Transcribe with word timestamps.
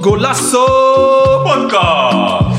Golasso 0.00 0.64
Podcast. 1.44 2.58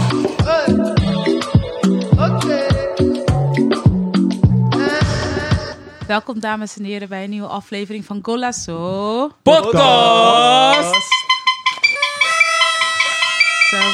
Welkom 6.07 6.39
dames 6.39 6.77
en 6.77 6.83
heren 6.83 7.09
bij 7.09 7.23
een 7.23 7.29
nieuwe 7.29 7.47
aflevering 7.47 8.05
van 8.05 8.19
Golasso. 8.21 9.29
Podcast. 9.43 11.20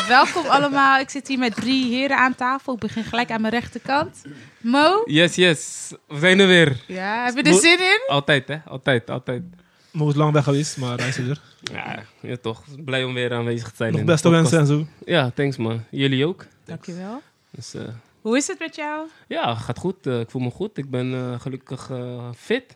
Welkom 0.08 0.46
allemaal. 0.46 1.00
Ik 1.00 1.10
zit 1.10 1.28
hier 1.28 1.38
met 1.40 1.55
drie 1.55 1.86
heren 1.86 2.18
aan 2.18 2.36
tafel. 2.36 2.73
Ik 2.73 2.80
begin 2.80 3.04
gelijk 3.04 3.32
aan 3.32 3.42
mijn 3.42 3.54
rechterkant. 3.54 4.22
Mo? 4.62 5.02
Yes, 5.05 5.36
yes. 5.36 5.91
We 6.08 6.20
zijn 6.20 6.40
er 6.40 6.48
weer. 6.48 6.84
Ja, 6.88 7.26
heb 7.26 7.36
je 7.36 7.44
er 7.44 7.54
zin 7.54 7.80
in? 7.80 8.04
Altijd, 8.08 8.48
hè? 8.48 8.58
Altijd, 8.66 9.09
altijd. 9.09 9.44
Mo 9.91 10.09
is 10.09 10.16
lang 10.16 10.31
weg 10.34 10.44
geweest, 10.44 10.78
maar 10.78 10.98
hij 10.98 11.08
is 11.08 11.17
er. 11.17 11.41
Ja, 11.62 12.04
ja 12.22 12.38
toch. 12.41 12.64
Blij 12.86 13.04
om 13.04 13.14
weer 13.14 13.34
aanwezig 13.34 13.70
te 13.70 13.76
zijn. 13.76 13.91
Nog 13.94 14.04
beste 14.04 14.30
wensen 14.30 14.59
en 14.59 14.66
zo. 14.66 14.86
Ja, 15.05 15.30
thanks 15.36 15.58
man. 15.58 15.84
Jullie 15.91 16.26
ook. 16.28 16.45
Dankjewel. 16.66 17.22
Dus, 17.52 17.73
eh, 17.73 17.81
Hoe 18.22 18.38
is 18.38 18.48
het 18.48 18.59
met 18.59 18.76
jou? 18.76 19.08
ja, 19.28 19.55
gaat 19.55 19.78
goed. 19.78 20.08
Eh, 20.08 20.20
ik 20.20 20.30
voel 20.31 20.42
me 20.42 20.50
goed. 20.52 20.78
Ik 20.78 20.89
ben 20.89 21.14
eh, 21.14 21.39
gelukkig 21.39 21.92
fit. 22.36 22.73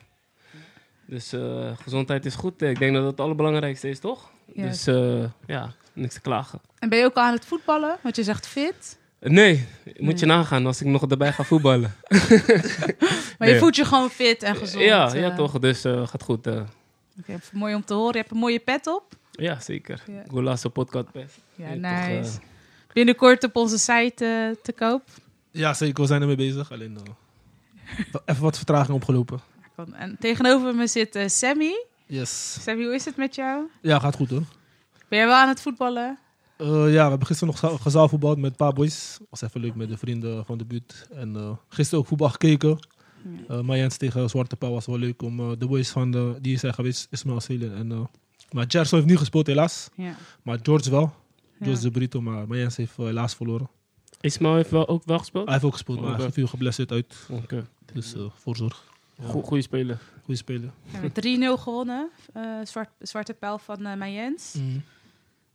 Dus 1.05 1.33
eh, 1.33 1.71
gezondheid 1.83 2.25
is 2.25 2.35
goed. 2.35 2.61
Ik 2.61 2.79
denk 2.79 2.93
dat 2.93 3.01
dat 3.01 3.11
het 3.11 3.19
allerbelangrijkste 3.19 3.89
is, 3.89 3.99
toch? 3.99 4.31
Ja. 4.53 4.63
Dus 4.67 4.87
eh, 4.87 5.23
ja, 5.47 5.73
niks 5.93 6.13
te 6.13 6.21
klagen. 6.21 6.61
En 6.81 6.89
ben 6.89 6.97
je 6.99 7.05
ook 7.05 7.15
al 7.15 7.23
aan 7.23 7.33
het 7.33 7.45
voetballen? 7.45 7.97
Want 8.01 8.15
je 8.15 8.23
zegt 8.23 8.47
fit. 8.47 8.97
Nee, 9.19 9.67
moet 9.97 10.19
je 10.19 10.25
nagaan 10.25 10.65
als 10.65 10.81
ik 10.81 10.87
nog 10.87 11.07
erbij 11.09 11.31
ga 11.33 11.43
voetballen. 11.43 11.95
Maar 13.37 13.47
je 13.47 13.53
Nee. 13.53 13.59
voelt 13.59 13.75
je 13.75 13.85
gewoon 13.85 14.09
fit 14.09 14.43
en 14.43 14.55
gezond. 14.55 14.83
ja, 14.83 15.13
eh. 15.13 15.21
ja, 15.21 15.35
toch. 15.35 15.59
Dus 15.59 15.83
eh, 15.83 16.07
gaat 16.07 16.23
goed. 16.23 16.47
eh. 16.47 16.61
Oké, 17.19 17.39
mooi 17.51 17.75
om 17.75 17.85
te 17.85 17.93
horen. 17.93 18.11
Je 18.13 18.17
hebt 18.19 18.31
een 18.31 18.37
mooie 18.37 18.59
pet 18.59 18.87
op. 18.87 19.03
ja, 19.31 19.59
zeker. 19.59 20.03
Ja. 20.07 20.23
Golasso 20.27 20.69
podcast 20.69 21.11
best. 21.11 21.37
Ja, 21.55 21.67
toch, 21.67 21.77
nice. 21.79 22.39
eh, 22.39 22.45
Binnenkort 22.93 23.43
op 23.43 23.55
onze 23.55 23.77
site 23.77 24.25
eh, 24.25 24.63
te 24.63 24.71
koop. 24.73 25.03
Ja, 25.51 25.73
zeker. 25.73 26.01
We 26.01 26.07
zijn 26.07 26.21
ermee 26.21 26.35
bezig. 26.35 26.71
Alleen 26.71 26.97
eh, 26.97 28.19
even 28.25 28.43
wat 28.43 28.57
vertraging 28.57 28.95
opgelopen. 28.97 29.39
En 29.93 30.17
tegenover 30.19 30.75
me 30.75 30.87
zit 30.87 31.15
eh, 31.15 31.27
Sammy. 31.27 31.85
Yes. 32.05 32.57
Sammy, 32.63 32.83
hoe 32.83 32.93
is 32.95 33.05
het 33.05 33.15
met 33.15 33.35
jou? 33.35 33.63
Ja, 33.81 33.99
gaat 33.99 34.15
goed 34.15 34.29
hoor. 34.29 34.43
Ben 35.07 35.19
jij 35.19 35.27
wel 35.27 35.35
aan 35.35 35.47
het 35.47 35.61
voetballen? 35.61 36.17
Eh, 36.61 36.67
ja, 36.93 37.03
we 37.03 37.09
hebben 37.09 37.27
gisteren 37.27 37.53
nog 37.53 37.59
geza- 37.59 37.77
gezaalvoetbald 37.77 38.37
met 38.37 38.49
een 38.51 38.55
paar 38.57 38.73
boys. 38.73 39.17
Was 39.29 39.41
even 39.41 39.61
leuk 39.61 39.75
met 39.75 39.89
de 39.89 39.97
vrienden 39.97 40.45
van 40.45 40.57
de 40.57 40.65
buurt. 40.65 41.07
En 41.13 41.35
eh, 41.35 41.51
gisteren 41.69 41.99
ook 41.99 42.07
voetbal 42.07 42.29
gekeken. 42.29 42.77
Uh, 43.49 43.61
Mayens 43.61 43.97
tegen 43.97 44.29
Zwarte 44.29 44.55
Pauw 44.55 44.71
was 44.71 44.85
wel 44.85 44.97
leuk 44.97 45.21
om 45.21 45.39
eh, 45.39 45.51
de 45.57 45.67
boys 45.67 45.89
van 45.89 46.11
de, 46.11 46.35
die 46.41 46.57
zijn 46.57 46.73
geweest, 46.73 47.07
Ismail 47.11 47.39
Selen. 47.39 47.75
En, 47.75 47.91
eh, 47.91 47.99
maar 48.51 48.65
Gerson 48.67 48.97
heeft 48.97 49.09
niet 49.09 49.19
gespeeld 49.19 49.47
helaas. 49.47 49.89
Ja. 49.95 50.15
Maar 50.43 50.59
George 50.61 50.89
wel. 50.89 51.13
George 51.61 51.75
Ja. 51.81 51.87
de 51.87 51.91
Brito, 51.91 52.21
maar 52.21 52.47
Mayens 52.47 52.75
heeft 52.77 52.97
helaas 52.97 53.35
verloren. 53.35 53.69
Ismael 54.21 54.55
heeft 54.55 54.69
wel, 54.71 54.87
ook 54.87 55.01
wel 55.05 55.17
gespeeld? 55.19 55.43
Hij 55.43 55.53
heeft 55.53 55.65
ook 55.65 55.73
gespeeld, 55.73 56.01
maar 56.01 56.11
Oké. 56.13 56.21
hij 56.21 56.31
viel 56.31 56.47
geblesseerd 56.47 56.91
uit. 56.91 57.15
Oké. 57.29 57.67
Dus 57.93 58.13
eh, 58.15 58.21
voorzorg. 58.33 58.83
Go- 59.23 59.41
Goeie 59.41 59.63
speler. 59.63 59.99
Goeie 60.23 60.39
speler. 60.39 60.71
Ja, 60.93 60.99
met 60.99 61.13
3-0 61.13 61.57
gewonnen. 61.61 62.09
eh, 62.33 62.43
zwart, 62.63 62.89
zwarte 62.99 63.33
pijl 63.33 63.57
van 63.57 63.85
eh 63.85 63.97
Mayens. 63.97 64.53
Mm. 64.59 64.81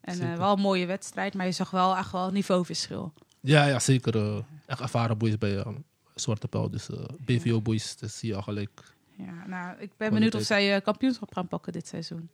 En 0.06 0.20
eh, 0.20 0.36
wel 0.36 0.52
een 0.52 0.60
mooie 0.60 0.86
wedstrijd, 0.86 1.34
maar 1.34 1.46
je 1.46 1.52
zag 1.52 1.70
wel 1.70 1.96
echt 1.96 2.12
wel 2.12 2.30
niveauverschil. 2.30 3.12
Ja, 3.40 3.66
ja 3.66 3.78
zeker. 3.78 4.16
eh, 4.16 4.38
echt 4.66 4.80
ervaren 4.80 5.18
boys 5.18 5.38
bij 5.38 5.58
eh, 5.58 5.66
Zwarte 6.14 6.48
Pijl. 6.48 6.70
Dus 6.70 6.88
BVO 7.18 7.60
boys, 7.60 7.96
dat 7.96 8.10
zie 8.10 8.28
je 8.28 8.36
al 8.36 8.42
gelijk. 8.42 8.94
Ja, 9.16 9.46
nou, 9.46 9.80
ik 9.80 9.90
ben 9.96 10.12
benieuwd 10.12 10.34
of 10.34 10.42
zij 10.42 10.80
kampioenschap 10.80 11.32
gaan 11.32 11.48
pakken 11.48 11.72
dit 11.72 11.88
seizoen. 11.88 12.28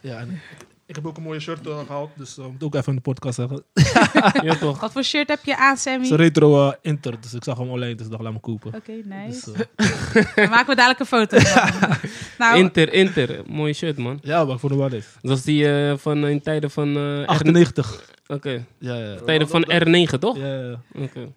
Ja, 0.00 0.18
en 0.18 0.40
ik 0.90 0.96
heb 0.96 1.06
ook 1.06 1.16
een 1.16 1.22
mooie 1.22 1.40
shirt 1.40 1.66
eh, 1.66 1.78
gehaald. 1.86 2.10
Dus 2.16 2.38
uh, 2.38 2.44
moet 2.46 2.62
ook 2.62 2.74
even 2.74 2.88
in 2.88 2.94
de 2.94 3.00
podcast 3.00 3.34
zeggen. 3.34 3.64
ja, 4.48 4.54
toch? 4.54 4.80
Wat 4.80 4.92
voor 4.92 5.02
shirt 5.02 5.28
heb 5.28 5.44
je 5.44 5.56
aan, 5.56 5.76
Sammy? 5.76 5.98
Het 5.98 6.06
is 6.06 6.10
een 6.10 6.16
retro 6.16 6.68
eh, 6.68 6.74
Inter, 6.82 7.20
dus 7.20 7.34
ik 7.34 7.44
zag 7.44 7.58
hem 7.58 7.68
online. 7.70 7.94
Dus 7.94 8.04
ik 8.06 8.10
dacht, 8.12 8.22
laat 8.22 8.32
me 8.32 8.40
kopen. 8.40 8.74
Oké, 8.74 8.92
nice. 9.04 9.52
Dus, 9.52 9.66
eh, 9.76 10.34
Dan 10.36 10.48
maken 10.48 10.66
we 10.66 10.74
dadelijk 10.74 11.00
een 11.00 11.06
foto 11.06 11.38
van. 11.38 11.98
nou, 12.38 12.58
Inter, 12.58 12.92
Inter. 12.92 13.42
Mooie 13.46 13.72
shirt, 13.72 13.96
man. 13.98 14.18
ja, 14.22 14.44
maar 14.44 14.54
ik 14.54 14.60
vond 14.60 14.72
hem 14.72 14.80
wel 14.80 14.92
eens. 14.92 15.06
Dat 15.20 15.30
was 15.30 15.42
die 15.42 15.66
van 15.96 16.26
in 16.26 16.40
tijden 16.42 16.70
van... 16.70 16.96
eh, 16.96 17.22
R- 17.22 17.26
98. 17.26 18.04
Oké. 18.26 18.64
Ja, 18.78 18.94
ja. 18.94 19.16
Tijden 19.16 19.48
van 19.48 19.64
R9, 19.72 20.18
toch? 20.18 20.36
Ja, 20.36 20.54
ja. 20.54 20.80
Oké. 20.94 21.28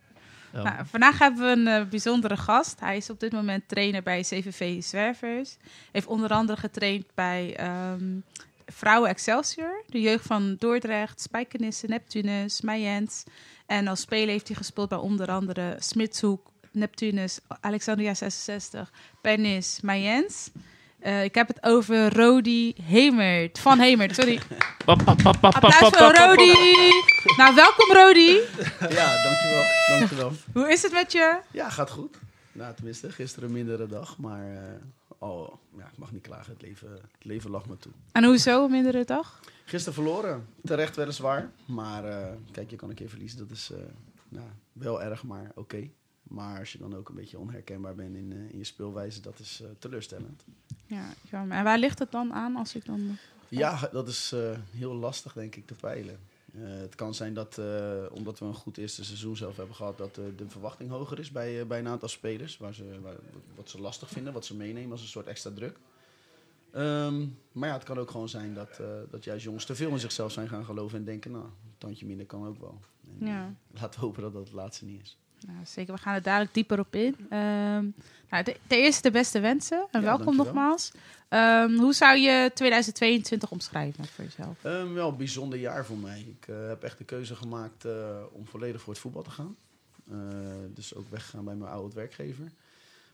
ja. 0.54 0.64
nou, 0.64 0.76
vandaag 0.86 1.20
hebben 1.20 1.64
we 1.66 1.72
een 1.72 1.90
bijzondere 1.90 2.38
gast. 2.38 2.80
Hij 2.80 2.98
is 2.98 3.10
op 3.10 3.20
dit 3.20 3.32
moment 3.32 3.64
trainer 3.68 4.04
bij 4.04 4.22
CVV 4.22 4.84
Zwervers. 4.84 5.58
Heeft 5.92 6.08
onder 6.08 6.30
andere 6.30 6.60
getraind 6.60 7.06
bij 7.16 7.56
ehm, 7.56 8.04
Vrouwen 8.76 9.10
Excelsior, 9.10 9.84
de 9.88 10.02
jeugd 10.02 10.26
van 10.26 10.56
Dordrecht, 10.60 11.22
Spijkenisse, 11.22 11.88
Neptunus, 11.88 12.62
Mayens. 12.62 13.24
En 13.66 13.88
als 13.88 14.02
speler 14.02 14.28
heeft 14.28 14.48
hij 14.48 14.58
gespeeld 14.58 14.90
bij 14.90 14.98
onder 14.98 15.28
andere 15.28 15.76
Smitshoek, 15.80 16.52
Neptunus, 16.72 17.40
Alexandria 17.62 18.14
66, 18.14 18.92
Pernis, 19.22 19.80
Mayens. 19.82 20.50
Eh, 21.00 21.24
ik 21.24 21.36
heb 21.36 21.48
het 21.48 21.64
over 21.64 22.14
Rodi 22.16 22.74
Hemert. 22.84 23.60
Van 23.60 23.80
Hemert, 23.80 24.16
sorry. 24.16 24.40
Applaus 24.86 25.76
voor 25.76 26.16
Rodi. 26.16 26.54
Nou, 27.38 27.56
welkom 27.56 27.94
Rodi. 27.94 28.40
Ja, 28.90 29.24
dankjewel. 29.24 29.64
dankjewel. 29.88 30.32
Hoe 30.54 30.72
is 30.72 30.82
het 30.82 30.92
met 30.92 31.12
je? 31.12 31.40
Ja, 31.52 31.70
gaat 31.70 31.90
goed. 31.90 32.18
Nou, 32.52 32.76
tenminste, 32.76 33.12
gisteren 33.12 33.50
een 33.50 33.56
mindere 33.56 33.88
dag, 33.88 34.18
maar 34.18 34.46
eh, 34.46 34.62
oh, 35.24 35.54
ja, 35.78 35.86
ik 35.86 35.98
mag 35.98 36.12
niet 36.12 36.22
klagen. 36.22 36.54
Het 36.54 36.62
leven, 36.62 36.92
het 36.92 37.26
leven 37.26 37.50
lag 37.50 37.66
me 37.66 37.78
toe. 37.78 37.92
En 38.12 38.24
hoezo, 38.24 38.64
een 38.64 38.72
mindere 38.72 39.06
dag? 39.06 39.40
Gisteren 39.66 39.94
verloren, 39.94 40.48
terecht 40.64 40.96
weliswaar. 40.96 41.52
Maar 41.66 42.06
eh, 42.06 42.34
kijk, 42.52 42.70
je 42.70 42.76
kan 42.76 42.90
een 42.90 42.96
keer 42.96 43.10
verliezen, 43.10 43.38
dat 43.38 43.52
is 43.52 43.72
eh, 43.72 43.80
nou, 44.30 44.48
wel 44.72 45.04
erg, 45.04 45.24
maar 45.24 45.52
oké. 45.56 45.90
Maar 46.24 46.60
als 46.60 46.72
je 46.72 46.78
dan 46.78 46.96
ook 46.96 47.10
een 47.10 47.16
beetje 47.16 47.40
onherkenbaar 47.40 47.96
bent 47.96 48.16
in, 48.16 48.32
eh, 48.32 48.52
in 48.52 48.58
je 48.58 48.64
speelwijze, 48.64 49.22
dat 49.22 49.40
is 49.40 49.64
teleurstellend. 49.80 50.44
Ja, 50.86 51.06
jammer. 51.32 51.58
En 51.58 51.64
waar 51.64 51.78
ligt 51.78 52.00
het 52.00 52.12
dan 52.12 52.34
aan 52.34 52.56
als 52.56 52.76
ik 52.76 52.86
dan... 52.86 53.18
Ja, 53.48 53.90
dat 53.92 54.08
is 54.08 54.34
heel 54.72 54.94
lastig, 54.94 55.34
denk 55.34 55.56
ik, 55.56 55.66
te 55.66 55.74
peilen. 55.74 56.20
Eh, 56.54 56.62
het 56.64 56.96
kan 56.96 57.14
zijn 57.14 57.34
dat, 57.34 57.58
eh, 57.58 57.66
omdat 58.12 58.40
we 58.40 58.46
een 58.46 58.54
goed 58.54 58.78
eerste 58.78 59.04
seizoen 59.06 59.36
zelf 59.36 59.58
hebben 59.58 59.76
gehad, 59.76 59.98
dat 59.98 60.18
eh, 60.18 60.24
de 60.38 60.50
verwachting 60.50 60.90
hoger 60.90 61.20
is 61.20 61.32
bij, 61.32 61.68
bij 61.68 61.80
een 61.80 61.88
aantal 61.88 62.08
spelers. 62.10 62.58
Waar 62.58 62.74
ze, 62.74 63.00
waar- 63.02 63.16
wat 63.56 63.70
ze 63.70 63.82
lastig 63.82 64.10
vinden, 64.10 64.34
wat 64.34 64.46
ze 64.46 64.56
meenemen 64.56 64.92
als 64.92 65.02
een 65.02 65.08
soort 65.08 65.28
extra 65.28 65.52
druk. 65.56 65.78
Ehm, 66.72 67.26
maar 67.52 67.68
ja, 67.70 67.74
het 67.76 67.84
kan 67.84 67.98
ook 67.98 68.12
gewoon 68.12 68.30
zijn 68.30 68.54
dat, 68.54 68.80
dat 69.12 69.24
juist 69.24 69.44
jongens 69.44 69.66
te 69.66 69.76
veel 69.76 69.90
in 69.90 70.00
zichzelf 70.00 70.32
zijn 70.32 70.48
gaan 70.50 70.66
geloven 70.66 70.98
en 70.98 71.06
denken, 71.06 71.32
nou, 71.32 71.44
een 71.44 71.52
tandje 71.78 72.06
minder 72.06 72.26
kan 72.26 72.48
ook 72.48 72.60
wel. 72.60 72.80
En, 73.20 73.28
Ja. 73.28 73.54
laten 73.72 74.00
we 74.00 74.06
hopen 74.06 74.22
dat 74.22 74.34
dat 74.34 74.44
het 74.44 74.54
laatste 74.54 74.86
niet 74.86 75.02
is. 75.02 75.18
Nou, 75.48 75.66
zeker, 75.66 75.94
we 75.94 76.00
gaan 76.00 76.16
er 76.16 76.22
dadelijk 76.22 76.54
dieper 76.54 76.80
op 76.80 76.96
in. 76.96 77.16
Ehm 77.30 77.86
nou, 78.30 78.44
de, 78.44 78.56
ten 78.68 78.78
eerste 78.78 79.02
de 79.02 79.12
beste 79.12 79.40
wensen 79.40 79.78
en 79.92 80.00
Ja, 80.00 80.06
welkom 80.06 80.26
dankjewel. 80.26 80.54
nogmaals. 80.54 80.92
Ehm, 81.34 81.76
hoe 81.76 81.94
zou 81.94 82.18
je 82.18 82.52
2022 82.54 83.52
omschrijven 83.52 84.06
voor 84.06 84.24
jezelf? 84.24 84.58
Ehm, 84.62 84.94
wel 84.94 85.10
een 85.10 85.18
bijzonder 85.18 85.60
jaar 85.60 85.86
voor 85.86 85.98
mij. 85.98 86.20
Ik 86.20 86.48
eh, 86.48 86.68
heb 86.68 86.84
echt 86.84 86.98
de 86.98 87.04
keuze 87.04 87.36
gemaakt 87.36 87.86
eh, 87.86 87.94
om 88.32 88.46
volledig 88.48 88.82
voor 88.82 88.94
het 88.94 89.02
voetbal 89.02 89.24
te 89.24 89.30
gaan. 89.30 89.56
Eh, 90.12 90.18
dus 90.74 90.96
ook 90.96 91.10
weggegaan 91.10 91.46
bij 91.46 91.56
mijn 91.56 91.72
oude 91.72 91.96
werkgever. 91.96 92.52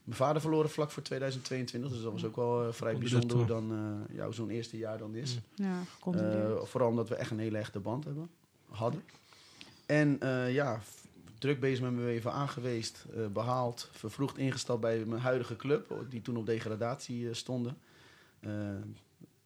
Mijn 0.04 0.16
vader 0.16 0.40
verloren 0.40 0.70
vlak 0.70 0.90
voor 0.90 1.02
2022, 1.02 1.90
dus 1.90 2.02
dat 2.02 2.12
was 2.12 2.24
ook 2.24 2.36
wel 2.36 2.72
vrij 2.72 2.96
bijzonder 2.98 3.36
hoe 3.36 3.46
dan 3.46 3.72
eh, 3.72 4.16
ja, 4.16 4.30
zo'n 4.30 4.50
eerste 4.50 4.78
jaar 4.78 4.98
dan 4.98 5.14
is. 5.14 5.38
Ja, 5.54 5.82
gecondoleerd. 5.94 6.60
Eh, 6.60 6.64
vooral 6.64 6.88
omdat 6.88 7.08
we 7.08 7.14
echt 7.14 7.30
een 7.30 7.38
hele 7.38 7.58
echte 7.58 7.78
band 7.78 8.04
hebben, 8.04 8.30
hadden. 8.68 9.02
En 9.86 10.20
eh, 10.20 10.54
ja, 10.54 10.80
druk 11.38 11.60
bezig 11.60 11.80
met 11.80 11.92
mijn 11.92 12.06
WVA 12.06 12.46
geweest, 12.46 13.04
eh, 13.16 13.26
behaald, 13.26 13.88
vervroegd 13.92 14.38
ingestapt 14.38 14.80
bij 14.80 15.04
mijn 15.04 15.20
huidige 15.22 15.56
club, 15.56 15.94
die 16.08 16.22
toen 16.22 16.36
op 16.36 16.46
degradatie 16.46 17.34
stonden. 17.34 17.78
Eh, 18.40 18.50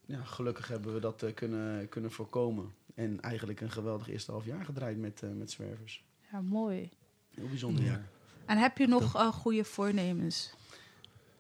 ja, 0.06 0.24
gelukkig 0.24 0.68
hebben 0.68 0.94
we 0.94 1.00
dat 1.00 1.22
eh, 1.22 1.34
kunnen, 1.34 1.88
kunnen 1.88 2.10
voorkomen. 2.12 2.74
En 2.94 3.20
eigenlijk 3.20 3.60
een 3.60 3.70
geweldig 3.70 4.08
eerste 4.08 4.30
half 4.30 4.44
jaar 4.44 4.64
gedraaid 4.64 4.98
met, 4.98 5.22
eh, 5.22 5.30
met 5.30 5.50
zwervers. 5.50 6.04
ja, 6.32 6.40
mooi. 6.40 6.90
Heel 7.34 7.48
bijzonder 7.48 7.84
Ja. 7.84 7.90
jaar. 7.90 8.08
En 8.44 8.58
heb 8.58 8.78
je 8.78 8.86
nog 8.86 9.14
eh, 9.16 9.32
goede 9.32 9.64
voornemens? 9.64 10.54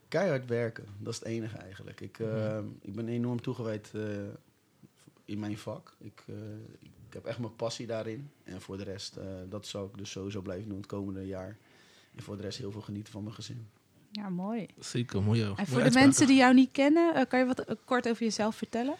Keihard 0.08 0.46
werken, 0.46 0.84
dat 0.98 1.12
is 1.12 1.18
het 1.18 1.28
enige 1.28 1.56
eigenlijk. 1.56 2.00
Ik, 2.00 2.18
ik 2.80 2.94
ben 2.94 3.08
enorm 3.08 3.40
toegewijd 3.40 3.90
eh, 3.94 4.02
in 5.24 5.38
mijn 5.38 5.58
vak. 5.58 5.96
Ik, 5.98 6.24
eh, 6.28 6.34
ik 6.80 7.12
heb 7.12 7.24
echt 7.24 7.38
mijn 7.38 7.56
passie 7.56 7.86
daarin. 7.86 8.30
En 8.44 8.60
voor 8.60 8.76
de 8.76 8.82
rest, 8.82 9.16
eh, 9.16 9.26
dat 9.48 9.66
zal 9.66 9.86
ik 9.86 9.98
dus 9.98 10.10
sowieso 10.10 10.40
blijven 10.42 10.68
doen 10.68 10.76
het 10.76 10.86
komende 10.86 11.26
jaar. 11.26 11.56
En 12.14 12.22
voor 12.22 12.36
de 12.36 12.42
rest 12.42 12.58
heel 12.58 12.70
veel 12.72 12.80
genieten 12.80 13.12
van 13.12 13.22
mijn 13.22 13.34
gezin. 13.34 13.68
Ja, 14.16 14.28
mooi. 14.28 14.66
Zeker, 14.78 15.22
mooie 15.22 15.52
En 15.56 15.66
voor 15.66 15.82
de 15.82 15.90
mensen 15.90 16.26
die 16.26 16.36
jou 16.36 16.54
niet 16.54 16.72
kennen, 16.72 17.14
eh, 17.14 17.22
kan 17.28 17.38
je 17.38 17.46
wat 17.46 17.58
eh, 17.58 17.74
kort 17.84 18.08
over 18.08 18.22
jezelf 18.22 18.56
vertellen? 18.56 18.94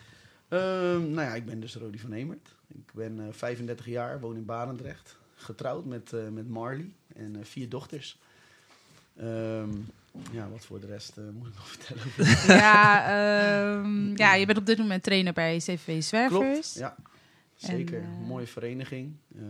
Ehm, 0.48 1.10
nou 1.10 1.28
ja, 1.28 1.34
ik 1.34 1.44
ben 1.44 1.60
dus 1.60 1.74
Rodi 1.74 1.98
van 1.98 2.12
Hemert. 2.12 2.54
Ik 2.68 2.92
ben 2.92 3.20
eh, 3.20 3.26
35 3.30 3.86
jaar, 3.86 4.20
woon 4.20 4.36
in 4.36 4.44
Barendrecht. 4.44 5.16
Getrouwd 5.34 5.84
met, 5.84 6.12
eh, 6.12 6.28
met 6.28 6.48
Marley 6.48 6.90
en 7.16 7.36
eh, 7.36 7.44
vier 7.44 7.68
dochters. 7.68 8.18
Ehm, 9.16 9.70
ja, 10.30 10.48
wat 10.48 10.64
voor 10.64 10.80
de 10.80 10.86
rest 10.86 11.16
eh, 11.16 11.24
moet 11.32 11.46
ik 11.46 11.54
nog 11.54 11.68
vertellen? 11.76 12.56
ja, 12.60 13.06
ehm, 13.06 14.16
ja, 14.16 14.34
je 14.34 14.46
bent 14.46 14.58
op 14.58 14.66
dit 14.66 14.78
moment 14.78 15.02
trainer 15.02 15.32
bij 15.32 15.58
CV 15.58 16.02
Zwervers. 16.02 16.72
Klopt, 16.72 16.74
ja. 16.74 16.96
Zeker. 17.64 18.02
eh, 18.02 18.26
mooie 18.26 18.46
vereniging. 18.46 19.16
Eh, 19.36 19.42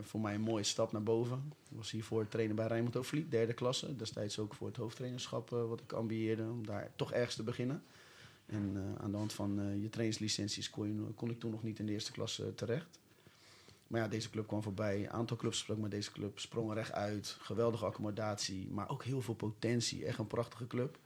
voor 0.00 0.20
mij 0.20 0.34
een 0.34 0.40
mooie 0.40 0.62
stap 0.62 0.92
naar 0.92 1.02
boven. 1.02 1.52
Ik 1.70 1.76
was 1.76 1.90
hiervoor 1.90 2.28
trainer 2.28 2.56
bij 2.56 2.66
Rijnmond 2.66 2.96
Overvliet, 2.96 3.30
derde 3.30 3.52
klasse. 3.52 3.96
Destijds 3.96 4.38
ook 4.38 4.54
voor 4.54 4.66
het 4.66 4.76
hoofdtrainerschap 4.76 5.52
eh, 5.52 5.68
wat 5.68 5.80
ik 5.80 5.92
ambieerde, 5.92 6.42
om 6.42 6.66
daar 6.66 6.90
toch 6.96 7.12
ergens 7.12 7.34
te 7.34 7.42
beginnen. 7.42 7.82
En 8.46 8.94
aan 9.00 9.10
de 9.10 9.16
hand 9.16 9.32
van 9.32 9.80
je 9.80 9.88
trainingslicenties 9.88 10.70
kon, 10.70 10.86
je, 10.86 11.12
kon 11.14 11.30
ik 11.30 11.40
toen 11.40 11.50
nog 11.50 11.62
niet 11.62 11.78
in 11.78 11.86
de 11.86 11.92
eerste 11.92 12.12
klasse 12.12 12.54
terecht. 12.54 12.98
Maar 13.86 14.00
ja, 14.00 14.08
deze 14.08 14.30
club 14.30 14.46
kwam 14.46 14.62
voorbij. 14.62 15.00
Een 15.00 15.10
aantal 15.10 15.36
clubs 15.36 15.58
sprak 15.58 15.78
met 15.78 15.90
deze 15.90 16.12
club. 16.12 16.38
Sprongen 16.38 16.74
recht 16.74 16.92
uit. 16.92 17.36
Geweldige 17.40 17.84
accommodatie. 17.84 18.68
Maar 18.70 18.90
ook 18.90 19.04
heel 19.04 19.22
veel 19.22 19.34
potentie. 19.34 20.04
Echt 20.04 20.18
een 20.18 20.26
prachtige 20.26 20.66
club. 20.66 20.98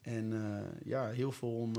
En 0.00 0.32
ja, 0.84 1.08
heel 1.08 1.32
veel 1.32 1.56
om, 1.56 1.72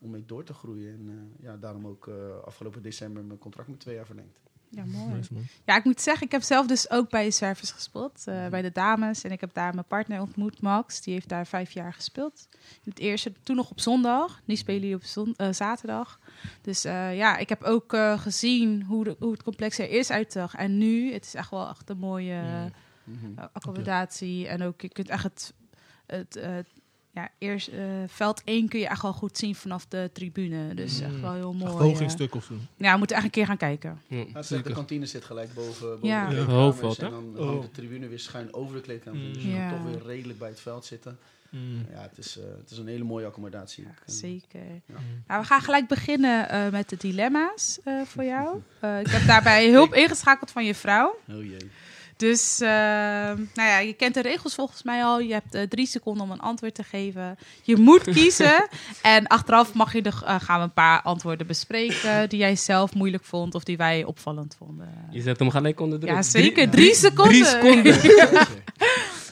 om 0.00 0.10
mee 0.10 0.24
door 0.26 0.44
te 0.44 0.54
groeien. 0.54 0.92
En 0.92 1.08
eh, 1.38 1.44
ja, 1.44 1.56
daarom 1.56 1.86
ook 1.86 2.08
eh, 2.08 2.14
afgelopen 2.44 2.82
december 2.82 3.24
mijn 3.24 3.38
contract 3.38 3.68
met 3.68 3.80
twee 3.80 3.94
jaar 3.94 4.06
verlengd. 4.06 4.38
Ja, 4.68 4.84
mooi. 4.84 5.14
Nice, 5.14 5.32
man. 5.32 5.42
Ja, 5.64 5.76
ik 5.76 5.84
moet 5.84 6.00
zeggen, 6.00 6.26
ik 6.26 6.32
heb 6.32 6.42
zelf 6.42 6.66
dus 6.66 6.90
ook 6.90 7.10
bij 7.10 7.30
Zwervers 7.30 7.70
gespeeld. 7.70 8.22
eh, 8.26 8.48
bij 8.48 8.62
de 8.62 8.72
dames. 8.72 9.22
En 9.22 9.30
ik 9.30 9.40
heb 9.40 9.54
daar 9.54 9.74
mijn 9.74 9.86
partner 9.86 10.20
ontmoet, 10.20 10.60
Max. 10.62 11.00
Die 11.02 11.12
heeft 11.14 11.28
daar 11.28 11.46
vijf 11.46 11.70
jaar 11.70 11.92
gespeeld. 11.92 12.48
Het 12.84 12.98
eerste, 12.98 13.32
toen 13.42 13.56
nog 13.56 13.70
op 13.70 13.80
zondag. 13.80 14.40
Nu 14.44 14.56
spelen 14.56 14.80
jullie 14.80 14.96
op 14.96 15.02
zon, 15.04 15.34
zaterdag. 15.50 16.20
Dus 16.62 16.84
eh, 16.84 17.16
ja, 17.16 17.36
ik 17.36 17.48
heb 17.48 17.62
ook 17.62 17.92
eh, 17.92 18.18
gezien 18.20 18.82
hoe, 18.82 19.04
de, 19.04 19.16
hoe 19.18 19.32
het 19.32 19.42
complex 19.42 19.78
er 19.78 19.90
is 19.90 20.10
uitzag. 20.10 20.54
En 20.54 20.78
nu, 20.78 21.12
het 21.12 21.24
is 21.24 21.34
echt 21.34 21.50
wel 21.50 21.68
echt 21.68 21.90
een 21.90 21.98
mooie 21.98 22.70
Mhm. 23.04 23.38
eh, 23.38 23.44
accommodatie. 23.52 24.48
En 24.48 24.62
ook, 24.62 24.80
je 24.80 24.88
kunt 24.88 25.08
echt 25.08 25.22
het, 25.22 25.54
het 26.06 26.36
eh, 26.36 26.56
ja, 27.16 27.28
eerst, 27.38 27.68
eh, 27.68 27.84
veld 28.06 28.42
1 28.44 28.68
kun 28.68 28.78
je 28.80 28.88
echt 28.88 29.02
wel 29.02 29.12
goed 29.12 29.38
zien 29.38 29.54
vanaf 29.54 29.86
de 29.86 30.10
tribune. 30.12 30.74
Dus 30.74 31.00
echt 31.00 31.20
wel 31.20 31.32
heel 31.32 31.52
mooi. 31.52 31.72
hoog 31.72 31.98
in 31.98 32.04
eh. 32.06 32.10
stuk 32.12 32.34
of 32.34 32.44
zo. 32.44 32.54
Ja, 32.76 32.92
we 32.92 32.98
moeten 32.98 33.16
echt 33.16 33.24
een 33.24 33.30
keer 33.30 33.46
gaan 33.46 33.56
kijken. 33.56 34.00
Ja. 34.06 34.42
Zeker. 34.42 34.64
de 34.64 34.72
kantine 34.72 35.06
zit 35.06 35.24
gelijk 35.24 35.54
boven, 35.54 35.88
boven 35.90 36.08
Ja. 36.08 36.28
de 36.28 36.34
Ja. 36.36 36.42
Hoofdveld? 36.44 36.98
En 36.98 37.10
dan 37.10 37.38
Oh. 37.38 37.60
de 37.60 37.70
tribune 37.70 38.08
weer 38.08 38.18
schuin 38.18 38.54
over 38.54 38.74
de 38.74 38.80
kleedkamer. 38.80 39.20
Mm. 39.20 39.32
Dus 39.32 39.42
je 39.42 39.50
Ja. 39.50 39.68
kan 39.70 39.78
toch 39.78 39.92
weer 39.92 40.02
redelijk 40.06 40.38
bij 40.38 40.48
het 40.48 40.60
veld 40.60 40.84
zitten. 40.84 41.18
Mm. 41.50 41.86
Ja, 41.90 42.00
het 42.02 42.18
is, 42.18 42.38
eh, 42.38 42.44
het 42.60 42.70
is 42.70 42.78
een 42.78 42.86
hele 42.86 43.04
mooie 43.04 43.26
accommodatie. 43.26 43.84
Ja, 43.84 43.94
zeker. 44.12 44.60
Ja. 44.86 44.94
Nou, 45.26 45.40
we 45.40 45.46
gaan 45.46 45.60
gelijk 45.60 45.88
beginnen 45.88 46.48
eh, 46.48 46.68
met 46.70 46.88
de 46.88 46.96
dilemma's 46.96 47.78
eh, 47.84 48.00
voor 48.02 48.24
jou. 48.24 48.56
Eh, 48.80 49.00
ik 49.00 49.06
heb 49.06 49.26
daarbij 49.26 49.70
hulp 49.70 49.94
ingeschakeld 49.94 50.50
van 50.50 50.64
je 50.64 50.74
vrouw. 50.74 51.16
Oh 51.30 51.42
jee. 51.44 51.70
Dus, 52.16 52.60
eh, 52.60 52.68
nou 52.68 53.44
ja, 53.54 53.78
je 53.78 53.92
kent 53.92 54.14
de 54.14 54.22
regels 54.22 54.54
volgens 54.54 54.82
mij 54.82 55.04
al. 55.04 55.20
Je 55.20 55.32
hebt 55.32 55.54
eh, 55.54 55.62
drie 55.62 55.86
seconden 55.86 56.22
om 56.22 56.30
een 56.30 56.40
antwoord 56.40 56.74
te 56.74 56.82
geven. 56.82 57.38
Je 57.62 57.76
moet 57.76 58.02
kiezen. 58.16 58.68
en 59.02 59.26
achteraf 59.26 59.74
mag 59.74 59.92
je 59.92 60.02
de, 60.02 60.12
eh, 60.24 60.34
gaan 60.40 60.58
we 60.58 60.64
een 60.64 60.72
paar 60.72 61.02
antwoorden 61.02 61.46
bespreken 61.46 62.28
die 62.28 62.38
jij 62.38 62.56
zelf 62.56 62.94
moeilijk 62.94 63.24
vond 63.24 63.54
of 63.54 63.64
die 63.64 63.76
wij 63.76 64.04
opvallend 64.04 64.54
vonden. 64.58 64.88
Je 65.10 65.20
zet 65.20 65.38
hem 65.38 65.50
gelijk 65.50 65.80
onder 65.80 66.00
druk. 66.00 66.12
Ja, 66.12 66.22
zeker. 66.22 66.62
ja. 66.64 66.70
Drie 66.70 66.94
seconden. 66.94 67.32
drie 67.32 67.44
seconden. 67.44 67.96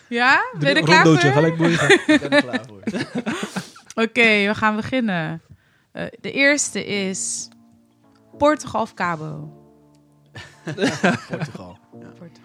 ja? 0.08 0.44
Ben 0.58 0.69
je 0.69 0.75
er 0.75 0.82
klaar 0.82 1.04
voor? 1.04 1.19
gelijk 1.19 1.56
boeien. 1.56 1.90
Ik 2.06 2.20
ben 2.20 2.31
er 2.31 2.42
klaar 2.42 2.64
voor. 2.69 2.82
Oké, 3.94 4.46
we 4.46 4.54
gaan 4.54 4.76
beginnen. 4.76 5.42
Eh, 5.92 6.04
de 6.20 6.32
eerste 6.32 6.84
is 6.86 7.48
Portugal 8.38 8.81
of 8.82 8.94
Cabo? 8.94 9.52
Portugal. 10.64 11.78
Ja. 12.00 12.06
Portugal. 12.19 12.44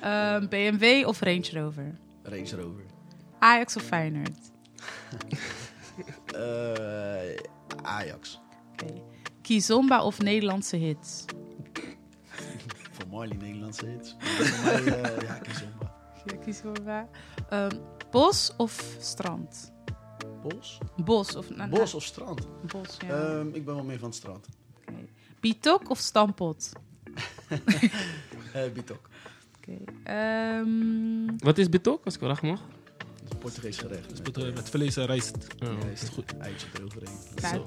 Ehm, 0.00 0.48
BMW 0.48 1.06
of 1.06 1.20
Range 1.20 1.50
Rover? 1.52 1.98
Range 2.22 2.56
Rover. 2.56 2.84
Ajax 3.38 3.76
of 3.76 3.82
Feyenoord? 3.82 4.38
Eh, 6.34 7.36
Ajax. 7.82 8.40
Oké. 8.72 8.86
Kizomba 9.42 10.02
of 10.04 10.18
Nederlandse 10.18 10.76
hits? 10.76 11.24
Voor 12.92 13.08
Marley 13.10 13.36
Nederlandse 13.36 13.86
hits. 13.86 14.16
Maar 14.18 14.36
Voor 14.78 14.82
mij, 14.84 15.02
eh, 15.02 15.22
ja, 15.28 15.34
Kizomba. 15.34 15.92
Ja, 16.24 16.36
Kizomba. 16.36 17.08
Ehm, 17.48 17.76
bos 18.10 18.52
of 18.56 18.96
strand? 19.00 19.72
Bos? 20.42 20.78
Bos 20.96 21.36
of... 21.36 21.50
nou, 21.50 21.70
Bos 21.70 21.94
of 21.94 22.02
strand? 22.02 22.38
nou, 22.40 22.66
Bos, 22.66 22.96
ja. 23.06 23.08
Ehm, 23.08 23.48
ik 23.48 23.64
ben 23.64 23.74
wel 23.74 23.84
meer 23.84 23.98
van 23.98 24.08
het 24.08 24.16
strand. 24.18 24.46
Oké. 24.80 25.06
Bitok 25.40 25.90
of 25.90 25.98
stampot? 25.98 26.72
Eh 28.52 28.70
Bitok. 28.72 29.08
Oké. 29.70 29.92
Ehm, 30.04 31.36
Wat 31.38 31.58
is 31.58 31.68
bitok, 31.68 32.04
als 32.04 32.14
ik 32.14 32.20
vragen 32.20 32.48
mag? 32.48 32.60
Dat 32.60 33.22
is 33.24 33.30
een 33.32 33.38
Portugees 33.38 33.78
gerecht. 33.78 34.22
Met, 34.24 34.36
eh, 34.36 34.54
met 34.54 34.68
vlees 34.70 34.96
en 34.96 35.06
rijst. 35.06 35.36
Juist. 35.84 36.08
goed. 36.08 36.36
Eitje 36.38 36.66
eroverheen. 36.78 37.14
Ja. 37.42 37.60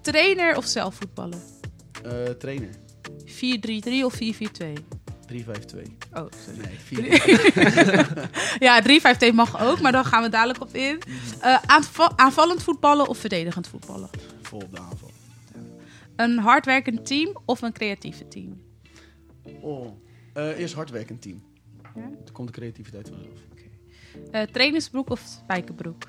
Trainer 0.00 0.56
of 0.56 0.64
zelfvoetballen? 0.64 1.40
4-3-3 1.42 2.02
Eh, 2.02 2.32
trainer. 2.38 4.04
of 4.04 4.14
4-4-2? 4.14 4.72
352. 5.26 5.82
Oh, 6.12 6.26
sorry. 6.46 6.60
Nee, 6.60 6.78
4. 6.78 7.04
Ja, 8.66 8.82
3-5-2 8.82 9.32
mag 9.34 9.60
ook, 9.62 9.80
maar 9.80 9.92
dan 9.92 10.04
gaan 10.04 10.22
we 10.22 10.28
dadelijk 10.28 10.60
op 10.62 10.74
in. 10.74 10.98
Eh, 11.40 11.58
aanva- 11.66 12.12
aanvallend 12.16 12.62
voetballen 12.62 13.08
of 13.08 13.18
verdedigend 13.18 13.68
voetballen? 13.68 14.08
Vol 14.42 14.60
op 14.60 14.70
de 14.74 14.78
aanval. 14.80 15.10
Een 16.16 16.38
hardwerkend 16.38 17.06
team 17.06 17.36
of 17.44 17.62
een 17.62 17.72
creatieve 17.72 18.28
team? 18.28 18.60
Oh. 19.60 19.86
Eh, 20.36 20.58
eerst 20.58 20.74
hardwerkend 20.74 21.22
team. 21.22 21.42
Ja? 21.94 22.08
Dan 22.24 22.32
komt 22.32 22.48
de 22.48 22.54
creativiteit 22.54 23.08
vanzelf. 23.08 23.38
Eh, 24.30 24.42
trainingsbroek 24.42 25.10
of 25.10 25.20
spijkerbroek? 25.20 26.02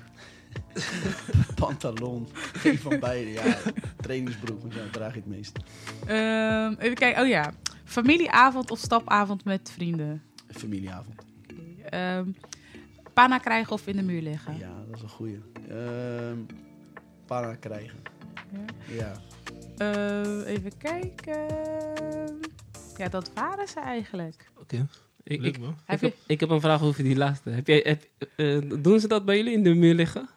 Pantalon. 1.54 2.28
Geen 2.34 2.78
van 2.78 2.98
beide. 3.00 3.30
Ja, 3.30 3.56
trainingsbroek. 3.96 4.60
Want 4.60 4.74
ja, 4.74 4.80
draag 4.92 5.08
ik 5.08 5.14
het 5.14 5.26
meest. 5.26 5.58
Ehm, 6.06 6.74
even 6.78 6.96
kijken, 6.96 7.22
oh 7.22 7.28
ja. 7.28 7.52
Familieavond 7.84 8.70
of 8.70 8.78
stapavond 8.78 9.44
met 9.44 9.70
vrienden? 9.70 10.22
Familieavond. 10.48 11.22
Ehm 11.84 12.30
pana 13.14 13.38
krijgen 13.38 13.72
of 13.72 13.86
in 13.86 13.96
de 13.96 14.02
muur 14.02 14.22
liggen? 14.22 14.58
Ja, 14.58 14.84
dat 14.86 14.96
is 14.96 15.02
een 15.02 15.08
goeie. 15.08 15.40
Ehm 15.68 16.38
para 17.26 17.54
krijgen. 17.54 17.98
Ja. 18.52 18.94
Ja. 18.94 19.12
Eh, 19.76 20.52
even 20.52 20.76
kijken. 20.78 22.40
Ja, 22.98 23.08
dat 23.08 23.30
waren 23.34 23.68
ze 23.68 23.80
eigenlijk. 23.80 24.50
Oké, 24.56 24.86
Ik, 25.22 25.40
leuk 25.40 25.56
ik, 25.56 25.62
Heb 25.84 26.12
ik 26.26 26.40
heb 26.40 26.50
een 26.50 26.60
vraag 26.60 26.82
over 26.82 27.02
die 27.02 27.16
laatste. 27.16 27.50
Heb 27.50 27.66
jij, 27.66 27.80
heb, 27.84 28.04
eh, 28.36 28.82
doen 28.82 29.00
ze 29.00 29.08
dat 29.08 29.24
bij 29.24 29.36
jullie 29.36 29.52
in 29.52 29.62
de 29.62 29.74
muur 29.74 29.94
liggen? 29.94 30.28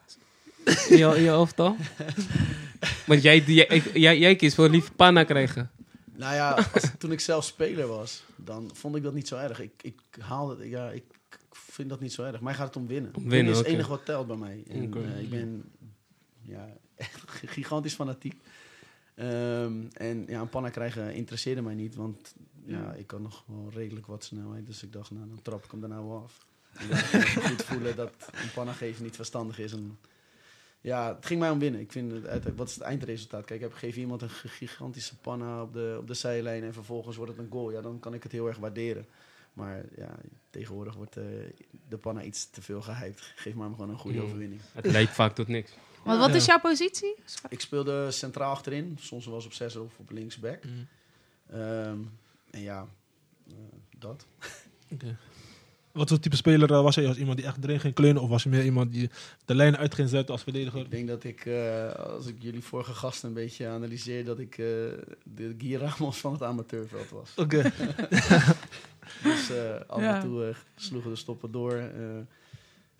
In 0.66 0.98
je, 0.98 1.16
in 1.16 1.22
je 1.22 1.30
elftal? 1.30 1.76
Want 3.08 3.22
jij, 3.22 3.40
jij, 3.40 3.84
jij, 3.94 4.20
jij 4.20 4.36
kiest 4.36 4.56
voor 4.56 4.70
liever 4.70 4.94
panna 4.94 5.24
krijgen. 5.24 5.72
Nou 6.12 6.36
ja, 6.36 6.68
als, 6.74 6.92
toen 6.98 7.12
ik 7.12 7.20
zelf 7.20 7.46
speler 7.46 7.88
was, 7.88 8.24
dan 8.36 8.70
vond 8.74 8.96
ik 8.96 9.04
dat 9.04 9.14
niet 9.14 9.28
zo 9.28 9.38
erg. 9.38 9.60
Ik, 9.60 9.74
ik 9.82 10.00
haalde, 10.20 10.70
ja, 10.70 10.90
ik 10.90 11.04
vind 11.52 11.90
dat 11.90 12.00
niet 12.00 12.14
zo 12.14 12.24
erg. 12.24 12.42
Mij 12.42 12.54
gaat 12.54 12.68
het 12.68 12.76
om 12.76 12.88
winnen. 12.88 13.16
Om 13.16 13.22
winnen, 13.22 13.38
winnen, 13.38 13.54
is 13.54 13.58
het 13.58 13.68
enige 13.68 13.90
wat 13.90 14.06
telt 14.06 14.28
bij 14.28 14.36
mij. 14.36 14.64
En, 14.70 14.94
eh, 14.94 15.22
ik 15.22 15.30
ben 15.30 15.72
ja, 16.42 16.68
echt 16.96 17.24
gigantisch 17.56 17.94
fanatiek. 17.94 18.36
Ehm, 19.16 19.74
en 19.94 20.26
ja, 20.28 20.42
een 20.42 20.50
panna 20.50 20.70
krijgen 20.70 21.14
interesseerde 21.14 21.62
mij 21.62 21.74
niet, 21.74 21.96
want 21.96 22.34
ja, 22.66 22.94
ik 22.94 23.08
kan 23.08 23.22
nog 23.22 23.44
wel 23.48 23.70
redelijk 23.74 24.06
wat 24.08 24.24
snelheid. 24.24 24.66
Dus 24.66 24.84
ik 24.84 24.94
dacht, 24.94 25.12
nou, 25.12 25.28
dan 25.28 25.42
trap 25.42 25.66
ik 25.66 25.72
hem 25.72 25.80
daarna 25.80 26.04
wel 26.04 26.24
af. 26.24 26.46
Ik 27.14 27.28
goed 27.28 27.64
voelen 27.64 27.96
dat 27.96 28.12
een 28.32 28.52
panna 28.54 28.74
geven 28.74 29.04
niet 29.04 29.16
verstandig 29.16 29.60
is. 29.60 29.72
En, 29.72 29.98
ja, 30.82 31.16
het 31.16 31.26
ging 31.26 31.40
mij 31.40 31.50
om 31.50 31.60
winnen. 31.60 31.82
Ik 31.82 31.92
vind, 31.92 32.12
het, 32.26 32.56
wat 32.56 32.68
is 32.68 32.74
het 32.74 32.84
eindresultaat? 32.84 33.46
Kijk, 33.46 33.62
ik 33.62 33.66
heb 33.70 33.78
geef 33.78 33.96
iemand 33.96 34.22
een 34.22 34.30
gigantische 34.30 35.18
panna 35.18 35.62
op 35.62 35.74
de, 35.74 35.96
op 36.00 36.08
de 36.08 36.14
zijlijn 36.14 36.64
en 36.64 36.74
vervolgens 36.74 37.16
wordt 37.16 37.32
het 37.32 37.42
een 37.42 37.52
goal. 37.52 37.72
Ja, 37.72 37.82
dan 37.82 38.00
kan 38.00 38.14
ik 38.14 38.24
het 38.24 38.32
heel 38.32 38.48
erg 38.48 38.58
waarderen. 38.58 39.06
Maar 39.54 39.84
ja, 39.98 40.16
tegenwoordig 40.50 40.96
wordt 40.96 41.18
eh, 41.18 41.24
de 41.90 41.98
panna 41.98 42.24
iets 42.24 42.50
te 42.50 42.62
veel 42.62 42.82
gehyped. 42.82 43.34
Geef 43.36 43.54
maar 43.54 43.70
gewoon 43.70 43.90
een 43.90 43.98
goede 43.98 44.18
Mm. 44.18 44.24
overwinning. 44.24 44.62
Het 44.74 44.86
leidt 44.86 45.12
vaak 45.12 45.36
tot 45.36 45.48
niks. 45.48 45.72
Want 46.04 46.20
wat 46.20 46.36
is 46.36 46.46
jouw 46.46 46.60
positie? 46.60 47.16
Ik 47.50 47.62
speelde 47.62 48.12
centraal 48.12 48.52
achterin, 48.52 48.98
soms 49.00 49.26
eens 49.26 49.46
op 49.46 49.54
zes 49.54 49.76
of 49.76 49.98
op 49.98 50.12
linksback. 50.12 50.64
Mm. 50.64 50.88
Ehm, 51.50 52.00
en 52.52 52.62
ja, 52.62 52.88
eh, 53.48 53.54
dat. 54.00 54.26
Wat 55.92 56.10
voor 56.10 56.20
type 56.20 56.36
speler 56.36 56.72
eh, 56.72 56.82
was 56.82 56.96
jij? 56.96 57.06
Was 57.06 57.18
iemand 57.18 57.38
die 57.38 57.46
echt 57.46 57.64
erin 57.64 57.80
ging 57.80 57.94
kleunen? 57.94 58.22
Of 58.22 58.30
was 58.30 58.44
je 58.44 58.50
meer 58.50 58.64
iemand 58.64 58.92
die 58.92 59.10
de 59.46 59.56
lijnen 59.56 59.80
uit 59.80 59.96
ging 59.96 60.10
zetten 60.10 60.34
als 60.34 60.44
verdediger? 60.44 60.80
Ik 60.80 60.92
denk 60.92 61.08
dat 61.08 61.24
ik, 61.24 61.46
eh, 61.46 61.92
als 61.96 62.26
ik 62.28 62.36
jullie 62.40 62.62
vorige 62.64 62.94
gasten 62.94 63.28
een 63.28 63.34
beetje 63.36 63.68
analyseer, 63.68 64.26
dat 64.26 64.40
ik 64.40 64.52
eh, 64.52 64.66
de 65.24 65.56
Guy 65.58 65.76
Ramos 65.76 66.18
van 66.18 66.32
het 66.34 66.44
amateurveld 66.44 67.10
was. 67.10 67.34
Oké. 67.36 67.62
Dus 69.24 69.50
eh, 69.50 69.80
af 69.88 70.02
Ja. 70.02 70.16
en 70.16 70.22
toe 70.22 70.54
sloegen 70.76 71.10
de 71.12 71.16
stoppen 71.16 71.52
door. 71.52 71.92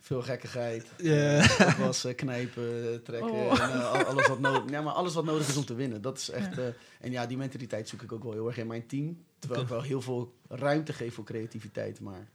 Veel 0.04 0.22
gekkigheid. 0.22 0.86
Ja. 0.96 1.12
Het 1.40 1.76
was 1.78 2.06
knijpen, 2.16 3.02
trekken. 3.02 3.30
Oh. 3.32 3.60
En, 3.60 3.70
eh, 3.70 3.90
al- 3.92 4.04
alles, 4.04 4.26
wat 4.26 4.38
nodig, 4.40 4.70
ja, 4.70 4.80
maar 4.82 4.92
alles 4.92 5.14
wat 5.14 5.24
nodig 5.24 5.48
is 5.48 5.56
om 5.56 5.64
te 5.64 5.74
winnen. 5.74 6.02
Dat 6.02 6.18
is 6.18 6.30
echt. 6.30 6.58
eh, 6.58 6.66
en 7.00 7.10
ja, 7.10 7.26
die 7.26 7.36
mentaliteit 7.36 7.88
zoek 7.88 8.02
ik 8.02 8.12
ook 8.12 8.22
wel 8.22 8.32
heel 8.32 8.46
erg 8.46 8.56
in 8.58 8.66
mijn 8.66 8.86
team. 8.86 9.24
Terwijl 9.38 9.62
ik 9.62 9.68
wel 9.68 9.82
heel 9.82 10.00
veel 10.02 10.32
ruimte 10.48 10.92
geef 10.92 11.14
voor 11.14 11.24
creativiteit. 11.24 12.00
Maar 12.00 12.28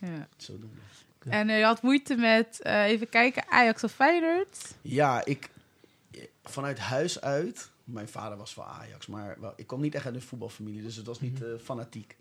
Ja. 0.00 0.28
Zodoende. 0.36 0.80
En 1.18 1.48
eh, 1.50 1.58
je 1.58 1.64
had 1.64 1.82
moeite 1.82 2.14
met, 2.16 2.60
even 2.64 3.08
kijken, 3.08 3.48
Ajax 3.48 3.84
of 3.84 3.92
Feyenoord? 3.92 4.58
Ja, 4.82 5.24
ik 5.24 5.48
vanuit 6.44 6.78
huis 6.78 7.20
uit. 7.20 7.70
Mijn 7.84 8.08
vader 8.08 8.38
was 8.38 8.52
van 8.52 8.64
Ajax, 8.64 9.06
maar 9.06 9.36
wel, 9.40 9.52
ik 9.56 9.66
kwam 9.66 9.80
niet 9.80 9.94
echt 9.94 10.04
uit 10.06 10.14
een 10.14 10.22
voetbalfamilie, 10.22 10.82
dus 10.82 10.96
het 10.96 11.06
was 11.06 11.20
niet 11.20 11.42
eh, 11.42 11.48
fanatiek. 11.62 12.16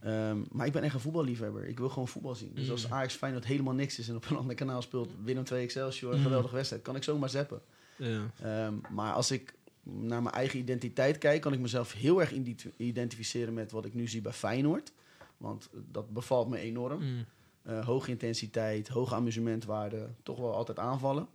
Ehm, 0.00 0.38
maar 0.50 0.66
ik 0.66 0.72
ben 0.72 0.82
echt 0.82 0.94
een 0.94 1.00
voetballiefhebber. 1.00 1.64
Ik 1.68 1.78
wil 1.78 1.88
gewoon 1.88 2.08
voetbal 2.08 2.34
zien. 2.34 2.50
Dus 2.54 2.70
als 2.70 2.90
Ajax 2.90 3.14
Feyenoord 3.14 3.44
helemaal 3.44 3.74
niks 3.74 3.98
is 3.98 4.08
en 4.08 4.16
op 4.16 4.30
een 4.30 4.36
ander 4.46 4.54
kanaal 4.56 4.82
speelt 4.82 5.10
Willem 5.24 5.44
2 5.44 5.62
Excelsior, 5.62 6.10
een 6.10 6.16
Mhm. 6.18 6.26
geweldige 6.26 6.54
wedstrijd, 6.54 6.82
kan 6.82 6.96
ik 6.96 7.02
zomaar 7.02 7.28
zappen. 7.30 7.60
Ja. 7.96 8.30
Ehm, 8.42 8.74
maar 8.90 9.12
als 9.12 9.30
ik 9.30 9.54
naar 9.82 10.22
mijn 10.22 10.34
eigen 10.34 10.58
identiteit 10.58 11.18
kijk, 11.18 11.40
kan 11.40 11.52
ik 11.52 11.58
mezelf 11.60 11.92
heel 11.92 12.20
erg 12.20 12.32
identificeren 12.76 13.54
met 13.54 13.70
wat 13.70 13.84
ik 13.84 13.94
nu 13.94 14.08
zie 14.08 14.20
bij 14.20 14.32
Feyenoord. 14.32 14.92
Want 15.36 15.68
dat 15.92 16.12
bevalt 16.12 16.48
me 16.48 16.58
enorm. 16.58 17.02
Mm. 17.02 17.24
Eh, 17.62 17.84
hoge 17.86 18.10
intensiteit, 18.10 18.88
hoge 18.88 19.14
amusementwaarde, 19.14 20.08
toch 20.22 20.38
wel 20.38 20.54
altijd 20.54 20.78
aanvallen. 20.78 21.26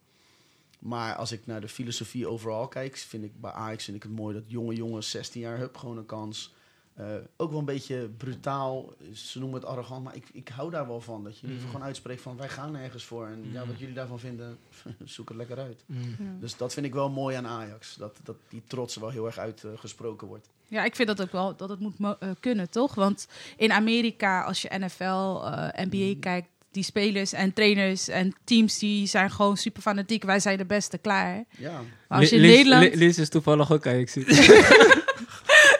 Maar 0.79 1.15
als 1.15 1.31
ik 1.31 1.45
naar 1.45 1.61
de 1.61 1.67
filosofie 1.67 2.27
overal 2.27 2.67
kijk, 2.67 2.97
vind 2.97 3.23
ik 3.23 3.41
bij 3.41 3.51
Ajax 3.51 3.83
vind 3.83 3.97
ik 3.97 4.03
het 4.03 4.11
mooi 4.11 4.33
dat 4.33 4.43
jonge 4.47 4.75
jongens, 4.75 5.09
16 5.09 5.41
jaar, 5.41 5.57
hup, 5.57 5.77
gewoon 5.77 5.97
een 5.97 6.05
kans. 6.05 6.53
Eh, 7.01 7.07
ook 7.37 7.49
wel 7.49 7.59
een 7.59 7.65
beetje 7.65 8.09
brutaal, 8.17 8.93
ze 9.13 9.39
noemen 9.39 9.59
het 9.59 9.69
arrogant, 9.69 10.03
maar 10.03 10.15
ik, 10.15 10.25
ik 10.33 10.47
hou 10.47 10.71
daar 10.71 10.87
wel 10.87 11.01
van. 11.01 11.23
Dat 11.23 11.39
je 11.39 11.47
liever 11.47 11.63
Mhm. 11.63 11.71
gewoon 11.71 11.87
uitspreekt 11.87 12.21
van 12.21 12.37
wij 12.37 12.49
gaan 12.49 12.71
nergens 12.71 13.03
voor. 13.03 13.25
En 13.27 13.43
ja, 13.51 13.59
Mhm. 13.59 13.69
wat 13.69 13.79
jullie 13.79 13.93
daarvan 13.95 14.19
vinden, 14.19 14.57
zoek 15.05 15.27
het 15.29 15.37
lekker 15.37 15.57
uit. 15.59 15.83
Mm. 15.85 16.15
Dus 16.39 16.57
dat 16.57 16.73
vind 16.73 16.85
ik 16.85 16.93
wel 16.93 17.09
mooi 17.09 17.35
aan 17.35 17.47
Ajax. 17.47 17.95
Dat, 17.95 18.17
dat 18.23 18.35
die 18.49 18.61
trots 18.67 18.95
er 18.95 19.01
wel 19.01 19.09
heel 19.09 19.25
erg 19.25 19.37
uitgesproken 19.37 20.27
wordt. 20.27 20.49
Ja, 20.67 20.83
ik 20.83 20.95
vind 20.95 21.07
dat 21.07 21.21
ook 21.21 21.31
wel 21.31 21.55
dat 21.55 21.69
het 21.69 21.79
moet 21.79 21.99
mo- 21.99 22.15
eh, 22.19 22.29
kunnen, 22.39 22.69
toch? 22.69 22.95
Want 22.95 23.27
in 23.57 23.71
Amerika, 23.71 24.41
als 24.43 24.61
je 24.61 24.69
NFL, 24.79 25.03
eh, 25.45 25.85
NBA 25.89 26.19
kijkt, 26.19 26.47
die 26.71 26.83
spelers 26.83 27.33
en 27.33 27.53
trainers 27.53 28.07
en 28.07 28.35
teams 28.43 28.79
die 28.79 29.07
zijn 29.07 29.31
gewoon 29.31 29.57
super 29.57 29.81
fanatiek. 29.81 30.23
Wij 30.23 30.39
zijn 30.39 30.57
de 30.57 30.65
beste, 30.65 30.97
klaar. 30.97 31.43
Ja, 31.57 31.81
Maar 32.07 32.19
als 32.19 32.29
je 32.29 32.35
in 32.35 32.41
Nederland... 32.41 32.83
Li- 32.83 32.95
Liz 32.95 33.17
is 33.17 33.29
toevallig 33.29 33.71
ook 33.71 33.87
Ajax. 33.87 34.13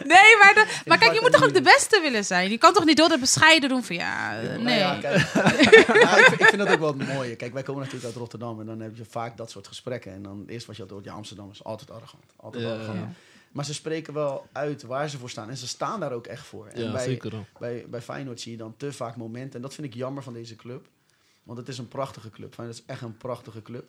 Nee, 0.06 0.36
maar, 0.38 0.54
de- 0.54 0.82
maar 0.86 0.98
kijk, 0.98 1.12
je 1.14 1.18
moet 1.20 1.32
toch 1.32 1.44
ook 1.44 1.54
de 1.54 1.62
beste 1.62 2.00
willen 2.00 2.24
zijn? 2.24 2.50
Je 2.50 2.58
kan 2.58 2.72
toch 2.72 2.84
niet 2.84 2.96
door 2.96 3.08
de 3.08 3.18
bescheiden 3.18 3.68
doen 3.68 3.84
van 3.84 3.96
ja, 3.96 4.40
nee. 4.58 4.78
ja, 4.78 4.98
kijk, 5.00 5.16
Ja, 6.02 6.16
ik, 6.16 6.24
vind, 6.24 6.40
ik 6.40 6.46
vind 6.46 6.58
dat 6.58 6.68
ook 6.72 6.78
wel 6.78 6.96
het 6.98 7.08
mooie. 7.08 7.36
Kijk, 7.36 7.52
wij 7.52 7.62
komen 7.62 7.80
natuurlijk 7.80 8.06
uit 8.08 8.16
Rotterdam 8.16 8.60
en 8.60 8.66
dan 8.66 8.80
heb 8.80 8.96
je 8.96 9.04
vaak 9.04 9.36
dat 9.36 9.50
soort 9.50 9.66
gesprekken. 9.66 10.12
En 10.12 10.22
dan 10.22 10.38
het 10.40 10.48
eerste 10.48 10.66
wat 10.66 10.76
je 10.76 10.82
altijd 10.82 11.00
hoort, 11.00 11.10
ja, 11.12 11.18
Amsterdam 11.18 11.50
is 11.50 11.64
altijd 11.64 11.90
arrogant. 11.90 12.24
Altijd 12.36 12.62
Ja. 12.64 12.72
arrogant. 12.72 12.98
Ja. 12.98 13.08
Maar 13.52 13.64
ze 13.64 13.74
spreken 13.74 14.14
wel 14.14 14.46
uit 14.52 14.82
waar 14.82 15.08
ze 15.08 15.18
voor 15.18 15.30
staan. 15.30 15.48
En 15.50 15.56
ze 15.56 15.68
staan 15.68 16.00
daar 16.00 16.12
ook 16.12 16.26
echt 16.26 16.46
voor. 16.46 16.66
En 16.66 16.82
Ja, 16.84 16.92
bij, 16.92 17.04
zeker. 17.04 17.30
wel. 17.30 17.46
bij, 17.58 17.84
bij 17.88 18.00
Feyenoord 18.02 18.40
zie 18.40 18.52
je 18.52 18.58
dan 18.58 18.74
te 18.76 18.92
vaak 18.92 19.16
momenten. 19.16 19.54
En 19.54 19.62
dat 19.62 19.74
vind 19.74 19.86
ik 19.86 19.94
jammer 19.94 20.22
van 20.22 20.32
deze 20.32 20.56
club. 20.56 20.86
Want 21.42 21.58
het 21.58 21.68
is 21.68 21.78
een 21.78 21.88
prachtige 21.88 22.30
club. 22.30 22.54
Feyenoord 22.54 22.78
is 22.78 22.84
echt 22.86 23.02
een 23.02 23.16
prachtige 23.16 23.62
club. 23.62 23.84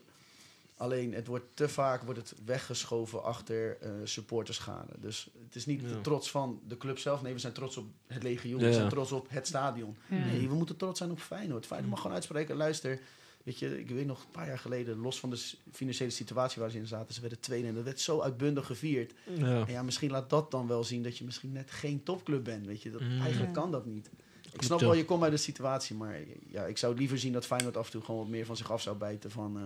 Alleen 0.84 1.14
het 1.14 1.28
wordt 1.28 1.46
te 1.56 1.70
vaak 1.70 2.04
wordt 2.04 2.20
het 2.20 2.34
weggeschoven 2.46 3.24
achter 3.24 3.78
eh 3.82 3.90
supporterschade. 4.04 4.92
Dus 5.00 5.30
het 5.46 5.56
is 5.56 5.66
niet 5.66 5.82
Ja. 5.82 5.88
de 5.88 6.02
trots 6.02 6.32
van 6.32 6.62
de 6.68 6.78
club 6.78 6.98
zelf. 7.00 7.22
Nee, 7.22 7.34
we 7.34 7.40
zijn 7.40 7.54
trots 7.54 7.78
op 7.78 7.86
het 8.08 8.24
legioen. 8.24 8.60
Ja, 8.60 8.68
We 8.68 8.74
zijn 8.74 8.90
trots 8.90 9.12
op 9.12 9.26
het 9.30 9.48
stadion. 9.48 9.96
Ja. 10.10 10.18
Nee, 10.26 10.48
we 10.48 10.56
moeten 10.56 10.78
trots 10.78 10.98
zijn 10.98 11.12
op 11.12 11.20
Feyenoord. 11.20 11.66
Feyenoord 11.66 11.92
mag 11.92 12.00
gewoon 12.02 12.16
uitspreken. 12.16 12.56
Luister, 12.56 13.00
weet 13.44 13.60
je, 13.60 13.80
ik 13.80 13.90
weet 13.90 14.06
nog 14.06 14.24
een 14.24 14.32
paar 14.32 14.48
jaar 14.48 14.60
geleden, 14.60 14.98
los 14.98 15.20
van 15.20 15.30
de 15.30 15.44
financiële 15.72 16.10
situatie 16.10 16.62
waar 16.62 16.72
ze 16.72 16.78
in 16.78 16.88
zaten, 16.88 17.14
ze 17.14 17.22
werden 17.22 17.40
tweede 17.40 17.68
en 17.68 17.76
dat 17.76 17.84
werd 17.84 18.00
zo 18.00 18.22
uitbundig 18.22 18.66
gevierd. 18.66 19.14
Ja. 19.38 19.66
En 19.66 19.72
ja, 19.72 19.84
misschien 19.84 20.12
laat 20.12 20.30
dat 20.30 20.52
dan 20.52 20.68
wel 20.68 20.84
zien 20.84 21.04
dat 21.04 21.18
je 21.18 21.24
misschien 21.24 21.52
net 21.52 21.72
geen 21.72 22.04
topclub 22.04 22.44
bent, 22.44 22.66
weet 22.66 22.82
je. 22.82 22.92
Dat, 22.92 23.02
Mm. 23.02 23.22
Eigenlijk 23.22 23.54
kan 23.54 23.72
dat 23.72 23.86
niet. 23.86 24.10
Ik 24.52 24.62
snap 24.62 24.80
wel, 24.80 24.94
je 24.94 25.06
komt 25.06 25.24
uit 25.24 25.32
de 25.32 25.38
situatie, 25.38 25.96
maar 25.96 26.20
ja, 26.48 26.66
ik 26.66 26.78
zou 26.78 26.96
liever 26.98 27.20
zien 27.20 27.34
dat 27.34 27.46
Feyenoord 27.46 27.78
af 27.78 27.86
en 27.86 27.92
toe 27.92 28.02
gewoon 28.02 28.20
wat 28.22 28.30
meer 28.30 28.46
van 28.46 28.58
zich 28.58 28.72
af 28.72 28.82
zou 28.82 28.98
bijten 28.98 29.32
van... 29.32 29.58
eh, 29.58 29.64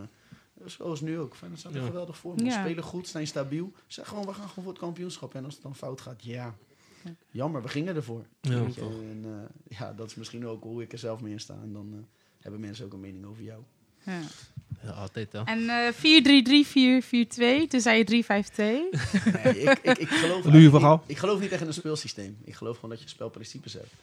Zoals 0.66 1.02
nu 1.02 1.20
ook. 1.20 1.36
Feyenoord 1.36 1.60
staat 1.62 1.74
er 1.74 1.80
Ja. 1.80 1.86
geweldig 1.86 2.18
voor. 2.18 2.44
Ja. 2.44 2.60
Spelen 2.62 2.84
goed, 2.84 3.08
zijn 3.08 3.28
stabiel. 3.28 3.74
Zeg 3.88 4.08
gewoon, 4.08 4.26
we 4.26 4.34
gaan 4.34 4.48
gewoon 4.48 4.64
voor 4.64 4.74
het 4.74 4.82
kampioenschap. 4.82 5.34
En 5.36 5.46
als 5.46 5.54
het 5.54 5.64
dan 5.64 5.76
fout 5.76 6.02
gaat, 6.02 6.24
ja. 6.24 6.56
Ja. 7.04 7.12
Jammer, 7.32 7.62
we 7.62 7.68
gingen 7.68 7.96
ervoor. 7.96 8.26
Ja, 8.42 8.52
en, 8.78 9.22
eh, 9.24 9.78
ja, 9.78 9.94
dat 9.94 10.10
is 10.10 10.16
misschien 10.16 10.48
ook 10.48 10.64
hoe 10.64 10.82
ik 10.82 10.92
er 10.92 10.98
zelf 10.98 11.22
mee 11.22 11.32
in 11.32 11.40
sta. 11.40 11.60
En 11.62 11.74
dan 11.74 11.90
eh, 11.94 12.00
hebben 12.42 12.60
mensen 12.60 12.86
ook 12.86 12.94
een 12.94 13.00
mening 13.00 13.26
over 13.26 13.44
jou. 13.44 13.62
Ja. 14.04 14.22
Ja, 14.84 14.90
altijd 14.92 15.32
hè. 15.32 15.44
En 15.44 15.70
eh 15.70 15.94
4-3-3-4-4-2, 15.94 17.68
toen 17.68 17.82
zei 17.82 17.98
je 17.98 18.04
3-5-2. 18.06 18.56
Nee, 18.56 19.60
ik, 19.60 19.80
ik, 19.80 19.98
ik, 19.98 20.08
geloof 20.08 20.46
niet, 20.52 21.00
ik 21.06 21.18
geloof 21.18 21.40
niet 21.40 21.52
echt 21.52 21.62
in 21.62 21.68
een 21.68 21.74
speelsysteem. 21.74 22.38
Ik 22.44 22.54
geloof 22.54 22.76
gewoon 22.76 22.90
dat 22.90 23.02
je 23.02 23.10
spelprincipes 23.10 23.74
hebt. 23.74 23.94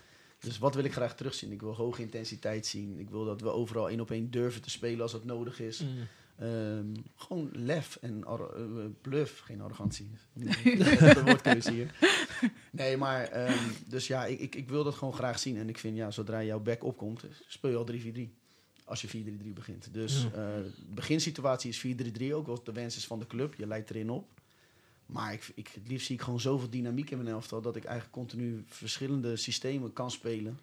Dus 0.40 0.58
wat 0.58 0.74
wil 0.74 0.84
ik 0.84 0.92
graag 0.92 1.16
terugzien? 1.16 1.52
Ik 1.52 1.60
wil 1.60 1.74
hoge 1.74 2.02
intensiteit 2.02 2.66
zien. 2.66 2.98
Ik 2.98 3.10
wil 3.10 3.24
dat 3.24 3.40
we 3.40 3.48
overal 3.48 3.88
één 3.88 4.00
op 4.00 4.10
één 4.10 4.30
durven 4.30 4.62
te 4.62 4.70
spelen 4.70 5.00
als 5.00 5.12
dat 5.12 5.24
nodig 5.24 5.60
is. 5.60 5.80
Mm. 5.80 5.88
Ehm, 6.38 6.94
gewoon 7.16 7.50
lef 7.52 7.96
en 8.00 8.24
eh, 8.24 8.40
bluff, 9.00 9.40
geen 9.40 9.60
arrogantie. 9.60 10.10
de 10.32 11.22
woordkeuze 11.24 11.72
hier. 11.72 11.94
Nee, 12.70 12.96
maar 12.96 13.24
ehm, 13.24 13.68
dus 13.86 14.06
ja, 14.06 14.24
ik, 14.26 14.40
ik, 14.40 14.54
ik 14.54 14.68
wil 14.68 14.84
dat 14.84 14.94
gewoon 14.94 15.14
graag 15.14 15.38
zien. 15.38 15.56
En 15.56 15.68
ik 15.68 15.78
vind, 15.78 15.96
ja, 15.96 16.10
zodra 16.10 16.42
jouw 16.42 16.60
back 16.60 16.84
opkomt, 16.84 17.24
speel 17.46 17.70
je 17.70 17.76
al 17.76 18.28
3-4-3. 18.28 18.42
Als 18.84 19.02
je 19.02 19.08
4-3-3 19.08 19.52
begint. 19.54 19.88
Dus 19.92 20.22
Ja. 20.22 20.28
eh, 20.28 20.62
de 20.64 20.94
beginsituatie 20.94 21.70
is 21.70 21.78
4-3-3 21.78 22.32
ook, 22.34 22.46
wat 22.46 22.66
de 22.66 22.72
wens 22.72 22.96
is 22.96 23.06
van 23.06 23.18
de 23.18 23.26
club. 23.26 23.54
Je 23.54 23.66
leidt 23.66 23.90
erin 23.90 24.10
op. 24.10 24.28
Maar 25.06 25.32
ik, 25.32 25.52
ik, 25.54 25.68
het 25.74 25.88
liefst 25.88 26.06
zie 26.06 26.14
ik 26.14 26.22
gewoon 26.22 26.40
zoveel 26.40 26.70
dynamiek 26.70 27.10
in 27.10 27.16
mijn 27.18 27.28
elftal... 27.34 27.60
dat 27.62 27.76
ik 27.76 27.84
eigenlijk 27.84 28.16
continu 28.16 28.64
verschillende 28.66 29.36
systemen 29.36 29.92
kan 29.92 30.10
spelen. 30.10 30.58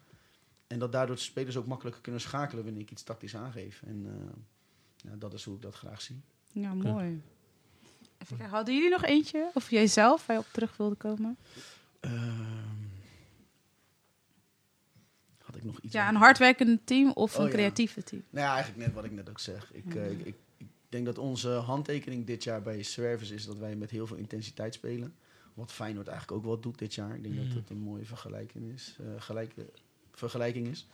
En 0.68 0.80
dat 0.80 0.92
daardoor 0.92 1.16
de 1.16 1.22
spelers 1.22 1.58
ook 1.58 1.66
makkelijker 1.68 2.02
kunnen 2.02 2.22
schakelen... 2.22 2.64
wanneer 2.64 2.82
ik 2.82 2.92
iets 2.92 3.04
tactisch 3.04 3.36
aangeef. 3.36 3.82
En 3.86 4.06
eh, 4.06 4.34
ja, 5.04 5.16
dat 5.16 5.34
is 5.34 5.44
hoe 5.44 5.56
ik 5.56 5.62
dat 5.62 5.76
graag 5.76 6.02
zie. 6.02 6.22
Ja, 6.52 6.74
mooi. 6.74 7.22
Even 8.18 8.38
kijken, 8.38 8.56
hadden 8.56 8.74
jullie 8.74 8.90
nog 8.90 9.04
eentje? 9.04 9.50
Of 9.54 9.70
jij 9.70 9.88
zelf, 9.88 10.26
waar 10.26 10.36
je 10.36 10.42
op 10.42 10.50
terug 10.52 10.78
wilde 10.78 10.96
komen? 10.96 11.38
Ehm, 12.00 12.44
had 15.38 15.56
ik 15.56 15.64
nog 15.64 15.80
iets... 15.80 15.94
Ja, 15.94 16.10
een 16.10 16.16
hardwerkend 16.16 16.86
team 16.88 17.12
of 17.12 17.34
Oh, 17.36 17.40
een 17.42 17.46
ja. 17.48 17.52
creatieve 17.54 18.04
team? 18.04 18.24
Nou 18.30 18.46
ja, 18.46 18.54
eigenlijk 18.54 18.86
net 18.86 18.96
wat 18.96 19.04
ik 19.06 19.12
net 19.12 19.30
ook 19.30 19.40
zeg. 19.40 19.74
Ik, 19.74 19.96
eh, 19.96 20.12
ik, 20.12 20.20
ik, 20.26 20.36
ik 20.58 20.68
denk 20.90 21.06
dat 21.06 21.18
onze 21.18 21.50
handtekening 21.50 22.26
dit 22.26 22.44
jaar 22.44 22.62
bij 22.62 22.84
Service 22.84 23.34
is 23.34 23.46
dat 23.46 23.58
wij 23.58 23.76
met 23.76 23.90
heel 23.92 24.08
veel 24.08 24.18
intensiteit 24.18 24.74
spelen. 24.74 25.16
Wat 25.54 25.72
Feyenoord 25.72 26.08
eigenlijk 26.08 26.38
ook 26.38 26.46
wel 26.46 26.60
doet 26.60 26.78
dit 26.78 26.94
jaar. 26.94 27.16
Ik 27.16 27.24
denk 27.24 27.36
Mhm. 27.36 27.48
dat 27.48 27.54
het 27.56 27.70
een 27.70 27.78
mooie 27.78 28.06
vergelijking 28.06 28.74
is. 28.74 28.98
eh, 29.00 29.06
gelijke, 29.22 29.66
vergelijking 30.12 30.68
is. 30.68 30.88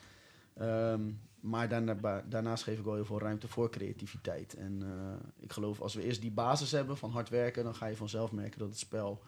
Ehm, 0.60 1.02
maar 1.40 1.70
daarna, 1.70 1.96
ba- 1.96 2.24
daarnaast 2.30 2.64
geef 2.64 2.78
ik 2.80 2.84
wel 2.86 2.94
heel 2.96 3.06
veel 3.06 3.20
ruimte 3.20 3.48
voor 3.48 3.70
creativiteit. 3.70 4.54
En 4.54 4.80
eh, 4.84 5.44
ik 5.44 5.52
geloof 5.54 5.82
als 5.82 5.94
we 5.94 6.04
eerst 6.04 6.22
die 6.22 6.32
basis 6.32 6.72
hebben 6.72 6.98
van 6.98 7.12
hard 7.12 7.30
werken, 7.30 7.64
dan 7.64 7.76
ga 7.76 7.86
je 7.86 7.96
vanzelf 7.96 8.32
merken 8.32 8.60
dat 8.60 8.70
het 8.70 8.80
spel 8.80 9.22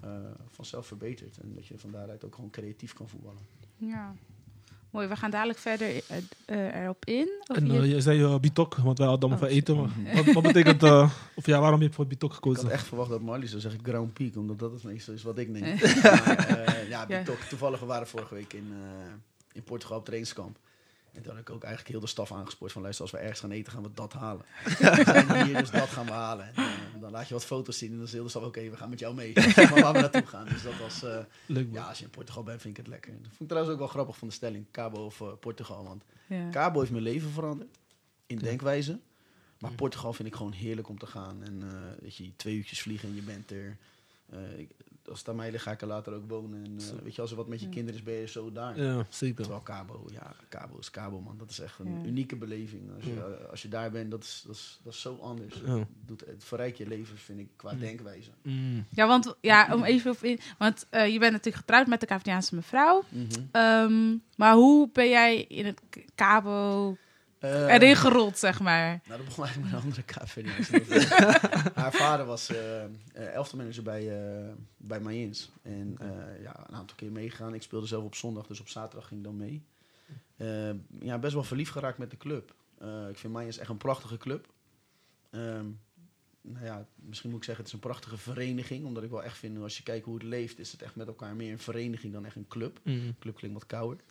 eh, 0.00 0.10
vanzelf 0.50 0.86
verbetert. 0.86 1.38
En 1.38 1.54
dat 1.54 1.66
je 1.66 1.78
van 1.78 1.90
daaruit 1.90 2.24
ook 2.24 2.34
gewoon 2.34 2.50
creatief 2.50 2.92
kan 2.92 3.08
voetballen. 3.08 3.42
Ja. 3.76 4.14
Mooi, 4.90 5.08
we 5.08 5.16
gaan 5.16 5.30
dadelijk 5.30 5.58
verder 5.58 5.88
eh, 5.88 6.16
eh, 6.44 6.82
erop 6.82 7.04
in. 7.04 7.28
Of 7.46 7.56
En 7.56 7.66
je- 7.72 7.78
eh, 7.78 7.90
je 7.90 8.00
zei 8.00 8.20
uh, 8.20 8.38
bitok, 8.38 8.74
want 8.74 8.98
wij 8.98 9.06
hadden 9.06 9.28
allemaal 9.30 9.48
Oh, 9.48 9.54
van 9.54 9.62
eten. 9.62 9.76
Maar 9.76 10.24
wat, 10.24 10.34
wat 10.34 10.42
betekent, 10.42 10.82
eh, 10.82 11.10
of 11.34 11.46
ja, 11.46 11.60
waarom 11.60 11.80
heb 11.80 11.88
je 11.88 11.94
voor 11.94 12.06
bitok 12.06 12.28
Ik 12.30 12.34
gekozen? 12.34 12.62
had 12.62 12.72
echt 12.72 12.86
verwacht 12.86 13.10
dat 13.10 13.20
Marley 13.20 13.46
zou 13.46 13.60
zeggen 13.60 13.80
Ground 13.84 14.12
Peak, 14.12 14.36
omdat 14.36 14.58
dat 14.58 14.72
het 14.72 14.82
meestal 14.82 15.14
is 15.14 15.22
wat 15.22 15.38
ik 15.38 15.48
neem. 15.48 15.62
maar, 16.02 16.36
eh, 16.38 16.88
ja, 16.88 17.04
Ja. 17.08 17.18
Bitok, 17.18 17.38
toevallig 17.40 17.80
we 17.80 17.86
waren 17.86 18.06
vorige 18.06 18.34
week 18.34 18.52
in, 18.52 18.66
eh, 18.72 19.12
in 19.52 19.62
Portugal 19.62 19.98
op 19.98 20.04
trainingskamp. 20.04 20.58
En 21.18 21.24
toen 21.24 21.32
had 21.32 21.40
ik 21.48 21.50
ook 21.50 21.62
eigenlijk 21.62 21.92
heel 21.92 22.00
de 22.02 22.06
staf 22.06 22.32
aangespoord 22.32 22.72
van 22.72 22.82
luister, 22.82 23.02
als 23.04 23.12
we 23.12 23.18
ergens 23.18 23.40
gaan 23.40 23.50
eten, 23.50 23.72
gaan 23.72 23.82
we 23.82 23.90
dat 23.94 24.12
halen. 24.12 24.44
en 25.06 25.44
hier 25.44 25.56
dus 25.58 25.70
dat 25.70 25.88
gaan 25.88 26.04
we 26.06 26.10
halen. 26.12 26.46
En, 26.46 26.62
eh, 26.64 27.00
dan 27.00 27.10
laat 27.10 27.28
je 27.28 27.34
wat 27.34 27.44
foto's 27.44 27.78
zien 27.78 27.90
en 27.90 27.96
dan 27.96 28.06
is 28.06 28.12
heel 28.12 28.22
de 28.22 28.28
staf, 28.28 28.42
oké, 28.44 28.70
we 28.70 28.76
gaan 28.76 28.90
met 28.90 28.98
jou 28.98 29.14
mee. 29.14 29.32
maar 29.56 29.80
waar 29.80 29.92
we 29.92 30.00
naartoe 30.00 30.26
gaan. 30.26 30.46
Dus 30.48 30.62
dat 30.62 30.78
was, 30.78 31.02
eh, 31.02 31.18
Leuk 31.46 31.64
man. 31.66 31.74
ja, 31.74 31.88
als 31.88 31.98
je 31.98 32.04
in 32.04 32.10
Portugal 32.10 32.42
bent, 32.42 32.60
vind 32.60 32.78
ik 32.78 32.84
het 32.84 32.92
lekker. 32.92 33.12
Dat 33.12 33.20
vond 33.28 33.40
ik 33.40 33.46
trouwens 33.46 33.72
ook 33.74 33.78
wel 33.78 33.88
grappig 33.88 34.16
van 34.16 34.28
de 34.28 34.34
stelling, 34.34 34.66
Cabo 34.70 35.04
of 35.04 35.20
eh, 35.20 35.28
Portugal. 35.40 35.84
Want 35.84 36.02
ja. 36.26 36.48
Cabo 36.50 36.78
heeft 36.78 36.92
mijn 36.92 37.02
leven 37.02 37.30
veranderd. 37.30 37.78
In 38.26 38.36
Ja. 38.36 38.42
denkwijze. 38.42 38.98
Maar 39.58 39.72
Portugal 39.72 40.12
vind 40.12 40.28
ik 40.28 40.34
gewoon 40.34 40.52
heerlijk 40.52 40.88
om 40.88 40.98
te 40.98 41.06
gaan. 41.06 41.42
En 41.42 41.62
eh 41.62 42.02
weet 42.02 42.16
je, 42.16 42.36
twee 42.36 42.54
uurtjes 42.56 42.82
vliegen 42.82 43.08
en 43.08 43.14
je 43.14 43.22
bent 43.22 43.50
er. 43.50 43.76
Eh, 44.30 44.58
ik- 44.58 44.70
als 45.08 45.18
het 45.18 45.28
aan 45.28 45.36
mij 45.36 45.50
ligt, 45.50 45.62
ga 45.62 45.70
ik 45.70 45.80
er 45.80 45.86
later 45.86 46.12
ook 46.14 46.28
wonen. 46.28 46.64
En 46.64 46.76
eh, 46.78 47.02
weet 47.02 47.14
je, 47.14 47.20
als 47.20 47.30
er 47.30 47.36
wat 47.36 47.48
met 47.48 47.60
je 47.60 47.68
kinderen 47.68 48.00
is, 48.00 48.04
ben 48.06 48.14
je 48.14 48.26
zo 48.28 48.52
daar. 48.52 48.80
Ja, 48.82 49.06
zeker. 49.08 49.36
Terwijl 49.42 49.62
Cabo, 49.62 50.06
ja, 50.12 50.34
Cabo 50.48 50.78
is 50.78 50.90
Cabo, 50.90 51.20
man. 51.20 51.38
Dat 51.38 51.50
is 51.50 51.58
echt 51.60 51.78
een 51.78 52.00
Ja. 52.00 52.06
unieke 52.06 52.36
beleving. 52.36 52.82
Als 52.94 53.04
je, 53.04 53.14
Ja. 53.14 53.20
eh, 53.26 53.50
als 53.50 53.62
je 53.62 53.68
daar 53.68 53.90
bent, 53.90 54.10
dat 54.10 54.22
is, 54.22 54.42
dat 54.46 54.54
is, 54.54 54.80
dat 54.82 54.92
is 54.92 55.00
zo 55.00 55.18
anders. 55.22 55.54
Ja. 55.66 55.78
Het, 55.78 55.86
doet, 56.06 56.20
het 56.26 56.44
verrijkt 56.44 56.78
je 56.78 56.86
leven, 56.86 57.16
vind 57.18 57.38
ik, 57.38 57.48
qua 57.56 57.70
Ja. 57.72 57.76
denkwijze. 57.78 58.30
Mm. 58.42 58.84
ja, 58.90 59.06
want 59.06 59.34
ja, 59.40 59.74
om 59.74 59.84
even 59.84 60.10
op 60.10 60.22
in. 60.22 60.38
Want 60.58 60.86
eh, 60.90 61.12
je 61.12 61.18
bent 61.18 61.32
natuurlijk 61.32 61.56
getrouwd 61.64 61.86
met 61.86 62.00
de 62.00 62.06
Cavadiaanse 62.06 62.54
mevrouw. 62.54 63.02
Ehm, 63.52 64.16
maar 64.36 64.54
hoe 64.54 64.88
ben 64.92 65.08
jij 65.08 65.42
in 65.42 65.66
het 65.66 65.80
Cabo 66.14 66.96
Eh, 67.38 67.74
erin 67.74 67.96
gerold, 67.96 68.38
zeg 68.38 68.60
maar? 68.60 69.00
Nou, 69.06 69.18
dat 69.18 69.24
begon 69.24 69.44
eigenlijk 69.44 69.72
met 69.72 69.82
een 69.82 69.86
andere 69.86 70.02
KV. 70.02 70.46
Haar 71.74 71.92
vader 71.92 72.26
was 72.26 72.48
eh 72.48 72.84
eh, 72.84 72.90
elftalmanager 73.34 73.82
bij, 73.82 74.20
eh 74.20 74.52
bij 74.76 75.00
Mayins. 75.00 75.50
En 75.62 75.96
eh, 76.00 76.42
ja, 76.42 76.64
een 76.68 76.74
aantal 76.74 76.96
keer 76.96 77.12
meegegaan. 77.12 77.54
Ik 77.54 77.62
speelde 77.62 77.86
zelf 77.86 78.04
op 78.04 78.14
zondag, 78.14 78.46
dus 78.46 78.60
op 78.60 78.68
zaterdag 78.68 79.08
ging 79.08 79.20
ik 79.20 79.26
dan 79.26 79.36
mee. 79.36 79.64
ja, 81.00 81.18
best 81.18 81.34
wel 81.34 81.42
verliefd 81.42 81.72
geraakt 81.72 81.98
met 81.98 82.10
de 82.10 82.16
club. 82.16 82.54
Eh, 82.78 83.08
ik 83.08 83.16
vind 83.16 83.32
Mayens 83.32 83.58
echt 83.58 83.70
een 83.70 83.76
prachtige 83.76 84.16
club. 84.16 84.48
Ehm, 85.30 85.66
nou 86.40 86.64
ja, 86.64 86.86
misschien 86.94 87.30
moet 87.30 87.38
ik 87.38 87.44
zeggen, 87.44 87.64
het 87.64 87.66
is 87.66 87.80
een 87.80 87.88
prachtige 87.88 88.16
vereniging. 88.16 88.84
Omdat 88.84 89.02
ik 89.02 89.10
wel 89.10 89.22
echt 89.22 89.38
vind, 89.38 89.62
als 89.62 89.76
je 89.76 89.82
kijkt 89.82 90.04
hoe 90.04 90.14
het 90.14 90.22
leeft, 90.22 90.58
is 90.58 90.72
het 90.72 90.82
echt 90.82 90.96
met 90.96 91.06
elkaar 91.06 91.36
meer 91.36 91.52
een 91.52 91.58
vereniging 91.58 92.12
dan 92.12 92.24
echt 92.24 92.36
een 92.36 92.48
club. 92.48 92.80
Mm. 92.82 93.14
Club 93.18 93.36
klinkt 93.36 93.58
wat 93.58 93.66
kouder. 93.66 94.04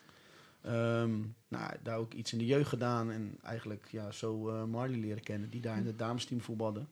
Ehm, 0.68 1.12
nou, 1.48 1.74
daar 1.84 1.98
ook 1.98 2.14
iets 2.14 2.32
in 2.32 2.38
de 2.38 2.46
jeugd 2.46 2.70
gedaan. 2.70 3.12
En 3.12 3.38
eigenlijk 3.44 3.88
ja, 3.92 4.12
zo 4.12 4.50
eh, 4.50 4.64
Marley 4.64 4.98
leren 5.00 5.24
kennen, 5.24 5.50
die 5.50 5.62
daar 5.62 5.78
in 5.78 5.86
het 5.86 6.00
damesteam 6.00 6.42
voetbalde. 6.42 6.86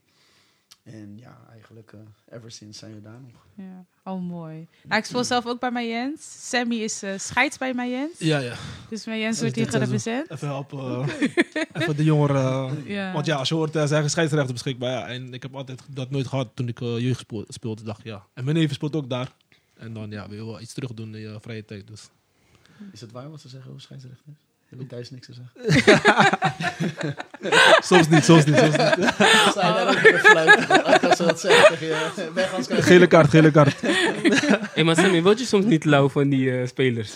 En 0.84 1.18
ja, 1.18 1.38
eigenlijk 1.52 1.94
eh, 1.94 2.38
ever 2.38 2.52
since 2.52 2.80
zijn 2.80 2.94
we 2.94 3.02
daar 3.02 3.20
nog. 3.22 3.46
Ja. 3.54 3.86
Oh, 4.04 4.22
mooi. 4.22 4.68
Nou, 4.84 5.00
ik 5.00 5.06
speel 5.08 5.24
zelf 5.24 5.46
ook 5.46 5.60
bij 5.60 5.72
Mayens. 5.72 6.50
Sammy 6.50 6.76
is 6.76 7.04
eh 7.04 7.18
scheids 7.18 7.58
bij 7.58 7.74
Mayens. 7.74 8.20
Ja, 8.20 8.38
ja. 8.38 8.56
Dus 8.90 9.06
Mayens 9.06 9.40
wordt 9.40 9.56
hier 9.56 9.70
gerepresent. 9.70 10.32
Even 10.32 10.48
helpen. 10.48 10.80
eh, 11.02 11.08
even 11.82 11.96
de 11.96 12.04
jongeren. 12.04 12.84
Ja. 12.88 13.14
Want 13.14 13.26
ja, 13.26 13.36
als 13.36 13.50
je 13.50 13.56
hoort, 13.56 13.76
uh, 13.76 13.86
zijn 13.86 14.10
scheidsrechten 14.10 14.54
beschikbaar. 14.54 14.92
Ja. 14.92 15.08
En 15.08 15.34
ik 15.34 15.42
heb 15.42 15.56
altijd 15.56 15.82
dat 15.90 16.10
nooit 16.10 16.28
gehad 16.28 16.50
toen 16.54 16.68
ik 16.68 16.80
jeugd 16.80 17.26
speelde. 17.48 17.84
Dacht 17.84 18.04
ja. 18.04 18.26
En 18.34 18.44
mijn 18.44 18.56
neef 18.56 18.74
speelt 18.74 18.96
ook 18.96 19.10
daar. 19.10 19.32
En 19.74 19.94
dan 19.94 20.10
ja, 20.12 20.28
wil 20.30 20.38
je 20.38 20.46
wel 20.46 20.62
iets 20.62 20.74
terug 20.74 20.94
doen 20.94 21.16
in 21.16 21.22
je 21.22 21.38
vrije 21.42 21.66
tijd. 21.66 21.88
Dus. 21.88 22.10
Is 22.94 23.02
het 23.02 23.12
waar 23.12 23.30
wat 23.30 23.42
ze 23.42 23.50
zeggen 23.50 23.70
over 23.70 23.82
scheidsrechters? 23.82 24.38
Heb 24.70 24.80
je 24.80 24.88
thuis 24.88 25.12
niks 25.12 25.28
te 25.28 25.34
zeggen? 25.34 25.54
Soms 27.90 28.10
niet, 28.10 28.24
soms 28.24 28.46
niet, 28.46 28.58
soms 28.58 28.76
niet. 28.78 29.16
Als 31.04 31.18
ze 31.18 31.24
dat 31.26 31.40
zeggen 31.40 31.78
tegen 31.78 32.56
als 32.56 32.68
Gele 32.70 33.08
kaart, 33.08 33.30
gele 33.30 33.52
kaart. 33.52 33.82
Hé, 34.74 34.84
maar 34.84 34.96
Sammy, 34.96 35.22
word 35.22 35.40
je 35.40 35.46
soms 35.46 35.66
niet 35.66 35.86
lauw 35.86 36.10
van 36.10 36.30
die 36.30 36.60
eh, 36.60 36.68
spelers? 36.68 37.14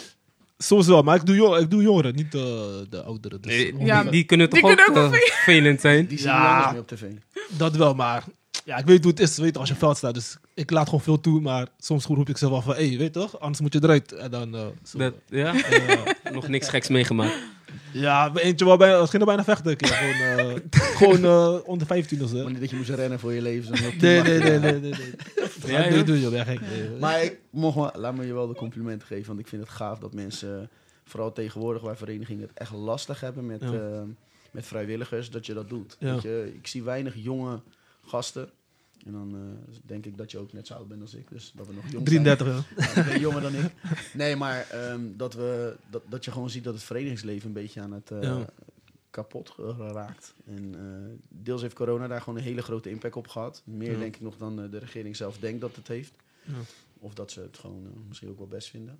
Soms 0.58 0.88
wel, 0.88 1.02
maar 1.02 1.16
ik 1.16 1.26
doe, 1.26 1.36
jong, 1.36 1.58
ik 1.58 1.70
doe 1.72 1.82
jongeren, 1.82 2.16
niet 2.16 2.36
eh, 2.36 2.42
de 2.90 3.04
ouderen. 3.06 3.42
Dus, 3.42 3.52
Nee, 3.52 3.76
Ja, 3.86 4.02
die, 4.02 4.12
die 4.12 4.24
kunnen 4.24 4.50
toch 4.50 4.60
die 4.60 4.70
ook, 4.70 4.76
kunnen 4.86 5.04
ook 5.04 5.14
eh, 5.14 5.20
vervelend 5.20 5.82
zijn? 5.82 6.08
Die 6.08 6.18
zien 6.18 6.28
Ja. 6.28 6.72
mee 6.72 6.80
op 6.82 6.88
tv. 6.88 7.04
Dat 7.48 7.76
wel, 7.76 7.94
maar 7.94 8.24
ja, 8.70 8.78
ik 8.78 8.86
weet 8.86 9.04
hoe 9.04 9.12
het 9.12 9.20
is, 9.22 9.38
weet 9.38 9.58
als 9.58 9.70
je 9.70 9.76
veld 9.76 9.98
staat. 9.98 10.14
Dus 10.14 10.38
ik 10.54 10.72
laat 10.72 10.86
gewoon 10.86 11.02
veel 11.02 11.20
toe, 11.20 11.42
maar 11.42 11.68
soms 11.80 12.06
roep 12.06 12.30
ik 12.30 12.38
zelf 12.38 12.52
wel 12.52 12.62
van, 12.62 12.76
hé, 12.76 12.88
hey, 12.88 12.98
weet 12.98 13.14
je 13.14 13.20
toch, 13.20 13.40
anders 13.40 13.62
moet 13.62 13.74
je 13.74 13.80
eruit. 13.84 14.12
En 14.14 14.32
dan, 14.32 14.56
eh, 14.56 14.66
zo. 14.84 14.98
Dat, 14.98 15.14
ja? 15.30 15.54
Eh, 15.64 16.32
Nog 16.34 16.48
niks 16.48 16.70
geks 16.70 16.88
meegemaakt. 16.88 17.38
ja, 17.94 18.32
eentje 18.36 18.66
wel 18.66 18.78
bijna, 18.78 19.00
het 19.00 19.10
ging 19.10 19.22
er 19.22 19.28
bijna 19.28 19.44
vechten. 19.44 19.78
keer. 19.78 19.88
Gewoon, 19.88 20.50
eh, 20.50 20.56
gewoon 20.98 21.24
eh, 21.24 21.68
onder 21.68 21.88
15 21.88 22.24
of 22.24 22.30
zo. 22.30 22.44
Wanneer 22.44 22.60
dat 22.60 22.70
je 22.70 22.76
moest 22.76 22.90
rennen 22.90 23.20
voor 23.20 23.34
je 23.34 23.42
leven. 23.42 23.78
zo 23.78 23.84
Nee, 23.84 24.22
nee, 24.22 24.40
nee, 24.40 24.60
nee, 24.60 24.60
nee. 24.60 24.80
nee. 24.82 25.14
Ja, 25.66 25.80
Ja, 25.84 25.90
nee, 25.90 26.04
doe 26.04 26.20
je, 26.22 26.30
ben 26.30 26.46
gek. 26.46 26.60
Nee. 26.62 26.90
Maar 27.00 27.24
ik 27.24 27.40
mocht 27.50 27.76
wel, 27.76 27.92
laat 27.96 28.16
me 28.16 28.26
je 28.26 28.34
wel 28.34 28.48
de 28.48 28.56
complimenten 28.56 29.08
geven. 29.08 29.28
Want 29.28 29.40
ik 29.40 29.48
vind 29.48 29.62
het 29.62 29.72
gaaf 29.72 30.00
dat 30.00 30.14
mensen, 30.14 30.70
vooral 31.04 31.34
tegenwoordig 31.34 31.82
waar 31.82 31.98
verenigingen 31.98 32.42
het 32.48 32.58
echt 32.58 32.72
lastig 32.72 33.20
hebben 33.20 33.46
met, 33.46 33.62
Ja. 33.62 33.72
eh, 33.74 34.02
met 34.52 34.66
vrijwilligers, 34.66 35.30
dat 35.30 35.46
je 35.46 35.54
dat 35.54 35.70
doet. 35.70 35.96
Ja. 36.00 36.14
Weet 36.14 36.22
je, 36.22 36.52
ik 36.56 36.68
zie 36.68 36.84
weinig 36.84 37.14
jonge 37.18 37.60
gasten. 38.06 38.50
En 39.06 39.12
dan 39.12 39.36
eh, 39.36 39.78
denk 39.86 40.06
ik 40.06 40.18
dat 40.18 40.32
je 40.32 40.38
ook 40.38 40.54
net 40.54 40.68
zo 40.68 40.74
oud 40.74 40.88
bent 40.88 41.02
als 41.02 41.14
ik. 41.14 41.30
Dus 41.30 41.52
dat 41.56 41.68
we 41.68 41.74
nog 41.74 41.84
jong 41.92 42.06
33, 42.06 42.48
ja. 42.48 42.54
zijn. 42.54 42.90
Ja, 42.96 43.02
ik 43.02 43.08
ben 43.12 43.20
jonger 43.20 43.42
dan 43.42 43.56
ik. 43.56 43.72
Nee, 44.14 44.36
maar 44.36 44.68
ehm, 44.70 45.02
dat, 45.18 45.34
we, 45.34 45.76
dat, 45.90 46.04
dat 46.10 46.26
je 46.26 46.32
gewoon 46.32 46.50
ziet 46.50 46.64
dat 46.64 46.74
het 46.74 46.84
verenigingsleven 46.84 47.48
een 47.48 47.54
beetje 47.54 47.82
aan 47.82 47.92
het 47.92 48.12
eh, 48.12 48.22
Ja. 48.22 48.46
kapot 49.10 49.50
geraakt. 49.50 50.34
En 50.46 50.76
eh, 50.76 51.18
deels 51.30 51.62
heeft 51.62 51.76
corona 51.76 52.08
daar 52.08 52.22
gewoon 52.22 52.38
een 52.40 52.46
hele 52.46 52.62
grote 52.62 52.90
impact 52.90 53.16
op 53.16 53.28
gehad. 53.28 53.62
Meer 53.66 53.92
Ja. 53.92 54.00
denk 54.00 54.16
ik 54.16 54.22
nog 54.22 54.38
dan 54.38 54.56
de 54.70 54.78
regering 54.78 55.16
zelf 55.16 55.38
denkt 55.38 55.62
dat 55.62 55.76
het 55.76 55.88
heeft. 55.88 56.14
Ja. 56.44 56.54
Of 57.00 57.14
dat 57.14 57.32
ze 57.32 57.40
het 57.42 57.58
gewoon 57.58 57.88
misschien 58.08 58.30
ook 58.30 58.38
wel 58.38 58.48
best 58.48 58.70
vinden. 58.70 59.00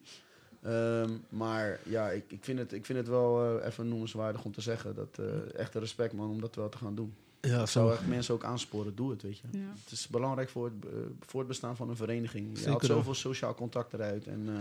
Ehm, 0.62 1.12
maar 1.30 1.80
ja, 1.86 2.10
ik, 2.10 2.24
ik, 2.32 2.44
vind 2.44 2.60
het, 2.60 2.74
ik 2.74 2.86
vind 2.86 2.98
het 2.98 3.08
wel 3.08 3.60
even 3.62 3.88
noemenswaardig 3.88 4.44
om 4.44 4.52
te 4.52 4.62
zeggen. 4.62 4.96
Dat 4.96 5.20
echt 5.56 5.76
een 5.76 5.82
respect 5.82 6.14
man 6.14 6.30
om 6.30 6.42
dat 6.42 6.56
wel 6.56 6.70
te 6.70 6.78
gaan 6.78 6.96
doen. 6.96 7.14
Ja, 7.42 7.62
Ik 7.62 7.68
zou 7.68 7.88
zo. 7.88 7.94
echt 7.94 8.08
mensen 8.08 8.34
ook 8.34 8.44
aansporen, 8.44 8.96
doe 8.96 9.10
het, 9.12 9.22
weet 9.22 9.38
je. 9.38 9.48
Ja. 9.60 9.74
Het 9.84 9.92
is 9.92 10.08
belangrijk 10.08 10.50
voor 10.50 10.66
het, 10.66 10.86
eh, 10.86 11.00
voor 11.20 11.40
het 11.40 11.48
bestaan 11.48 11.76
van 11.76 11.90
een 11.90 11.96
vereniging. 11.96 12.48
Je 12.50 12.56
Zeker 12.56 12.70
haalt 12.72 12.88
wel. 12.88 12.98
zoveel 12.98 13.14
sociaal 13.14 13.56
contact 13.56 13.94
eruit 13.94 14.28
en 14.28 14.44
eh, 14.48 14.54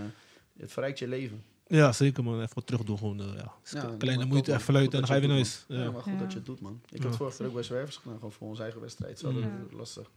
het 0.63 0.73
verrijkt 0.73 0.99
je 0.99 1.09
leven. 1.09 1.43
Ja, 1.67 1.93
zeker 1.93 2.25
man. 2.25 2.41
Even 2.41 2.55
wat 2.55 2.67
terug 2.67 2.85
doen 2.85 2.99
gewoon. 2.99 3.21
eh, 3.21 3.27
ja. 3.37 3.53
Ja, 3.73 3.95
Kleine 3.99 4.25
moeite, 4.25 4.51
even 4.51 4.63
fluiten 4.63 4.93
en 4.93 4.99
dan 4.99 5.09
ga 5.09 5.15
je 5.15 5.21
weer 5.21 5.29
naar 5.29 5.39
dat 5.39 5.47
huis. 5.47 5.65
Ja, 5.69 5.85
Ja. 5.85 5.91
maar 5.91 6.03
goed 6.03 6.13
Ja. 6.13 6.19
dat 6.19 6.31
je 6.33 6.37
het 6.37 6.47
doet, 6.47 6.61
man. 6.61 6.81
Ik 6.85 6.93
heb 6.93 7.03
Ja. 7.03 7.07
het 7.09 7.17
vorig 7.17 7.39
jaar 7.39 7.49
ook 7.49 7.55
bij 7.55 7.63
Zwervers 7.63 7.97
gedaan, 7.97 8.15
gewoon 8.17 8.33
voor 8.33 8.49
onze 8.49 8.63
eigen 8.63 8.81
wedstrijd. 8.81 9.21
Ja. 9.21 9.29
het 9.29 9.73
lastig. 9.73 10.11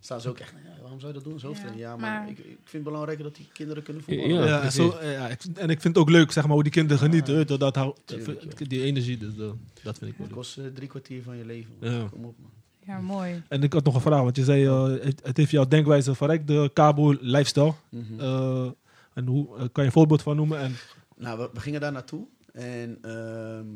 Staan 0.00 0.20
ze 0.20 0.28
ook 0.28 0.38
echt, 0.38 0.52
ja, 0.64 0.80
waarom 0.80 1.00
zou 1.00 1.12
je 1.12 1.18
dat 1.18 1.28
doen? 1.28 1.40
Zo 1.40 1.54
Ja, 1.54 1.72
ja, 1.76 1.96
maar, 1.96 2.20
maar- 2.20 2.28
ik, 2.28 2.38
ik 2.38 2.44
vind 2.44 2.72
het 2.72 2.82
belangrijker 2.82 3.24
dat 3.24 3.36
die 3.36 3.48
kinderen 3.52 3.82
kunnen 3.82 4.02
voetballen. 4.02 4.46
Ja, 4.46 4.70
zo, 4.70 4.98
ja, 5.02 5.28
ik, 5.28 5.42
en 5.54 5.70
ik 5.70 5.80
vind 5.80 5.94
het 5.94 5.98
ook 5.98 6.10
leuk, 6.10 6.32
zeg 6.32 6.44
maar, 6.44 6.52
hoe 6.52 6.62
die 6.62 6.72
kinderen 6.72 6.98
genieten. 6.98 7.46
Dat 7.46 7.96
tuurlijk, 8.04 8.42
joh. 8.58 8.68
die 8.68 8.82
energie, 8.82 9.16
dus 9.18 9.38
eh, 9.38 9.50
dat 9.82 9.98
vind 9.98 10.10
ik 10.10 10.16
wel 10.16 10.26
Het 10.26 10.36
kost 10.36 10.58
eh, 10.58 10.64
drie 10.74 10.88
kwartier 10.88 11.22
van 11.22 11.36
je 11.36 11.44
leven. 11.44 11.74
Kom 12.10 12.24
op, 12.24 12.34
man. 12.38 12.50
Ja, 12.86 13.00
mooi. 13.00 13.42
En 13.48 13.62
ik 13.62 13.72
had 13.72 13.84
nog 13.84 13.94
een 13.94 14.00
vraag, 14.00 14.22
want 14.22 14.36
je 14.36 14.44
zei, 14.44 14.66
eh, 14.66 15.04
het, 15.04 15.20
het 15.24 15.36
heeft 15.36 15.50
jouw 15.50 15.68
denkwijze 15.68 16.14
verrijkt, 16.14 16.46
de 16.46 16.70
Cabo 16.74 17.16
lifestyle. 17.20 17.74
Mhm. 17.88 18.20
Eh, 18.20 18.70
en 19.14 19.26
hoe 19.26 19.46
kan 19.56 19.68
je 19.72 19.82
een 19.82 19.92
voorbeeld 19.92 20.22
van 20.22 20.36
noemen? 20.36 20.58
En, 20.58 20.74
Nou, 21.16 21.38
we, 21.38 21.50
we 21.52 21.60
gingen 21.60 21.80
daar 21.80 21.92
naartoe. 21.92 22.26
En 22.52 22.98
ehm 23.02 23.66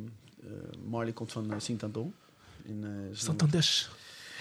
eh, 0.40 0.88
Marley 0.88 1.12
komt 1.12 1.32
van 1.32 1.50
uh, 1.50 1.58
Sint-Anton. 1.58 2.14
In, 2.62 2.86
Santander. 3.12 3.88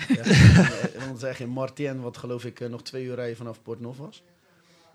Ja, 0.08 0.24
en 1.00 1.08
dan 1.08 1.18
zeg 1.18 1.38
je 1.38 1.44
in 1.44 1.50
Martien, 1.50 2.02
wat 2.02 2.18
geloof 2.18 2.46
ik 2.46 2.60
eh, 2.60 2.70
nog 2.70 2.84
twee 2.84 3.04
uur 3.04 3.16
rijden 3.16 3.38
vanaf 3.38 3.62
Port 3.62 3.80
Nof 3.80 3.98
was. 3.98 4.24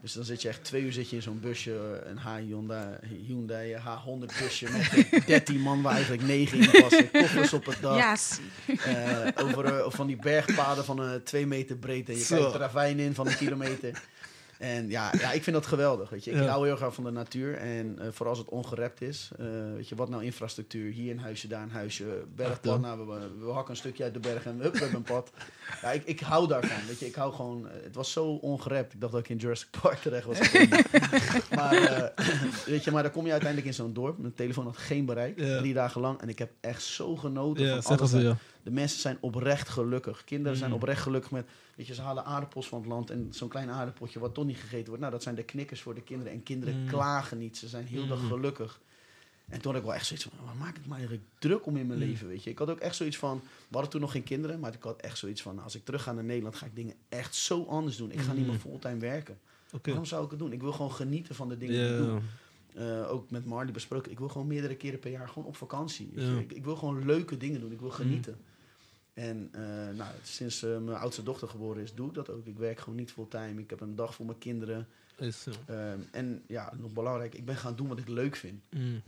Dus 0.04 0.12
dan 0.12 0.24
zit 0.24 0.42
je 0.42 0.48
echt 0.48 0.64
twee 0.64 0.82
uur 0.82 0.92
zit 0.92 1.10
je 1.10 1.16
in 1.16 1.22
zo'n 1.22 1.40
busje, 1.40 1.70
eh, 1.70 2.10
een 2.10 2.16
H 2.18 2.36
Hyundai, 2.36 2.96
Hyundai 3.26 3.76
H100 3.76 4.38
busje 4.42 4.66
met 4.70 5.10
13 5.26 5.60
man 5.60 5.82
waar 5.82 5.92
eigenlijk 5.92 6.22
9 6.22 6.58
in 6.58 6.70
passen, 6.80 7.10
koffers 7.10 7.52
op 7.52 7.66
het 7.66 7.80
dak. 7.80 7.96
Eh, 8.66 9.44
over 9.44 9.64
eh, 9.64 9.90
van 9.90 10.06
die 10.06 10.16
bergpaden 10.16 10.84
van 10.84 10.98
een 10.98 11.22
2 11.22 11.46
meter 11.46 11.76
breed 11.76 12.08
en 12.08 12.14
je 12.14 12.24
Zo. 12.24 12.36
kijkt 12.36 12.52
de 12.52 12.58
ravijn 12.58 12.98
in 12.98 13.14
van 13.14 13.26
een 13.26 13.36
kilometer. 13.36 14.02
En 14.64 14.88
ja, 14.88 15.12
ja, 15.18 15.32
ik 15.32 15.42
vind 15.42 15.56
dat 15.56 15.66
geweldig. 15.66 16.10
Weet 16.10 16.24
je. 16.24 16.30
Ik 16.30 16.36
Ja. 16.36 16.46
hou 16.46 16.66
heel 16.68 16.80
erg 16.80 16.94
van 16.94 17.04
de 17.04 17.10
natuur. 17.10 17.54
En 17.54 17.98
eh, 17.98 18.06
vooral 18.10 18.28
als 18.34 18.38
het 18.38 18.48
ongerept 18.48 19.00
is. 19.02 19.30
eh, 19.38 19.46
weet 19.74 19.88
je, 19.88 19.94
wat 19.94 20.08
nou 20.08 20.24
infrastructuur? 20.24 20.92
Hier 20.92 21.10
een 21.12 21.18
huisje, 21.18 21.48
daar 21.48 21.62
een 21.62 21.70
huisje. 21.70 22.24
Bergpad. 22.36 22.80
Nou, 22.80 23.06
we, 23.08 23.44
we 23.44 23.50
hakken 23.50 23.70
een 23.70 23.76
stukje 23.76 24.04
uit 24.04 24.14
de 24.14 24.20
berg 24.20 24.44
en 24.46 24.58
we 24.58 24.62
hebben 24.62 24.94
een 24.94 25.02
pad. 25.02 25.30
Ja, 25.82 25.90
ik, 25.92 26.04
ik 26.04 26.20
hou 26.20 26.48
daarvan. 26.48 26.86
Weet 26.86 26.98
je, 26.98 27.06
ik 27.06 27.14
hou 27.14 27.32
gewoon... 27.32 27.68
eh, 27.68 27.82
het 27.82 27.94
was 27.94 28.12
zo 28.12 28.24
ongerept. 28.34 28.92
Ik 28.94 29.00
dacht 29.00 29.12
dat 29.12 29.20
ik 29.22 29.28
in 29.28 29.36
Jurassic 29.36 29.68
Park 29.80 29.98
terecht 29.98 30.26
was 30.26 30.38
gekomen. 30.40 30.84
maar, 31.58 31.72
eh, 31.74 32.24
weet 32.66 32.84
je, 32.84 32.90
maar 32.90 33.02
dan 33.02 33.12
kom 33.12 33.24
je 33.24 33.30
uiteindelijk 33.30 33.68
in 33.70 33.74
zo'n 33.74 33.92
dorp. 33.92 34.18
Mijn 34.18 34.34
telefoon 34.34 34.64
had 34.64 34.76
geen 34.76 35.04
bereik. 35.04 35.38
Ja. 35.40 35.58
Drie 35.58 35.74
dagen 35.74 36.00
lang. 36.00 36.20
En 36.20 36.28
ik 36.28 36.38
heb 36.38 36.50
echt 36.60 36.82
zo 36.82 37.16
genoten 37.16 37.64
Ja, 37.64 37.82
van 37.82 37.96
alles. 37.98 38.10
ze, 38.10 38.16
daar. 38.16 38.24
ja. 38.24 38.36
De 38.62 38.70
mensen 38.70 39.00
zijn 39.00 39.16
oprecht 39.20 39.68
gelukkig. 39.68 40.24
Kinderen 40.24 40.56
zijn 40.58 40.70
Mm. 40.70 40.76
oprecht 40.76 41.02
gelukkig 41.02 41.30
met... 41.30 41.46
Weet 41.76 41.86
je, 41.86 41.94
ze 41.94 42.02
halen 42.02 42.24
aardappels 42.24 42.68
van 42.68 42.78
het 42.78 42.88
land 42.88 43.10
en 43.10 43.28
zo'n 43.30 43.48
klein 43.48 43.70
aardappeltje 43.70 44.18
wat 44.20 44.34
toch 44.34 44.44
niet 44.44 44.56
gegeten 44.58 44.86
wordt. 44.86 45.00
Nou, 45.00 45.12
dat 45.12 45.22
zijn 45.22 45.34
de 45.34 45.42
knikkers 45.42 45.80
voor 45.82 45.94
de 45.94 46.02
kinderen. 46.02 46.32
En 46.32 46.42
kinderen 46.42 46.80
Mm. 46.80 46.88
klagen 46.88 47.38
niet. 47.38 47.56
Ze 47.58 47.68
zijn 47.68 47.86
heel 47.86 48.06
dag 48.06 48.20
Mm. 48.20 48.28
gelukkig. 48.28 48.80
En 49.48 49.60
toen 49.60 49.72
had 49.72 49.80
ik 49.80 49.86
wel 49.86 49.96
echt 49.96 50.06
zoiets 50.06 50.24
van, 50.24 50.46
waar 50.46 50.56
maak 50.56 50.76
ik 50.76 50.86
me 50.86 50.92
eigenlijk 50.94 51.22
druk 51.38 51.66
om 51.66 51.76
in 51.76 51.86
mijn 51.86 51.98
Mm. 51.98 52.04
leven, 52.06 52.28
weet 52.28 52.44
je. 52.44 52.50
Ik 52.50 52.58
had 52.58 52.70
ook 52.70 52.78
echt 52.78 52.96
zoiets 52.96 53.16
van, 53.18 53.40
we 53.42 53.66
hadden 53.70 53.90
toen 53.90 54.00
nog 54.00 54.12
geen 54.12 54.22
kinderen, 54.22 54.60
maar 54.60 54.74
ik 54.74 54.82
had 54.82 55.00
echt 55.00 55.18
zoiets 55.18 55.42
van, 55.42 55.58
als 55.62 55.74
ik 55.74 55.84
terug 55.84 56.02
ga 56.02 56.12
naar 56.12 56.24
Nederland, 56.24 56.56
ga 56.56 56.66
ik 56.66 56.74
dingen 56.76 56.94
echt 57.08 57.34
zo 57.34 57.64
anders 57.64 57.96
doen. 57.96 58.10
Ik 58.12 58.20
ga 58.20 58.32
niet 58.32 58.44
Mm. 58.44 58.50
meer 58.50 58.58
fulltime 58.58 58.98
werken. 58.98 59.38
Oké. 59.72 59.88
Waarom 59.88 60.04
zou 60.06 60.24
ik 60.24 60.30
het 60.30 60.38
doen? 60.38 60.52
Ik 60.52 60.60
wil 60.60 60.72
gewoon 60.72 60.92
genieten 60.92 61.34
van 61.34 61.48
de 61.48 61.56
dingen 61.58 61.74
die 61.88 61.96
ik 61.98 62.04
doe. 62.04 62.20
Eh, 62.74 63.10
ook 63.10 63.30
met 63.30 63.44
Marley 63.46 63.72
besproken. 63.72 64.10
Ik 64.10 64.18
wil 64.18 64.28
gewoon 64.28 64.46
meerdere 64.46 64.76
keren 64.76 64.98
per 64.98 65.10
jaar 65.10 65.28
gewoon 65.28 65.48
op 65.48 65.56
vakantie. 65.56 66.12
Ik, 66.40 66.52
ik 66.52 66.64
wil 66.64 66.76
gewoon 66.76 67.06
leuke 67.06 67.36
dingen 67.36 67.60
doen. 67.60 67.72
Ik 67.72 67.80
wil 67.80 67.90
genieten. 67.90 68.36
En 69.14 69.48
eh, 69.52 69.60
nou, 69.96 70.10
sinds 70.22 70.62
eh, 70.62 70.78
mijn 70.78 70.98
oudste 70.98 71.22
dochter 71.22 71.48
geboren 71.48 71.82
is, 71.82 71.94
doe 71.94 72.08
ik 72.08 72.14
dat 72.14 72.30
ook. 72.30 72.46
Ik 72.46 72.58
werk 72.58 72.78
gewoon 72.80 72.98
niet 72.98 73.12
fulltime. 73.12 73.60
Ik 73.60 73.70
heb 73.70 73.80
een 73.80 73.94
dag 73.96 74.14
voor 74.14 74.26
mijn 74.26 74.38
kinderen. 74.38 74.86
Is. 75.18 75.46
Ehm, 75.66 75.98
en 76.10 76.42
ja, 76.46 76.72
nog 76.76 76.92
belangrijk, 76.92 77.34
ik 77.34 77.44
ben 77.44 77.56
gaan 77.56 77.76
doen 77.76 77.88
wat 77.88 77.98
ik 77.98 78.08
leuk 78.08 78.36
vind. 78.36 78.60
Mm. 78.70 79.02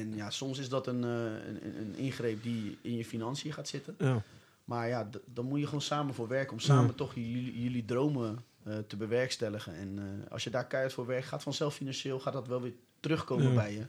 En 0.00 0.14
ja, 0.14 0.30
soms 0.30 0.58
is 0.58 0.68
dat 0.68 0.86
een, 0.86 1.04
eh, 1.04 1.10
een, 1.24 1.64
een- 1.66 1.76
een 1.80 1.94
ingreep 1.96 2.42
die 2.42 2.78
in 2.80 2.96
je 2.96 3.04
financiën 3.04 3.52
gaat 3.52 3.68
zitten. 3.68 3.94
Ja. 3.98 4.22
Maar 4.64 4.88
ja, 4.88 5.08
dan 5.24 5.44
moet 5.44 5.58
je 5.58 5.64
gewoon 5.66 5.80
samen 5.80 6.14
voor 6.14 6.28
werken. 6.28 6.52
Om 6.52 6.60
samen 6.60 6.86
Ja. 6.86 6.92
toch 6.92 7.14
jullie, 7.14 7.62
jullie 7.62 7.84
dromen 7.84 8.38
eh, 8.64 8.78
te 8.86 8.96
bewerkstelligen. 8.96 9.74
En 9.74 9.98
eh, 9.98 10.32
als 10.32 10.44
je 10.44 10.50
daar 10.50 10.66
keihard 10.66 10.94
voor 10.94 11.06
werkt, 11.06 11.26
gaat 11.26 11.42
vanzelf 11.42 11.74
financieel 11.74 12.20
gaat 12.20 12.32
dat 12.32 12.46
wel 12.46 12.60
weer 12.62 12.72
terugkomen 13.00 13.48
Ja. 13.48 13.54
bij 13.54 13.72
je. 13.72 13.82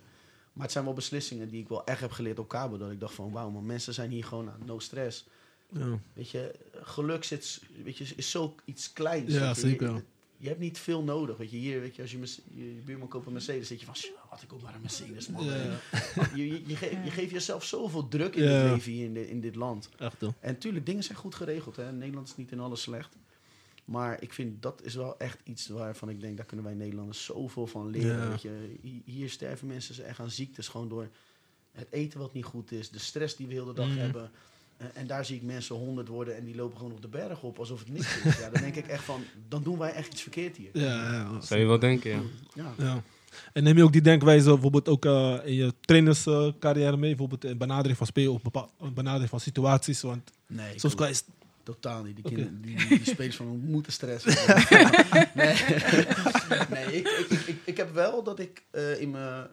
Maar 0.54 0.64
het 0.64 0.72
zijn 0.72 0.86
wel 0.86 0.94
beslissingen 0.94 1.50
die 1.50 1.62
ik 1.62 1.68
wel 1.70 1.86
echt 1.86 2.00
heb 2.02 2.12
geleerd 2.12 2.40
op 2.40 2.48
Cabo. 2.48 2.78
Dat 2.78 2.92
ik 2.92 3.00
dacht 3.00 3.14
van, 3.14 3.32
wauw, 3.32 3.50
maar 3.50 3.62
mensen 3.64 3.94
zijn 3.94 4.12
hier 4.12 4.24
gewoon 4.24 4.50
aan, 4.50 4.60
no 4.66 4.80
stress. 4.80 5.26
Ja. 5.70 6.00
Weet 6.14 6.30
je, 6.30 6.54
geluk 6.74 7.24
zit, 7.24 7.62
weet 7.84 7.98
je, 7.98 8.14
is 8.16 8.32
zo 8.32 8.56
iets 8.66 8.94
kleins. 8.94 9.34
Ja, 9.34 9.54
zeker. 9.54 9.94
Je, 9.94 10.04
je 10.38 10.48
hebt 10.48 10.60
niet 10.60 10.78
veel 10.78 11.04
nodig. 11.04 11.38
Weet 11.38 11.52
je, 11.52 11.58
hier, 11.58 11.80
weet 11.82 11.96
je, 11.96 12.02
als 12.02 12.12
je, 12.12 12.20
je 12.54 12.82
buurman 12.86 13.08
koopt 13.08 13.26
een 13.28 13.34
Mercedes, 13.34 13.68
zit 13.68 13.80
je 13.80 13.86
van, 13.86 13.96
"Shit, 13.96 14.12
wat 14.30 14.42
ik 14.42 14.54
ook 14.54 14.62
maar 14.62 14.76
een 14.76 14.82
Mercedes, 14.82 15.28
man. 15.28 15.46
Ja. 15.46 15.80
Je, 16.36 16.48
je, 16.48 16.62
je, 16.68 16.76
ge- 16.76 17.00
je 17.04 17.12
geeft 17.12 17.32
jezelf 17.32 17.64
zoveel 17.66 18.08
druk 18.08 18.36
in 18.36 18.44
het 18.48 18.72
leven 18.72 18.92
hier 18.92 19.06
in, 19.06 19.14
dit- 19.14 19.28
in 19.28 19.42
dit 19.42 19.56
land. 19.56 19.90
Echt 20.00 20.22
hoor. 20.22 20.34
En 20.40 20.58
tuurlijk, 20.58 20.86
dingen 20.86 21.04
zijn 21.04 21.18
goed 21.18 21.36
geregeld. 21.36 21.76
Hè. 21.76 21.92
Nederland 21.92 22.28
is 22.28 22.36
niet 22.36 22.52
in 22.52 22.60
alles 22.60 22.82
slecht. 22.82 23.16
Maar 23.86 24.22
ik 24.22 24.34
vind 24.34 24.62
dat 24.62 24.82
is 24.84 24.96
wel 24.96 25.18
echt 25.20 25.40
iets 25.44 25.68
waarvan 25.68 26.10
ik 26.10 26.22
denk, 26.22 26.38
daar 26.38 26.46
kunnen 26.46 26.66
wij 26.66 26.74
Nederlanders 26.74 27.24
zoveel 27.26 27.68
van 27.68 27.90
leren. 27.90 28.30
Weet 28.30 28.42
je. 28.42 28.76
Hi- 28.82 29.02
Hier 29.06 29.30
sterven 29.30 29.68
mensen 29.68 30.06
echt 30.06 30.20
aan 30.20 30.32
ziektes 30.32 30.68
gewoon 30.68 30.90
door 30.90 31.10
het 31.72 31.88
eten 31.92 32.20
wat 32.20 32.34
niet 32.34 32.46
goed 32.46 32.72
is, 32.72 32.90
de 32.90 33.00
stress 33.00 33.36
die 33.36 33.48
we 33.48 33.54
heel 33.54 33.66
de 33.66 33.74
dag 33.74 33.88
Mhm. 33.88 33.98
hebben. 33.98 34.32
En, 34.78 34.92
en 34.94 35.08
daar 35.08 35.26
zie 35.26 35.36
ik 35.36 35.44
mensen 35.44 35.76
honderd 35.76 36.08
worden 36.08 36.36
en 36.36 36.46
die 36.46 36.56
lopen 36.56 36.78
gewoon 36.78 36.92
op 36.92 37.02
de 37.02 37.08
berg 37.08 37.42
op 37.42 37.60
alsof 37.60 37.80
het 37.80 37.90
niks 37.90 38.18
is. 38.24 38.40
Ja, 38.40 38.50
dan 38.50 38.62
denk 38.62 38.76
ik 38.76 38.88
echt 38.88 39.04
van, 39.04 39.24
dan 39.48 39.64
doen 39.64 39.78
wij 39.78 39.92
echt 39.92 40.12
iets 40.12 40.22
verkeerd 40.22 40.58
hier. 40.58 40.70
Ja, 40.74 41.14
ja. 41.14 41.42
Zou 41.42 41.60
je 41.60 41.66
wel 41.66 41.80
denken, 41.80 42.12
ja. 42.12 42.22
Ja. 42.54 42.74
Ja. 42.78 43.04
En 43.54 43.64
neem 43.64 43.78
je 43.78 43.84
ook 43.84 43.92
die 43.92 44.02
denkwijze 44.02 44.50
bijvoorbeeld 44.50 44.88
ook 44.88 45.06
eh, 45.06 45.38
in 45.44 45.54
je 45.54 45.74
trainerscarrière 45.80 46.98
mee? 46.98 47.10
Bijvoorbeeld 47.10 47.46
in 47.46 47.58
benadering 47.58 47.98
van 47.98 48.08
speel 48.08 48.34
of 48.34 48.94
benadering 48.94 49.30
van 49.30 49.40
situaties? 49.40 50.02
Want 50.02 50.32
Nee, 50.48 50.74
ik 50.74 50.80
soms 50.80 50.96
kan 50.96 51.08
je... 51.10 51.20
Totaal 51.64 52.04
niet. 52.04 52.16
Die, 52.16 52.24
kinderen, 52.24 52.62
die, 52.62 52.88
die 52.88 53.02
spelers 53.04 53.36
van 53.36 53.48
moeten 53.48 53.92
stressen. 53.92 54.32
nee, 55.34 55.56
nee 56.70 56.86
ik, 56.86 57.08
ik, 57.08 57.30
ik, 57.30 57.40
ik, 57.48 57.58
ik 57.64 57.78
heb 57.78 57.94
wel 57.94 58.24
dat 58.24 58.40
ik 58.40 58.64
eh, 58.72 59.02
in 59.02 59.12
mijn... 59.12 59.48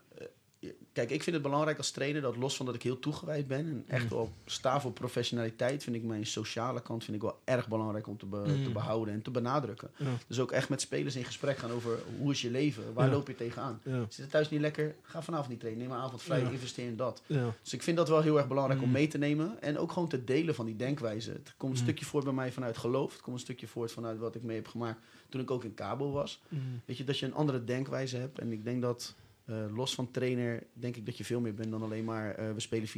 kijk, 0.93 1.11
ik 1.11 1.23
vind 1.23 1.37
het 1.37 1.45
belangrijk 1.45 1.79
als 1.79 1.91
trainer 1.91 2.23
dat 2.23 2.37
los 2.37 2.57
van 2.57 2.67
dat 2.67 2.75
ik 2.75 2.83
heel 2.83 2.99
toegewijd 2.99 3.47
ben... 3.47 3.59
en 3.67 3.85
echt 3.87 4.09
wel 4.11 4.31
sta 4.45 4.81
voor 4.81 4.93
professionaliteit... 4.93 5.83
vind 5.83 5.97
ik 5.97 6.03
mijn 6.03 6.27
sociale 6.27 6.83
kant 6.83 7.05
vind 7.05 7.17
ik 7.17 7.23
wel 7.23 7.39
erg 7.45 7.69
belangrijk 7.69 8.07
om 8.07 8.19
te, 8.19 8.27
be- 8.27 8.43
Mm. 8.47 8.65
te 8.65 8.71
behouden 8.71 9.15
en 9.15 9.23
te 9.23 9.31
benadrukken. 9.31 9.91
Ja. 9.97 10.07
Dus 10.27 10.41
ook 10.41 10.53
echt 10.53 10.69
met 10.69 10.81
spelers 10.81 11.17
in 11.17 11.25
gesprek 11.25 11.57
gaan 11.59 11.71
over 11.71 11.99
hoe 12.19 12.31
is 12.31 12.43
je 12.43 12.51
leven? 12.51 12.83
Waar 12.95 13.07
Ja. 13.07 13.13
loop 13.13 13.27
je 13.29 13.35
tegenaan? 13.35 13.81
Ja, 13.83 14.05
Zit 14.09 14.17
het 14.21 14.31
thuis 14.31 14.51
niet 14.51 14.61
lekker? 14.61 14.95
Ga 15.03 15.23
vanavond 15.23 15.49
niet 15.49 15.61
trainen. 15.61 15.83
Neem 15.83 15.93
een 15.97 16.03
avond 16.03 16.23
vrij, 16.23 16.41
investeer 16.43 16.87
in 16.87 16.97
dat. 16.97 17.23
Dus 17.63 17.73
ik 17.73 17.83
vind 17.83 17.97
dat 17.97 18.09
wel 18.09 18.21
heel 18.21 18.37
erg 18.37 18.49
belangrijk 18.49 18.81
om 18.81 18.87
Mm. 18.87 18.93
mee 18.93 19.09
te 19.09 19.19
nemen. 19.19 19.63
En 19.63 19.79
ook 19.79 19.93
gewoon 19.93 20.09
te 20.09 20.25
delen 20.25 20.55
van 20.55 20.67
die 20.67 20.77
denkwijze. 20.77 21.31
Het 21.31 21.55
komt 21.57 21.73
een 21.73 21.79
Mm. 21.79 21.85
stukje 21.85 22.05
voort 22.05 22.25
bij 22.25 22.33
mij 22.33 22.53
vanuit 22.53 22.77
geloof. 22.77 23.13
Het 23.13 23.21
komt 23.21 23.37
een 23.37 23.43
stukje 23.43 23.67
voort 23.67 23.93
vanuit 23.93 24.19
wat 24.19 24.35
ik 24.35 24.43
mee 24.43 24.57
heb 24.57 24.67
gemaakt 24.69 25.01
toen 25.29 25.41
ik 25.41 25.51
ook 25.51 25.65
in 25.65 25.75
Cabo 25.75 26.11
was. 26.11 26.43
Mm. 26.49 26.81
Weet 26.85 26.97
je, 26.97 27.05
dat 27.05 27.19
je 27.19 27.27
een 27.27 27.35
andere 27.35 27.65
denkwijze 27.65 28.17
hebt. 28.17 28.39
En 28.39 28.53
ik 28.53 28.65
denk 28.65 28.83
dat, 28.83 29.15
eh, 29.45 29.65
los 29.77 29.95
van 29.95 30.11
trainer, 30.11 30.67
denk 30.73 30.97
ik 30.97 31.07
dat 31.07 31.17
je 31.19 31.25
veel 31.25 31.41
meer 31.41 31.55
bent 31.55 31.71
dan 31.71 31.83
alleen 31.83 32.05
maar... 32.05 32.35
eh, 32.35 32.53
we 32.53 32.61
spelen 32.61 32.89
4-3-3 32.89 32.93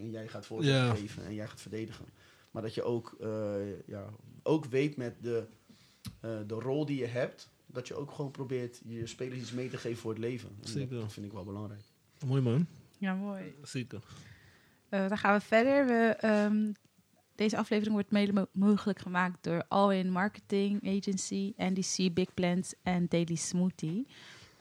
en 0.00 0.10
jij 0.10 0.28
gaat 0.28 0.46
voorzet 0.46 0.72
Ja. 0.74 0.94
geven 0.94 1.24
en 1.24 1.34
jij 1.34 1.46
gaat 1.48 1.60
verdedigen. 1.60 2.04
Maar 2.50 2.62
dat 2.62 2.74
je 2.74 2.82
ook, 2.82 3.16
eh, 3.20 3.86
ja, 3.86 4.08
ook 4.42 4.64
weet 4.64 4.96
met 4.96 5.14
de, 5.22 5.46
eh, 6.20 6.38
de 6.46 6.54
rol 6.54 6.86
die 6.86 6.98
je 6.98 7.06
hebt... 7.06 7.50
dat 7.66 7.88
je 7.88 7.94
ook 7.94 8.10
gewoon 8.10 8.30
probeert 8.30 8.80
je 8.86 9.06
spelers 9.06 9.40
iets 9.40 9.52
mee 9.52 9.68
te 9.68 9.76
geven 9.76 9.98
voor 9.98 10.10
het 10.10 10.20
leven. 10.20 10.48
En 10.62 10.68
Zeker. 10.68 10.90
Dat, 10.90 11.00
dat 11.00 11.12
vind 11.12 11.26
ik 11.26 11.32
wel 11.32 11.44
belangrijk. 11.44 11.82
Mooi 12.26 12.42
man. 12.42 12.66
Ja, 12.98 13.14
mooi. 13.14 13.54
Zeker. 13.62 14.02
Eh, 14.88 15.08
dan 15.08 15.18
gaan 15.18 15.38
we 15.38 15.44
verder. 15.44 15.86
We, 15.86 16.14
ehm, 16.20 16.72
deze 17.34 17.56
aflevering 17.56 17.94
wordt 17.94 18.10
mede 18.10 18.32
mo- 18.32 18.46
mogelijk 18.52 18.98
gemaakt 18.98 19.44
door 19.44 19.64
All 19.68 19.98
In 19.98 20.10
Marketing 20.10 20.88
Agency, 20.98 21.52
NDC 21.56 22.14
Big 22.14 22.34
Plans 22.34 22.74
en 22.82 23.06
Daily 23.08 23.34
Smoothie. 23.34 24.06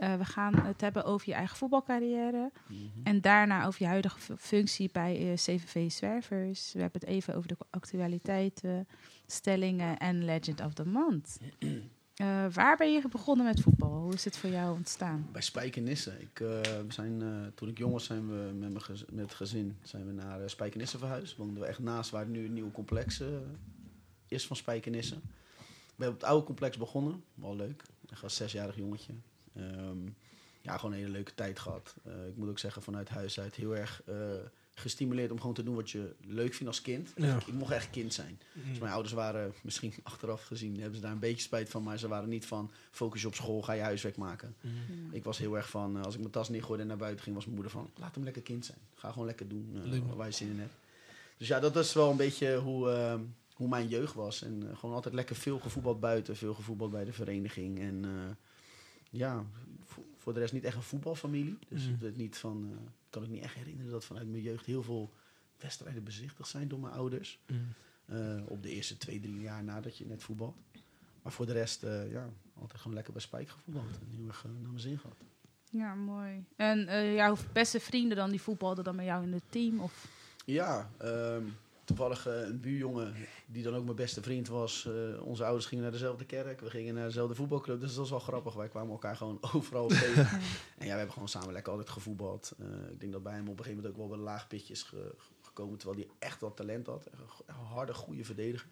Eh, 0.02 0.16
we 0.16 0.26
gaan 0.26 0.56
het 0.56 0.82
hebben 0.82 1.04
over 1.06 1.30
je 1.30 1.34
eigen 1.36 1.58
voetbalcarrière 1.58 2.52
Mhm. 2.68 2.78
en 3.04 3.22
daarna 3.22 3.66
over 3.66 3.82
je 3.82 3.88
huidige 3.88 4.20
fu- 4.20 4.36
functie 4.38 4.90
bij 4.92 5.16
eh, 5.32 5.34
CVV 5.38 5.92
Zwervers. 5.92 6.74
We 6.74 6.82
hebben 6.82 7.00
het 7.02 7.10
even 7.10 7.36
over 7.36 7.48
de 7.48 7.56
actualiteiten, 7.70 8.88
stellingen 9.26 9.98
en 9.98 10.26
Legend 10.26 10.62
of 10.62 10.74
the 10.74 10.86
Month. 10.86 11.38
Eh, 12.16 12.46
waar 12.54 12.78
ben 12.78 12.92
je 12.94 13.02
begonnen 13.10 13.46
met 13.46 13.62
voetbal? 13.62 14.02
Hoe 14.02 14.14
is 14.14 14.26
het 14.26 14.38
voor 14.38 14.50
jou 14.50 14.76
ontstaan? 14.78 15.28
Bij 15.32 15.42
Spijkenisse. 15.42 16.12
Ik, 16.20 16.38
we 16.38 16.86
zijn, 16.88 17.22
toen 17.56 17.70
ik 17.70 17.78
jong 17.78 17.94
was, 17.94 18.06
zijn 18.06 18.28
we 18.28 18.52
met, 18.54 18.70
mijn 18.72 18.82
gez- 18.82 19.04
met 19.12 19.24
het 19.26 19.34
gezin 19.34 19.78
zijn 19.82 20.06
we 20.06 20.12
naar 20.14 20.40
uh, 20.42 20.48
Spijkenisse 20.48 20.98
verhuisd. 20.98 21.36
Woonden 21.36 21.64
we 21.64 21.70
echt 21.70 21.80
naast 21.80 22.10
waar 22.10 22.26
nu 22.28 22.46
een 22.46 22.54
nieuwe 22.54 22.72
complex 22.72 23.22
is 24.28 24.48
van 24.48 24.56
Spijkenisse. 24.56 25.16
We 25.16 25.24
hebben 26.04 26.14
op 26.16 26.20
het 26.22 26.30
oude 26.30 26.46
complex 26.46 26.78
begonnen. 26.78 27.24
Wel 27.34 27.56
leuk. 27.56 27.84
Ik 28.10 28.18
was 28.18 28.36
zesjarig 28.36 28.76
jongetje. 28.76 29.14
Ehm, 29.56 29.98
ja, 30.62 30.78
gewoon 30.78 30.92
een 30.92 30.98
hele 30.98 31.12
leuke 31.12 31.36
tijd 31.36 31.60
gehad. 31.60 31.96
Eh, 32.04 32.28
ik 32.28 32.36
moet 32.36 32.50
ook 32.50 32.60
zeggen, 32.60 32.82
vanuit 32.82 33.10
huis 33.10 33.40
uit 33.40 33.56
heel 33.56 33.76
erg 33.76 34.02
eh, 34.06 34.16
gestimuleerd 34.74 35.32
om 35.32 35.40
gewoon 35.40 35.54
te 35.54 35.64
doen 35.64 35.76
wat 35.76 35.90
je 35.90 36.16
leuk 36.26 36.54
vindt 36.54 36.68
als 36.68 36.82
kind. 36.82 37.14
Ja. 37.16 37.36
Ik 37.36 37.54
mocht 37.54 37.72
echt 37.72 37.90
kind 37.90 38.14
zijn. 38.14 38.40
Dus 38.70 38.80
mijn 38.80 38.92
ouders 38.92 39.14
waren, 39.14 39.54
misschien 39.64 39.94
achteraf 40.04 40.44
gezien, 40.44 40.80
hebben 40.80 40.96
ze 40.96 41.02
daar 41.02 41.12
een 41.12 41.20
beetje 41.20 41.42
spijt 41.42 41.70
van. 41.70 41.84
Maar 41.84 41.98
ze 41.98 42.08
waren 42.08 42.30
niet 42.30 42.46
van, 42.46 42.72
focus 42.92 43.22
je 43.22 43.28
op 43.28 43.36
school, 43.36 43.62
ga 43.62 43.74
je 43.74 43.82
huiswerk 43.82 44.18
maken. 44.18 44.56
Ik 45.12 45.24
was 45.24 45.38
heel 45.38 45.56
erg 45.56 45.70
van, 45.70 45.98
eh, 45.98 46.04
als 46.04 46.14
ik 46.14 46.20
mijn 46.20 46.32
tas 46.32 46.50
neergooide 46.50 46.82
en 46.84 46.90
naar 46.90 46.98
buiten 46.98 47.24
ging, 47.24 47.36
was 47.36 47.46
mijn 47.46 47.56
moeder 47.56 47.74
van, 47.74 47.90
laat 47.98 48.16
hem 48.16 48.24
lekker 48.24 48.42
kind 48.42 48.66
zijn. 48.66 48.80
Ga 48.96 49.12
gewoon 49.12 49.28
lekker 49.28 49.48
doen 49.48 49.82
eh, 49.92 50.16
waar 50.16 50.28
je 50.28 50.34
zin 50.34 50.50
in 50.50 50.60
hebt. 50.60 50.74
Dus 51.38 51.48
ja, 51.48 51.60
dat 51.60 51.76
is 51.76 51.94
wel 51.94 52.12
een 52.12 52.18
beetje 52.18 52.58
hoe, 52.58 52.90
eh, 52.92 53.20
hoe 53.54 53.68
mijn 53.68 53.88
jeugd 53.88 54.14
was. 54.14 54.42
En 54.42 54.64
gewoon 54.76 54.96
altijd 54.96 55.14
lekker 55.14 55.36
veel 55.36 55.60
gevoetbald 55.60 56.00
buiten, 56.00 56.36
veel 56.36 56.54
gevoetbald 56.54 56.92
bij 56.92 57.06
de 57.06 57.14
vereniging. 57.14 57.80
En 57.80 58.06
eh, 58.06 58.36
ja, 59.12 59.46
vo- 59.84 60.06
voor 60.18 60.34
de 60.34 60.40
rest 60.40 60.54
niet 60.54 60.64
echt 60.64 60.76
een 60.76 60.82
voetbalfamilie. 60.82 61.58
Dus 61.68 61.90
het 62.00 62.18
niet 62.18 62.38
van, 62.38 62.70
eh, 62.72 62.78
kan 63.10 63.24
ik 63.24 63.30
niet 63.30 63.44
echt 63.44 63.56
herinneren 63.56 63.92
dat 63.92 64.06
vanuit 64.06 64.28
mijn 64.30 64.44
jeugd 64.44 64.66
heel 64.66 64.84
veel 64.84 65.12
wedstrijden 65.58 66.04
bezichtigd 66.04 66.50
zijn 66.50 66.68
door 66.68 66.80
mijn 66.80 66.94
ouders. 66.94 67.40
Mm. 67.48 67.68
Eh, 68.06 68.42
op 68.48 68.64
de 68.64 68.70
eerste 68.70 68.98
twee, 68.98 69.20
drie 69.20 69.40
jaar 69.42 69.64
nadat 69.64 69.98
je 69.98 70.06
net 70.06 70.24
voetbalt. 70.24 70.56
Maar 71.22 71.32
voor 71.32 71.46
de 71.46 71.52
rest, 71.54 71.84
eh, 71.84 72.12
ja, 72.12 72.30
altijd 72.60 72.80
gewoon 72.80 72.94
lekker 72.96 73.14
bij 73.14 73.22
Spijk 73.22 73.50
gevoetbald. 73.50 73.86
En 74.02 74.08
heel 74.18 74.28
erg 74.28 74.44
naar 74.44 74.70
mijn 74.70 74.80
zin 74.80 75.00
gehad. 75.00 75.18
Ja, 75.70 75.94
mooi. 75.96 76.44
En 76.56 76.88
eh, 76.88 77.14
jouw 77.16 77.36
beste 77.54 77.80
vrienden 77.80 78.18
dan, 78.18 78.30
die 78.30 78.42
voetbalden 78.42 78.84
dan 78.84 78.96
met 78.96 79.06
jou 79.06 79.24
in 79.24 79.34
het 79.34 79.44
team? 79.50 79.80
Of? 79.80 80.08
Ja, 80.46 80.90
ehm, 80.98 81.44
toevallig 81.96 82.28
eh, 82.28 82.42
een 82.42 82.60
buurjongen 82.60 83.14
die 83.46 83.64
dan 83.64 83.76
ook 83.76 83.84
mijn 83.84 83.96
beste 83.96 84.22
vriend 84.22 84.48
was. 84.48 84.86
Eh, 84.86 85.22
onze 85.24 85.44
ouders 85.44 85.66
gingen 85.66 85.84
naar 85.84 85.92
dezelfde 85.94 86.26
kerk, 86.26 86.60
we 86.62 86.70
gingen 86.70 86.94
naar 86.94 87.06
dezelfde 87.06 87.36
voetbalclub. 87.36 87.80
Dus 87.80 87.90
dat 87.90 87.98
was 88.00 88.10
wel 88.10 88.20
grappig. 88.20 88.54
Wij 88.54 88.68
kwamen 88.68 88.92
elkaar 88.92 89.16
gewoon 89.16 89.38
overal 89.54 89.88
tegen. 90.04 90.28
En 90.78 90.86
ja, 90.86 90.92
we 90.92 90.98
hebben 90.98 91.12
gewoon 91.12 91.28
samen 91.28 91.54
lekker 91.54 91.72
altijd 91.72 91.90
gevoetbald. 91.90 92.54
Eh, 92.60 92.66
ik 92.92 93.00
denk 93.00 93.12
dat 93.12 93.24
bij 93.24 93.34
hem 93.34 93.48
op 93.48 93.58
een 93.58 93.64
gegeven 93.64 93.76
moment 93.84 94.02
ook 94.02 94.08
wel 94.10 94.18
een 94.18 94.24
laag 94.24 94.48
pitje 94.48 94.74
is 94.74 94.84
ge- 94.84 95.16
gekomen. 95.42 95.78
Terwijl 95.78 96.00
hij 96.00 96.10
echt 96.30 96.42
wel 96.42 96.54
talent 96.54 96.88
had. 96.88 97.06
Een 97.46 97.56
harde, 97.56 97.94
goede 97.94 98.24
verdediger. 98.26 98.68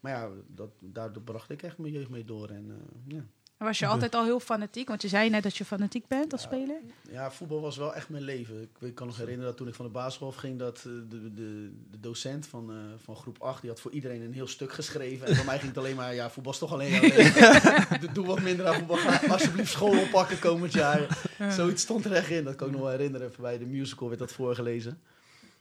Maar 0.00 0.12
ja, 0.12 0.30
dat, 0.46 0.70
daar 0.80 1.10
bracht 1.20 1.50
ik 1.50 1.62
echt 1.62 1.78
mijn 1.78 1.92
jeugd 1.92 2.08
mee 2.08 2.24
door. 2.24 2.48
En 2.48 2.72
ja. 3.06 3.24
Was 3.58 3.78
je 3.78 3.84
Oké. 3.84 3.94
altijd 3.94 4.14
al 4.14 4.24
heel 4.24 4.40
fanatiek? 4.40 4.88
Want 4.88 5.02
je 5.02 5.08
zei 5.08 5.30
net 5.30 5.42
dat 5.42 5.56
je 5.56 5.64
fanatiek 5.64 6.06
bent 6.06 6.32
als 6.32 6.42
Ja. 6.42 6.48
speler. 6.48 6.80
Ja, 7.10 7.30
voetbal 7.30 7.60
was 7.60 7.76
wel 7.76 7.94
echt 7.94 8.08
mijn 8.08 8.22
leven. 8.22 8.68
Ik, 8.80 8.94
kan 8.94 9.06
nog 9.06 9.16
herinneren 9.16 9.46
dat 9.48 9.56
toen 9.56 9.68
ik 9.68 9.74
van 9.74 9.84
de 9.84 9.90
basisschool 9.90 10.32
ging, 10.32 10.58
dat 10.58 10.76
eh, 10.78 10.82
de, 10.84 11.34
de, 11.34 11.70
de 11.90 12.00
docent 12.00 12.46
van, 12.46 12.70
eh, 12.70 12.76
van 13.02 13.16
groep 13.16 13.42
8, 13.42 13.60
die 13.60 13.70
had 13.70 13.80
voor 13.80 13.90
iedereen 13.90 14.20
een 14.22 14.32
heel 14.32 14.46
stuk 14.46 14.72
geschreven. 14.72 15.26
En 15.26 15.36
voor 15.36 15.44
mij 15.44 15.56
ging 15.58 15.68
het 15.68 15.78
alleen 15.78 15.96
maar, 15.96 16.14
ja, 16.14 16.30
voetbal 16.30 16.52
is 16.52 16.58
toch 16.58 16.72
alleen 16.72 17.00
leven. 17.00 18.12
Doe- 18.14 18.26
wat 18.26 18.40
minder 18.40 18.66
aan 18.66 18.74
voetbal. 18.74 18.96
Ga 18.96 19.32
alsjeblieft 19.32 19.70
school 19.70 20.00
oppakken 20.00 20.38
komend 20.38 20.72
jaar. 20.72 21.18
Zoiets 21.50 21.82
stond 21.82 22.04
er 22.04 22.12
echt 22.12 22.30
in. 22.30 22.44
Dat 22.44 22.56
kan 22.56 22.66
ik 22.66 22.72
nog 22.72 22.82
wel 22.82 22.90
herinneren. 22.90 23.32
Bij 23.40 23.58
de 23.58 23.66
musical 23.66 24.08
werd 24.08 24.20
dat 24.20 24.32
voorgelezen. 24.32 25.00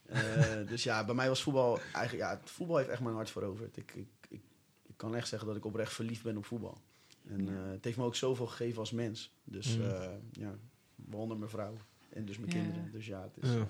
Eh, 0.06 0.22
dus 0.68 0.84
ja, 0.84 1.06
bij 1.06 1.16
mij 1.16 1.28
was 1.28 1.42
voetbal 1.44 1.80
eigenlijk, 1.94 2.30
ja, 2.30 2.40
voetbal 2.44 2.78
heeft 2.78 2.90
echt 2.90 3.02
mijn 3.02 3.16
hart 3.16 3.30
veroverd. 3.30 3.78
Ik, 3.78 3.92
ik, 3.96 4.08
ik, 4.30 4.42
ik 4.88 4.94
kan 4.98 5.16
echt 5.16 5.28
zeggen 5.28 5.48
dat 5.48 5.58
ik 5.58 5.66
oprecht 5.66 5.94
verliefd 5.94 6.24
ben 6.24 6.38
op 6.38 6.46
voetbal. 6.46 6.78
En 7.30 7.48
eh, 7.50 7.72
het 7.72 7.84
heeft 7.84 7.98
me 7.98 8.04
ook 8.04 8.16
zoveel 8.16 8.48
gegeven 8.48 8.80
als 8.80 8.92
mens. 8.92 9.32
Dus 9.44 9.78
Mm. 9.78 9.84
eh, 9.84 10.10
ja, 10.32 10.56
waaronder 10.96 11.38
mijn 11.38 11.50
vrouw 11.50 11.74
en 12.10 12.26
dus 12.26 12.38
mijn 12.38 12.52
Ja. 12.52 12.62
kinderen. 12.62 12.92
Dus 12.92 13.06
ja, 13.06 13.22
het 13.22 13.44
is... 13.44 13.50
Ja. 13.54 13.68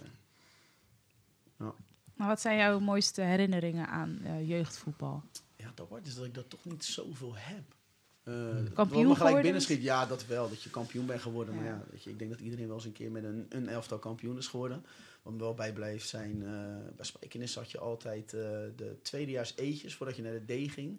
eh, 1.57 1.67
Maar 2.15 2.27
wat 2.27 2.41
zijn 2.41 2.57
jouw 2.57 2.79
mooiste 2.79 3.21
herinneringen 3.21 3.87
aan 3.87 4.19
eh, 4.23 4.47
jeugdvoetbal? 4.49 5.23
ja, 5.55 5.69
het 5.69 5.81
apart 5.81 6.07
is 6.07 6.15
dat 6.15 6.25
ik 6.25 6.33
dat 6.33 6.49
toch 6.49 6.65
niet 6.65 6.85
zoveel 6.85 7.33
heb. 7.35 7.75
Eh 8.23 8.33
Kampioen 8.33 8.73
wat 8.73 8.83
me 8.83 8.93
gelijk 8.93 9.15
geworden? 9.15 9.41
binnenschiet, 9.41 9.81
ja, 9.81 10.05
dat 10.05 10.25
wel. 10.25 10.49
Dat 10.49 10.63
je 10.63 10.69
kampioen 10.69 11.05
bent 11.05 11.21
geworden. 11.21 11.55
Maar 11.55 11.63
Ja. 11.63 11.69
ja, 11.69 11.83
weet 11.91 12.03
je, 12.03 12.09
ik 12.09 12.19
denk 12.19 12.31
dat 12.31 12.39
iedereen 12.39 12.67
wel 12.67 12.75
eens 12.75 12.85
een 12.85 12.91
keer 12.91 13.11
met 13.11 13.23
een, 13.23 13.45
een 13.49 13.67
elftal 13.67 13.99
kampioen 13.99 14.37
is 14.37 14.47
geworden. 14.47 14.85
Wat 15.21 15.33
me 15.33 15.39
wel 15.39 15.53
bijblijft 15.53 16.07
zijn, 16.07 16.43
eh, 16.43 16.49
bij 16.95 17.05
Spijkenis 17.05 17.55
had 17.55 17.71
je 17.71 17.79
altijd 17.79 18.33
eh, 18.33 18.39
de 18.75 18.97
tweedejaars 19.01 19.53
eetjes 19.55 19.95
voordat 19.95 20.15
je 20.15 20.21
naar 20.21 20.45
de 20.45 20.65
D 20.65 20.71
ging. 20.71 20.97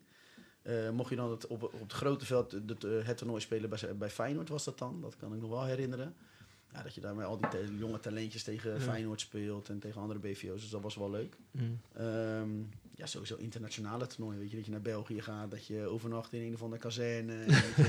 Eh, 0.63 0.91
mocht 0.91 1.11
je 1.11 1.17
dan 1.17 1.31
het, 1.31 1.47
op, 1.47 1.63
op 1.63 1.81
het 1.81 1.93
grote 1.93 2.25
veld 2.27 2.51
de- 2.81 3.03
het 3.05 3.17
toernooi 3.17 3.41
spelen 3.41 3.71
bij, 3.71 3.97
bij 3.97 4.11
Feyenoord 4.11 4.49
was 4.49 4.65
dat 4.65 4.79
dan. 4.79 5.01
Dat 5.01 5.17
kan 5.17 5.35
ik 5.35 5.41
nog 5.41 5.51
wel 5.51 5.65
herinneren. 5.65 6.15
Ja, 6.73 6.83
dat 6.83 6.95
je 6.95 7.01
daar 7.01 7.15
met 7.15 7.27
al 7.27 7.37
die 7.39 7.49
te- 7.49 7.77
jonge 7.79 8.01
talentjes 8.01 8.43
tegen. 8.43 8.81
Feyenoord 8.81 9.21
speelt 9.21 9.69
en 9.69 9.79
tegen 9.79 10.01
andere 10.01 10.21
BVO's. 10.21 10.61
Dus 10.61 10.71
dat 10.71 10.83
was 10.83 10.97
wel 10.97 11.11
leuk. 11.11 11.37
Mm. 11.51 11.81
Ehm, 11.93 12.49
ja, 12.99 13.07
sowieso 13.07 13.37
internationale 13.37 14.07
toernooien. 14.07 14.41
Weet 14.41 14.51
je, 14.51 14.57
dat 14.57 14.65
je 14.65 14.71
naar 14.71 14.81
België 14.81 15.21
gaat, 15.23 15.51
dat 15.51 15.67
je 15.67 15.87
overnacht 15.87 16.33
in 16.33 16.43
een 16.43 16.55
of 16.55 16.63
andere 16.63 16.81
kazerne. 16.81 17.33
en 17.33 17.47
dat 17.47 17.77
je, 17.77 17.83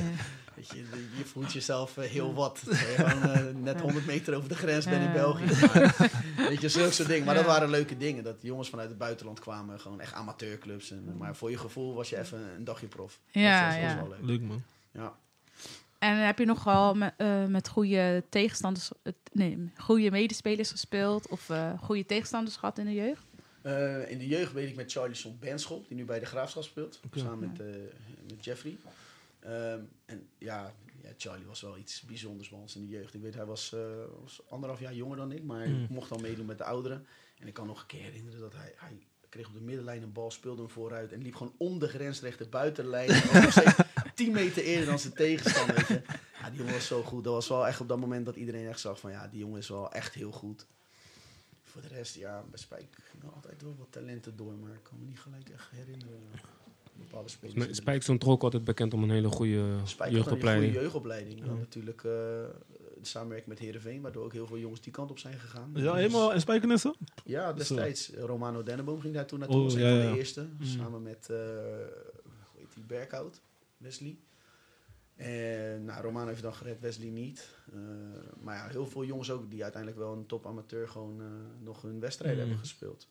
weet 0.55 0.67
je, 0.69 0.77
je 1.17 1.25
voelt 1.25 1.53
jezelf 1.53 1.97
eh, 1.97 2.09
heel 2.09 2.33
wat. 2.33 2.61
Dat 2.65 2.79
je 2.79 2.85
gewoon 2.85 3.31
eh, 3.31 3.55
net 3.55 3.81
100 3.81 4.05
meter 4.05 4.35
over 4.35 4.49
de 4.49 4.55
grens 4.55 4.85
bent 4.85 5.05
in. 5.05 5.11
België. 5.11 5.43
Maar, 6.35 6.47
weet 6.49 6.61
je, 6.61 6.69
zulke 6.69 6.91
soort 6.93 7.07
dingen. 7.07 7.25
Maar 7.25 7.35
dat 7.35 7.45
waren 7.45 7.69
leuke 7.69 7.97
dingen. 7.97 8.23
Dat 8.23 8.35
jongens 8.41 8.69
vanuit 8.69 8.89
het 8.89 8.97
buitenland 8.97 9.39
kwamen, 9.39 9.79
gewoon 9.79 9.99
echt 9.99 10.13
amateurclubs. 10.13 10.91
En, 10.91 11.17
maar 11.17 11.35
voor 11.35 11.49
je 11.51 11.57
gevoel 11.57 11.93
was 11.93 12.09
je 12.09 12.17
even 12.19 12.39
een 12.55 12.63
dagje 12.63 12.87
prof. 12.87 13.19
Ja, 13.31 13.59
dat, 13.67 13.73
was- 13.79 13.81
ja. 13.91 13.99
was 13.99 14.07
wel 14.07 14.17
leuk. 14.17 14.27
Leuk 14.29 14.41
man. 14.41 14.63
Ja. 14.91 15.15
En 15.99 16.25
heb 16.25 16.39
je 16.39 16.45
nogal 16.45 16.93
met, 16.95 17.13
eh, 17.17 17.45
met 17.45 17.69
goede 17.69 18.23
tegenstanders, 18.29 18.91
nee, 19.31 19.71
goede 19.77 20.11
medespelers 20.11 20.71
gespeeld? 20.71 21.27
Of 21.27 21.49
eh, 21.49 21.71
goede 21.81 22.05
tegenstanders 22.05 22.55
gehad 22.55 22.77
in 22.77 22.85
de 22.85 22.93
jeugd? 22.93 23.23
Eh, 23.61 24.09
in 24.11 24.17
de 24.17 24.27
jeugd 24.27 24.53
weet 24.53 24.69
ik 24.69 24.75
met 24.75 24.91
Charlison 24.91 25.37
Benschop, 25.39 25.87
die 25.87 25.97
nu 25.97 26.05
bij 26.05 26.19
de 26.19 26.25
Graafschap 26.25 26.63
speelt. 26.63 26.99
Samen 27.15 27.39
met, 27.39 27.59
eh, 27.59 27.65
met 28.27 28.45
Jeffrey. 28.45 28.77
Ehm, 29.39 29.79
en 30.05 30.27
ja, 30.37 30.73
ja, 31.03 31.09
Charlie 31.17 31.45
was 31.45 31.61
wel 31.61 31.77
iets 31.77 32.01
bijzonders 32.01 32.49
bij 32.49 32.59
ons 32.59 32.75
in 32.75 32.81
de 32.81 32.87
jeugd. 32.87 33.13
Ik 33.13 33.21
weet, 33.21 33.35
hij 33.35 33.45
was, 33.45 33.73
eh, 33.73 33.79
was 34.21 34.41
anderhalf 34.49 34.79
jaar 34.79 34.93
jonger 34.93 35.17
dan 35.17 35.31
ik, 35.31 35.43
maar 35.43 35.67
Mm. 35.67 35.83
ik 35.83 35.89
mocht 35.89 36.11
al 36.11 36.17
meedoen 36.19 36.45
met 36.45 36.57
de 36.57 36.63
ouderen. 36.63 37.05
En 37.39 37.47
ik 37.47 37.53
kan 37.53 37.67
nog 37.67 37.81
een 37.81 37.87
keer 37.87 38.01
herinneren 38.01 38.39
dat 38.39 38.53
hij, 38.53 38.73
hij 38.75 38.97
kreeg 39.29 39.47
op 39.47 39.53
de 39.53 39.61
middenlijn 39.61 40.03
een 40.03 40.11
bal, 40.11 40.31
speelde 40.31 40.61
hem 40.61 40.71
vooruit 40.71 41.11
en 41.11 41.21
liep 41.21 41.35
gewoon 41.35 41.53
om 41.57 41.79
de 41.79 41.87
grensrechte 41.87 42.47
buitenlijn. 42.49 43.09
En 43.09 43.27
was 43.33 43.41
nog 43.43 43.51
steeds 43.51 43.75
10 44.15 44.31
meter 44.31 44.63
eerder 44.63 44.85
dan 44.85 44.99
zijn 44.99 45.13
tegenstander. 45.13 46.03
Ja, 46.41 46.49
die 46.49 46.57
jongen 46.59 46.73
was 46.73 46.87
zo 46.87 47.01
goed. 47.03 47.23
Dat 47.23 47.33
was 47.33 47.47
wel 47.47 47.67
echt 47.67 47.79
op 47.81 47.87
dat 47.87 47.99
moment 47.99 48.25
dat 48.25 48.35
iedereen 48.35 48.67
echt 48.67 48.79
zag 48.79 48.99
van 48.99 49.11
ja, 49.11 49.27
die 49.27 49.39
jongen 49.39 49.57
is 49.59 49.69
wel 49.69 49.91
echt 49.91 50.13
heel 50.13 50.31
goed. 50.31 50.65
Voor 51.71 51.81
de 51.81 51.87
rest, 51.87 52.15
ja, 52.15 52.43
bij 52.49 52.59
Spijk 52.59 52.95
gingen 53.11 53.33
altijd 53.33 53.61
wel 53.61 53.75
wat 53.77 53.87
talenten 53.89 54.35
door, 54.35 54.53
maar 54.53 54.73
ik 54.73 54.83
kan 54.83 54.99
me 54.99 55.05
niet 55.05 55.19
gelijk 55.19 55.49
echt 55.49 55.69
herinneren. 55.71 56.19
Bepaalde 56.93 57.29
spelers. 57.29 57.77
Spijk 57.77 58.03
stond 58.03 58.25
ook 58.25 58.43
altijd 58.43 58.63
bekend 58.63 58.93
om 58.93 59.03
een 59.03 59.09
hele 59.09 59.27
goede 59.27 59.63
Spijk 59.83 59.97
had 59.99 60.07
een 60.07 60.13
jeugdopleiding. 60.13 60.65
goede 60.71 60.81
jeugdopleiding. 60.83 61.39
Dan 61.39 61.53
Ja. 61.53 61.59
natuurlijk 61.59 61.97
eh, 61.97 62.11
de 62.11 62.49
samenwerking 63.01 63.49
met 63.49 63.59
Heerenveen, 63.59 64.01
waardoor 64.01 64.23
ook 64.23 64.33
heel 64.33 64.47
veel 64.47 64.57
jongens 64.57 64.81
die 64.81 64.91
kant 64.93 65.09
op 65.11 65.19
zijn 65.19 65.39
gegaan. 65.39 65.71
Ja, 65.73 65.81
Dus- 65.81 65.91
helemaal 66.01 66.33
in 66.33 66.39
Spijkenissen? 66.39 66.95
Ja, 67.25 67.53
destijds. 67.53 68.09
Romano 68.09 68.63
Denneboom 68.63 69.01
ging 69.01 69.13
daar 69.13 69.25
toen 69.25 69.39
naartoe. 69.39 69.57
Oh, 69.57 69.63
was 69.63 69.73
een 69.73 69.79
van 69.79 69.89
ja. 69.89 70.11
de 70.11 70.17
eerste. 70.17 70.41
Mm. 70.59 70.65
Samen 70.65 71.01
met, 71.01 71.29
eh 71.29 71.37
hoe 72.51 72.57
heet 72.59 72.73
die, 72.73 72.83
Berkhout, 72.83 73.41
Wesley. 73.77 74.17
En 75.19 75.83
nou, 75.85 76.01
Romano 76.01 76.27
heeft 76.27 76.41
dan 76.41 76.53
gered, 76.53 76.79
Wesley 76.79 77.09
niet. 77.09 77.49
Eh, 77.73 77.79
maar 78.41 78.55
ja, 78.55 78.67
heel 78.67 78.87
veel 78.87 79.03
jongens 79.05 79.31
ook 79.31 79.49
die 79.51 79.63
uiteindelijk 79.63 80.01
wel 80.01 80.13
een 80.13 80.25
top 80.25 80.45
amateur 80.47 80.87
gewoon 80.89 81.21
eh, 81.21 81.25
nog 81.65 81.81
hun 81.81 81.99
wedstrijden 81.99 82.37
Mm. 82.39 82.43
hebben 82.49 82.65
gespeeld. 82.67 83.07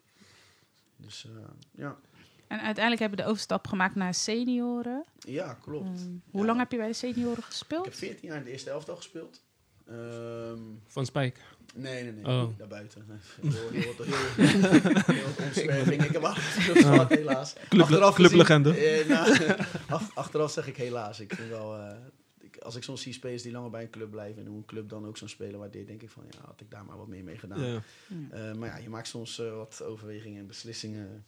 Dus 0.97 1.25
eh, 1.25 1.31
ja. 1.71 1.99
En 2.47 2.61
uiteindelijk 2.61 2.99
hebben 3.01 3.19
we 3.19 3.25
de 3.25 3.31
overstap 3.31 3.67
gemaakt 3.67 3.95
naar 3.95 4.15
senioren. 4.15 5.05
ja, 5.19 5.55
klopt. 5.55 5.87
Ehm, 6.01 6.09
hoe 6.31 6.41
Ja. 6.41 6.47
lang 6.47 6.59
heb 6.59 6.71
je 6.71 6.77
bij 6.79 6.87
de 6.87 6.93
senioren 6.93 7.39
Ik 7.39 7.45
gespeeld? 7.45 7.85
heb 7.85 7.95
14 7.95 8.29
jaar 8.29 8.39
in 8.39 8.45
de 8.45 8.51
eerste 8.51 8.71
elftal 8.71 8.97
gespeeld. 8.97 9.43
Ehm, 9.87 10.61
Van 10.87 11.07
Spijk. 11.07 11.41
Nee, 11.75 12.03
nee, 12.03 12.13
nee. 12.13 12.25
Oh. 12.25 12.59
Daarbuiten. 12.59 13.07
Heel, 13.41 13.71
heel, 13.71 13.95
wat- 13.97 14.07
heel, 14.07 15.15
heel 15.15 15.27
omzwerving. 15.47 16.05
Ik 16.05 16.13
heb 16.13 16.23
achteraf 16.23 16.79
gehad, 16.83 17.09
helaas. 17.09 17.55
Club- 17.69 17.83
Achteraf 17.83 18.15
clublegende. 18.15 18.73
gezien, 18.75 18.87
eh, 19.01 19.09
nou, 19.09 19.55
ach- 19.89 20.15
achteraf 20.15 20.51
zeg 20.53 20.67
ik 20.67 20.77
helaas. 20.77 21.21
Ik 21.21 21.35
vind 21.35 21.49
wel... 21.49 21.77
eh, 21.77 21.97
ik, 22.41 22.57
als 22.57 22.77
ik 22.77 22.83
soms 22.83 23.03
zie 23.03 23.13
spelers 23.13 23.43
die 23.43 23.53
langer 23.53 23.71
bij 23.71 23.83
een 23.83 23.91
club 23.91 24.11
blijven... 24.11 24.43
en 24.43 24.49
hoe 24.49 24.57
een 24.57 24.65
club 24.65 24.89
dan 24.89 25.07
ook 25.07 25.17
zo'n 25.17 25.29
speler 25.29 25.59
waardeert... 25.59 25.87
denk 25.87 26.03
ik 26.03 26.11
van, 26.11 26.23
ja, 26.31 26.39
had 26.47 26.61
ik 26.61 26.71
daar 26.71 26.85
maar 26.85 26.97
wat 26.97 27.09
meer 27.09 27.25
mee 27.25 27.39
gedaan. 27.39 27.61
Ja. 27.65 27.83
Eh, 28.31 28.53
maar 28.55 28.69
ja, 28.69 28.77
je 28.77 28.89
maakt 28.89 29.09
soms 29.09 29.37
wat 29.37 29.83
overwegingen 29.83 30.41
en 30.41 30.47
beslissingen... 30.47 31.25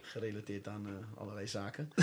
gerelateerd 0.00 0.68
aan 0.68 0.86
allerlei 1.16 1.46
zaken. 1.46 1.88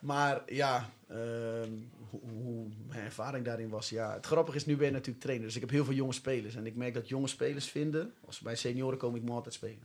Maar 0.00 0.42
ja, 0.46 0.90
ehm, 1.08 1.70
hoe, 2.10 2.20
hoe 2.42 2.66
mijn 2.88 3.04
ervaring 3.04 3.44
daarin 3.44 3.68
was. 3.68 3.88
Ja, 3.90 4.14
het 4.14 4.26
grappige 4.26 4.56
is, 4.56 4.66
nu 4.66 4.76
ben 4.76 4.86
je 4.86 4.92
natuurlijk 4.92 5.20
trainer. 5.20 5.46
Dus 5.46 5.54
ik 5.54 5.60
heb 5.60 5.70
heel 5.70 5.84
veel 5.84 5.94
jonge 5.94 6.12
spelers. 6.12 6.54
En 6.54 6.66
ik 6.66 6.76
merk 6.76 6.94
dat 6.94 7.08
jonge 7.08 7.26
spelers 7.26 7.66
vinden... 7.66 8.12
als 8.26 8.36
ze 8.36 8.42
bij 8.42 8.56
senioren 8.56 8.98
komen, 8.98 9.20
ik 9.20 9.26
moet 9.26 9.34
altijd 9.34 9.54
spelen. 9.54 9.78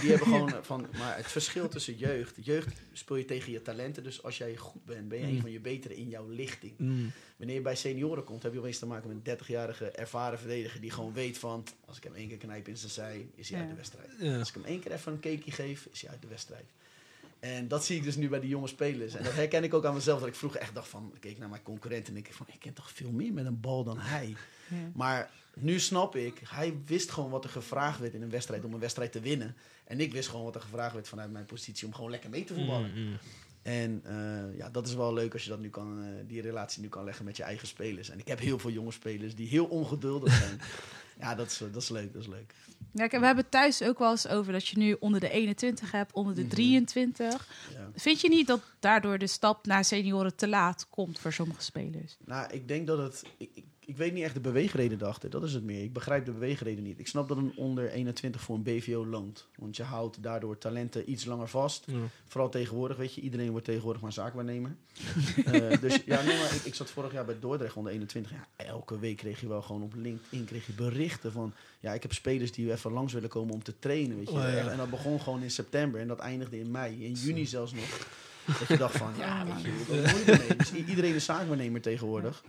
Die 0.00 0.10
hebben 0.10 0.26
gewoon 0.26 0.54
van... 0.64 0.86
Maar 0.98 1.16
het 1.16 1.26
verschil 1.26 1.68
tussen 1.68 1.96
jeugd... 1.96 2.36
Jeugd 2.40 2.80
speel 2.92 3.16
je 3.16 3.24
tegen 3.24 3.52
je 3.52 3.62
talenten. 3.62 4.02
Dus 4.02 4.22
als 4.22 4.38
jij 4.38 4.56
goed 4.56 4.84
bent, 4.84 5.08
ben 5.08 5.18
je 5.18 5.24
een 5.24 5.30
Mm. 5.34 5.40
van 5.40 5.50
je 5.50 5.60
betere 5.60 5.96
in 5.96 6.08
jouw 6.08 6.28
lichting. 6.28 6.72
Mm. 6.78 7.10
Wanneer 7.36 7.56
je 7.56 7.62
bij 7.62 7.76
senioren 7.76 8.24
komt, 8.24 8.42
heb 8.42 8.52
je 8.52 8.58
opeens 8.58 8.78
te 8.78 8.86
maken 8.86 9.08
met 9.08 9.26
een 9.28 9.38
30-jarige 9.38 9.90
ervaren 9.90 10.38
verdediger... 10.38 10.80
die 10.80 10.90
gewoon 10.90 11.12
weet 11.12 11.38
van... 11.38 11.64
als 11.86 11.96
ik 11.96 12.04
hem 12.04 12.14
één 12.14 12.28
keer 12.28 12.36
knijp 12.38 12.68
in 12.68 12.76
zijn 12.76 12.90
zij, 12.92 13.26
is 13.34 13.48
hij 13.48 13.58
Ja. 13.58 13.64
uit 13.64 13.70
de 13.74 13.76
wedstrijd. 13.80 14.10
Ja. 14.18 14.38
Als 14.38 14.48
ik 14.48 14.54
hem 14.54 14.64
één 14.64 14.80
keer 14.80 14.92
even 14.92 15.12
een 15.12 15.20
cakeje 15.20 15.50
geef, 15.50 15.88
is 15.92 16.00
hij 16.02 16.10
uit 16.10 16.22
de 16.22 16.28
wedstrijd. 16.28 16.64
En 17.42 17.68
dat 17.68 17.84
zie 17.84 17.96
ik 17.96 18.02
dus 18.02 18.16
nu 18.16 18.28
bij 18.28 18.40
die 18.40 18.48
jonge 18.48 18.66
spelers. 18.66 19.14
En 19.14 19.24
dat 19.24 19.34
herken 19.34 19.64
ik 19.64 19.74
ook 19.74 19.84
aan 19.84 19.94
mezelf. 19.94 20.18
Dat 20.18 20.28
ik 20.28 20.34
vroeger 20.34 20.60
echt 20.60 20.74
dacht 20.74 20.88
van... 20.88 21.10
Ik 21.14 21.20
keek 21.20 21.38
naar 21.38 21.48
mijn 21.48 21.62
concurrent 21.62 22.08
en 22.08 22.16
ik 22.16 22.24
dacht 22.24 22.36
van... 22.36 22.46
Ik 22.48 22.60
ken 22.60 22.72
toch 22.72 22.90
veel 22.90 23.10
meer 23.10 23.32
met 23.32 23.46
een 23.46 23.60
bal 23.60 23.84
dan 23.84 23.98
hij. 23.98 24.36
Ja. 24.68 24.76
Maar 24.94 25.30
nu 25.54 25.78
snap 25.78 26.16
ik... 26.16 26.40
Hij 26.44 26.76
wist 26.86 27.10
gewoon 27.10 27.30
wat 27.30 27.44
er 27.44 27.50
gevraagd 27.50 27.98
werd 27.98 28.14
in 28.14 28.22
een 28.22 28.30
wedstrijd... 28.30 28.64
om 28.64 28.72
een 28.72 28.80
wedstrijd 28.80 29.12
te 29.12 29.20
winnen. 29.20 29.56
En 29.84 30.00
ik 30.00 30.12
wist 30.12 30.28
gewoon 30.28 30.44
wat 30.44 30.54
er 30.54 30.60
gevraagd 30.60 30.94
werd 30.94 31.08
vanuit 31.08 31.32
mijn 31.32 31.44
positie... 31.44 31.86
om 31.86 31.94
gewoon 31.94 32.10
lekker 32.10 32.30
mee 32.30 32.44
te 32.44 32.54
voetballen. 32.54 32.90
Mm, 32.94 33.02
mm. 33.02 33.18
En 33.62 34.00
eh, 34.04 34.58
ja, 34.58 34.70
dat 34.70 34.86
is 34.86 34.94
wel 34.94 35.12
leuk 35.12 35.32
als 35.32 35.42
je 35.44 35.48
dat 35.50 35.60
nu 35.60 35.68
kan, 35.68 36.02
eh, 36.02 36.08
die 36.26 36.40
relatie 36.40 36.82
nu 36.82 36.88
kan 36.88 37.04
leggen 37.04 37.24
met 37.24 37.36
je 37.36 37.42
eigen 37.42 37.66
spelers. 37.68 38.10
En 38.10 38.18
ik 38.18 38.28
heb 38.28 38.38
heel 38.38 38.58
veel 38.58 38.70
jonge 38.70 38.90
spelers 38.92 39.34
die 39.34 39.48
heel 39.48 39.64
ongeduldig 39.64 40.32
zijn. 40.32 40.60
ja, 41.20 41.34
dat 41.34 41.46
is, 41.46 41.60
eh, 41.60 41.72
dat 41.72 41.82
is 41.82 41.88
leuk, 41.88 42.12
dat 42.12 42.22
is 42.22 42.28
leuk. 42.28 42.54
Ja, 42.92 43.08
we 43.08 43.26
hebben 43.26 43.48
thuis 43.48 43.82
ook 43.82 43.98
wel 43.98 44.10
eens 44.10 44.28
over 44.28 44.52
dat 44.52 44.68
je 44.68 44.78
nu 44.78 44.96
onder 45.00 45.20
de 45.20 45.30
21 45.30 45.92
hebt, 45.92 46.12
onder 46.12 46.34
de 46.34 46.40
Mhm. 46.42 46.50
23. 46.50 47.48
Ja. 47.72 47.90
Vind 47.94 48.20
je 48.20 48.28
niet 48.28 48.46
dat 48.46 48.60
daardoor 48.80 49.18
de 49.18 49.26
stap 49.26 49.66
naar 49.66 49.84
senioren 49.84 50.36
te 50.36 50.48
laat 50.48 50.86
komt 50.90 51.18
voor 51.18 51.32
sommige 51.32 51.62
spelers? 51.62 52.16
Nou, 52.24 52.52
ik 52.52 52.68
denk 52.68 52.86
dat 52.86 52.98
het. 52.98 53.22
Ik, 53.36 53.50
ik, 53.54 53.64
ik 53.86 53.96
weet 53.96 54.12
niet 54.12 54.24
echt 54.24 54.34
de 54.34 54.40
beweegreden 54.40 55.00
erachter. 55.00 55.30
Dat 55.30 55.42
is 55.42 55.54
het 55.54 55.64
meer. 55.64 55.82
Ik 55.82 55.92
begrijp 55.92 56.24
de 56.24 56.32
beweegreden 56.32 56.84
niet. 56.84 56.98
Ik 56.98 57.06
snap 57.06 57.28
dat 57.28 57.36
een 57.36 57.52
onder 57.56 57.90
21 57.90 58.40
voor 58.40 58.56
een 58.56 58.62
BVO 58.62 59.06
loont. 59.06 59.46
Want 59.56 59.76
je 59.76 59.82
houdt 59.82 60.22
daardoor 60.22 60.58
talenten 60.58 61.10
iets 61.10 61.24
langer 61.24 61.48
vast. 61.48 61.84
Ja. 61.86 61.96
Vooral 62.26 62.50
tegenwoordig, 62.50 62.96
weet 62.96 63.14
je. 63.14 63.20
Iedereen 63.20 63.50
wordt 63.50 63.64
tegenwoordig 63.64 64.02
maar 64.02 64.12
zaakwaarnemer. 64.12 64.76
Eh, 65.44 65.80
dus 65.80 66.02
ja, 66.04 66.22
nee, 66.22 66.38
maar 66.38 66.54
ik, 66.54 66.64
ik 66.64 66.74
zat 66.74 66.90
vorig 66.90 67.12
jaar 67.12 67.24
bij 67.24 67.38
Dordrecht 67.40 67.76
onder 67.76 67.92
21. 67.92 68.32
Ja, 68.32 68.46
elke 68.56 68.98
week 68.98 69.16
kreeg 69.16 69.40
je 69.40 69.48
wel 69.48 69.62
gewoon 69.62 69.82
op 69.82 69.94
LinkedIn 69.94 70.44
kreeg 70.44 70.66
je 70.66 70.72
berichten 70.72 71.32
van... 71.32 71.54
Ja, 71.80 71.92
ik 71.92 72.02
heb 72.02 72.12
spelers 72.12 72.52
die 72.52 72.72
even 72.72 72.92
langs 72.92 73.12
willen 73.12 73.28
komen 73.28 73.54
om 73.54 73.62
te 73.62 73.78
trainen, 73.78 74.16
weet 74.16 74.28
je. 74.28 74.34
Oh, 74.34 74.40
ja. 74.40 74.56
Echt, 74.56 74.68
En 74.68 74.76
dat 74.76 74.90
begon 74.90 75.20
gewoon 75.20 75.42
in 75.42 75.50
september 75.50 76.00
en 76.00 76.08
dat 76.08 76.18
eindigde 76.18 76.58
in 76.58 76.70
mei. 76.70 77.04
In 77.04 77.12
juni 77.12 77.46
zelfs 77.46 77.72
nog. 77.72 78.06
Dat 78.58 78.68
je 78.68 78.76
dacht 78.76 78.96
van, 78.96 79.12
ja, 79.18 79.44
weet 79.46 79.62
je, 79.62 80.02
wat 80.02 80.36
ermee? 80.38 80.56
Dus 80.56 80.72
iedereen 80.72 81.14
is 81.14 81.24
zaakwaarnemer 81.24 81.80
tegenwoordig. 81.80 82.42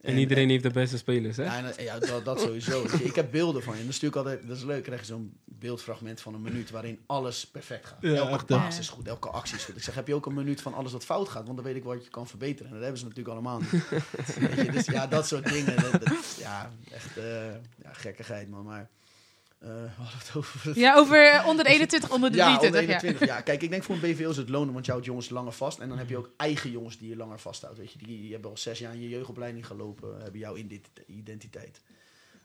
En 0.00 0.18
iedereen 0.18 0.48
heeft 0.48 0.62
de 0.62 0.70
beste 0.70 0.98
spelers, 0.98 1.36
hè? 1.36 1.42
Ja, 1.44 1.70
eh, 1.72 1.84
ja 1.84 1.98
dat, 1.98 2.24
dat 2.24 2.40
sowieso. 2.40 2.84
Ik 3.02 3.14
heb 3.14 3.30
beelden 3.30 3.62
van 3.62 3.72
je. 3.74 3.78
En 3.78 3.84
dan 3.84 3.94
stuur 3.94 4.08
ik 4.08 4.16
altijd, 4.16 4.46
dat 4.48 4.56
is 4.56 4.62
leuk, 4.62 4.82
krijg 4.82 5.00
je 5.00 5.06
zo'n 5.06 5.32
beeldfragment 5.44 6.20
van 6.20 6.34
een 6.34 6.42
minuut 6.42 6.70
waarin 6.70 6.98
alles 7.06 7.46
perfect 7.46 7.86
gaat. 7.86 7.98
Ja, 8.00 8.14
elke 8.28 8.44
paas 8.44 8.78
is 8.78 8.88
goed, 8.88 9.08
elke 9.08 9.28
actie 9.28 9.56
is 9.56 9.64
goed. 9.64 9.76
Ik 9.76 9.82
zeg, 9.82 9.94
heb 9.94 10.06
je 10.06 10.14
ook 10.14 10.26
een 10.26 10.34
minuut 10.34 10.60
van 10.62 10.74
alles 10.74 10.92
wat 10.92 11.04
fout 11.04 11.28
gaat? 11.28 11.44
Want 11.44 11.56
dan 11.56 11.64
weet 11.64 11.76
ik 11.76 11.84
wat 11.84 12.04
je 12.04 12.10
kan 12.10 12.26
verbeteren. 12.26 12.66
En 12.66 12.72
dat 12.72 12.82
hebben 12.82 12.98
ze 13.00 13.06
natuurlijk 13.06 13.34
allemaal 13.34 13.60
niet. 13.60 13.70
Weet 14.56 14.66
je, 14.66 14.72
dus 14.72 14.86
ja, 14.86 15.06
dat 15.06 15.26
soort 15.26 15.48
dingen. 15.52 15.82
Dat, 15.82 15.92
dat- 15.92 16.36
ja, 16.38 16.70
echt 16.92 17.16
eh, 17.16 17.24
ja, 17.82 17.92
gekkigheid, 17.92 18.48
man. 18.50 18.64
Maar 18.64 18.88
eh, 19.60 19.68
we 19.96 20.02
hadden 20.02 20.18
het 20.18 20.30
over... 20.36 20.78
Ja, 20.78 20.96
over 20.96 21.32
eh, 21.32 21.46
onder 21.46 21.64
de 21.64 21.70
21, 21.70 22.10
onder 22.10 22.30
de 22.30 22.36
Ja, 22.36 22.58
23. 22.58 22.80
onder 22.80 22.90
ja. 22.90 23.00
21. 23.00 23.28
Ja. 23.28 23.40
kijk, 23.40 23.62
ik 23.62 23.70
denk 23.70 23.82
voor 23.82 23.94
een 23.94 24.00
BVO 24.00 24.30
is 24.30 24.36
het 24.36 24.48
lonen, 24.48 24.72
want 24.72 24.84
je 24.84 24.90
houdt 24.90 25.06
jongens 25.06 25.30
langer 25.30 25.52
vast. 25.52 25.78
En 25.78 25.88
dan 25.88 25.98
heb 25.98 26.08
je 26.08 26.16
ook 26.16 26.30
eigen 26.36 26.70
jongens 26.70 26.98
die 26.98 27.08
je 27.08 27.16
langer 27.16 27.38
vasthoudt. 27.38 27.78
Weet 27.78 27.92
je, 27.92 27.98
die, 27.98 28.20
die 28.20 28.32
hebben 28.32 28.50
al 28.50 28.56
zes 28.56 28.78
jaar 28.78 28.94
in 28.94 29.00
je 29.00 29.08
jeugdopleiding 29.08 29.66
gelopen, 29.66 30.22
hebben 30.22 30.40
jouw 30.40 30.56
identiteit. 31.06 31.80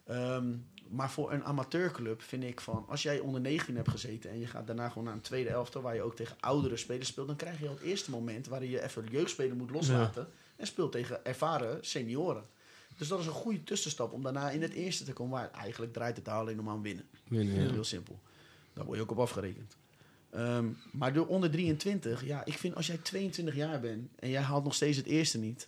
Ehm, 0.05 0.53
maar 0.89 1.11
voor 1.11 1.31
een 1.31 1.43
amateurclub 1.43 2.21
vind 2.21 2.43
ik 2.43 2.61
van, 2.61 2.85
als 2.89 3.03
jij 3.03 3.19
onder 3.19 3.41
19 3.41 3.75
hebt 3.75 3.89
gezeten 3.89 4.29
en 4.29 4.39
je 4.39 4.47
gaat 4.47 4.67
daarna 4.67 4.89
gewoon 4.89 5.03
naar 5.03 5.13
een 5.13 5.21
tweede 5.21 5.49
elftal 5.49 5.81
waar 5.81 5.95
je 5.95 6.01
ook 6.01 6.15
tegen 6.15 6.35
oudere 6.39 6.77
spelers 6.77 7.07
speelt, 7.07 7.27
dan 7.27 7.35
krijg 7.35 7.59
je 7.59 7.67
al 7.67 7.73
het 7.73 7.83
eerste 7.83 8.11
moment 8.11 8.47
waarin 8.47 8.69
je 8.69 8.83
even 8.83 9.05
jeugdspeler 9.09 9.55
moet 9.55 9.71
loslaten 9.71 10.27
en 10.55 10.67
speelt 10.67 10.91
tegen 10.91 11.25
ervaren 11.25 11.77
senioren. 11.81 12.45
Dus 12.97 13.07
dat 13.07 13.19
is 13.19 13.25
een 13.25 13.31
goede 13.31 13.63
tussenstap 13.63 14.11
om 14.11 14.23
daarna 14.23 14.49
in 14.49 14.61
het 14.61 14.73
eerste 14.73 15.03
te 15.03 15.13
komen, 15.13 15.33
waar 15.33 15.51
eigenlijk 15.51 15.93
draait 15.93 16.15
het 16.15 16.25
daar 16.25 16.39
alleen 16.39 16.59
om 16.59 16.69
aan 16.69 16.81
winnen. 16.81 17.05
Winnen, 17.27 17.63
ja. 17.63 17.71
Heel 17.71 17.83
simpel. 17.83 18.19
Daar 18.73 18.85
word 18.85 18.97
je 18.97 19.03
ook 19.03 19.11
op 19.11 19.19
afgerekend. 19.19 19.77
Ehm, 20.29 20.65
maar 20.91 21.13
door 21.13 21.27
onder 21.27 21.51
23, 21.51 22.25
ja, 22.25 22.45
ik 22.45 22.53
vind 22.53 22.75
als 22.75 22.87
jij 22.87 22.97
22 22.97 23.55
jaar 23.55 23.79
bent 23.79 24.09
en 24.19 24.29
jij 24.29 24.41
haalt 24.41 24.63
nog 24.63 24.73
steeds 24.73 24.97
het 24.97 25.05
eerste 25.05 25.37
niet, 25.37 25.67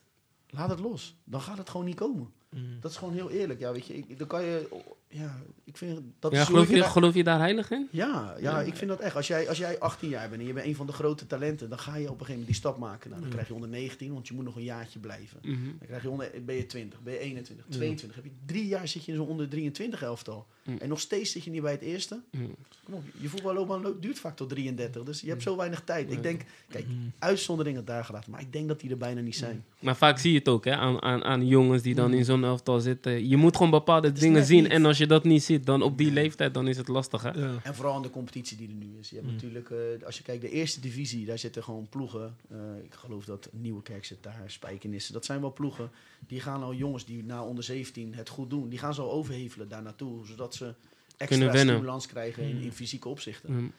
laat 0.49 0.69
het 0.69 0.79
los. 0.79 1.15
Dan 1.23 1.41
gaat 1.41 1.57
het 1.57 1.69
gewoon 1.69 1.85
niet 1.85 1.95
komen. 1.95 2.31
Mm. 2.49 2.79
Dat 2.79 2.91
is 2.91 2.97
gewoon 2.97 3.13
heel 3.13 3.29
eerlijk. 3.29 3.59
Ja, 3.59 3.71
weet 3.71 3.85
je, 3.85 3.97
ik, 3.97 4.17
dan 4.19 4.27
kan 4.27 4.43
je, 4.43 4.83
ja, 5.09 5.35
ik 5.63 5.77
vind 5.77 6.01
dat 6.19 6.31
Ja, 6.31 6.41
is 6.41 6.45
geloof, 6.45 6.69
je, 6.69 6.83
geloof 6.83 7.13
je 7.13 7.23
daar 7.23 7.39
heilig 7.39 7.71
in? 7.71 7.87
ja, 7.91 8.35
ja, 8.39 8.61
ik 8.61 8.75
vind 8.75 8.89
dat 8.89 8.99
echt. 8.99 9.15
Als 9.15 9.27
jij, 9.27 9.49
als 9.49 9.57
jij 9.57 9.79
18 9.79 10.09
jaar 10.09 10.29
bent 10.29 10.41
en 10.41 10.47
je 10.47 10.53
bent 10.53 10.65
een 10.65 10.75
van 10.75 10.85
de 10.85 10.93
grote 10.93 11.27
talenten, 11.27 11.69
dan 11.69 11.79
ga 11.79 11.95
je 11.95 12.01
op 12.03 12.03
een 12.03 12.09
gegeven 12.09 12.29
moment 12.31 12.47
die 12.47 12.55
stap 12.55 12.77
maken. 12.77 13.09
Nou, 13.09 13.21
dan 13.21 13.29
Mm. 13.29 13.35
krijg 13.35 13.47
je 13.47 13.53
onder 13.53 13.69
19, 13.69 14.13
want 14.13 14.27
je 14.27 14.33
moet 14.33 14.45
nog 14.45 14.55
een 14.55 14.63
jaartje 14.63 14.99
blijven. 14.99 15.39
Mhm. 15.41 15.63
Dan 15.65 15.87
krijg 15.87 16.01
je 16.03 16.09
onder, 16.09 16.31
ben 16.45 16.55
je 16.55 16.65
20, 16.65 17.01
ben 17.01 17.13
je 17.13 17.19
21, 17.19 17.65
Ja. 17.69 17.75
22. 17.75 18.15
Heb 18.15 18.25
je 18.25 18.31
drie 18.45 18.67
jaar 18.67 18.87
zit 18.87 19.05
je 19.05 19.11
in 19.11 19.17
zo'n 19.17 19.27
onder 19.27 19.49
23 19.49 20.01
elftal. 20.01 20.47
Mm. 20.67 20.77
En 20.77 20.89
nog 20.89 20.99
steeds 20.99 21.31
zit 21.31 21.43
je 21.43 21.49
niet 21.51 21.61
bij 21.61 21.71
het 21.71 21.81
eerste. 21.81 22.21
Mm. 22.31 22.55
Kom 22.83 22.93
op, 22.93 23.03
je 23.19 23.29
voetballoopbaan 23.29 23.81
lo- 23.81 23.99
duurt 23.99 24.19
vaak 24.19 24.35
tot 24.35 24.49
33. 24.49 25.03
Dus 25.03 25.21
je 25.21 25.29
hebt 25.29 25.41
zo 25.43 25.55
weinig 25.57 25.81
tijd. 25.83 26.11
Ik 26.11 26.23
denk, 26.23 26.41
kijk, 26.69 26.87
Mm. 26.87 27.11
uitzonderingen 27.19 27.85
daar 27.85 28.05
gelaten. 28.05 28.31
Maar 28.31 28.41
ik 28.41 28.51
denk 28.53 28.67
dat 28.67 28.79
die 28.79 28.89
er 28.89 28.97
bijna 28.97 29.21
niet 29.21 29.35
zijn. 29.35 29.65
Maar 29.79 29.95
vaak 29.95 30.19
zie 30.19 30.31
je 30.31 30.37
het 30.37 30.47
ook 30.47 30.65
hè, 30.65 30.75
aan, 30.75 31.01
aan, 31.01 31.23
aan 31.23 31.47
jongens 31.47 31.81
die 31.81 31.95
dan 31.95 32.07
Mm. 32.11 32.17
in 32.17 32.25
zo'n 32.25 32.43
elftal 32.43 32.79
zitten. 32.79 33.27
Je 33.27 33.37
moet 33.37 33.55
gewoon 33.55 33.71
bepaalde 33.71 34.11
dingen 34.11 34.45
zien. 34.45 34.63
niet. 34.63 34.71
En 34.71 34.85
als 34.85 34.97
je 34.97 35.07
dat 35.07 35.23
niet 35.23 35.43
ziet, 35.43 35.65
dan 35.65 35.81
op 35.81 35.97
die 35.97 36.05
Nee. 36.11 36.15
leeftijd, 36.15 36.53
dan 36.53 36.67
is 36.67 36.77
het 36.77 36.87
lastig. 36.87 37.21
Hè? 37.21 37.29
Ja. 37.31 37.53
En 37.63 37.75
vooral 37.75 37.95
in 37.95 38.01
de 38.01 38.09
competitie 38.09 38.57
die 38.57 38.67
er 38.67 38.73
nu 38.73 38.97
is. 38.99 39.09
Je 39.09 39.15
hebt 39.15 39.27
Mm. 39.27 39.33
natuurlijk, 39.33 39.69
eh, 39.69 39.77
als 40.05 40.17
je 40.17 40.23
kijkt, 40.23 40.41
de 40.41 40.49
eerste 40.49 40.79
divisie, 40.79 41.25
daar 41.25 41.39
zitten 41.39 41.63
gewoon 41.63 41.87
ploegen. 41.89 42.35
Eh, 42.49 42.57
ik 42.83 42.93
geloof 42.93 43.25
dat 43.25 43.49
Nieuwekerk 43.51 44.05
zit 44.05 44.23
daar, 44.23 44.43
Spijkenissen. 44.45 45.13
Dat 45.13 45.25
zijn 45.25 45.41
wel 45.41 45.53
ploegen. 45.53 45.91
Die 46.27 46.39
gaan 46.39 46.63
al 46.63 46.73
jongens 46.73 47.05
die 47.05 47.23
na 47.23 47.43
onder 47.43 47.63
17 47.63 48.13
het 48.15 48.29
goed 48.29 48.49
doen. 48.49 48.69
Die 48.69 48.79
gaan 48.79 48.93
ze 48.93 49.01
al 49.01 49.11
overhevelen 49.11 49.69
daar 49.69 49.81
naartoe. 49.81 50.25
Zodat 50.25 50.55
ze 50.57 50.73
extra 51.07 51.25
Kunnen 51.27 51.51
wennen. 51.51 51.73
stimulans 51.75 52.05
krijgen 52.07 52.43
in, 52.43 52.55
Mm. 52.55 52.61
in 52.61 52.71
fysieke 52.73 53.07
opzichten. 53.09 53.53
Mm. 53.53 53.71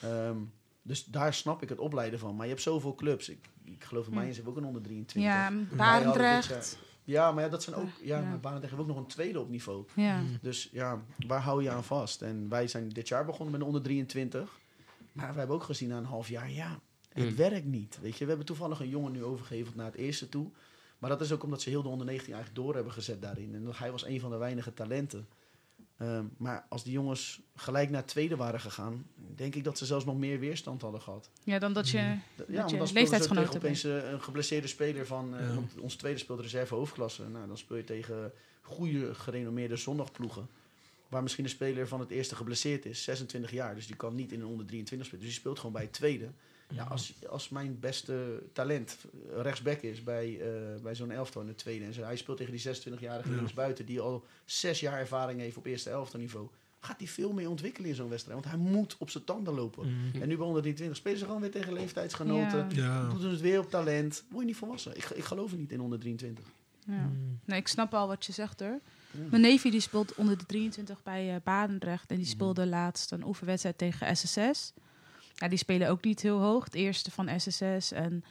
Ehm, 0.00 0.36
Dus 0.82 1.04
daar 1.04 1.34
snap 1.34 1.62
ik 1.62 1.68
het 1.68 1.78
opleiden 1.78 2.18
van. 2.18 2.34
Maar 2.36 2.44
je 2.46 2.50
hebt 2.52 2.62
zoveel 2.64 2.94
clubs. 2.94 3.28
Ik, 3.28 3.38
ik 3.64 3.84
geloof 3.84 4.04
dat 4.04 4.12
Hm. 4.12 4.18
Mayens 4.18 4.36
heeft 4.36 4.48
ook 4.48 4.56
een 4.56 4.64
onder 4.64 4.82
23. 4.82 5.32
Ja, 5.32 5.52
Barendrecht. 5.76 6.78
Ja, 7.04 7.32
maar 7.32 7.44
ja, 7.44 7.48
dat 7.50 7.62
zijn 7.62 7.76
ook. 7.76 7.88
Ja, 8.02 8.18
Ja. 8.20 8.28
maar 8.28 8.40
Barendrecht 8.40 8.72
heeft 8.74 8.88
ook 8.88 8.94
nog 8.94 9.04
een 9.04 9.10
tweede 9.10 9.40
op 9.40 9.48
niveau. 9.50 9.84
Ja. 9.94 10.22
Dus 10.42 10.68
ja, 10.72 11.02
waar 11.26 11.40
hou 11.40 11.62
je 11.62 11.70
aan 11.70 11.84
vast? 11.84 12.22
En 12.22 12.48
wij 12.48 12.68
zijn 12.68 12.88
dit 12.88 13.08
jaar 13.08 13.24
begonnen 13.24 13.50
met 13.50 13.60
de 13.60 13.66
onder 13.66 13.82
23. 13.82 14.58
Maar 15.12 15.32
we 15.32 15.38
hebben 15.38 15.56
ook 15.56 15.62
gezien 15.62 15.88
na 15.88 15.96
een 15.98 16.04
half 16.04 16.28
jaar, 16.28 16.50
ja, 16.50 16.80
het 17.12 17.30
Mm. 17.30 17.36
werkt 17.36 17.66
niet. 17.66 17.98
Weet 18.00 18.12
je, 18.16 18.22
we 18.22 18.28
hebben 18.28 18.46
toevallig 18.46 18.80
een 18.80 18.88
jongen 18.88 19.12
nu 19.12 19.24
overgeheveld 19.24 19.74
naar 19.74 19.86
het 19.86 19.94
eerste 19.94 20.28
toe. 20.28 20.46
Maar 20.98 21.10
dat 21.10 21.20
is 21.20 21.32
ook 21.32 21.42
omdat 21.42 21.62
ze 21.62 21.68
heel 21.70 21.82
de 21.82 21.88
onder 21.88 22.06
19 22.06 22.34
eigenlijk 22.34 22.64
door 22.64 22.74
hebben 22.74 22.92
gezet 22.92 23.22
daarin. 23.22 23.54
En 23.54 23.64
dat 23.64 23.78
hij 23.78 23.90
was 23.90 24.04
een 24.04 24.20
van 24.20 24.30
de 24.30 24.36
weinige 24.36 24.74
talenten. 24.74 25.28
Ehm, 26.00 26.24
maar 26.36 26.66
als 26.68 26.84
die 26.84 26.92
jongens 26.92 27.40
gelijk 27.56 27.90
naar 27.90 28.00
het 28.00 28.10
tweede 28.10 28.36
waren 28.36 28.60
gegaan, 28.60 29.06
denk 29.34 29.54
ik 29.54 29.64
dat 29.64 29.78
ze 29.78 29.86
zelfs 29.86 30.04
nog 30.04 30.18
meer 30.18 30.38
weerstand 30.38 30.82
hadden 30.82 31.00
gehad. 31.00 31.30
ja, 31.44 31.58
dan 31.58 31.72
dat 31.72 31.88
je... 31.88 31.98
Ja, 31.98 32.18
Dat 32.36 32.46
want 32.48 32.70
je 32.88 32.92
leeftijdsgenoten 32.92 33.54
opeens 33.56 33.84
eh, 33.84 34.10
een 34.10 34.22
geblesseerde 34.22 34.66
speler 34.68 35.06
van... 35.06 35.36
eh, 35.36 35.48
Ja. 35.54 35.60
onze 35.80 35.96
tweede 35.96 36.18
speelt 36.18 36.40
reserve 36.40 36.74
hoofdklasse. 36.74 37.28
Nou, 37.28 37.46
dan 37.46 37.58
speel 37.58 37.76
je 37.76 37.84
tegen 37.84 38.32
goede, 38.62 39.14
gerenommeerde 39.14 39.76
zondagploegen. 39.76 40.48
Waar 41.08 41.22
misschien 41.22 41.44
de 41.44 41.50
speler 41.50 41.88
van 41.88 42.00
het 42.00 42.10
eerste 42.10 42.36
geblesseerd 42.36 42.84
is, 42.84 43.04
26 43.04 43.50
jaar. 43.50 43.74
Dus 43.74 43.86
die 43.86 43.96
kan 43.96 44.14
niet 44.14 44.32
in 44.32 44.40
een 44.40 44.46
onder 44.46 44.66
23 44.66 45.06
spelen. 45.06 45.24
Dus 45.24 45.32
die 45.34 45.40
speelt 45.40 45.56
gewoon 45.58 45.72
bij 45.72 45.82
het 45.82 45.92
tweede. 45.92 46.28
Ja, 46.70 46.84
als, 46.84 47.14
als 47.28 47.48
mijn 47.48 47.78
beste 47.80 48.42
talent 48.52 48.96
rechtsback 49.36 49.80
is 49.80 50.02
bij, 50.02 50.40
eh, 50.40 50.80
bij 50.82 50.94
zo'n 50.94 51.10
elftal 51.10 51.42
in 51.42 51.48
het 51.48 51.58
tweede... 51.58 51.84
en 51.84 51.92
hij 52.04 52.16
speelt 52.16 52.36
tegen 52.36 52.52
die 52.52 52.66
26-jarige 52.68 53.30
Ja. 53.30 53.36
linksbuiten... 53.36 53.86
die 53.86 54.00
al 54.00 54.24
zes 54.44 54.80
jaar 54.80 54.98
ervaring 54.98 55.40
heeft 55.40 55.56
op 55.56 55.66
eerste 55.66 55.90
elftal 55.90 56.20
niveau... 56.20 56.48
gaat 56.80 56.98
hij 56.98 57.06
veel 57.08 57.32
meer 57.32 57.48
ontwikkelen 57.48 57.88
in 57.88 57.94
zo'n 57.94 58.08
wedstrijd. 58.08 58.40
Want 58.44 58.54
hij 58.54 58.70
moet 58.72 58.96
op 58.98 59.10
zijn 59.10 59.24
tanden 59.24 59.54
lopen. 59.54 59.86
Mm. 59.88 60.22
En 60.22 60.28
nu 60.28 60.36
bij 60.36 60.46
onder 60.46 60.60
23 60.62 60.96
spelen 60.98 61.18
ze 61.18 61.24
gewoon 61.24 61.40
weer 61.40 61.50
tegen 61.50 61.72
leeftijdsgenoten. 61.72 62.66
Ja. 62.74 62.82
Ja. 62.84 63.08
Doen 63.18 63.30
het 63.30 63.40
weer 63.40 63.58
op 63.58 63.70
talent. 63.70 64.24
Word 64.28 64.40
je 64.40 64.46
niet 64.46 64.56
volwassen. 64.56 64.96
Ik, 64.96 65.04
ik 65.04 65.24
geloof 65.24 65.52
er 65.52 65.58
niet 65.58 65.72
in 65.72 65.80
onder 65.80 65.98
23. 65.98 66.44
Ja. 66.86 66.92
Mm. 66.92 67.38
Nee, 67.44 67.58
ik 67.58 67.68
snap 67.68 67.94
al 67.94 68.06
wat 68.08 68.26
je 68.26 68.32
zegt 68.32 68.60
hoor. 68.60 68.80
Ja. 69.10 69.18
Mijn 69.30 69.42
neefje 69.42 69.70
die 69.70 69.80
speelt 69.80 70.14
onder 70.14 70.38
de 70.38 70.46
23 70.46 71.02
bij 71.02 71.34
eh 71.34 71.40
Barendrecht. 71.44 72.10
En 72.10 72.16
die 72.16 72.24
Mhm. 72.24 72.34
speelde 72.34 72.66
laatst 72.66 73.12
een 73.12 73.24
oefenwedstrijd 73.24 73.78
tegen 73.78 74.16
SSS. 74.16 74.72
Ja, 75.40 75.48
die 75.48 75.58
spelen 75.58 75.88
ook 75.88 76.04
niet 76.04 76.20
heel 76.20 76.38
hoog. 76.38 76.64
Het 76.64 76.74
eerste 76.74 77.10
van 77.10 77.40
SSS. 77.40 77.92
En 77.92 78.24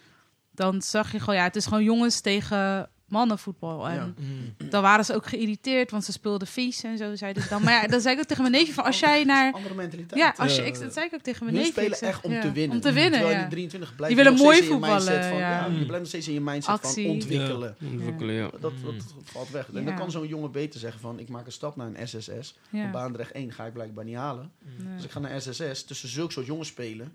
dan 0.51 0.81
zag 0.81 1.11
je 1.11 1.19
gewoon, 1.19 1.35
ja, 1.35 1.43
het 1.43 1.55
is 1.55 1.65
gewoon 1.65 1.83
jongens 1.83 2.21
tegen 2.21 2.89
mannenvoetbal. 3.09 3.87
En 3.87 3.95
Ja. 3.95 4.13
Mm. 4.17 4.69
dan 4.69 4.81
waren 4.81 5.05
ze 5.05 5.15
ook 5.15 5.25
geïrriteerd, 5.27 5.91
want 5.91 6.03
ze 6.05 6.11
speelden 6.11 6.47
vies 6.47 6.83
en 6.83 6.97
zo, 6.97 7.15
zeiden 7.15 7.43
ze 7.43 7.49
dan. 7.49 7.63
Maar 7.63 7.73
ja, 7.81 7.87
dan 7.87 8.01
zei 8.01 8.13
ik 8.15 8.19
ook 8.21 8.27
tegen 8.27 8.43
mijn 8.43 8.55
neefje 8.55 8.73
van, 8.73 8.83
als 8.83 8.99
jij 8.99 9.23
naar... 9.23 9.53
Andere 9.53 9.75
mentaliteit. 9.75 10.21
Ja, 10.21 10.33
als 10.37 10.55
je, 10.55 10.65
ik, 10.65 10.79
dat 10.79 10.93
zei 10.93 11.05
ik 11.05 11.13
ook 11.13 11.21
tegen 11.21 11.43
mijn 11.45 11.55
neefje. 11.57 11.71
spelen 11.71 11.99
echt 11.99 12.21
om 12.23 12.31
ja, 12.31 12.41
te 12.41 12.51
winnen. 12.51 12.75
Om 12.75 12.81
te 12.81 12.91
winnen, 12.91 13.11
Terwijl 13.19 13.35
ja. 13.37 13.41
die 13.41 13.49
23 13.51 13.95
blijft 13.95 14.15
Die 14.15 14.23
willen 14.23 14.39
mooi 14.39 14.57
in 14.57 14.63
je 14.63 14.69
mindset 14.69 14.93
voetballen, 15.01 15.29
Van, 15.29 15.37
ja. 15.37 15.49
ja. 15.49 15.65
je 15.65 15.71
blijft 15.75 15.99
nog 15.99 16.07
steeds 16.07 16.27
in 16.27 16.33
je 16.33 16.41
mindset 16.41 16.73
Actie. 16.73 17.05
van 17.05 17.13
ontwikkelen. 17.13 17.75
Ontwikkelen, 17.91 18.35
ja. 18.35 18.49
Dat, 18.59 18.73
dat 18.83 19.13
valt 19.23 19.49
weg. 19.49 19.67
En 19.73 19.79
Ja. 19.79 19.85
dan 19.85 19.95
kan 19.95 20.11
zo'n 20.11 20.27
jongen 20.27 20.51
beter 20.51 20.79
zeggen 20.79 20.99
van... 21.01 21.19
ik 21.19 21.29
maak 21.29 21.45
een 21.45 21.51
stap 21.51 21.75
naar 21.75 21.87
een 21.87 22.07
SSS. 22.07 22.55
Op 22.55 22.79
Ja. 22.79 22.91
Baandrecht 22.91 23.31
1 23.31 23.51
ga 23.53 23.65
ik 23.65 23.73
blijkbaar 23.73 24.05
niet 24.05 24.15
halen. 24.15 24.51
Nee. 24.77 24.95
Dus 24.95 25.05
ik 25.05 25.11
ga 25.11 25.19
naar 25.19 25.41
SSS. 25.41 25.83
Tussen 25.83 26.09
zulke 26.09 26.31
soort 26.31 26.45
jongens 26.45 26.67
spelen. 26.67 27.13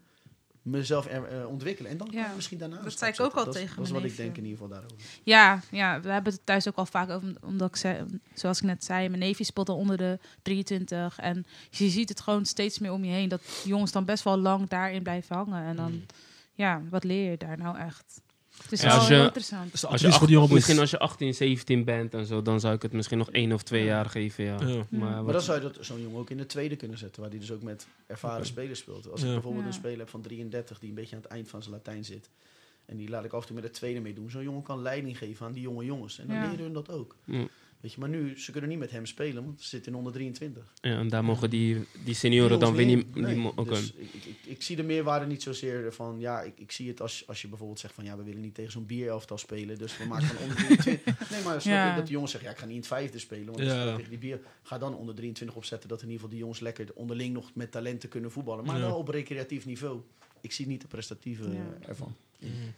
Mezelf 0.64 1.07
er, 1.07 1.24
eh, 1.24 1.46
ontwikkelen. 1.48 1.90
En 1.90 1.96
dan 1.96 2.07
kan 2.11 2.16
Ja. 2.18 2.29
je 2.29 2.35
misschien 2.35 2.59
daarna 2.59 2.81
Dat 2.83 2.98
zei 2.98 3.12
ik 3.12 3.20
ook 3.20 3.35
al 3.35 3.44
dat, 3.44 3.55
tegen 3.55 3.77
Dat 3.77 3.85
is 3.85 3.90
wat 3.90 4.05
ik 4.05 4.16
denk 4.16 4.37
in 4.37 4.42
ieder 4.44 4.59
geval 4.59 4.68
daarover. 4.68 4.96
Ja, 5.22 5.61
ja, 5.70 6.00
we 6.00 6.09
hebben 6.11 6.33
het 6.33 6.46
thuis 6.46 6.68
ook 6.68 6.77
al 6.77 6.87
vaak 6.87 7.11
over, 7.11 7.35
omdat 7.42 7.68
ik 7.68 7.77
zei, 7.77 8.05
zoals 8.35 8.59
ik 8.59 8.64
net 8.64 8.85
zei, 8.85 9.09
mijn 9.09 9.20
neefje 9.20 9.44
speelt 9.44 9.68
al 9.68 9.77
onder 9.77 9.96
de 9.96 10.18
23 10.42 11.18
en 11.18 11.46
je 11.70 11.88
ziet 11.88 12.09
het 12.09 12.20
gewoon 12.20 12.44
steeds 12.44 12.79
meer 12.79 12.92
om 12.92 13.05
je 13.05 13.12
heen 13.12 13.29
dat 13.29 13.42
jongens 13.64 13.92
dan 13.92 14.05
best 14.05 14.24
wel 14.24 14.37
lang 14.38 14.68
daarin 14.68 15.03
blijven 15.03 15.37
hangen 15.37 15.64
en 15.64 15.77
dan, 15.77 15.92
Mm. 15.92 16.05
ja, 16.55 16.83
wat 16.90 17.05
leer 17.05 17.31
je 17.31 17.37
daar 17.37 17.59
nou 17.59 17.79
echt? 17.79 18.20
Het 18.62 18.73
is 18.73 18.81
Ja, 18.83 18.95
als 18.95 19.09
je- 19.09 19.14
interessant. 19.23 19.71
Dus 19.71 19.87
Als 19.87 20.01
je 20.01 20.09
acht- 20.09 20.51
misschien 20.51 20.79
als 20.79 20.90
je 20.90 20.99
18, 20.99 21.35
17 21.35 21.85
bent 21.85 22.14
en 22.14 22.27
zo, 22.27 22.43
dan 22.43 22.61
zou 22.61 22.75
ik 22.75 22.83
het 22.83 22.93
misschien 22.93 23.19
nog 23.19 23.31
één 23.31 23.53
of 23.53 23.62
twee 23.62 23.85
jaar 23.85 24.07
geven, 24.11 24.45
ja. 24.45 24.57
Ja. 24.67 24.85
Maar, 24.88 25.25
Maar 25.25 25.33
dan 25.33 25.43
zou 25.43 25.57
je 25.62 25.71
dat 25.73 25.79
zo'n 25.87 26.01
jongen 26.03 26.19
ook 26.19 26.31
in 26.31 26.37
de 26.37 26.47
tweede 26.47 26.77
kunnen 26.77 26.99
zetten, 26.99 27.21
waar 27.23 27.31
die 27.31 27.40
dus 27.40 27.53
ook 27.53 27.62
met 27.62 27.87
ervaren 28.07 28.47
spelers 28.47 28.79
speelt. 28.79 29.11
Als 29.11 29.23
ik 29.23 29.29
bijvoorbeeld 29.33 29.62
Ja. 29.62 29.69
een 29.69 29.75
speler 29.75 29.99
heb 29.99 30.09
van 30.09 30.21
33 30.21 30.79
die 30.79 30.88
een 30.88 30.95
beetje 30.95 31.17
aan 31.17 31.23
het 31.23 31.31
eind 31.31 31.49
van 31.49 31.62
zijn 31.62 31.75
Latijn 31.75 32.05
zit. 32.05 32.31
En 32.87 32.97
die 32.97 33.09
laat 33.09 33.25
ik 33.25 33.33
af 33.33 33.40
en 33.40 33.47
toe 33.47 33.55
met 33.55 33.64
de 33.64 33.71
tweede 33.71 34.01
meedoen. 34.01 34.31
Zo'n 34.31 34.43
jongen 34.43 34.62
kan 34.62 34.83
leiding 34.83 35.19
geven 35.19 35.47
aan 35.47 35.53
die 35.53 35.62
jonge 35.62 35.85
jongens. 35.85 36.19
En 36.19 36.27
dan 36.27 36.37
Ja. 36.37 36.43
leren 36.51 36.64
hun 36.64 36.73
dat 36.73 36.90
ook. 36.90 37.17
Mm. 37.85 37.90
Weet 37.90 37.92
je, 37.92 38.01
maar 38.01 38.09
nu, 38.09 38.38
ze 38.40 38.51
kunnen 38.53 38.70
niet 38.70 38.79
met 38.79 38.90
hem 38.90 39.07
spelen, 39.07 39.44
want 39.44 39.62
ze 39.62 39.68
zitten 39.68 39.92
in 39.92 39.99
onder 39.99 40.12
23. 40.12 40.73
ja, 40.81 40.99
en 40.99 41.09
daar 41.09 41.25
mogen 41.25 41.51
die, 41.51 41.87
die 42.05 42.14
senioren 42.14 42.59
dan 42.61 42.75
weer 42.75 42.87
niet... 42.87 43.14
die 43.14 43.23
Nee, 43.23 43.53
dus 43.64 43.92
ik, 43.97 44.12
ik, 44.14 44.25
ik, 44.25 44.37
ik 44.44 44.62
zie 44.62 44.77
de 44.77 44.83
meerwaarde 44.83 45.27
niet 45.27 45.42
zozeer 45.42 45.92
van... 45.92 46.20
Ja, 46.20 46.42
ik, 46.42 46.59
ik 46.59 46.73
zie 46.73 46.88
het 46.88 47.01
als, 47.01 47.25
als 47.27 47.42
je 47.42 47.49
bijvoorbeeld 47.49 47.81
zegt 47.81 47.94
van... 47.94 48.05
Ja, 48.05 48.16
we 48.16 48.23
willen 48.23 48.40
niet 48.40 48.55
tegen 48.55 48.73
zo'n 48.73 48.87
bierelftal 48.87 49.38
spelen. 49.38 49.79
Dus 49.79 49.97
we 49.99 50.05
maken 50.07 50.27
van 50.27 50.37
onder 50.42 50.57
23... 50.66 51.31
Nee, 51.31 51.42
maar 51.42 51.61
snap 51.61 51.75
Ja. 51.75 51.88
je 51.88 51.94
dat 51.94 52.05
die 52.05 52.12
jongens 52.12 52.31
zeggen... 52.33 52.51
Ja, 52.51 52.55
ik 52.57 52.61
ga 52.61 52.66
niet 52.66 52.75
in 52.75 52.81
het 52.81 52.90
vijfde 52.90 53.18
spelen. 53.18 53.47
Want 53.47 53.59
Ja. 53.59 53.97
tegen 53.97 54.11
die 54.11 54.18
bier... 54.18 54.40
Ga 54.62 54.79
dan 54.79 54.94
onder 54.97 55.14
23 55.14 55.57
opzetten. 55.57 55.88
Dat 55.88 55.99
in 55.99 56.05
ieder 56.05 56.16
geval 56.20 56.31
die 56.33 56.40
jongens 56.42 56.61
lekker 56.61 56.87
onderling 56.94 57.33
nog 57.35 57.51
met 57.55 57.70
talenten 57.70 58.09
kunnen 58.09 58.31
voetballen. 58.31 58.64
Maar 58.64 58.79
Ja. 58.79 58.87
wel 58.87 58.97
op 58.97 59.09
recreatief 59.09 59.66
niveau. 59.66 60.01
Ik 60.40 60.53
zie 60.53 60.66
niet 60.66 60.81
de 60.81 60.87
prestatieve 60.87 61.51
Ja. 61.51 61.88
ervan. 61.88 62.14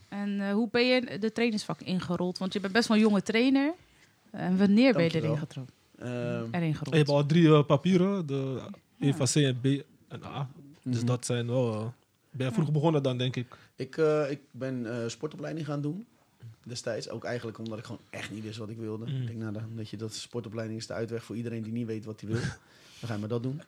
En 0.09 0.41
eh, 0.41 0.53
hoe 0.53 0.69
ben 0.71 0.87
je 0.87 1.19
de 1.19 1.33
trainingsvak 1.33 1.81
ingerold? 1.81 2.39
Want 2.39 2.53
je 2.53 2.61
bent 2.61 2.73
best 2.73 2.89
wel 2.89 2.97
een 2.97 3.03
jonge 3.03 3.23
trainer. 3.23 3.75
En 4.37 4.57
wanneer 4.59 4.93
ben 4.93 5.05
je 5.05 5.15
erin 5.15 5.39
getrokken? 5.39 5.75
Ehm, 5.99 6.45
Erin 6.51 6.69
Je 6.69 6.75
gerold? 6.75 6.97
hebt 6.97 7.09
al 7.09 7.27
drie 7.27 7.47
eh, 7.49 7.65
papieren, 7.65 8.27
de 8.27 8.61
Ja. 8.97 9.07
EVA 9.07 9.25
C 9.25 9.35
en 9.35 9.61
B 9.61 9.65
en 10.09 10.25
A. 10.25 10.49
Dus 10.83 10.97
mhm. 10.97 11.07
dat 11.07 11.27
zijn 11.27 11.47
wel... 11.47 11.73
eh, 11.75 11.87
ben 12.31 12.47
je 12.47 12.53
vroeg 12.53 12.73
begonnen 12.73 13.03
dan, 13.03 13.19
denk 13.19 13.37
ik. 13.37 13.47
Ik, 13.77 13.97
eh, 13.97 14.31
ik 14.31 14.41
ben 14.51 15.03
eh, 15.03 15.09
sportopleiding 15.09 15.67
gaan 15.67 15.81
doen. 15.81 16.07
Destijds. 16.65 17.09
Ook 17.09 17.25
eigenlijk 17.25 17.59
omdat 17.59 17.79
ik 17.79 17.85
gewoon 17.85 18.01
echt 18.11 18.31
niet 18.31 18.43
wist 18.43 18.59
wat 18.59 18.69
ik 18.69 18.77
wilde. 18.77 19.07
Mm. 19.07 19.21
Ik 19.21 19.27
denk, 19.27 19.39
nou, 19.39 19.53
dan, 19.53 19.63
dat 19.75 19.89
je 19.89 19.97
dat 19.97 20.15
sportopleiding 20.15 20.79
is 20.79 20.87
de 20.87 20.93
uitweg 20.93 21.25
voor 21.25 21.37
iedereen 21.37 21.63
die 21.63 21.73
niet 21.73 21.87
weet 21.87 22.05
wat 22.05 22.21
hij 22.21 22.31
wil. 22.31 22.41
dan 23.01 23.09
ga 23.09 23.15
je 23.15 23.21
maar 23.21 23.29
dat 23.29 23.43
doen. 23.43 23.61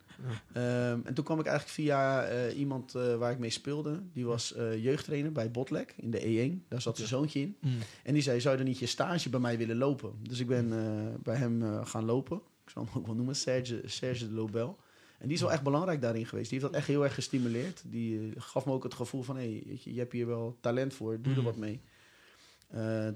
Ehm, 0.53 0.99
en 1.05 1.15
toen 1.15 1.25
kwam 1.25 1.39
ik 1.39 1.47
eigenlijk 1.47 1.75
via 1.75 2.25
eh, 2.25 2.59
iemand 2.59 2.95
eh, 2.95 3.17
waar 3.17 3.33
ik 3.33 3.39
mee 3.39 3.51
speelde. 3.51 4.01
Die 4.13 4.27
was 4.27 4.55
eh, 4.55 4.83
jeugdtrainer 4.85 5.33
bij 5.33 5.51
Botlek 5.51 5.95
in 5.97 6.11
de 6.11 6.21
E1. 6.21 6.69
Daar 6.69 6.81
zat 6.81 6.97
zijn 6.97 7.09
zoontje 7.09 7.41
in. 7.41 7.57
Mm. 7.61 7.79
En 8.03 8.13
die 8.13 8.23
zei, 8.23 8.41
zou 8.41 8.53
je 8.57 8.61
dan 8.63 8.71
niet 8.71 8.79
je 8.79 8.87
stage 8.87 9.29
bij 9.29 9.41
mij 9.41 9.59
willen 9.59 9.77
lopen? 9.77 10.13
Dus 10.23 10.39
ik 10.41 10.47
ben 10.47 10.73
eh, 10.73 11.15
bij 11.23 11.37
hem 11.37 11.85
gaan 11.85 12.05
lopen. 12.05 12.37
Ik 12.65 12.71
zal 12.71 12.85
hem 12.85 12.93
ook 12.97 13.07
wel 13.07 13.15
noemen, 13.15 13.37
Serge, 13.37 13.83
Serge 13.85 14.29
de 14.29 14.35
Lobel. 14.35 14.79
En 15.19 15.27
die 15.27 15.37
is 15.37 15.43
wel 15.43 15.53
echt 15.53 15.63
belangrijk 15.63 16.01
daarin 16.01 16.27
geweest. 16.27 16.51
Die 16.51 16.59
heeft 16.59 16.71
dat 16.73 16.81
echt 16.81 16.89
heel 16.91 17.05
erg 17.05 17.15
gestimuleerd. 17.15 17.83
Die 17.87 18.33
gaf 18.37 18.67
me 18.67 18.73
ook 18.73 18.83
het 18.83 18.95
gevoel 18.95 19.23
van, 19.23 19.37
hé, 19.37 19.43
hey, 19.43 19.79
je, 19.85 19.93
je 19.93 19.99
hebt 19.99 20.13
hier 20.13 20.27
wel 20.27 20.57
talent 20.61 20.95
voor, 20.95 21.21
doe 21.23 21.33
er 21.33 21.39
Mm. 21.39 21.45
wat 21.45 21.57
mee. 21.57 21.81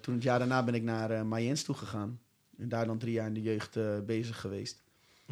Toen 0.00 0.14
het 0.14 0.22
jaar 0.22 0.38
daarna 0.38 0.64
ben 0.64 0.74
ik 0.74 0.82
naar 0.82 1.26
Mayens 1.26 1.62
toe 1.62 1.74
gegaan. 1.74 2.20
En 2.58 2.68
daar 2.68 2.86
dan 2.86 2.98
drie 2.98 3.12
jaar 3.12 3.26
in 3.26 3.34
de 3.34 3.42
jeugd 3.42 3.78
bezig 4.06 4.40
geweest. 4.40 4.81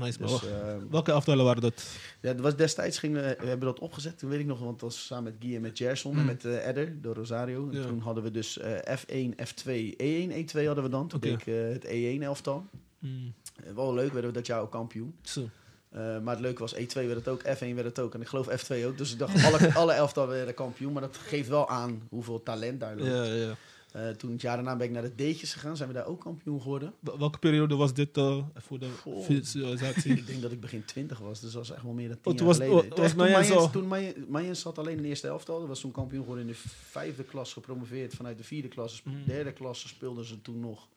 Nice, 0.01 0.19
Dus, 0.19 0.31
wacht. 0.31 0.47
eh, 0.47 0.75
Welke 0.91 1.11
elftallen 1.13 1.45
waren 1.45 1.63
dat? 1.63 1.87
ja, 2.21 2.33
dat 2.33 2.41
was 2.43 2.57
destijds 2.57 2.99
gingen 2.99 3.23
we, 3.23 3.37
we 3.41 3.47
hebben 3.47 3.67
dat 3.69 3.79
opgezet. 3.79 4.19
Toen 4.19 4.31
weet 4.31 4.41
ik 4.41 4.47
nog, 4.47 4.59
want 4.59 4.81
dat 4.81 4.89
was 4.93 5.07
samen 5.07 5.25
met 5.25 5.35
Guy 5.39 5.55
en 5.55 5.61
met 5.61 5.79
Gerson 5.79 6.13
en 6.15 6.19
Mm. 6.21 6.25
met 6.27 6.45
eh 6.45 6.67
Edder, 6.67 7.01
de 7.03 7.13
Rosario. 7.13 7.69
En 7.73 7.77
Ja. 7.81 7.87
toen 7.87 8.01
hadden 8.01 8.23
we 8.23 8.31
dus 8.31 8.59
eh, 8.59 8.97
F1, 8.99 9.35
F2, 9.37 9.95
E1, 9.97 10.31
E2 10.33 10.67
hadden 10.67 10.85
we 10.85 10.91
dan. 10.91 11.09
Toen 11.09 11.21
deed 11.21 11.33
ik 11.41 11.47
eh, 11.47 11.55
het 11.69 11.85
E1 11.87 12.23
elftal. 12.23 12.67
Mm. 12.99 13.33
Eh, 13.65 13.73
wel 13.75 13.95
leuk, 13.95 14.13
werden 14.13 14.31
we 14.31 14.37
dat 14.37 14.47
jaar 14.47 14.61
ook 14.61 14.71
kampioen. 14.71 15.15
Zo. 15.23 15.49
Maar 15.93 16.21
het 16.35 16.41
leuke 16.41 16.61
was, 16.61 16.75
E2 16.75 16.93
werd 16.93 17.15
het 17.15 17.29
ook, 17.29 17.41
F1 17.43 17.75
werd 17.75 17.85
het 17.85 17.99
ook. 17.99 18.15
En 18.15 18.21
ik 18.21 18.27
geloof 18.29 18.47
F2 18.49 18.85
ook. 18.87 18.99
Dus 18.99 19.13
ik 19.13 19.19
dacht, 19.19 19.45
alle, 19.45 19.75
alle 19.81 19.93
elftal 19.93 20.27
werden 20.27 20.55
kampioen. 20.55 20.93
Maar 20.93 21.03
dat 21.03 21.17
geeft 21.17 21.49
wel 21.49 21.69
aan 21.69 22.03
hoeveel 22.09 22.43
talent 22.43 22.81
daar 22.81 22.97
loopt. 22.97 23.11
Ja, 23.11 23.25
ja. 23.25 23.55
Eh, 23.93 24.09
toen 24.09 24.33
het 24.33 24.41
jaar 24.41 24.57
daarna 24.57 24.77
ben 24.77 24.87
ik 24.87 24.93
naar 24.93 25.03
de 25.03 25.15
D'tjes 25.15 25.53
gegaan. 25.53 25.77
Zijn 25.77 25.89
we 25.89 25.95
daar 25.95 26.07
ook 26.07 26.21
kampioen 26.21 26.61
geworden. 26.63 26.95
Wel- 27.01 27.19
Welke 27.19 27.39
periode 27.39 27.75
was 27.75 27.95
dit 27.95 28.17
eh, 28.17 28.45
voor 28.55 28.79
de 28.79 28.91
visualisatie? 29.23 30.13
Ik 30.21 30.27
denk 30.27 30.43
dat 30.43 30.53
ik 30.53 30.61
begin 30.61 30.85
20 30.85 31.19
was. 31.19 31.41
Dus 31.41 31.53
dat 31.53 31.67
was 31.67 31.71
echt 31.77 31.83
wel 31.85 31.93
meer 31.93 32.09
dan 32.09 32.21
10 32.21 32.33
Oh, 32.33 32.39
toen 32.39 32.47
jaar 32.47 32.57
was- 32.57 32.67
geleden. 32.67 32.89
was 32.89 32.97
Toen 32.97 33.05
echt 33.05 33.15
toen 33.17 33.23
Mayens 33.23 33.49
Mayens- 33.49 33.65
al- 33.65 33.71
Toen 33.71 33.87
Mayens- 33.89 34.17
Mayens 34.29 34.61
zat 34.61 34.79
alleen 34.79 34.97
in 34.97 35.03
de 35.03 35.09
eerste 35.09 35.29
elftal. 35.29 35.59
Dat 35.59 35.69
was 35.69 35.81
toen 35.81 35.91
kampioen 35.93 36.21
geworden 36.23 36.45
in 36.47 36.51
de 36.53 36.59
vijfde 36.91 37.25
klas 37.25 37.53
gepromoveerd. 37.53 38.15
Vanuit 38.15 38.39
de 38.39 38.45
vierde 38.45 38.69
klas. 38.69 39.03
Mm. 39.03 39.25
Derde 39.27 39.53
klasse 39.53 39.89
speelden 39.89 40.25
ze 40.25 40.43
toen 40.43 40.61
nog. 40.61 40.89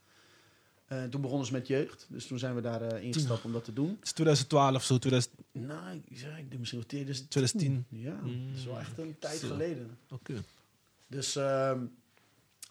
Eh, 0.87 1.03
toen 1.03 1.21
begonnen 1.21 1.47
ze 1.47 1.53
met 1.53 1.67
jeugd. 1.67 2.05
Dus 2.09 2.27
toen 2.27 2.39
zijn 2.39 2.55
we 2.55 2.61
daar 2.61 2.81
eh, 2.81 3.03
ingestapt 3.03 3.45
om 3.45 3.51
dat 3.51 3.63
te 3.63 3.73
doen. 3.73 3.87
Het 3.89 4.03
is 4.05 4.11
2012 4.11 4.83
zo, 4.83 4.97
2000, 4.97 5.33
Nou, 5.51 5.95
ik 5.95 6.19
denk 6.49 6.57
misschien 6.59 6.79
wel 6.79 6.87
2010. 6.87 7.27
2010. 7.29 7.85
Ja, 7.89 8.19
Mm. 8.23 8.47
dat 8.49 8.57
is 8.57 8.65
wel 8.65 8.79
echt 8.79 8.97
een 8.97 9.15
tijd 9.19 9.39
Zo. 9.39 9.47
geleden. 9.47 9.97
Oké. 10.09 10.33
Dus, 11.07 11.35
ehm, 11.35 11.79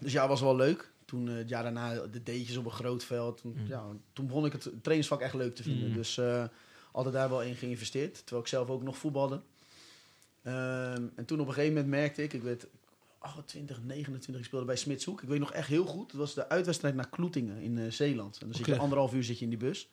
dus 0.03 0.13
ja, 0.13 0.29
was 0.29 0.41
wel 0.41 0.57
leuk. 0.57 0.91
Toen 1.05 1.29
eh, 1.29 1.35
het 1.35 1.49
jaar 1.49 1.63
daarna 1.63 1.95
de 2.07 2.23
D'tjes 2.23 2.57
op 2.57 2.65
een 2.65 2.71
groot 2.71 3.05
veld. 3.05 3.41
Toen, 3.41 3.55
Mm. 3.59 3.67
ja, 3.67 3.85
toen 4.13 4.27
begon 4.27 4.45
ik 4.45 4.53
het 4.53 4.63
trainingsvak 4.63 5.21
echt 5.21 5.35
leuk 5.35 5.55
te 5.55 5.63
vinden. 5.63 5.89
Mm. 5.89 5.95
Dus 5.95 6.19
eh, 6.19 6.45
altijd 6.93 7.15
daar 7.15 7.29
wel 7.29 7.43
in 7.43 7.55
geïnvesteerd. 7.55 8.15
Terwijl 8.15 8.43
ik 8.43 8.49
zelf 8.49 8.69
ook 8.69 8.83
nog 8.83 8.97
voetbalde. 8.99 9.41
Ehm, 10.43 11.03
en 11.15 11.25
toen 11.25 11.41
op 11.41 11.47
een 11.47 11.53
gegeven 11.55 11.75
moment 11.75 11.91
merkte 11.93 12.23
ik, 12.23 12.33
ik 12.33 12.43
werd 12.43 12.67
28, 13.19 13.83
29. 13.83 14.39
Ik 14.39 14.45
speelde 14.45 14.67
bij 14.67 14.77
Smitshoek. 14.77 15.23
Ik 15.23 15.29
weet 15.29 15.39
nog 15.39 15.53
echt 15.53 15.69
heel 15.69 15.85
goed. 15.85 16.11
Het 16.11 16.21
was 16.21 16.35
de 16.35 16.49
uitwedstrijd 16.49 16.95
naar 16.95 17.09
Kloetingen 17.09 17.59
in 17.61 17.79
eh, 17.79 17.91
Zeeland. 17.91 18.39
En 18.41 18.47
dan 18.47 18.57
zit 18.57 18.67
je 18.67 18.77
anderhalf 18.79 19.13
uur 19.15 19.25
zit 19.25 19.39
je 19.39 19.45
in 19.45 19.51
die 19.51 19.59
bus. 19.59 19.89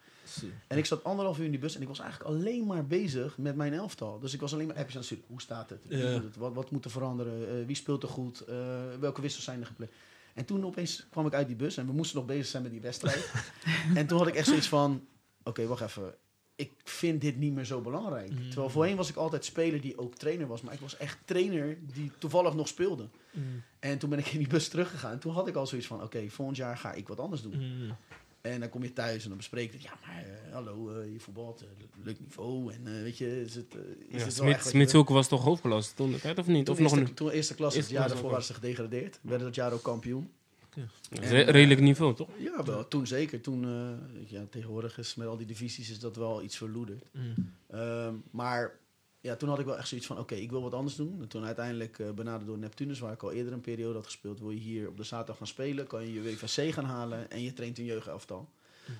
En 0.67 0.77
ik 0.77 0.85
zat 0.85 1.03
anderhalf 1.03 1.37
uur 1.37 1.45
in 1.45 1.51
die 1.51 1.59
bus 1.59 1.75
en 1.75 1.81
ik 1.81 1.87
was 1.87 1.99
eigenlijk 1.99 2.29
alleen 2.29 2.65
maar 2.65 2.85
bezig 2.85 3.37
met 3.37 3.55
mijn 3.55 3.73
elftal. 3.73 4.19
Dus 4.19 4.33
ik 4.33 4.39
was 4.39 4.53
alleen 4.53 4.67
maar 4.67 4.75
appjes 4.75 4.93
aan 4.93 5.01
het 5.01 5.09
sturen. 5.09 5.25
Hoe 5.27 5.41
staat 5.41 5.69
het? 5.69 5.81
Ja. 5.87 6.21
Wat, 6.37 6.53
wat 6.53 6.71
moet 6.71 6.85
er 6.85 6.91
veranderen? 6.91 7.59
Eh, 7.59 7.65
wie 7.65 7.75
speelt 7.75 8.03
er 8.03 8.09
goed? 8.09 8.39
Eh, 8.41 8.55
welke 8.99 9.21
wissels 9.21 9.43
zijn 9.43 9.59
er 9.59 9.65
gepland? 9.65 9.91
En 10.33 10.45
toen 10.45 10.65
opeens 10.65 11.07
kwam 11.09 11.25
ik 11.25 11.33
uit 11.33 11.47
die 11.47 11.55
bus 11.55 11.77
en 11.77 11.85
we 11.85 11.93
moesten 11.93 12.17
nog 12.17 12.27
bezig 12.27 12.45
zijn 12.45 12.63
met 12.63 12.71
die 12.71 12.81
wedstrijd. 12.81 13.31
en 13.95 14.07
toen 14.07 14.17
had 14.17 14.27
ik 14.27 14.35
echt 14.35 14.47
zoiets 14.47 14.67
van, 14.67 15.07
oké, 15.43 15.65
wacht 15.65 15.81
even. 15.81 16.15
Ik 16.55 16.71
vind 16.83 17.21
dit 17.21 17.37
niet 17.37 17.53
meer 17.53 17.65
zo 17.65 17.81
belangrijk. 17.81 18.31
Mm. 18.31 18.49
Terwijl 18.49 18.69
voorheen 18.69 18.95
was 18.95 19.09
ik 19.09 19.15
altijd 19.15 19.45
speler 19.45 19.81
die 19.81 19.97
ook 19.97 20.15
trainer 20.15 20.47
was. 20.47 20.61
Maar 20.61 20.73
ik 20.73 20.79
was 20.79 20.97
echt 20.97 21.17
trainer 21.25 21.77
die 21.93 22.11
toevallig 22.17 22.53
nog 22.53 22.67
speelde. 22.67 23.07
Mm. 23.31 23.63
En 23.79 23.97
toen 23.97 24.09
ben 24.09 24.19
ik 24.19 24.27
in 24.27 24.37
die 24.37 24.47
bus 24.47 24.67
teruggegaan. 24.67 25.11
En 25.11 25.19
toen 25.19 25.33
had 25.33 25.47
ik 25.47 25.55
al 25.55 25.67
zoiets 25.67 25.87
van, 25.87 26.03
oké, 26.03 26.29
volgend 26.29 26.57
jaar 26.57 26.77
ga 26.77 26.93
ik 26.93 27.07
wat 27.07 27.19
anders 27.19 27.41
doen. 27.41 27.57
Mm. 27.57 27.95
En 28.41 28.59
dan 28.59 28.69
kom 28.69 28.83
je 28.83 28.93
thuis 28.93 29.23
en 29.23 29.27
dan 29.29 29.37
bespreek 29.37 29.67
je 29.71 29.77
het. 29.77 29.83
Ja, 29.85 29.93
maar 30.05 30.23
eh, 30.23 30.53
hallo, 30.53 30.89
eh, 30.89 31.11
je 31.13 31.19
voetbalt, 31.19 31.61
eh, 31.61 31.67
leuk 32.03 32.19
niveau. 32.19 32.73
En 32.73 33.03
weet 33.03 33.17
je, 33.17 33.41
is 33.41 33.55
het, 33.55 33.73
is 34.09 34.19
Ja, 34.19 34.25
het 34.25 34.37
wel 34.37 34.47
Smit, 34.53 34.65
Smitshoek 34.65 35.09
was 35.09 35.27
toch 35.27 35.43
hoofdklasse 35.43 35.93
toen, 35.95 36.11
de 36.11 36.19
tijd, 36.19 36.37
of 36.37 36.47
niet? 36.47 36.65
Toen, 36.65 36.75
Of 36.75 36.81
nog 36.81 36.91
een 36.91 37.13
toen 37.13 37.29
eerste 37.29 37.55
klas, 37.55 37.75
Eerste 37.75 37.91
het 37.91 37.99
jaar 37.99 38.09
daarvoor 38.09 38.29
waren 38.29 38.45
ze 38.45 38.53
gedegradeerd. 38.53 39.19
Werden 39.21 39.45
dat 39.47 39.55
jaar 39.55 39.73
ook 39.73 39.81
kampioen. 39.83 40.29
ja, 40.75 40.83
re- 41.09 41.41
redelijk 41.51 41.81
niveau, 41.81 42.15
toch? 42.15 42.29
Ja, 42.37 42.63
wel, 42.63 42.87
toen 42.87 43.07
zeker. 43.07 43.41
Toen, 43.41 43.61
ja, 44.27 44.45
tegenwoordig 44.49 44.97
is 44.97 45.15
met 45.15 45.27
al 45.27 45.37
die 45.37 45.47
divisies 45.47 45.89
is 45.89 45.99
dat 45.99 46.15
wel 46.15 46.43
iets 46.43 46.57
verloederd. 46.57 47.03
Mm. 47.11 47.53
Ehm, 47.69 48.13
maar 48.31 48.71
ja, 49.21 49.35
toen 49.35 49.49
had 49.49 49.59
ik 49.59 49.65
wel 49.65 49.77
echt 49.77 49.87
zoiets 49.87 50.07
van, 50.07 50.19
oké, 50.19 50.35
ik 50.35 50.49
wil 50.49 50.61
wat 50.61 50.73
anders 50.73 50.95
doen. 50.95 51.21
En 51.21 51.27
toen 51.27 51.43
uiteindelijk 51.43 51.99
eh, 51.99 52.11
benaderd 52.11 52.45
door 52.45 52.57
Neptunus, 52.57 52.99
waar 52.99 53.13
ik 53.13 53.23
al 53.23 53.31
eerder 53.31 53.53
een 53.53 53.61
periode 53.61 53.95
had 53.95 54.05
gespeeld. 54.05 54.39
Wil 54.39 54.51
je 54.51 54.59
hier 54.59 54.87
op 54.87 54.97
de 54.97 55.03
zaterdag 55.03 55.37
gaan 55.37 55.47
spelen, 55.47 55.87
kan 55.87 56.05
je 56.05 56.13
je 56.13 56.21
WVC 56.21 56.73
gaan 56.73 56.85
halen 56.85 57.31
en 57.31 57.41
je 57.41 57.53
traint 57.53 57.77
een 57.77 57.85
jeugdelftal. 57.85 58.49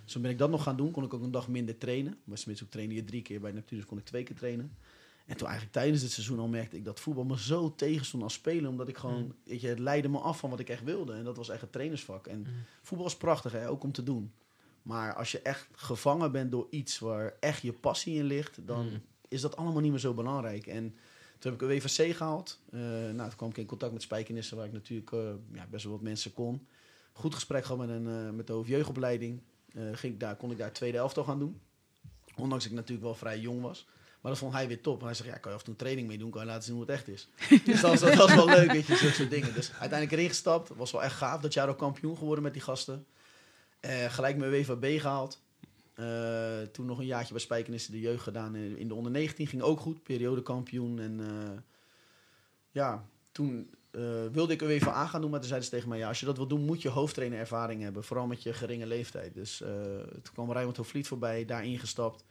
Dus 0.03 0.13
toen 0.13 0.22
ben 0.22 0.32
ik 0.32 0.38
dat 0.38 0.49
nog 0.49 0.63
gaan 0.63 0.78
doen, 0.78 0.91
kon 0.91 1.03
ik 1.03 1.13
ook 1.13 1.22
een 1.22 1.32
dag 1.32 1.47
minder 1.47 1.78
trainen. 1.78 2.17
Bij 2.24 2.38
Smits 2.38 2.63
ook 2.63 2.70
trainde 2.70 2.95
je 2.95 3.03
drie 3.03 3.22
keer, 3.22 3.39
bij 3.39 3.51
Neptunus 3.51 3.86
kon 3.86 3.97
ik 3.97 4.05
twee 4.05 4.24
keer 4.24 4.36
trainen. 4.36 4.78
En 5.26 5.38
toen 5.38 5.47
eigenlijk 5.47 5.78
tijdens 5.78 6.01
het 6.01 6.11
seizoen 6.11 6.39
al 6.39 6.47
merkte 6.47 6.78
ik 6.78 6.86
dat 6.86 6.99
voetbal 6.99 7.24
me 7.24 7.39
zo 7.39 7.76
tegenstond 7.76 8.24
als 8.24 8.34
speler. 8.34 8.70
Omdat 8.70 8.88
ik 8.88 8.97
gewoon, 8.97 9.36
weet 9.43 9.61
je, 9.61 9.67
het 9.67 9.80
leidde 9.80 10.09
me 10.09 10.17
af 10.17 10.39
van 10.39 10.49
wat 10.49 10.59
ik 10.59 10.70
echt 10.70 10.84
wilde. 10.84 11.13
En 11.13 11.24
dat 11.24 11.38
was 11.38 11.49
echt 11.49 11.61
het 11.61 11.72
trainersvak. 11.72 12.28
En 12.28 12.47
voetbal 12.82 13.07
is 13.07 13.17
prachtig, 13.17 13.51
hè, 13.51 13.70
ook 13.70 13.84
om 13.84 13.91
te 13.91 14.03
doen. 14.03 14.34
Maar 14.82 15.13
als 15.13 15.32
je 15.32 15.41
echt 15.41 15.67
gevangen 15.72 16.32
bent 16.32 16.51
door 16.51 16.67
iets 16.70 16.99
waar 16.99 17.34
echt 17.39 17.61
je 17.61 17.74
passie 17.74 18.17
in 18.17 18.26
ligt, 18.26 18.67
dan. 18.67 19.01
Is 19.30 19.41
dat 19.41 19.55
allemaal 19.55 19.82
niet 19.82 19.91
meer 19.91 19.99
zo 19.99 20.13
belangrijk. 20.13 20.67
En 20.67 20.95
toen 21.39 21.51
heb 21.51 21.61
ik 21.61 21.67
een 21.67 21.75
WVC 21.75 22.15
gehaald. 22.15 22.59
Eh, 22.71 22.80
nou, 22.80 23.27
toen 23.27 23.36
kwam 23.36 23.49
ik 23.49 23.57
in 23.57 23.65
contact 23.65 23.93
met 23.93 24.01
Spijkenissen, 24.01 24.57
waar 24.57 24.65
ik 24.65 24.71
natuurlijk 24.71 25.11
eh, 25.11 25.19
ja, 25.51 25.67
best 25.69 25.84
wel 25.84 25.93
wat 25.93 26.01
mensen 26.01 26.34
kon. 26.34 26.67
Goed 27.13 27.34
gesprek 27.34 27.65
gehad 27.65 27.88
met, 27.88 27.89
een, 27.89 28.07
eh, 28.07 28.30
met 28.30 28.47
de 28.47 28.53
hoofdjeugdopleiding. 28.53 29.41
Ging 29.73 30.13
ik 30.13 30.19
daar, 30.19 30.36
kon 30.36 30.51
ik 30.51 30.57
daar 30.57 30.73
tweede 30.73 30.97
elftal 30.97 31.23
gaan 31.23 31.39
doen. 31.39 31.61
Ondanks 32.36 32.63
dat 32.63 32.71
ik 32.71 32.77
natuurlijk 32.80 33.05
wel 33.05 33.15
vrij 33.15 33.39
jong 33.39 33.61
was. 33.61 33.88
Maar 34.21 34.32
dat 34.32 34.41
vond 34.41 34.53
hij 34.53 34.67
weer 34.67 34.82
top. 34.82 34.99
En 34.99 35.05
hij 35.05 35.13
zegt, 35.13 35.30
ja, 35.30 35.38
kan 35.38 35.51
je 35.51 35.57
af 35.57 35.63
en 35.63 35.67
toe 35.67 35.75
training 35.75 36.07
mee 36.07 36.17
doen, 36.17 36.30
kan 36.30 36.41
je 36.41 36.47
laten 36.47 36.63
zien 36.63 36.73
hoe 36.73 36.82
het 36.82 36.91
echt 36.91 37.07
is. 37.07 37.27
dus 37.65 37.82
dat 37.82 37.91
was, 37.91 37.99
dat 37.99 38.15
was 38.15 38.36
wel 38.36 38.45
leuk, 38.45 38.71
weet 38.71 38.86
je, 38.86 38.95
zulke 38.95 39.15
soort 39.15 39.30
dingen. 39.30 39.53
Dus 39.53 39.71
uiteindelijk 39.71 40.11
erin 40.11 40.27
gestapt. 40.30 40.69
Was 40.75 40.91
wel 40.91 41.03
echt 41.03 41.15
gaaf. 41.15 41.41
Dat 41.41 41.53
jaar 41.53 41.69
ook 41.69 41.77
kampioen 41.77 42.17
geworden 42.17 42.43
met 42.43 42.53
die 42.53 42.61
gasten. 42.61 43.05
Gelijk 44.07 44.38
mijn 44.38 44.51
WVB 44.51 44.99
gehaald. 45.01 45.41
Eh, 45.99 46.61
toen 46.61 46.85
nog 46.85 46.99
een 46.99 47.05
jaartje 47.05 47.33
bij 47.33 47.41
Spijkenissen 47.41 47.91
de 47.91 47.99
jeugd 47.99 48.23
gedaan 48.23 48.55
in, 48.55 48.87
de 48.87 48.93
onder 48.93 49.11
19. 49.11 49.47
Ging 49.47 49.61
ook 49.61 49.79
goed, 49.79 50.03
periodekampioen. 50.03 50.99
En 50.99 51.19
eh, 51.19 51.57
ja, 52.71 53.05
toen 53.31 53.73
eh, 53.91 54.01
wilde 54.31 54.53
ik 54.53 54.61
UEFA 54.61 55.05
gaan 55.05 55.21
doen, 55.21 55.29
maar 55.29 55.39
toen 55.39 55.47
zeiden 55.47 55.69
ze 55.69 55.75
tegen 55.75 55.89
mij... 55.89 55.97
ja, 55.97 56.07
als 56.07 56.19
je 56.19 56.25
dat 56.25 56.37
wil 56.37 56.47
doen, 56.47 56.65
moet 56.65 56.81
je 56.81 56.89
hoofdtrainerervaring 56.89 57.81
hebben. 57.81 58.03
Vooral 58.03 58.27
met 58.27 58.43
je 58.43 58.53
geringe 58.53 58.85
leeftijd. 58.85 59.33
Dus 59.33 59.57
toen 60.21 60.33
kwam 60.33 60.51
Rijmond 60.51 60.77
Hoofdvliet 60.77 61.07
voorbij, 61.07 61.45
daar 61.45 61.65
ingestapt. 61.65 62.25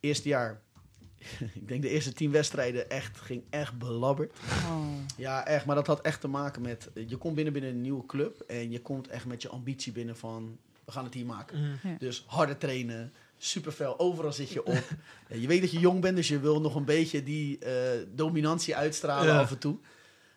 Eerste 0.00 0.28
jaar, 0.28 0.62
ik 1.60 1.68
denk 1.68 1.82
de 1.82 1.88
eerste 1.88 2.12
tien 2.12 2.30
wedstrijden, 2.30 2.90
echt, 2.90 3.20
ging 3.20 3.44
echt 3.50 3.78
belabberd. 3.78 4.32
Oh. 4.68 4.86
Ja, 5.16 5.46
echt. 5.46 5.64
Maar 5.64 5.76
dat 5.76 5.86
had 5.86 6.00
echt 6.00 6.20
te 6.20 6.28
maken 6.28 6.62
met... 6.62 6.90
Je 7.06 7.16
komt 7.16 7.34
binnen 7.34 7.52
binnen 7.52 7.70
een 7.70 7.80
nieuwe 7.80 8.06
club... 8.06 8.40
en 8.40 8.70
je 8.70 8.82
komt 8.82 9.08
echt 9.08 9.26
met 9.26 9.42
je 9.42 9.48
ambitie 9.48 9.92
binnen 9.92 10.16
van... 10.16 10.58
we 10.86 10.92
gaan 10.92 11.04
het 11.04 11.14
hier 11.14 11.26
maken. 11.26 11.58
Mm. 11.60 11.78
Ja. 11.90 11.96
Dus 11.98 12.24
harder 12.26 12.58
trainen, 12.58 13.12
super 13.38 13.72
fel, 13.72 13.98
overal 13.98 14.32
zit 14.32 14.50
je 14.50 14.64
op. 14.64 14.82
Je 15.40 15.46
weet 15.46 15.60
dat 15.60 15.70
je 15.72 15.78
jong 15.78 16.00
bent, 16.00 16.16
dus 16.16 16.28
je 16.28 16.40
wil 16.40 16.60
nog 16.60 16.74
een 16.74 16.84
beetje 16.84 17.22
die 17.22 17.58
eh, 17.58 17.72
dominantie 18.14 18.76
uitstralen 18.76 19.26
Ja. 19.34 19.40
af 19.40 19.50
en 19.50 19.58
toe. 19.58 19.76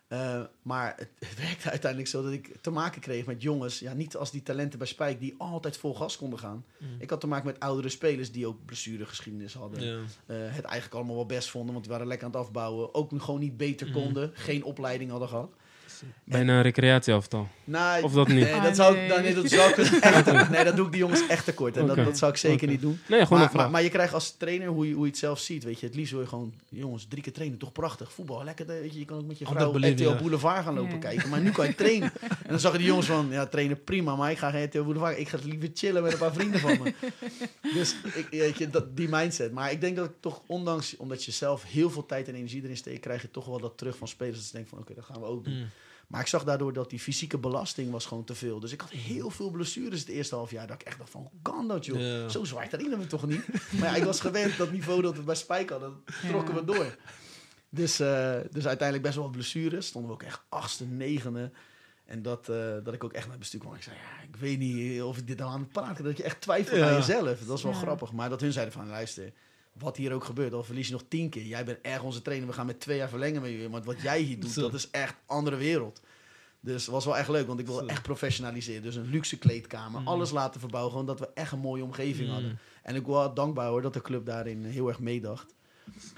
Eh, 0.08 0.42
maar 0.62 0.94
het, 0.98 1.10
het 1.20 1.40
werkte 1.40 1.70
uiteindelijk 1.70 2.12
zo 2.12 2.24
dat 2.24 2.32
ik 2.32 2.52
te 2.62 2.70
maken 2.70 3.02
kreeg 3.02 3.26
met 3.26 3.42
jongens, 3.42 3.80
ja, 3.80 3.94
niet 3.94 4.16
als 4.16 4.32
die 4.32 4.44
talenten 4.44 4.80
bij 4.80 4.88
Spijk, 4.88 5.20
die 5.20 5.36
altijd 5.38 5.78
vol 5.78 5.96
gas 5.96 6.18
konden 6.18 6.40
gaan. 6.40 6.66
Mm. 6.78 6.88
Ik 7.00 7.10
had 7.10 7.20
te 7.20 7.28
maken 7.28 7.46
met 7.46 7.60
oudere 7.60 7.90
spelers 7.90 8.32
die 8.32 8.48
ook 8.48 8.66
blessuregeschiedenis 8.66 9.54
hadden. 9.54 9.80
Eh, 10.26 10.36
het 10.38 10.64
eigenlijk 10.66 10.94
allemaal 10.94 11.16
wel 11.16 11.26
best 11.26 11.50
vonden, 11.50 11.72
want 11.72 11.84
die 11.84 11.94
waren 11.94 12.08
lekker 12.08 12.28
aan 12.28 12.34
het 12.34 12.42
afbouwen. 12.42 12.94
Ook 12.94 13.12
gewoon 13.18 13.40
niet 13.40 13.58
beter 13.58 13.88
Mm. 13.88 13.94
konden, 13.94 14.32
geen 14.34 14.64
opleiding 14.64 15.10
hadden 15.12 15.28
gehad. 15.30 15.54
Bijna 16.24 16.56
een 16.56 16.62
recreatieaftal. 16.62 17.48
Nou, 17.64 18.04
Of 18.04 18.14
dat 18.14 18.28
niet? 18.28 18.44
Nee, 18.44 18.54
Ah, 18.54 18.64
dat 18.64 18.76
zou, 18.76 18.96
nee. 18.96 19.06
ik- 19.08 19.22
nee, 19.22 19.34
dat 19.34 19.50
zou 19.50 19.70
ik 19.70 19.78
echt, 20.02 20.50
nee, 20.50 20.64
dat 20.64 20.76
doe 20.76 20.86
ik 20.86 20.92
die 20.92 21.02
jongens 21.02 21.28
echt 21.28 21.46
tekort. 21.46 21.78
En 21.78 21.84
Oké. 21.84 21.96
dat, 21.96 22.06
dat 22.06 22.18
zou 22.18 22.32
ik 22.32 22.38
zeker 22.38 22.56
Oké. 22.64 22.66
niet 22.72 22.82
doen. 22.82 23.00
Nee, 23.08 23.20
gewoon 23.22 23.22
een 23.22 23.28
Maar, 23.40 23.50
vraag. 23.50 23.62
maar, 23.62 23.72
maar 23.72 23.84
je 23.84 23.90
krijgt 23.90 24.14
als 24.14 24.36
trainer 24.38 24.68
hoe 24.68 24.88
je, 24.88 24.94
hoe 24.94 25.04
je 25.04 25.10
het 25.10 25.20
zelf 25.20 25.40
ziet. 25.40 25.64
Weet 25.64 25.80
je, 25.80 25.86
het 25.86 25.96
liefst 25.96 26.12
wil 26.12 26.22
je 26.22 26.28
gewoon, 26.28 26.54
jongens, 26.70 27.06
drie 27.10 27.24
keer 27.24 27.34
trainen, 27.34 27.58
toch 27.58 27.72
prachtig. 27.72 28.12
Voetbal, 28.12 28.44
lekker. 28.44 28.66
Weet 28.66 28.94
je, 28.94 29.00
je 29.00 29.06
kan 29.06 29.18
ook 29.18 29.26
met 29.26 29.38
je 29.40 29.46
vrouw 29.46 29.72
RTL 29.78 30.04
ja. 30.04 30.16
Boulevard 30.16 30.64
gaan 30.64 30.74
lopen 30.74 30.92
Ja. 30.94 30.98
kijken. 30.98 31.30
Maar 31.30 31.40
nu 31.42 31.52
kan 31.52 31.66
je 31.68 31.76
trainen. 31.84 32.12
En 32.22 32.50
dan 32.50 32.60
zag 32.60 32.72
je 32.72 32.78
die 32.78 32.88
jongens 32.88 33.08
van, 33.08 33.28
ja, 33.32 33.46
trainen 33.46 33.84
prima, 33.84 34.16
maar 34.16 34.32
ik 34.32 34.38
ga 34.38 34.50
geen 34.50 34.64
RTL 34.64 34.84
Boulevard. 34.84 35.18
Ik 35.20 35.30
ga 35.30 35.38
liever 35.44 35.70
chillen 35.74 36.04
met 36.04 36.12
een 36.12 36.18
paar 36.18 36.34
vrienden 36.34 36.60
van 36.60 36.78
me. 36.84 36.94
Dus 37.74 37.96
ik, 38.14 38.28
weet 38.32 38.58
je, 38.58 38.70
dat, 38.70 38.98
die 38.98 39.08
mindset. 39.10 39.52
Maar 39.52 39.72
ik 39.72 39.82
denk 39.82 39.96
dat 39.96 40.06
ik 40.06 40.16
toch, 40.20 40.42
ondanks, 40.46 40.98
omdat 40.98 41.24
je 41.24 41.32
zelf 41.32 41.64
heel 41.64 41.90
veel 41.90 42.06
tijd 42.06 42.28
en 42.28 42.36
energie 42.36 42.64
erin 42.64 42.78
steekt, 42.78 43.00
krijg 43.00 43.22
je 43.22 43.32
toch 43.32 43.46
wel 43.46 43.60
dat 43.60 43.78
terug 43.78 43.98
van 43.98 44.08
spelers. 44.08 44.36
Dat 44.38 44.46
ze 44.46 44.52
denken 44.52 44.70
van, 44.70 44.80
oké, 44.80 44.94
dat 44.94 45.06
gaan 45.06 45.20
we 45.20 45.26
ook 45.28 45.44
doen. 45.44 45.54
Mm. 45.54 45.70
Maar 46.10 46.22
ik 46.22 46.28
zag 46.28 46.44
daardoor 46.44 46.74
dat 46.74 46.90
die 46.90 47.00
fysieke 47.00 47.38
belasting 47.38 47.92
was 47.92 48.06
gewoon 48.06 48.24
te 48.24 48.36
veel. 48.36 48.60
Dus 48.60 48.72
ik 48.72 48.82
had 48.82 48.90
heel 48.90 49.30
veel 49.30 49.50
blessures 49.50 50.00
het 50.00 50.10
eerste 50.10 50.36
half 50.36 50.52
jaar. 50.52 50.68
Dat 50.68 50.82
ik 50.82 50.88
echt 50.88 50.98
dacht 50.98 51.10
van, 51.10 51.22
hoe 51.22 51.40
kan 51.42 51.68
dat 51.68 51.86
joh? 51.86 52.00
Ja. 52.00 52.30
Zo 52.30 52.44
zwaar 52.44 52.70
trainen 52.70 53.00
we 53.00 53.08
toch 53.08 53.28
niet? 53.28 53.48
maar 53.80 53.90
ja, 53.90 53.96
ik 53.96 54.04
was 54.04 54.20
gewend 54.20 54.58
dat 54.58 54.72
niveau 54.72 55.02
dat 55.02 55.16
we 55.16 55.22
bij 55.22 55.36
Spijk 55.36 55.70
hadden, 55.70 55.94
dat 56.06 56.16
trokken 56.30 56.54
Ja. 56.56 56.60
we 56.60 56.66
door. 56.66 56.96
Dus, 57.70 58.00
eh, 58.00 58.36
dus 58.52 58.68
uiteindelijk 58.68 59.02
best 59.02 59.16
wel 59.16 59.24
wat 59.24 59.34
blessures. 59.34 59.88
Stonden 59.88 60.10
we 60.12 60.16
ook 60.18 60.24
echt 60.24 60.42
achtste, 60.50 60.86
negende. 60.86 61.52
En 62.06 62.22
dat, 62.22 62.50
eh, 62.50 62.74
dat 62.84 62.94
ik 62.94 63.04
ook 63.04 63.14
echt 63.14 63.22
naar 63.24 63.32
het 63.32 63.40
bestuur 63.40 63.60
kwam. 63.60 63.74
Ik 63.76 63.84
zei, 63.84 63.96
ja, 63.96 64.24
ik 64.24 64.36
weet 64.36 64.60
niet 64.60 65.02
of 65.02 65.18
ik 65.18 65.28
dit 65.28 65.38
nou 65.38 65.52
aan 65.52 65.60
het 65.60 65.72
praten. 65.72 66.04
Dat 66.04 66.18
je 66.18 66.24
echt 66.24 66.42
twijfelt 66.42 66.80
Ja. 66.80 66.90
aan 66.90 66.96
jezelf. 66.96 67.40
Dat 67.40 67.58
is 67.58 67.64
wel 67.64 67.72
Ja. 67.72 67.78
grappig. 67.78 68.12
Maar 68.12 68.30
dat 68.30 68.42
hun 68.42 68.52
zeiden 68.52 68.74
van, 68.74 68.88
luister, 68.88 69.32
wat 69.80 69.98
hier 69.98 70.14
ook 70.14 70.24
gebeurt, 70.24 70.54
al 70.54 70.64
verlies 70.64 70.88
je 70.88 70.94
nog 70.94 71.04
tien 71.08 71.30
keer. 71.30 71.46
Jij 71.46 71.66
bent 71.66 71.80
erg 71.82 72.04
onze 72.04 72.22
trainer. 72.22 72.48
We 72.48 72.54
gaan 72.54 72.66
met 72.66 72.80
twee 72.80 72.98
jaar 72.98 73.10
verlengen 73.10 73.42
met 73.42 73.52
je. 73.52 73.70
Maar 73.70 73.84
wat 73.84 74.02
jij 74.02 74.22
hier 74.22 74.40
doet, 74.40 74.52
Zo. 74.52 74.62
dat 74.62 74.74
is 74.74 74.90
echt 74.90 75.16
andere 75.26 75.56
wereld. 75.56 76.02
Dus 76.62 76.82
het 76.82 76.92
was 76.92 77.06
wel 77.06 77.18
echt 77.18 77.30
leuk, 77.30 77.48
want 77.48 77.60
ik 77.60 77.66
wilde 77.66 77.86
echt 77.88 78.02
professionaliseren. 78.04 78.82
Dus 78.82 78.96
een 78.96 79.10
luxe 79.10 79.38
kleedkamer, 79.38 80.02
Mm. 80.02 80.08
alles 80.08 80.32
laten 80.32 80.60
verbouwen. 80.60 80.92
Gewoon 80.92 81.06
dat 81.08 81.20
we 81.20 81.30
echt 81.34 81.52
een 81.52 81.60
mooie 81.60 81.84
omgeving 81.84 82.28
Mm. 82.28 82.34
hadden. 82.34 82.60
En 82.84 82.96
ik 82.96 83.06
was 83.06 83.16
wel 83.26 83.34
dankbaar 83.34 83.68
hoor, 83.70 83.82
dat 83.82 83.94
de 83.94 84.02
club 84.02 84.26
daarin 84.26 84.64
heel 84.66 84.88
erg 84.88 85.00
meedacht. 85.00 85.54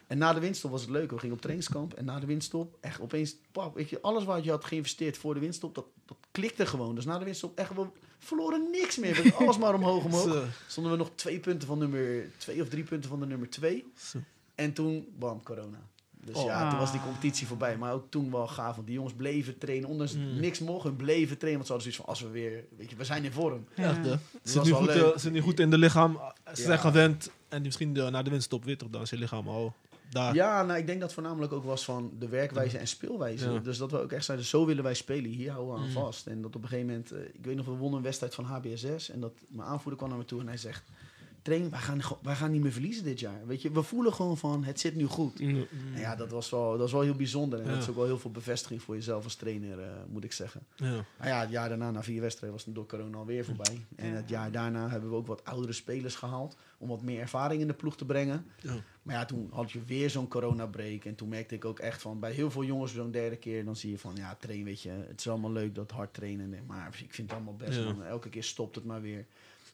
En 0.08 0.18
na 0.18 0.34
de 0.34 0.40
winststop 0.40 0.72
was 0.72 0.82
het 0.82 0.90
leuk. 0.90 1.12
We 1.12 1.18
gingen 1.20 1.36
op 1.36 1.42
trainingskamp. 1.42 1.94
En 1.94 2.06
na 2.06 2.20
de 2.20 2.26
winststop, 2.26 2.78
echt 2.82 3.02
opeens, 3.02 3.36
pap, 3.52 3.76
weet 3.76 3.90
je, 3.90 4.02
alles 4.02 4.24
wat 4.24 4.44
je 4.44 4.50
had 4.50 4.66
geïnvesteerd 4.66 5.18
voor 5.18 5.34
de 5.34 5.40
winststop, 5.40 5.76
dat, 5.76 5.86
dat 6.06 6.18
klikte 6.32 6.66
gewoon. 6.66 6.96
Dus 6.96 7.06
na 7.06 7.18
de 7.18 7.24
winststop, 7.24 7.58
echt, 7.58 7.74
we 7.76 7.86
verloren 8.24 8.68
niks 8.72 8.98
meer. 8.98 9.14
We 9.24 9.34
alles 9.34 9.58
maar 9.58 9.74
omhoog, 9.74 10.04
omhoog. 10.04 10.24
Zo. 10.34 10.44
Stonden 10.68 10.92
we 10.92 10.98
nog 10.98 11.10
twee 11.16 11.40
punten 11.40 11.68
van 11.68 11.78
nummer 11.78 12.26
twee 12.38 12.62
of 12.62 12.70
drie 12.70 12.84
punten 12.84 13.10
van 13.10 13.20
de 13.20 13.26
nummer 13.26 13.50
twee. 13.50 13.86
Zo. 13.98 14.18
En 14.56 14.74
toen, 14.74 15.08
bam, 15.20 15.44
corona. 15.44 15.80
Dus 16.26 16.36
Oh. 16.36 16.46
ja, 16.46 16.70
toen 16.70 16.80
was 16.80 16.92
die 16.92 17.02
competitie 17.02 17.48
voorbij. 17.48 17.78
Maar 17.78 17.94
ook 17.94 18.06
toen 18.10 18.32
wel 18.32 18.48
gaaf, 18.48 18.76
want 18.76 18.88
die 18.88 18.96
jongens 18.96 19.14
bleven 19.16 19.58
trainen. 19.58 19.90
Ondanks 19.90 20.14
Mm. 20.16 20.40
niks 20.40 20.60
mocht, 20.60 20.84
hun 20.84 20.96
bleven 20.96 21.38
trainen. 21.38 21.66
Want 21.66 21.66
ze 21.68 21.74
hadden 21.74 21.82
zoiets 21.94 21.98
van, 21.98 22.06
als 22.06 22.22
we 22.22 22.30
weer, 22.30 22.64
weet 22.78 22.90
je, 22.90 22.96
we 22.96 23.04
zijn 23.04 23.24
in 23.24 23.32
vorm. 23.32 23.66
Ja, 23.76 23.94
Dat 23.94 24.20
Zit 24.44 24.56
was 24.56 24.66
nu, 24.68 24.74
goed, 24.74 24.90
eh, 25.24 25.32
nu 25.32 25.42
goed 25.42 25.60
in 25.60 25.70
de 25.70 25.78
lichaam. 25.78 26.14
Ze 26.14 26.62
Ja. 26.62 26.68
zijn 26.68 26.80
gewend. 26.80 27.32
En 27.50 27.62
misschien 27.62 27.94
de, 27.94 28.10
na 28.10 28.22
de 28.22 28.30
winststop 28.30 28.64
weer 28.64 28.78
toch, 28.78 28.90
dan 28.90 29.02
is 29.02 29.10
je 29.10 29.18
lichaam 29.18 29.48
al 29.48 29.74
daar. 30.12 30.36
Ja, 30.36 30.64
nou, 30.64 30.80
ik 30.80 30.86
denk 30.86 31.00
dat 31.00 31.10
het 31.12 31.20
voornamelijk 31.20 31.54
ook 31.54 31.64
was 31.64 31.86
van 31.86 32.12
de 32.20 32.28
werkwijze 32.28 32.78
en 32.78 32.88
speelwijze. 32.88 33.52
Ja. 33.52 33.60
Dus 33.60 33.78
dat 33.78 33.92
we 33.92 34.00
ook 34.02 34.12
echt 34.12 34.26
zeiden, 34.26 34.48
zo 34.48 34.66
willen 34.66 34.84
wij 34.84 34.94
spelen. 34.94 35.32
Hier 35.32 35.52
houden 35.52 35.74
we 35.76 35.80
aan 35.80 35.86
Mm. 35.88 35.92
vast. 35.94 36.28
En 36.28 36.42
dat 36.42 36.56
op 36.56 36.62
een 36.62 36.68
gegeven 36.70 36.88
moment, 36.90 37.12
eh, 37.12 37.20
ik 37.34 37.46
weet 37.46 37.56
nog, 37.56 37.66
we 37.66 37.72
wonnen 37.72 37.98
een 37.98 38.04
wedstrijd 38.06 38.36
van 38.36 38.44
HBSS. 38.46 39.10
En 39.10 39.20
dat 39.20 39.34
mijn 39.48 39.68
aanvoerder 39.68 39.98
kwam 39.98 40.10
naar 40.10 40.18
me 40.20 40.26
toe 40.26 40.40
en 40.40 40.48
hij 40.48 40.58
zegt... 40.58 40.84
Train, 41.42 41.70
wij 41.70 41.80
gaan, 41.80 42.02
wij 42.22 42.36
gaan 42.36 42.52
niet 42.52 42.62
meer 42.62 42.72
verliezen 42.72 43.04
dit 43.04 43.20
jaar. 43.20 43.46
Weet 43.46 43.62
je, 43.62 43.72
we 43.72 43.84
voelen 43.84 44.14
gewoon 44.14 44.38
van, 44.38 44.64
het 44.64 44.80
zit 44.80 44.96
nu 44.96 45.06
goed. 45.06 45.40
Mm. 45.40 45.66
En 45.94 46.00
ja, 46.00 46.16
dat 46.16 46.30
was, 46.32 46.50
wel, 46.50 46.70
dat 46.70 46.80
was 46.80 46.92
wel 46.92 47.02
heel 47.02 47.16
bijzonder. 47.16 47.60
En 47.60 47.66
Ja. 47.66 47.72
dat 47.72 47.82
is 47.82 47.90
ook 47.90 47.96
wel 47.96 48.06
heel 48.06 48.20
veel 48.20 48.32
bevestiging 48.32 48.82
voor 48.82 48.96
jezelf 48.96 49.24
als 49.24 49.36
trainer, 49.36 49.80
eh, 49.80 49.88
moet 50.10 50.24
ik 50.24 50.32
zeggen. 50.32 50.62
Ja. 50.76 50.86
Nou 50.90 51.06
ja, 51.20 51.40
het 51.40 51.50
jaar 51.50 51.70
daarna, 51.70 51.92
na 51.92 52.04
vier 52.04 52.22
wedstrijden, 52.22 52.58
was 52.58 52.66
het 52.66 52.76
door 52.76 52.86
corona 52.86 53.18
alweer 53.18 53.46
voorbij. 53.46 53.86
En 53.96 54.14
het 54.16 54.30
jaar 54.30 54.52
daarna 54.52 54.90
hebben 54.90 55.10
we 55.10 55.16
ook 55.16 55.28
wat 55.28 55.46
oudere 55.46 55.74
spelers 55.74 56.16
gehaald. 56.16 56.56
Om 56.78 56.88
wat 56.88 57.02
meer 57.02 57.20
ervaring 57.20 57.62
in 57.62 57.68
de 57.68 57.74
ploeg 57.74 57.98
te 57.98 58.06
brengen. 58.06 58.46
Ja. 58.60 58.76
Maar 59.02 59.16
ja, 59.16 59.26
toen 59.26 59.50
had 59.54 59.72
je 59.72 59.84
weer 59.86 60.10
zo'n 60.10 60.28
coronabreak. 60.28 61.06
En 61.06 61.16
toen 61.16 61.30
merkte 61.30 61.56
ik 61.56 61.66
ook 61.66 61.80
echt 61.80 62.02
van, 62.02 62.20
bij 62.20 62.32
heel 62.32 62.52
veel 62.52 62.64
jongens 62.64 62.94
zo'n 62.94 63.12
derde 63.12 63.36
keer, 63.38 63.66
dan 63.66 63.76
zie 63.76 63.92
je 63.92 64.00
van, 64.00 64.16
ja, 64.16 64.36
train, 64.40 64.64
weet 64.64 64.82
je, 64.82 64.90
het 64.90 65.20
is 65.20 65.28
allemaal 65.28 65.52
leuk 65.52 65.76
dat 65.76 65.92
hard 65.92 66.14
trainen. 66.14 66.66
Maar 66.68 66.88
ik 67.04 67.14
vind 67.14 67.28
het 67.30 67.38
allemaal 67.38 67.56
best, 67.56 67.78
Ja. 67.80 67.84
man. 67.84 68.04
Elke 68.04 68.30
keer 68.30 68.44
stopt 68.44 68.76
het 68.76 68.86
maar 68.86 69.02
weer. 69.02 69.26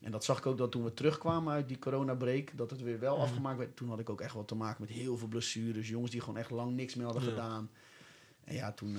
En 0.01 0.11
dat 0.11 0.23
zag 0.23 0.37
ik 0.37 0.45
ook 0.45 0.57
dat 0.57 0.71
toen 0.71 0.83
we 0.83 0.93
terugkwamen 0.93 1.53
uit 1.53 1.67
die 1.67 1.79
coronabreak, 1.79 2.51
dat 2.57 2.69
het 2.69 2.81
weer 2.81 2.99
wel 2.99 3.17
afgemaakt 3.19 3.57
werd. 3.57 3.75
Toen 3.75 3.89
had 3.89 3.99
ik 3.99 4.09
ook 4.09 4.21
echt 4.21 4.33
wat 4.33 4.47
te 4.47 4.55
maken 4.55 4.81
met 4.81 4.89
heel 4.89 5.17
veel 5.17 5.27
blessures. 5.27 5.87
Jongens 5.89 6.11
die 6.11 6.21
gewoon 6.21 6.37
echt 6.37 6.49
lang 6.51 6.75
niks 6.75 6.95
meer 6.95 7.05
hadden 7.05 7.23
Ja. 7.23 7.29
gedaan. 7.29 7.69
En 8.43 8.55
ja, 8.55 8.71
toen, 8.71 8.95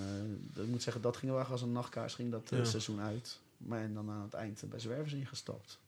eh, 0.56 0.62
ik 0.62 0.68
moet 0.68 0.82
zeggen, 0.82 1.02
dat 1.02 1.16
ging 1.16 1.32
wel 1.32 1.42
als 1.42 1.62
een 1.62 1.72
nachtkaars, 1.72 2.14
ging 2.14 2.30
dat 2.30 2.52
eh, 2.52 2.64
seizoen 2.64 3.00
uit. 3.00 3.40
Maar 3.56 3.80
en 3.80 3.94
dan 3.94 4.10
aan 4.10 4.22
het 4.22 4.34
eind 4.34 4.62
bij 4.68 4.78
Zwervers 4.78 5.12
ingestapt. 5.12 5.78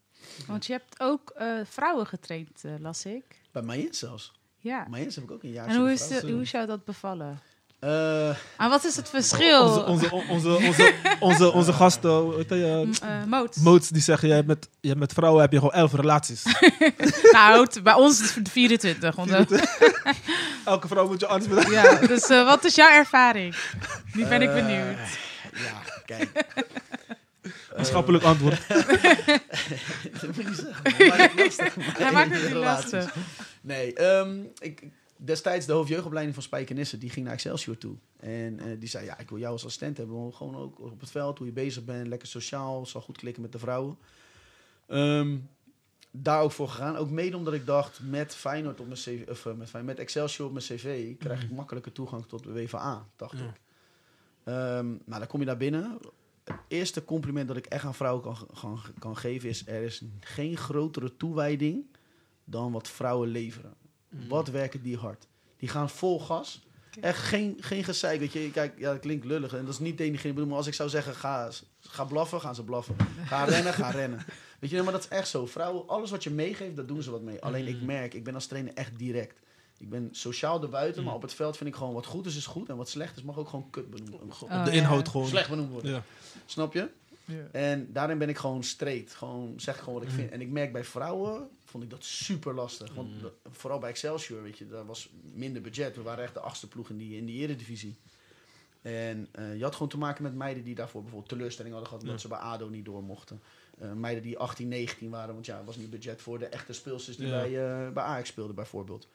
Want 0.47 0.67
je 0.67 0.73
hebt 0.73 1.01
ook 1.01 1.31
eh, 1.37 1.47
vrouwen 1.71 2.07
getraind, 2.07 2.65
eh, 2.65 2.71
las 2.79 3.05
ik. 3.05 3.25
Bij 3.53 3.63
Mayens 3.63 3.99
zelfs. 3.99 4.33
Ja. 4.59 4.87
Mayens 4.91 5.15
heb 5.15 5.25
ik 5.25 5.31
ook 5.31 5.43
een 5.43 5.53
jaar 5.53 5.69
En 5.69 5.77
hoe 5.77 5.93
is, 5.93 6.09
de, 6.09 6.31
hoe 6.33 6.41
is 6.43 6.51
jou 6.51 6.67
dat 6.67 6.85
bevallen? 6.85 7.41
Eh, 7.81 7.91
Maar 8.59 8.69
wat 8.69 8.85
is 8.85 8.97
het 8.97 9.09
verschil? 9.09 9.63
Onze, 9.63 9.85
onze, 9.85 10.15
onze, 10.29 10.49
onze, 10.49 10.95
onze, 11.21 11.53
onze 11.53 11.73
gasten, 11.73 12.45
eh, 12.49 12.83
eh, 12.83 12.89
Moot. 13.27 13.57
Moots, 13.57 13.89
die 13.89 14.03
zeggen, 14.03 14.29
jij 14.29 14.37
hebt 14.37 14.49
met, 14.49 14.69
hebt 14.81 14.99
met 14.99 15.13
vrouwen 15.13 15.41
heb 15.43 15.53
je 15.53 15.59
gewoon 15.59 15.73
elf 15.73 15.93
relaties. 15.93 16.43
Nou, 17.33 17.83
bij 17.83 17.95
ons 17.95 18.21
is 18.21 18.35
het 18.35 18.49
24. 18.49 19.17
want, 19.17 19.31
eh, 19.31 19.63
Elke 20.65 20.89
vrouw 20.89 21.07
moet 21.07 21.21
je 21.21 21.27
anders 21.27 21.49
bedanken. 21.49 21.73
ja, 21.73 21.95
dus 22.07 22.29
eh, 22.29 22.45
wat 22.45 22.65
is 22.65 22.75
jouw 22.75 22.91
ervaring? 22.91 23.55
Nu 24.13 24.27
ben 24.27 24.43
ik 24.43 24.49
eh, 24.49 24.55
benieuwd. 24.55 24.99
Ja, 25.55 26.03
kijk. 26.07 26.45
Maatschappelijk 27.81 28.25
antwoord. 28.25 28.69
dat 28.69 28.87
moet 30.27 30.37
je 30.37 30.45
niet 30.47 30.57
zeggen. 30.57 31.07
man. 31.09 31.09
Maak 31.09 31.33
het 31.33 31.45
lastig. 31.45 31.75
Hij 31.99 32.13
maakt 32.13 32.31
het 32.33 32.43
niet 32.43 32.53
Relaties. 32.53 32.93
lastig. 32.93 33.17
Nee, 33.61 33.95
ehm, 33.95 34.41
ik, 34.59 34.83
destijds 35.17 35.67
de 35.67 35.73
hoofdjeugdopleiding 35.73 36.35
van 36.35 36.45
Spijkenisse, 36.45 36.99
die 36.99 37.11
ging 37.11 37.25
naar 37.25 37.35
Excelsior 37.35 37.79
toe. 37.79 37.95
En 38.21 38.59
eh, 38.61 38.67
die 38.79 38.89
zei, 38.89 39.05
ja, 39.05 39.19
ik 39.19 39.29
wil 39.29 39.39
jou 39.39 39.53
als 39.53 39.65
assistent 39.65 39.97
hebben. 39.97 40.35
Gewoon 40.35 40.57
ook 40.57 40.81
op 40.81 41.01
het 41.01 41.11
veld, 41.11 41.39
hoe 41.39 41.47
je 41.47 41.53
bezig 41.53 41.85
bent, 41.85 42.07
lekker 42.07 42.29
sociaal, 42.29 42.87
zal 42.87 43.01
goed 43.01 43.17
klikken 43.19 43.43
met 43.43 43.53
de 43.53 43.59
vrouwen. 43.59 43.99
Ehm, 44.87 45.37
daar 46.11 46.41
ook 46.43 46.53
voor 46.53 46.69
gegaan. 46.69 46.97
Ook 46.97 47.11
mede 47.11 47.37
omdat 47.37 47.55
ik 47.55 47.67
dacht, 47.67 48.01
met 48.03 48.35
Feyenoord 48.35 48.81
op 48.81 48.87
mijn 48.87 48.99
CV, 48.99 49.29
of 49.29 49.47
eh, 49.47 49.53
met, 49.53 49.85
met 49.85 49.99
Excelsior 49.99 50.47
op 50.47 50.53
mijn 50.53 50.65
cv, 50.65 51.17
krijg 51.19 51.43
ik 51.43 51.51
makkelijker 51.51 51.93
toegang 51.93 52.27
tot 52.27 52.43
de 52.45 52.53
WVA, 52.53 53.07
dacht 53.17 53.39
Ja. 53.39 53.45
ik. 53.45 53.61
Ehm, 54.45 54.87
nou, 54.87 55.19
dan 55.19 55.27
kom 55.27 55.41
je 55.41 55.47
daar 55.47 55.57
binnen. 55.57 55.99
Het 56.53 56.61
eerste 56.69 57.05
compliment 57.05 57.49
dat 57.49 57.57
ik 57.57 57.67
echt 57.67 57.85
aan 57.85 57.95
vrouwen 57.95 58.23
kan, 58.23 58.37
kan, 58.61 58.81
kan 58.99 59.17
geven 59.17 59.49
is... 59.49 59.67
er 59.67 59.83
is 59.83 60.03
geen 60.21 60.57
grotere 60.57 61.17
toewijding 61.17 61.85
dan 62.45 62.73
wat 62.73 62.89
vrouwen 62.89 63.29
leveren. 63.29 63.75
Wat 64.29 64.49
werken 64.49 64.83
die 64.83 64.97
hard? 64.97 65.27
Die 65.57 65.69
gaan 65.69 65.91
vol 65.91 66.21
gas. 66.21 66.63
Echt 67.01 67.19
geen, 67.19 67.57
geen 67.61 67.85
gezeik. 67.85 68.21
Weet 68.21 68.33
je, 68.33 68.51
kijk, 68.51 68.79
ja, 68.79 68.93
dat 68.93 69.01
klinkt 69.01 69.25
lullig. 69.25 69.53
En 69.53 69.65
dat 69.65 69.75
is 69.75 69.79
niet 69.79 69.99
denigrerend 69.99 70.35
bedoeld. 70.35 70.49
Maar 70.49 70.59
als 70.59 70.67
ik 70.67 70.75
zou 70.75 70.89
zeggen, 70.89 71.15
ga, 71.15 71.51
ga 71.81 72.05
blaffen, 72.05 72.41
gaan 72.41 72.55
ze 72.55 72.65
blaffen. 72.65 72.97
Ga 73.25 73.45
rennen, 73.55 73.73
ga 73.73 73.91
rennen. 73.91 74.25
Weet 74.59 74.71
je, 74.71 74.83
maar 74.83 74.93
dat 74.93 75.03
is 75.03 75.09
echt 75.09 75.29
zo. 75.29 75.47
Vrouwen, 75.47 75.89
alles 75.89 76.11
wat 76.11 76.25
je 76.25 76.31
meegeeft, 76.31 76.77
daar 76.77 76.87
doen 76.87 77.03
ze 77.03 77.11
wat 77.11 77.23
mee. 77.23 77.43
Alleen 77.43 77.67
ik 77.67 77.83
merk, 77.83 78.15
ik 78.15 78.25
ben 78.25 78.35
als 78.35 78.47
trainer 78.47 78.75
echt 78.75 78.99
direct. 78.99 79.41
Ik 79.81 79.89
ben 79.89 80.09
sociaal 80.13 80.63
erbuiten, 80.63 81.05
maar 81.05 81.15
op 81.15 81.23
het 81.23 81.35
veld 81.35 81.57
vind 81.57 81.69
ik 81.71 81.77
gewoon 81.77 81.95
wat 81.95 82.07
goed 82.07 82.27
is, 82.27 82.37
is 82.37 82.47
goed. 82.47 82.69
En 82.69 82.77
wat 82.77 82.89
slecht 82.89 83.17
is, 83.17 83.23
mag 83.23 83.39
ook 83.39 83.49
gewoon 83.49 83.71
kut 83.71 83.91
benoemd 83.91 84.11
worden. 84.11 84.29
Op 84.29 84.43
Oh, 84.51 84.65
de 84.65 84.71
ja. 84.71 84.77
inhoud 84.77 85.09
gewoon. 85.09 85.27
Slecht 85.29 85.51
benoemd 85.51 85.71
worden. 85.71 85.91
Ja. 85.91 86.03
Snap 86.47 86.73
je? 86.73 86.89
En 87.53 87.93
daarin 87.93 88.19
ben 88.19 88.29
ik 88.29 88.37
gewoon 88.39 88.63
straight. 88.63 89.15
Gewoon 89.15 89.55
zeg 89.57 89.79
gewoon 89.79 89.95
wat 89.95 90.03
ik 90.03 90.11
vind. 90.11 90.31
En 90.31 90.41
ik 90.41 90.49
merk 90.51 90.73
bij 90.73 90.85
vrouwen, 90.85 91.49
vond 91.65 91.85
ik 91.85 91.91
dat 91.91 92.05
super 92.05 92.55
lastig. 92.55 92.95
Want 92.95 93.21
dat- 93.21 93.33
vooral 93.51 93.79
bij 93.79 93.91
Excelsior, 93.91 94.43
weet 94.43 94.59
je, 94.59 94.67
daar 94.69 94.87
was 94.87 95.09
minder 95.35 95.63
budget. 95.63 95.97
We 95.97 96.03
waren 96.03 96.25
echt 96.25 96.35
de 96.35 96.41
achtste 96.41 96.69
ploeg 96.69 96.91
in 96.91 96.97
die, 96.97 97.17
in 97.17 97.25
die 97.27 97.41
eredivisie. 97.41 97.97
En 98.83 99.29
eh, 99.33 99.57
je 99.57 99.63
had 99.63 99.73
gewoon 99.73 99.89
te 99.89 99.99
maken 99.99 100.23
met 100.23 100.35
meiden 100.35 100.65
die 100.65 100.75
daarvoor 100.75 101.01
bijvoorbeeld 101.03 101.31
teleurstelling 101.31 101.75
hadden 101.75 101.91
gehad... 101.93 102.05
omdat 102.09 102.23
Ja. 102.23 102.29
ze 102.29 102.35
bij 102.35 102.45
ADO 102.45 102.69
niet 102.69 102.85
door 102.85 103.03
mochten. 103.03 103.41
Eh, 103.79 103.93
meiden 103.93 104.23
die 104.23 104.39
18, 104.39 104.69
19 104.69 105.11
waren, 105.11 105.35
want 105.35 105.47
ja, 105.47 105.59
er 105.59 105.65
was 105.65 105.77
niet 105.77 105.91
budget 105.91 106.23
voor 106.23 106.39
de 106.39 106.47
echte 106.47 106.73
speelsters 106.73 107.17
die 107.17 107.27
Ja. 107.27 107.33
bij, 107.41 107.47
eh, 107.87 107.93
bij 107.93 108.03
Ajax 108.03 108.29
speelden 108.29 108.55
bijvoorbeeld. 108.55 109.09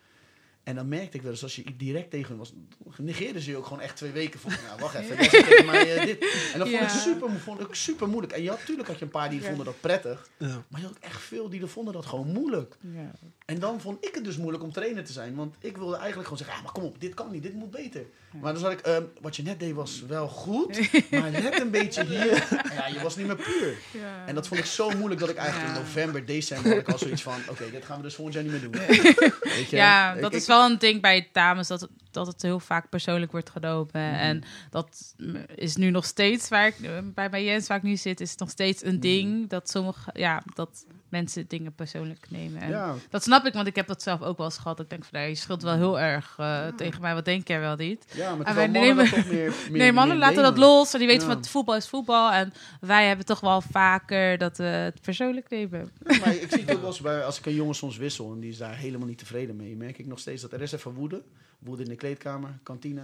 En 0.66 0.76
dan 0.76 0.88
merkte 0.88 1.18
ik 1.18 1.22
wel 1.24 1.32
eens, 1.32 1.44
als 1.44 1.56
je 1.56 1.64
direct 1.78 2.10
tegen 2.12 2.28
hen 2.30 2.38
was, 2.38 2.54
negeerden 2.98 3.42
ze 3.42 3.50
je 3.50 3.58
ook 3.58 3.66
gewoon 3.66 3.82
echt 3.82 3.96
twee 3.96 4.12
weken. 4.12 4.40
Van, 4.40 4.52
nou, 4.68 4.80
wacht 4.80 4.96
even, 4.96 5.18
tegen 5.30 5.66
mij 5.66 5.96
eh, 5.96 6.06
dit. 6.06 6.20
En 6.54 6.60
dat 6.60 6.68
vond, 6.70 6.82
ik 6.82 6.88
Ja. 6.90 6.98
super, 6.98 7.30
vond 7.44 7.60
ik 7.62 7.76
super 7.76 8.08
moeilijk. 8.08 8.34
En 8.34 8.44
je 8.44 8.50
had, 8.50 8.60
natuurlijk 8.60 8.88
had 8.88 8.98
je 9.00 9.06
een 9.06 9.12
paar 9.12 9.30
die 9.30 9.42
Ja. 9.42 9.48
vonden 9.48 9.66
dat 9.66 9.80
prettig. 9.82 10.30
Ja. 10.38 10.64
Maar 10.68 10.80
je 10.82 10.86
had 10.88 10.96
ook 10.96 11.04
echt 11.04 11.22
veel 11.22 11.50
die 11.50 11.66
vonden 11.66 11.94
dat 11.94 12.06
gewoon 12.06 12.28
moeilijk. 12.28 12.76
Ja. 12.80 13.12
En 13.46 13.60
dan 13.60 13.82
vond 13.82 14.06
ik 14.06 14.16
het 14.16 14.24
dus 14.24 14.38
moeilijk 14.38 14.64
om 14.64 14.72
trainer 14.72 15.04
te 15.04 15.12
zijn. 15.14 15.36
Want 15.36 15.56
ik 15.60 15.78
wilde 15.78 15.96
eigenlijk 15.96 16.24
gewoon 16.24 16.38
zeggen, 16.38 16.58
ah, 16.58 16.64
maar 16.64 16.72
kom 16.74 16.84
op, 16.84 17.00
dit 17.02 17.14
kan 17.14 17.32
niet, 17.32 17.44
dit 17.44 17.54
moet 17.54 17.72
beter. 17.72 18.06
Maar 18.42 18.52
dan 18.54 18.62
zat 18.62 18.72
ik, 18.72 18.80
ehm, 18.80 19.04
wat 19.22 19.36
je 19.36 19.44
net 19.44 19.60
deed 19.60 19.74
was 19.74 20.04
wel 20.08 20.28
goed, 20.28 20.80
maar 21.12 21.32
net 21.32 21.60
een 21.62 21.72
beetje 21.72 22.06
hier. 22.06 22.48
En 22.70 22.74
ja, 22.76 22.88
je 22.88 23.00
was 23.04 23.16
niet 23.16 23.28
meer 23.28 23.36
puur. 23.36 23.78
Ja. 23.92 24.24
En 24.28 24.36
dat 24.36 24.48
vond 24.48 24.60
ik 24.60 24.66
zo 24.66 24.90
moeilijk 24.92 25.20
dat 25.20 25.30
ik 25.30 25.36
eigenlijk 25.36 25.70
Ja. 25.70 25.76
in 25.76 25.82
november, 25.86 26.26
december 26.26 26.70
had 26.72 26.80
ik 26.80 26.90
al 26.90 26.98
zoiets 26.98 27.24
van, 27.24 27.34
oké, 27.50 27.72
dit 27.72 27.86
gaan 27.86 27.98
we 27.98 28.04
dus 28.04 28.16
volgend 28.16 28.36
jaar 28.36 28.44
niet 28.44 28.54
meer 28.54 28.62
doen. 28.72 28.82
Weet 29.42 29.70
je? 29.70 29.76
Ja, 29.76 30.14
Ik- 30.14 30.22
dat 30.22 30.32
ik- 30.32 30.38
is 30.40 30.48
wel 30.48 30.55
een 30.64 30.78
ding 30.78 31.02
bij 31.02 31.30
dames, 31.32 31.68
dat, 31.68 31.82
het- 31.82 31.90
dat 32.12 32.28
het 32.28 32.42
heel 32.42 32.60
vaak 32.60 32.90
persoonlijk 32.90 33.32
wordt 33.32 33.50
genomen. 33.50 33.90
Mhm. 33.94 34.02
En 34.02 34.44
dat 34.70 35.16
is 35.56 35.76
nu 35.76 35.90
nog 35.90 36.06
steeds, 36.06 36.50
waar 36.50 36.68
ik, 36.68 36.76
bij, 37.14 37.30
bij 37.30 37.44
Jens 37.44 37.68
waar 37.68 37.78
ik 37.78 37.84
nu 37.84 37.98
zit, 37.98 38.22
is 38.22 38.30
het 38.32 38.40
nog 38.40 38.50
steeds 38.50 38.82
Mhm. 38.84 38.92
een 38.92 39.00
ding 39.00 39.50
dat 39.50 39.70
sommige, 39.70 40.10
ja, 40.14 40.42
dat 40.54 40.86
mensen 41.10 41.46
dingen 41.48 41.74
persoonlijk 41.74 42.26
nemen. 42.30 42.62
En 42.62 42.70
Ja, 42.70 42.94
Dat 43.10 43.24
snap 43.24 43.46
ik, 43.46 43.54
want 43.54 43.68
ik 43.68 43.76
heb 43.76 43.88
dat 43.88 44.02
zelf 44.02 44.22
ook 44.22 44.38
wel 44.38 44.46
eens 44.46 44.58
gehad. 44.58 44.80
Ik 44.80 44.90
denk 44.90 45.04
van, 45.06 45.20
nee, 45.20 45.30
je 45.30 45.36
scheelt 45.36 45.62
wel 45.62 45.76
heel 45.76 46.00
erg 46.00 46.36
eh, 46.38 46.68
tegen 46.68 47.02
mij. 47.02 47.14
Wat 47.14 47.26
denk 47.26 47.48
jij 47.48 47.60
wel 47.60 47.76
niet? 47.76 48.06
ja, 48.16 48.36
maar 48.36 48.56
wij 48.56 48.68
nemen- 48.68 49.06
dat 49.06 49.14
toch 49.14 49.26
meer, 49.32 49.54
meer 49.70 49.78
nee, 49.82 49.92
mannen 49.92 50.18
meer 50.18 50.26
laten 50.26 50.44
dat 50.44 50.54
nemen. 50.56 50.70
los. 50.70 50.94
En 50.94 51.00
die 51.00 51.08
weten 51.08 51.28
van, 51.28 51.46
voetbal 51.46 51.76
is 51.76 51.88
voetbal. 51.90 52.32
En 52.32 52.54
wij 52.80 53.08
hebben 53.08 53.26
toch 53.26 53.40
wel 53.40 53.62
vaker 53.62 54.38
dat 54.38 54.58
we 54.58 54.64
het 54.64 55.02
persoonlijk 55.02 55.50
nemen. 55.50 55.92
Maar 56.04 56.36
ik 56.36 56.52
zie 56.52 56.62
het 56.62 56.72
ook 56.74 56.80
wel 56.80 56.90
eens 56.90 57.02
bij, 57.02 57.24
als 57.24 57.38
ik 57.40 57.46
een 57.46 57.56
jongen 57.56 57.76
soms 57.76 57.98
wissel 57.98 58.32
en 58.34 58.40
die 58.40 58.50
is 58.50 58.58
daar 58.58 58.76
helemaal 58.76 59.08
niet 59.08 59.18
tevreden 59.18 59.56
mee, 59.56 59.76
merk 59.76 59.98
ik 59.98 60.06
nog 60.08 60.20
steeds 60.20 60.42
dat 60.42 60.52
er 60.54 60.62
is 60.62 60.72
even 60.72 60.92
woede. 60.94 61.24
Woede 61.60 61.84
in 61.84 61.90
de 61.90 61.96
kleedkamer, 61.96 62.50
kantine. 62.64 63.02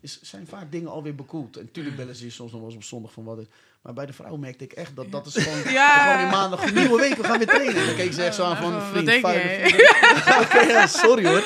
Is, 0.00 0.20
zijn 0.22 0.46
vaak 0.46 0.72
dingen 0.72 0.90
alweer 0.90 1.14
bekoeld. 1.14 1.56
En 1.56 1.64
natuurlijk 1.64 1.96
bellen 1.96 2.14
ze 2.16 2.24
je 2.24 2.30
soms 2.30 2.50
nog 2.52 2.60
wel 2.60 2.68
eens 2.70 2.78
op 2.78 2.84
zondag 2.84 3.12
van 3.12 3.24
wat. 3.24 3.36
het- 3.36 3.48
Maar 3.82 3.92
bij 3.94 4.06
de 4.06 4.12
vrouw 4.12 4.36
merkte 4.36 4.64
ik 4.64 4.72
echt 4.72 4.96
dat 4.96 5.10
dat 5.10 5.26
is 5.26 5.34
gewoon. 5.36 5.72
Ja. 5.72 5.98
Gewoon 6.02 6.16
weer 6.22 6.36
maandag, 6.38 6.66
een 6.66 6.74
nieuwe 6.74 7.00
week, 7.00 7.14
we 7.14 7.24
gaan 7.24 7.38
weer 7.38 7.46
trainen. 7.46 7.76
En 7.76 7.86
dan 7.86 7.94
keek 7.94 8.12
ze 8.12 8.22
echt 8.24 8.34
zo 8.34 8.44
aan 8.44 8.56
van 8.56 8.72
Wat 8.72 8.82
vriend. 8.82 9.24
Oké, 10.42 10.60
ja, 10.60 10.86
sorry 10.86 11.26
hoor. 11.26 11.44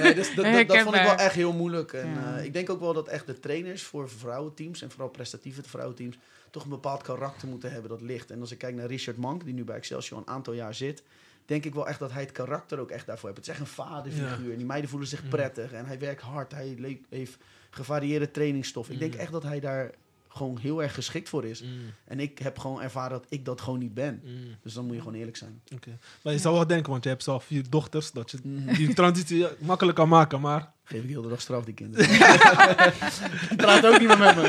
Nee, 0.00 0.14
dus 0.14 0.34
dat, 0.34 0.44
dat, 0.44 0.68
dat 0.68 0.78
vond 0.78 0.94
ik 0.96 1.02
wel 1.02 1.16
echt 1.16 1.34
heel 1.34 1.52
moeilijk. 1.52 1.92
En 1.92 2.08
Ja. 2.14 2.36
eh, 2.36 2.44
ik 2.44 2.52
denk 2.52 2.70
ook 2.70 2.80
wel 2.80 2.92
dat 2.92 3.08
echt 3.08 3.26
de 3.26 3.40
trainers 3.40 3.82
voor 3.82 4.10
vrouwenteams 4.10 4.82
en 4.82 4.90
vooral 4.90 5.08
prestatieve 5.08 5.62
vrouwenteams 5.62 6.16
toch 6.50 6.62
een 6.64 6.68
bepaald 6.70 7.02
karakter 7.02 7.48
moeten 7.48 7.72
hebben 7.72 7.90
dat 7.90 8.00
ligt. 8.00 8.30
En 8.30 8.40
als 8.40 8.50
ik 8.52 8.58
kijk 8.58 8.74
naar 8.74 8.86
Richard 8.86 9.16
Mank, 9.16 9.44
die 9.44 9.54
nu 9.54 9.64
bij 9.64 9.76
Excelsior 9.76 10.18
een 10.18 10.28
aantal 10.28 10.52
jaar 10.52 10.74
zit, 10.74 11.02
denk 11.46 11.64
ik 11.64 11.74
wel 11.74 11.88
echt 11.88 11.98
dat 11.98 12.12
hij 12.12 12.22
het 12.22 12.32
karakter 12.32 12.78
ook 12.78 12.90
echt 12.90 13.06
daarvoor 13.06 13.28
heeft. 13.28 13.40
Het 13.40 13.48
is 13.48 13.60
echt 13.60 13.68
een 13.68 13.74
vaderfiguur. 13.84 14.50
En 14.50 14.56
die 14.56 14.66
meiden 14.66 14.90
voelen 14.90 15.08
zich 15.08 15.28
prettig 15.28 15.72
en 15.72 15.86
hij 15.86 15.98
werkt 15.98 16.22
hard. 16.22 16.52
Hij 16.52 16.76
heeft 17.08 17.36
gevarieerde 17.74 18.30
trainingsstof. 18.30 18.90
Ik 18.90 18.98
denk 18.98 19.14
echt 19.14 19.32
dat 19.32 19.42
hij 19.42 19.60
daar 19.60 19.90
gewoon 20.28 20.58
heel 20.58 20.82
erg 20.82 20.94
geschikt 20.94 21.28
voor 21.28 21.44
is. 21.44 21.62
Mm, 21.62 21.70
En 22.04 22.20
ik 22.20 22.38
heb 22.38 22.58
gewoon 22.58 22.82
ervaren 22.82 23.10
dat 23.20 23.26
ik 23.28 23.44
dat 23.44 23.60
gewoon 23.60 23.78
niet 23.78 23.94
ben. 23.94 24.20
mm, 24.24 24.32
Dus 24.62 24.72
dan 24.74 24.84
moet 24.84 24.94
je 24.94 25.00
gewoon 25.02 25.16
eerlijk 25.18 25.36
zijn. 25.36 25.60
oké. 25.74 25.98
Maar 26.22 26.32
je 26.32 26.38
zou 26.38 26.54
wel 26.54 26.66
denken, 26.66 26.90
want 26.90 27.02
je 27.04 27.08
hebt 27.10 27.22
zelf 27.22 27.44
vier 27.44 27.70
dochters, 27.70 28.10
dat 28.12 28.30
je 28.30 28.38
die 28.76 28.94
transitie 28.94 29.46
makkelijk 29.60 29.96
kan 29.96 30.08
maken. 30.08 30.40
Maar 30.40 30.72
Geef 30.84 31.02
ik 31.02 31.08
heel 31.08 31.22
de 31.22 31.28
dag 31.28 31.40
straf 31.40 31.64
die 31.64 31.74
kinderen. 31.74 32.08
Die 33.48 33.56
praat 33.56 33.86
ook 33.86 33.98
niet 33.98 34.08
meer 34.08 34.18
met 34.18 34.36
me. 34.36 34.42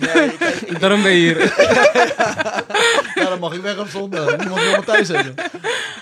nee, 0.00 0.36
kijk, 0.36 0.54
ik, 0.60 0.80
Daarom 0.80 1.02
ben 1.02 1.10
je 1.12 1.18
hier. 1.18 1.54
ja, 3.14 3.28
dan 3.28 3.38
mag 3.38 3.54
ik 3.54 3.60
weg 3.60 3.78
op 3.78 3.88
zondag. 3.88 4.36
Niemand 4.36 4.60
wil 4.60 4.76
me 4.76 4.84
thuis 4.84 5.08
hebben. 5.08 5.34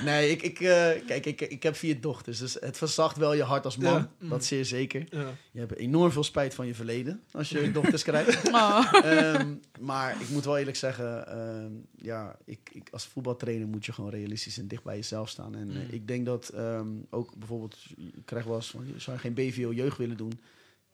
Nee, 0.05 0.31
ik, 0.31 0.43
ik, 0.43 0.61
eh, 0.61 0.89
kijk, 1.07 1.27
ik, 1.27 1.41
ik 1.41 1.63
heb 1.63 1.77
vier 1.77 2.01
dochters. 2.01 2.39
Dus 2.39 2.57
het 2.61 2.77
verzacht 2.77 3.17
wel 3.17 3.35
je 3.35 3.43
hart 3.43 3.65
als 3.65 3.77
man. 3.77 3.93
Ja. 3.93 4.09
Mm. 4.19 4.29
Dat 4.29 4.45
zeer 4.45 4.65
zeker. 4.65 5.05
ja. 5.11 5.27
Je 5.51 5.61
hebt 5.61 5.77
enorm 5.77 6.13
veel 6.13 6.25
spijt 6.25 6.55
van 6.55 6.67
je 6.67 6.75
verleden 6.75 7.21
als 7.33 7.49
je 7.49 7.73
dochters 7.73 8.03
krijgt. 8.03 8.43
Oh. 8.55 8.93
Ehm, 9.03 9.55
maar 9.81 10.17
ik 10.21 10.29
moet 10.29 10.45
wel 10.45 10.59
eerlijk 10.59 10.77
zeggen, 10.77 11.29
ehm, 11.29 11.71
ja, 11.97 12.37
ik, 12.45 12.59
ik, 12.73 12.89
als 12.93 13.07
voetbaltrainer 13.07 13.69
moet 13.69 13.85
je 13.87 13.93
gewoon 13.93 14.11
realistisch 14.11 14.59
en 14.59 14.69
dicht 14.69 14.83
bij 14.83 14.97
jezelf 14.97 15.29
staan. 15.29 15.55
En 15.55 15.71
eh, 15.71 15.77
Mm. 15.77 15.87
ik 15.91 16.09
denk 16.09 16.27
dat 16.27 16.49
ehm, 16.49 16.87
ook 17.11 17.35
bijvoorbeeld, 17.37 17.77
je 17.97 18.23
krijgt 18.25 18.47
wel 18.47 18.57
eens 18.57 18.74
zou 18.97 19.17
je 19.17 19.23
geen 19.23 19.35
BVO-jeugd 19.35 19.99
willen 19.99 20.17
doen? 20.17 20.41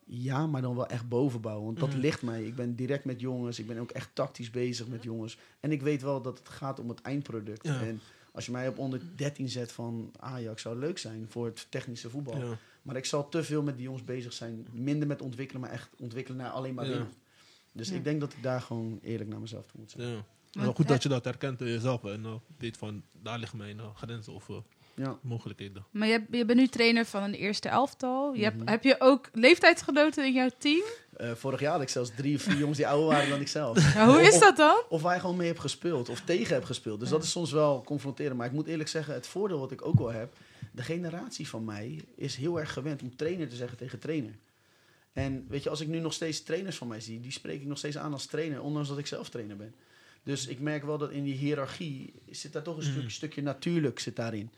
Ja, 0.05 0.47
maar 0.47 0.63
dan 0.63 0.75
wel 0.77 0.87
echt 0.87 1.09
bovenbouwen. 1.09 1.65
Want 1.65 1.79
dat 1.79 1.95
Mm. 1.95 2.01
ligt 2.01 2.23
mij. 2.23 2.45
Ik 2.45 2.55
ben 2.55 2.75
direct 2.77 3.05
met 3.05 3.21
jongens. 3.21 3.59
Ik 3.59 3.67
ben 3.67 3.79
ook 3.79 3.91
echt 3.91 4.11
tactisch 4.13 4.51
bezig 4.51 4.87
met 4.89 5.03
jongens. 5.03 5.39
En 5.61 5.73
ik 5.73 5.83
weet 5.83 6.03
wel 6.03 6.23
dat 6.23 6.39
het 6.39 6.49
gaat 6.49 6.79
om 6.81 6.89
het 6.89 7.01
eindproduct. 7.01 7.67
Ja. 7.67 7.81
En 7.81 8.01
als 8.33 8.47
je 8.47 8.53
mij 8.53 8.69
op 8.69 8.79
onder 8.79 9.01
13 9.17 9.49
zet 9.49 9.73
van 9.73 10.13
Ajax, 10.19 10.63
zou 10.63 10.79
leuk 10.79 10.99
zijn 10.99 11.27
voor 11.29 11.47
het 11.47 11.67
technische 11.71 12.11
voetbal. 12.11 12.39
Ja. 12.39 12.59
Maar 12.83 12.97
ik 12.97 13.05
zal 13.05 13.29
te 13.29 13.45
veel 13.45 13.63
met 13.63 13.75
die 13.77 13.85
jongens 13.85 14.05
bezig 14.05 14.33
zijn. 14.33 14.67
Minder 14.73 15.09
met 15.09 15.23
ontwikkelen, 15.23 15.61
maar 15.63 15.71
echt 15.71 15.89
ontwikkelen 15.99 16.39
naar 16.39 16.51
alleen 16.51 16.75
maar 16.75 16.85
Ja. 16.85 16.91
winnen. 16.91 17.13
Dus 17.73 17.89
Ja. 17.89 17.95
ik 17.95 18.05
denk 18.05 18.21
dat 18.21 18.33
ik 18.33 18.43
daar 18.43 18.61
gewoon 18.61 18.99
eerlijk 19.03 19.31
naar 19.31 19.41
mezelf 19.41 19.67
toe 19.67 19.81
moet 19.81 19.91
zijn. 19.91 20.09
Ja. 20.09 20.25
Wel 20.63 20.75
goed 20.75 20.89
dat 20.89 21.03
je 21.03 21.09
dat 21.09 21.25
herkent 21.25 21.61
in 21.61 21.67
jezelf 21.67 22.05
en 22.05 22.23
uh, 22.23 22.35
weet 22.59 22.77
van 22.77 23.03
daar 23.23 23.39
liggen 23.39 23.59
mijn 23.59 23.77
uh, 23.77 23.95
grenzen 23.95 24.33
of 24.33 24.49
uh, 24.49 24.57
Ja. 25.05 25.19
mogelijkheden. 25.23 25.85
Maar 25.91 26.09
je, 26.09 26.25
je 26.31 26.45
bent 26.45 26.59
nu 26.59 26.67
trainer 26.67 27.05
van 27.05 27.23
een 27.23 27.35
eerste 27.35 27.69
elftal. 27.69 28.35
Je 28.35 28.43
hebt, 28.43 28.57
Mhm. 28.57 28.69
heb 28.69 28.85
je 28.85 28.97
ook 28.99 29.29
leeftijdsgenoten 29.33 30.25
in 30.27 30.33
jouw 30.33 30.51
team? 30.59 30.83
Eh, 31.17 31.31
vorig 31.35 31.61
jaar 31.61 31.73
had 31.73 31.81
ik 31.83 31.89
zelfs 31.89 32.11
drie 32.17 32.37
of 32.37 32.43
vier 32.43 32.57
jongens 32.57 32.77
die 32.79 32.87
ouder 32.87 33.07
waren 33.09 33.29
dan 33.31 33.41
ik 33.41 33.49
zelf. 33.49 33.95
Ja, 33.95 34.07
hoe 34.07 34.23
is 34.23 34.39
dat 34.39 34.57
dan? 34.57 34.83
Of 34.89 35.03
waar 35.03 35.15
je 35.15 35.21
gewoon 35.21 35.37
mee 35.37 35.47
hebt 35.47 35.61
gespeeld. 35.61 36.09
Of 36.09 36.21
tegen 36.21 36.55
hebt 36.55 36.67
gespeeld. 36.67 37.01
Dus 37.01 37.09
dat 37.09 37.23
is 37.23 37.31
soms 37.31 37.53
wel 37.53 37.83
confronterend. 37.85 38.37
Maar 38.37 38.47
ik 38.47 38.53
moet 38.53 38.67
eerlijk 38.67 38.89
zeggen, 38.89 39.15
het 39.15 39.27
voordeel 39.27 39.59
wat 39.59 39.71
ik 39.73 39.85
ook 39.87 39.99
wel 39.99 40.13
heb. 40.13 40.33
De 40.73 40.83
generatie 40.83 41.49
van 41.49 41.65
mij 41.65 42.01
is 42.17 42.37
heel 42.37 42.61
erg 42.61 42.73
gewend 42.73 43.03
om 43.03 43.17
trainer 43.17 43.49
te 43.49 43.57
zeggen 43.57 43.79
tegen 43.79 43.99
trainer. 43.99 44.35
En 45.13 45.47
weet 45.49 45.63
je, 45.63 45.71
als 45.71 45.81
ik 45.81 45.89
nu 45.89 45.99
nog 45.99 46.13
steeds 46.13 46.43
trainers 46.43 46.77
van 46.77 46.89
mij 46.89 47.01
zie, 47.01 47.21
die 47.21 47.33
spreek 47.33 47.61
ik 47.61 47.67
nog 47.67 47.79
steeds 47.79 47.99
aan 47.99 48.13
als 48.13 48.27
trainer, 48.27 48.63
ondanks 48.63 48.89
dat 48.89 48.99
ik 48.99 49.07
zelf 49.07 49.29
trainer 49.29 49.57
ben. 49.57 49.75
Dus 50.23 50.47
ik 50.47 50.61
merk 50.61 50.85
wel 50.85 50.99
dat 50.99 51.11
in 51.11 51.25
die 51.25 51.35
hiërarchie 51.35 52.13
zit 52.31 52.53
daar 52.53 52.63
toch 52.63 52.77
een 52.77 52.83
stuk- 52.83 53.11
stukje 53.11 53.43
natuurlijk 53.43 53.99
zit 53.99 54.17
daarin. 54.17 54.51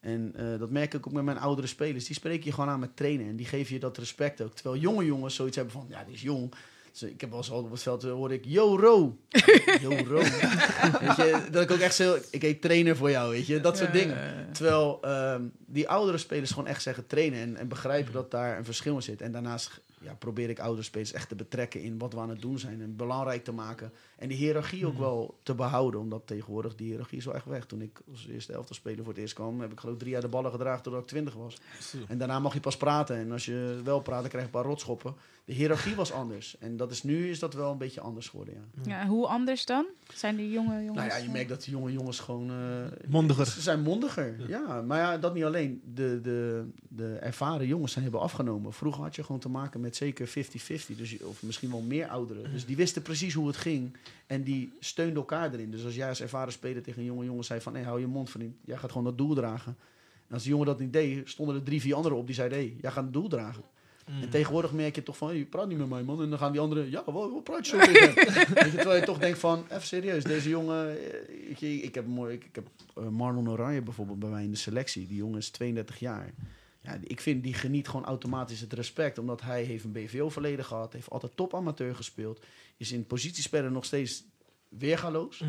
En 0.00 0.32
eh, 0.36 0.58
dat 0.58 0.70
merk 0.70 0.94
ik 0.94 1.06
ook 1.06 1.12
met 1.12 1.24
mijn 1.24 1.38
oudere 1.38 1.66
spelers. 1.66 2.06
Die 2.06 2.14
spreek 2.14 2.44
je 2.44 2.52
gewoon 2.52 2.70
aan 2.70 2.80
met 2.80 2.96
trainen. 2.96 3.28
En 3.28 3.36
die 3.36 3.46
geven 3.46 3.74
je 3.74 3.80
dat 3.80 3.98
respect 3.98 4.40
ook. 4.40 4.54
Terwijl 4.54 4.80
jonge 4.80 5.04
jongens 5.04 5.34
zoiets 5.34 5.56
hebben 5.56 5.74
van, 5.74 5.86
ja, 5.88 6.04
die 6.04 6.14
is 6.14 6.22
jong. 6.22 6.54
Dus 6.92 7.02
ik 7.02 7.20
heb 7.20 7.30
wel 7.30 7.38
eens 7.38 7.50
al 7.50 7.62
op 7.62 7.70
het 7.70 7.82
veld 7.82 8.04
eh, 8.04 8.10
hoor 8.10 8.32
ik, 8.32 8.44
yo 8.44 8.76
Ro. 8.76 9.18
yo 9.80 9.90
Ro. 10.06 10.18
weet 10.18 11.16
je, 11.16 11.46
dat 11.50 11.62
ik 11.62 11.70
ook 11.70 11.78
echt 11.78 11.94
zo, 11.94 12.18
ik 12.30 12.42
heet 12.42 12.60
trainer 12.60 12.96
voor 12.96 13.10
jou, 13.10 13.30
weet 13.30 13.46
je. 13.46 13.60
Dat 13.60 13.76
soort 13.76 13.92
dingen. 13.92 14.48
Terwijl 14.52 14.98
ehm, 15.02 15.42
die 15.66 15.88
oudere 15.88 16.18
spelers 16.18 16.50
gewoon 16.50 16.66
echt 16.66 16.82
zeggen 16.82 17.06
trainen 17.06 17.40
en, 17.40 17.56
en 17.56 17.68
begrijpen 17.68 18.12
dat 18.12 18.30
daar 18.30 18.58
een 18.58 18.64
verschil 18.64 18.94
in 18.94 19.02
zit. 19.02 19.22
En 19.22 19.32
daarnaast 19.32 19.80
ja, 20.00 20.14
probeer 20.14 20.50
ik 20.50 20.58
oudere 20.58 20.82
spelers 20.82 21.12
echt 21.12 21.28
te 21.28 21.34
betrekken 21.34 21.82
in 21.82 21.98
wat 21.98 22.12
we 22.12 22.20
aan 22.20 22.28
het 22.28 22.40
doen 22.40 22.58
zijn 22.58 22.80
en 22.80 22.96
belangrijk 22.96 23.44
te 23.44 23.52
maken. 23.52 23.92
En 24.16 24.28
die 24.28 24.36
hiërarchie 24.36 24.86
ook 24.86 24.98
wel 24.98 25.38
te 25.42 25.54
behouden, 25.54 26.00
omdat 26.00 26.26
tegenwoordig 26.26 26.74
die 26.74 26.86
hiërarchie 26.86 27.18
is 27.18 27.24
wel 27.24 27.34
echt 27.34 27.44
weg. 27.44 27.66
Toen 27.66 27.82
ik 27.82 28.00
als 28.10 28.26
eerste 28.26 28.52
elftal 28.52 28.74
speler 28.74 29.04
voor 29.04 29.12
het 29.12 29.22
eerst 29.22 29.34
kwam, 29.34 29.60
heb 29.60 29.72
ik 29.72 29.80
geloof 29.80 29.94
ik 29.94 30.00
drie 30.00 30.12
jaar 30.12 30.20
de 30.20 30.28
ballen 30.28 30.50
gedragen 30.50 30.82
totdat 30.82 31.02
ik 31.02 31.08
twintig 31.08 31.34
was. 31.34 31.58
En 32.08 32.18
daarna 32.18 32.38
mag 32.38 32.54
je 32.54 32.60
pas 32.60 32.76
praten. 32.76 33.16
En 33.16 33.32
als 33.32 33.44
je 33.44 33.80
wel 33.84 34.00
praat, 34.00 34.20
dan 34.20 34.28
krijg 34.28 34.44
je 34.44 34.50
een 34.50 34.60
paar 34.60 34.70
rotschoppen. 34.70 35.14
De 35.44 35.52
hiërarchie 35.52 35.94
was 35.94 36.12
anders. 36.12 36.58
En 36.58 36.76
dat 36.76 36.90
is, 36.90 37.02
nu 37.02 37.30
is 37.30 37.38
dat 37.38 37.54
wel 37.54 37.72
een 37.72 37.78
beetje 37.78 38.00
anders 38.00 38.28
geworden, 38.28 38.54
ja. 38.54 38.90
Ja, 38.90 39.06
hoe 39.06 39.26
anders 39.26 39.64
dan? 39.66 39.86
Zijn 40.14 40.36
die 40.36 40.50
jonge 40.50 40.74
jongens? 40.84 40.96
Nou 40.96 41.08
ja, 41.08 41.16
je 41.16 41.28
merkt 41.28 41.48
dat 41.48 41.64
de 41.64 41.70
jonge 41.70 41.92
jongens 41.92 42.18
gewoon... 42.20 42.50
eh, 42.50 43.08
Mondiger. 43.08 43.46
Ze 43.46 43.60
zijn 43.60 43.80
mondiger, 43.80 44.48
ja. 44.48 44.82
Maar 44.82 44.98
ja, 44.98 45.18
dat 45.18 45.34
niet 45.34 45.44
alleen. 45.44 45.82
De, 45.94 46.20
de, 46.22 46.64
de 46.88 47.14
ervaren 47.14 47.66
jongens 47.66 47.92
zijn 47.92 48.04
hebben 48.04 48.22
afgenomen. 48.22 48.72
Vroeger 48.72 49.02
had 49.02 49.14
je 49.14 49.24
gewoon 49.24 49.40
te 49.40 49.48
maken 49.48 49.80
met 49.80 49.96
zeker 49.96 50.28
50-50. 50.28 50.32
Dus, 50.96 51.22
of 51.22 51.42
misschien 51.42 51.70
wel 51.70 51.80
meer 51.80 52.08
ouderen. 52.08 52.52
Dus 52.52 52.66
die 52.66 52.76
wisten 52.76 53.02
precies 53.02 53.34
hoe 53.34 53.46
het 53.46 53.56
ging. 53.56 53.96
En 54.26 54.42
die 54.42 54.72
steunden 54.80 55.16
elkaar 55.16 55.52
erin. 55.52 55.70
Dus 55.70 55.84
als 55.84 55.94
jij 55.94 56.08
als 56.08 56.20
ervaren 56.20 56.52
speler 56.52 56.82
tegen 56.82 57.00
een 57.00 57.06
jonge 57.06 57.24
jongen 57.24 57.44
zei 57.44 57.60
van... 57.60 57.74
Hé, 57.74 57.82
hou 57.82 58.00
je 58.00 58.06
mond 58.06 58.30
vriend. 58.30 58.56
Jij 58.64 58.76
gaat 58.76 58.90
gewoon 58.90 59.04
dat 59.06 59.18
doel 59.18 59.34
dragen. 59.34 59.76
En 60.28 60.34
als 60.34 60.42
die 60.42 60.50
jongen 60.50 60.66
dat 60.66 60.78
niet 60.78 60.92
deed, 60.92 61.28
stonden 61.28 61.54
er 61.54 61.62
drie, 61.62 61.80
vier 61.80 61.94
anderen 61.94 62.18
op 62.18 62.26
die 62.26 62.34
zeiden... 62.34 62.58
Hé, 62.58 62.74
jij 62.80 62.90
gaat 62.90 63.04
het 63.04 63.12
doel 63.12 63.28
dragen. 63.28 63.62
En 64.22 64.30
tegenwoordig 64.30 64.72
merk 64.72 64.94
je 64.94 65.02
toch 65.02 65.16
van, 65.16 65.36
je 65.36 65.44
praat 65.44 65.68
niet 65.68 65.78
met 65.78 65.88
mij 65.88 66.02
man. 66.02 66.22
En 66.22 66.30
dan 66.30 66.38
gaan 66.38 66.52
die 66.52 66.60
anderen, 66.60 66.90
ja, 66.90 67.02
wat, 67.04 67.30
wat 67.30 67.44
praat 67.44 67.66
je 67.66 67.76
zo 67.76 67.92
tegen 67.92 68.14
terwijl 68.76 68.94
je 68.94 69.04
toch 69.04 69.18
denkt 69.18 69.38
van, 69.38 69.64
even 69.68 69.86
serieus, 69.86 70.24
deze 70.24 70.48
jongen... 70.48 70.98
eh, 71.58 71.84
ik 71.84 71.94
heb, 71.94 72.06
mooi, 72.06 72.34
ik, 72.34 72.44
ik 72.44 72.54
heb 72.54 72.68
eh, 72.94 73.08
Marlon 73.08 73.50
Oranje 73.50 73.82
bijvoorbeeld 73.82 74.18
bij 74.18 74.28
mij 74.30 74.44
in 74.44 74.50
de 74.50 74.56
selectie. 74.56 75.06
Die 75.06 75.16
jongen 75.16 75.38
is 75.38 75.50
32 75.50 75.98
jaar. 75.98 76.32
Ja, 76.82 76.98
ik 77.06 77.20
vind, 77.20 77.42
die 77.42 77.54
geniet 77.54 77.88
gewoon 77.88 78.04
automatisch 78.04 78.60
het 78.60 78.72
respect. 78.72 79.18
Omdat 79.18 79.40
hij 79.40 79.62
heeft 79.62 79.84
een 79.84 79.92
BVO-verleden 79.92 80.64
gehad. 80.64 80.92
Heeft 80.92 81.10
altijd 81.10 81.36
top 81.36 81.54
amateur 81.54 81.94
gespeeld. 81.94 82.44
Is 82.76 82.92
in 82.92 83.06
positiespellen 83.06 83.72
nog 83.72 83.84
steeds 83.84 84.24
weergaloos. 84.68 85.44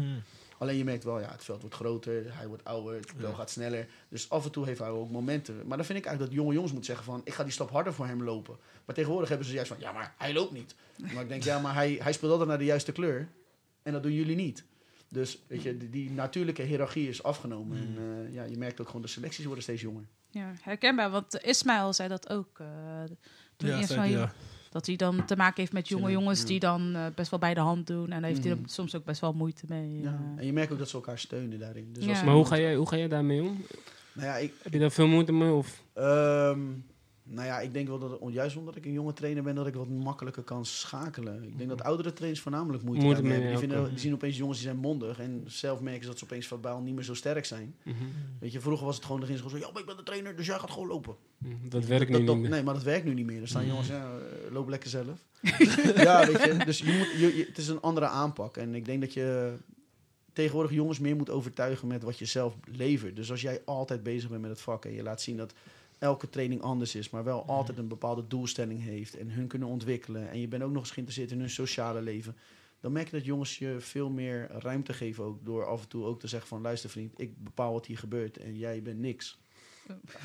Alleen 0.61 0.77
je 0.77 0.83
merkt 0.83 1.03
wel, 1.03 1.19
ja, 1.19 1.31
het 1.31 1.43
veld 1.43 1.61
wordt 1.61 1.75
groter, 1.75 2.37
hij 2.37 2.47
wordt 2.47 2.63
ouder, 2.65 2.95
het 2.95 3.09
spel 3.09 3.33
gaat 3.33 3.49
sneller. 3.49 3.87
Dus 4.09 4.29
af 4.29 4.45
en 4.45 4.51
toe 4.51 4.65
heeft 4.65 4.79
hij 4.79 4.89
ook 4.89 5.09
momenten. 5.11 5.67
Maar 5.67 5.77
dan 5.77 5.85
vind 5.85 5.99
ik 5.99 6.05
eigenlijk 6.05 6.19
dat 6.35 6.41
jonge 6.43 6.53
jongens 6.53 6.73
moeten 6.73 6.93
zeggen 6.95 7.11
van, 7.13 7.21
ik 7.23 7.33
ga 7.33 7.43
die 7.43 7.51
stap 7.51 7.69
harder 7.71 7.93
voor 7.93 8.05
hem 8.05 8.23
lopen. 8.23 8.57
Maar 8.85 8.95
tegenwoordig 8.95 9.29
hebben 9.29 9.47
ze 9.47 9.53
juist 9.53 9.71
van, 9.71 9.79
ja, 9.79 9.91
maar 9.91 10.13
hij 10.17 10.33
loopt 10.33 10.51
niet. 10.51 10.75
Maar 11.13 11.23
ik 11.23 11.29
denk, 11.29 11.43
ja, 11.43 11.59
maar 11.59 11.73
hij, 11.73 11.97
hij 12.01 12.13
speelt 12.13 12.31
altijd 12.31 12.49
naar 12.49 12.57
de 12.57 12.65
juiste 12.65 12.91
kleur. 12.91 13.27
En 13.83 13.93
dat 13.93 14.03
doen 14.03 14.13
jullie 14.13 14.35
niet. 14.35 14.63
Dus 15.07 15.41
weet 15.47 15.61
je, 15.61 15.77
die, 15.77 15.89
die 15.89 16.11
natuurlijke 16.11 16.61
hiërarchie 16.61 17.09
is 17.09 17.23
afgenomen. 17.23 17.77
En 17.77 17.95
eh, 18.27 18.33
ja, 18.33 18.43
je 18.43 18.57
merkt 18.57 18.81
ook 18.81 18.87
gewoon, 18.87 19.01
de 19.01 19.07
selecties 19.07 19.45
worden 19.45 19.63
steeds 19.63 19.81
jonger. 19.81 20.03
Ja, 20.29 20.51
herkenbaar, 20.61 21.09
want 21.09 21.41
Ismaël 21.43 21.93
zei 21.93 22.09
dat 22.09 22.29
ook. 22.29 22.59
eh, 22.59 22.67
toen 23.57 23.69
Ja, 23.69 23.75
eerst 23.75 23.87
zei 23.87 23.99
van, 23.99 24.09
ja. 24.09 24.33
Dat 24.71 24.85
hij 24.85 24.95
dan 24.95 25.25
te 25.25 25.35
maken 25.35 25.59
heeft 25.59 25.73
met 25.73 25.87
jonge 25.87 26.11
jongens 26.11 26.41
ja. 26.41 26.45
die 26.47 26.59
dan 26.59 26.95
eh, 26.95 27.05
best 27.15 27.29
wel 27.29 27.39
bij 27.39 27.53
de 27.53 27.59
hand 27.59 27.87
doen. 27.87 28.11
En 28.11 28.21
daar 28.21 28.29
heeft 28.29 28.43
hij 28.43 28.55
dan 28.55 28.63
soms 28.65 28.95
ook 28.95 29.03
best 29.05 29.21
wel 29.21 29.33
moeite 29.33 29.65
mee. 29.67 29.99
Ja. 30.01 30.07
eh. 30.07 30.39
En 30.39 30.45
je 30.45 30.53
merkt 30.53 30.71
ook 30.71 30.77
dat 30.79 30.89
ze 30.89 30.95
elkaar 30.95 31.19
steunen 31.19 31.59
daarin. 31.59 31.89
Dus 31.93 32.03
Ja. 32.03 32.09
als 32.09 32.23
Maar 32.23 32.33
hoe 32.33 32.45
ga, 32.45 32.57
jij, 32.59 32.75
hoe 32.75 32.87
ga 32.87 32.97
jij 32.97 33.07
daarmee 33.07 33.41
om? 33.41 33.65
Nou 34.13 34.27
ja, 34.27 34.35
ik, 34.37 34.53
Heb 34.61 34.73
je 34.73 34.79
daar 34.79 34.91
veel 34.91 35.07
moeite 35.07 35.31
mee? 35.31 35.51
Of? 35.51 35.83
Ehm, 35.93 36.59
nou 37.33 37.47
ja, 37.47 37.59
ik 37.59 37.73
denk 37.73 37.87
wel 37.87 37.99
dat, 37.99 38.11
het- 38.11 38.33
juist 38.33 38.55
omdat 38.55 38.75
ik 38.75 38.85
een 38.85 38.91
jonge 38.91 39.13
trainer 39.13 39.43
ben, 39.43 39.55
dat 39.55 39.67
ik 39.67 39.73
wat 39.73 39.89
makkelijker 39.89 40.43
kan 40.43 40.65
schakelen. 40.65 41.43
Ik 41.43 41.57
denk 41.57 41.69
dat 41.69 41.81
oudere 41.83 42.13
trainers 42.13 42.41
voornamelijk 42.41 42.83
moeite, 42.83 43.05
hebben. 43.05 43.23
Die, 43.49 43.57
vinden, 43.57 43.89
die 43.89 43.99
zien 43.99 44.13
opeens 44.13 44.37
jongens 44.37 44.57
die 44.57 44.67
zijn 44.67 44.79
mondig 44.79 45.19
en 45.19 45.43
zelf 45.45 45.79
merken 45.79 46.01
ze 46.01 46.07
dat 46.07 46.17
ze 46.17 46.23
opeens 46.23 46.47
verbaal 46.47 46.81
niet 46.81 46.95
meer 46.95 47.03
zo 47.03 47.13
sterk 47.13 47.45
zijn. 47.45 47.75
Mhm. 47.83 47.95
Weet 48.39 48.51
je, 48.51 48.59
vroeger 48.59 48.85
was 48.85 48.95
het 48.95 49.05
gewoon, 49.05 49.21
dan 49.21 49.29
gewoon 49.35 49.49
zo, 49.49 49.57
ja, 49.57 49.69
maar 49.71 49.81
ik 49.81 49.87
ben 49.87 49.97
de 49.97 50.03
trainer, 50.03 50.35
dus 50.35 50.45
jij 50.45 50.59
gaat 50.59 50.71
gewoon 50.71 50.87
lopen. 50.87 51.15
Mhm, 51.37 51.53
Dat 51.69 51.85
werkt 51.85 52.09
nu 52.11 52.23
Dat- 52.25 52.33
niet 52.35 52.41
meer. 52.43 52.49
Nee, 52.51 52.63
maar 52.63 52.73
dat 52.73 52.83
werkt 52.83 53.05
nu 53.05 53.13
niet 53.13 53.25
meer. 53.25 53.41
Er 53.41 53.47
staan 53.47 53.65
jongens, 53.67 53.87
ja, 53.87 54.11
eh, 54.17 54.51
loop 54.51 54.67
lekker 54.69 54.89
zelf. 54.89 55.25
ja, 55.95 56.25
weet 56.31 56.43
je, 56.43 56.57
dus 56.65 56.77
je 56.79 56.97
moet, 56.97 57.11
je, 57.19 57.37
je- 57.37 57.45
het 57.47 57.57
is 57.57 57.67
een 57.67 57.81
andere 57.81 58.05
aanpak. 58.07 58.57
En 58.57 58.75
ik 58.75 58.85
denk 58.85 59.01
dat 59.01 59.13
je 59.13 59.53
tegenwoordig 60.33 60.71
jongens 60.71 60.99
meer 60.99 61.15
moet 61.15 61.29
overtuigen 61.29 61.87
met 61.87 62.03
wat 62.03 62.17
je 62.19 62.25
zelf 62.25 62.55
levert. 62.71 63.15
Dus 63.15 63.31
als 63.31 63.41
jij 63.41 63.61
altijd 63.65 64.03
bezig 64.03 64.29
bent 64.29 64.41
met 64.41 64.49
het 64.51 64.61
vak 64.61 64.85
en 64.85 64.93
je 64.93 65.03
laat 65.03 65.21
zien 65.21 65.37
dat 65.37 65.53
elke 66.01 66.29
training 66.29 66.61
anders 66.61 66.95
is, 66.95 67.09
maar 67.09 67.23
wel 67.23 67.45
altijd 67.45 67.77
een 67.77 67.87
bepaalde 67.87 68.27
doelstelling 68.27 68.83
heeft 68.83 69.17
en 69.17 69.29
hun 69.29 69.47
kunnen 69.47 69.67
ontwikkelen. 69.67 70.29
En 70.29 70.39
je 70.39 70.47
bent 70.47 70.63
ook 70.63 70.71
nog 70.71 70.81
eens 70.81 70.91
geïnteresseerd 70.91 71.31
in 71.31 71.39
hun 71.39 71.49
sociale 71.49 72.01
leven. 72.01 72.35
Dan 72.79 72.91
merk 72.91 73.09
je 73.09 73.17
dat 73.17 73.25
jongens 73.25 73.57
je 73.57 73.75
veel 73.79 74.09
meer 74.09 74.51
ruimte 74.51 74.93
geven 74.93 75.23
ook. 75.23 75.45
Door 75.45 75.65
af 75.65 75.81
en 75.81 75.87
toe 75.87 76.05
ook 76.05 76.19
te 76.19 76.27
zeggen 76.27 76.47
van 76.49 76.61
luister 76.61 76.89
vriend, 76.89 77.13
ik 77.21 77.43
bepaal 77.43 77.73
wat 77.73 77.85
hier 77.85 77.97
gebeurt 77.97 78.37
en 78.37 78.57
jij 78.57 78.81
bent 78.81 78.99
niks. 78.99 79.39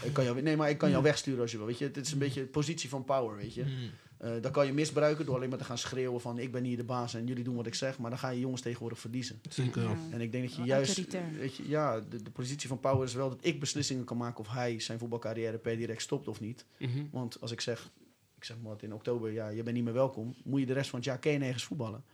Ik 0.03 0.12
kan 0.12 0.24
jou, 0.24 0.43
nee, 0.43 0.57
maar 0.57 0.70
ik 0.70 0.79
kan 0.79 0.91
jou 0.91 1.03
wegsturen 1.03 1.41
als 1.41 1.51
je 1.51 1.57
wil. 1.57 1.66
Weet 1.66 1.79
je, 1.79 1.85
het 1.85 1.97
is 1.97 2.12
een 2.12 2.18
beetje 2.18 2.41
de 2.41 2.47
positie 2.47 2.89
van 2.89 3.05
power, 3.05 3.37
weet 3.37 3.55
je. 3.55 3.91
Eh 4.19 4.31
dat 4.41 4.53
kan 4.53 4.67
je 4.67 4.73
misbruiken 4.73 5.27
door 5.27 5.35
alleen 5.35 5.49
maar 5.49 5.59
te 5.59 5.64
gaan 5.64 5.79
schreeuwen 5.79 6.21
van 6.21 6.39
ik 6.39 6.53
ben 6.53 6.64
hier 6.64 6.77
de 6.77 6.85
baas 6.85 7.14
en 7.14 7.27
jullie 7.27 7.45
doen 7.45 7.57
wat 7.57 7.67
ik 7.67 7.75
zeg. 7.75 7.99
Maar 7.99 8.11
dan 8.11 8.19
ga 8.19 8.29
je 8.29 8.41
jongens 8.41 8.61
tegenwoordig 8.61 8.99
verliezen. 8.99 9.41
Zeker. 9.49 9.83
ja. 9.83 9.97
En 10.11 10.21
ik 10.21 10.33
denk 10.33 10.45
dat 10.45 10.53
je 10.53 10.59
Wel 10.59 10.67
juist, 10.67 11.07
weet 11.39 11.57
je, 11.57 11.69
ja, 11.69 12.01
de, 12.01 12.23
de 12.23 12.31
positie 12.31 12.69
van 12.69 12.81
power 12.81 13.07
is 13.07 13.14
wel 13.14 13.29
dat 13.29 13.39
ik 13.41 13.61
beslissingen 13.61 14.05
kan 14.05 14.17
maken 14.17 14.41
of 14.41 14.49
hij 14.49 14.81
zijn 14.81 14.99
voetbalcarrière 14.99 15.59
per 15.59 15.77
direct 15.77 16.03
stopt 16.03 16.29
of 16.29 16.41
niet. 16.41 16.64
Mhm. 16.79 17.05
Want 17.11 17.41
als 17.41 17.51
ik 17.53 17.61
zeg, 17.61 17.91
ik 18.37 18.45
zeg 18.45 18.57
maar 18.57 18.73
wat 18.73 18.83
in 18.83 18.95
oktober, 18.95 19.33
ja, 19.33 19.49
je 19.49 19.62
bent 19.62 19.77
niet 19.77 19.85
meer 19.85 19.93
welkom, 19.93 20.35
moet 20.45 20.61
je 20.61 20.67
de 20.67 20.73
rest 20.73 20.91
van 20.91 20.99
het 20.99 21.09
jaar 21.09 21.33
je 21.33 21.39
nergens 21.39 21.64
voetballen. 21.64 22.05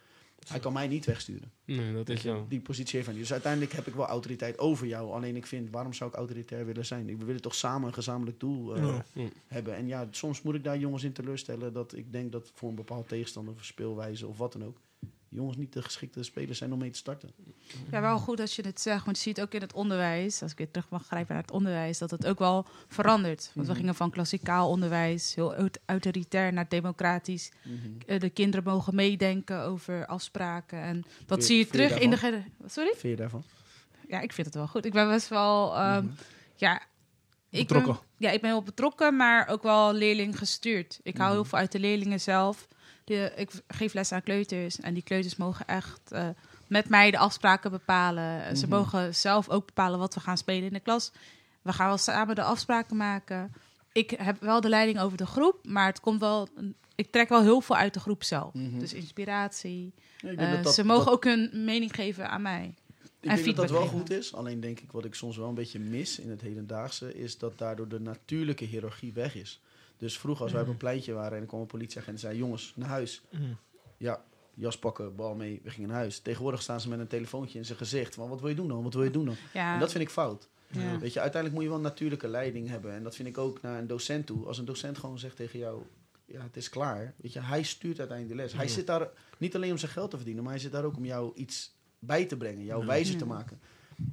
Hij 0.48 0.60
kan 0.60 0.72
mij 0.72 0.88
niet 0.88 1.04
wegsturen. 1.04 1.52
Nee, 1.64 1.92
dat 1.92 2.08
is 2.08 2.20
zo. 2.20 2.46
Die 2.48 2.60
positie 2.60 2.94
heeft 2.94 3.06
hij 3.06 3.14
niet. 3.14 3.22
Dus 3.24 3.32
uiteindelijk 3.32 3.72
heb 3.72 3.86
ik 3.86 3.94
wel 3.94 4.06
autoriteit 4.06 4.58
over 4.58 4.86
jou. 4.86 5.12
Alleen 5.12 5.36
ik 5.36 5.46
vind, 5.46 5.70
waarom 5.70 5.92
zou 5.92 6.10
ik 6.10 6.16
autoritair 6.16 6.66
willen 6.66 6.86
zijn? 6.86 7.06
We 7.18 7.24
willen 7.24 7.40
toch 7.40 7.54
samen 7.54 7.88
een 7.88 7.94
gezamenlijk 7.94 8.40
doel 8.40 8.76
eh. 8.76 8.98
Ja. 9.12 9.28
hebben. 9.46 9.74
En 9.76 9.86
ja, 9.86 10.08
soms 10.10 10.42
moet 10.42 10.54
ik 10.54 10.64
daar 10.64 10.78
jongens 10.78 11.04
in 11.04 11.12
teleurstellen 11.12 11.72
dat 11.72 11.96
ik 11.96 12.12
denk 12.12 12.32
dat 12.32 12.50
voor 12.54 12.68
een 12.68 12.74
bepaald 12.74 13.08
tegenstander 13.08 13.54
of 13.54 13.64
speelwijze 13.64 14.26
of 14.26 14.38
wat 14.38 14.52
dan 14.52 14.64
ook, 14.64 14.80
jongens 15.34 15.56
niet 15.56 15.72
de 15.72 15.82
geschikte 15.82 16.22
spelers 16.22 16.58
zijn 16.58 16.72
om 16.72 16.78
mee 16.78 16.90
te 16.90 16.98
starten. 16.98 17.30
Ja, 17.90 18.00
wel 18.00 18.18
goed 18.18 18.40
als 18.40 18.56
je 18.56 18.62
het 18.62 18.80
zegt, 18.80 19.04
want 19.04 19.16
je 19.16 19.22
ziet 19.22 19.40
ook 19.40 19.52
in 19.54 19.60
het 19.60 19.72
onderwijs, 19.72 20.42
als 20.42 20.50
ik 20.52 20.58
weer 20.58 20.70
terug 20.70 20.88
mag 20.88 21.06
grijpen 21.06 21.34
naar 21.34 21.42
het 21.42 21.52
onderwijs, 21.52 21.98
dat 21.98 22.10
het 22.10 22.26
ook 22.26 22.38
wel 22.38 22.66
verandert. 22.88 23.50
Want 23.54 23.66
we 23.66 23.72
Mhm. 23.72 23.80
gingen 23.80 23.94
van 23.94 24.10
klassikaal 24.10 24.68
onderwijs, 24.68 25.34
heel 25.34 25.54
aut- 25.54 25.78
autoritair, 25.86 26.52
naar 26.52 26.68
democratisch. 26.68 27.50
Eh, 28.06 28.20
de 28.20 28.30
kinderen 28.30 28.64
mogen 28.72 28.94
meedenken 28.94 29.62
over 29.62 30.06
afspraken. 30.06 30.80
En 30.82 31.04
dat 31.26 31.44
zie 31.44 31.56
je 31.58 31.66
terug 31.66 31.98
in 31.98 32.10
de... 32.10 32.42
Sorry? 32.66 32.90
Vind 32.90 33.02
je 33.02 33.16
daarvan? 33.16 33.44
Ja, 34.08 34.20
ik 34.20 34.32
vind 34.32 34.46
het 34.46 34.56
wel 34.56 34.66
goed. 34.68 34.84
Ik 34.84 34.92
ben 34.92 35.08
best 35.08 35.28
wel... 35.28 35.74
ehm, 35.76 36.04
Mhm. 36.04 36.12
Ja, 36.56 36.82
ik 37.50 37.60
Betrokken. 37.68 37.92
Ben, 37.92 38.02
ja, 38.16 38.30
ik 38.30 38.40
ben 38.40 38.50
heel 38.50 38.62
betrokken, 38.62 39.16
maar 39.16 39.48
ook 39.48 39.62
wel 39.62 39.92
leerling 39.92 40.38
gestuurd. 40.38 41.00
Ik 41.02 41.16
hou 41.16 41.28
Mhm. 41.28 41.34
heel 41.38 41.44
veel 41.48 41.58
uit 41.58 41.72
de 41.72 41.78
leerlingen 41.78 42.20
zelf. 42.20 42.68
De, 43.04 43.32
ik 43.36 43.50
geef 43.68 43.92
les 43.94 44.12
aan 44.12 44.22
kleuters 44.22 44.80
en 44.80 44.94
die 44.94 45.02
kleuters 45.02 45.36
mogen 45.36 45.66
echt 45.66 46.12
eh, 46.12 46.28
met 46.66 46.88
mij 46.88 47.10
de 47.10 47.18
afspraken 47.18 47.70
bepalen. 47.70 48.42
En 48.44 48.56
Ze 48.56 48.66
Mhm. 48.66 48.74
mogen 48.74 49.14
zelf 49.14 49.48
ook 49.48 49.66
bepalen 49.66 49.98
wat 49.98 50.14
we 50.14 50.20
gaan 50.20 50.38
spelen 50.38 50.66
in 50.66 50.72
de 50.72 50.80
klas. 50.80 51.12
We 51.62 51.72
gaan 51.72 51.86
wel 51.88 51.98
samen 51.98 52.34
de 52.34 52.42
afspraken 52.42 52.96
maken. 52.96 53.52
Ik 53.92 54.10
heb 54.10 54.40
wel 54.40 54.60
de 54.60 54.68
leiding 54.68 55.00
over 55.00 55.16
de 55.16 55.26
groep, 55.26 55.66
maar 55.66 55.86
het 55.86 56.00
komt 56.00 56.20
wel. 56.20 56.48
Ik 56.94 57.10
trek 57.10 57.28
wel 57.28 57.42
heel 57.42 57.60
veel 57.60 57.76
uit 57.76 57.94
de 57.94 58.00
groep 58.00 58.22
zelf. 58.24 58.54
Mhm. 58.54 58.78
Dus 58.78 58.92
inspiratie. 58.92 59.92
Ja, 60.18 60.30
Eh, 60.56 60.62
dat 60.62 60.74
ze 60.74 60.84
mogen 60.84 61.04
dat- 61.04 61.14
ook 61.14 61.24
hun 61.24 61.50
mening 61.64 61.94
geven 61.94 62.28
aan 62.30 62.42
mij. 62.42 62.74
Ik 63.20 63.30
en 63.30 63.34
denk 63.34 63.46
dat 63.46 63.56
dat 63.56 63.70
wel 63.70 63.86
goed 63.86 64.10
is. 64.10 64.34
Alleen 64.34 64.60
denk 64.60 64.80
ik 64.80 64.92
wat 64.92 65.04
ik 65.04 65.14
soms 65.14 65.36
wel 65.36 65.48
een 65.48 65.54
beetje 65.54 65.78
mis 65.78 66.18
in 66.18 66.30
het 66.30 66.40
hedendaagse... 66.40 67.14
is 67.14 67.38
dat 67.38 67.58
daardoor 67.58 67.88
de 67.88 68.00
natuurlijke 68.00 68.64
hiërarchie 68.64 69.12
weg 69.12 69.34
is. 69.34 69.60
Dus 70.02 70.18
vroeger 70.18 70.42
als 70.42 70.52
wij 70.52 70.62
op 70.62 70.68
een 70.68 70.76
pleintje 70.76 71.12
waren 71.12 71.36
en 71.36 71.42
er 71.42 71.48
kwam 71.48 71.60
een 71.60 71.66
politieagent 71.66 72.14
en 72.14 72.20
zei... 72.20 72.36
jongens, 72.36 72.72
naar 72.76 72.88
huis. 72.88 73.22
Mhm. 73.30 73.42
Ja, 73.96 74.24
jas 74.54 74.78
pakken, 74.78 75.16
bal 75.16 75.34
mee, 75.34 75.60
we 75.64 75.70
gingen 75.70 75.88
naar 75.88 75.98
huis. 75.98 76.18
Tegenwoordig 76.18 76.62
staan 76.62 76.80
ze 76.80 76.88
met 76.88 76.98
een 76.98 77.06
telefoontje 77.06 77.58
in 77.58 77.64
zijn 77.64 77.78
gezicht. 77.78 78.14
Van, 78.14 78.28
wat 78.28 78.40
wil 78.40 78.48
je 78.48 78.54
doen 78.54 78.68
dan? 78.68 78.82
Wat 78.82 78.94
wil 78.94 79.02
je 79.02 79.10
doen 79.10 79.24
dan? 79.24 79.36
Ja, 79.52 79.74
En 79.74 79.80
dat 79.80 79.90
vind 79.90 80.04
ik 80.04 80.10
fout. 80.10 80.48
Ja. 80.66 80.98
Weet 80.98 81.12
je, 81.12 81.20
uiteindelijk 81.20 81.52
moet 81.54 81.62
je 81.62 81.68
wel 81.68 81.76
een 81.76 81.84
natuurlijke 81.84 82.28
leiding 82.28 82.68
hebben. 82.68 82.92
En 82.92 83.02
dat 83.02 83.14
vind 83.14 83.28
ik 83.28 83.38
ook 83.38 83.62
naar 83.62 83.78
een 83.78 83.86
docent 83.86 84.26
toe. 84.26 84.46
Als 84.46 84.58
een 84.58 84.64
docent 84.64 84.98
gewoon 84.98 85.18
zegt 85.18 85.36
tegen 85.36 85.58
jou, 85.58 85.82
ja, 86.24 86.42
het 86.42 86.56
is 86.56 86.68
klaar. 86.68 87.14
Weet 87.16 87.32
je, 87.32 87.40
hij 87.40 87.62
stuurt 87.62 87.98
uiteindelijk 87.98 88.38
de 88.38 88.44
les. 88.44 88.52
Hij 88.52 88.68
zit 88.68 88.86
daar 88.86 89.08
niet 89.38 89.54
alleen 89.54 89.70
om 89.70 89.78
zijn 89.78 89.92
geld 89.92 90.10
te 90.10 90.16
verdienen, 90.16 90.42
maar 90.42 90.52
hij 90.52 90.62
zit 90.62 90.72
daar 90.72 90.84
ook 90.84 90.96
om 90.96 91.04
jou 91.04 91.34
iets 91.34 91.74
bij 91.98 92.24
te 92.24 92.36
brengen, 92.36 92.64
jou 92.64 92.86
wijzer 92.86 93.16
te 93.16 93.26
maken. 93.26 93.60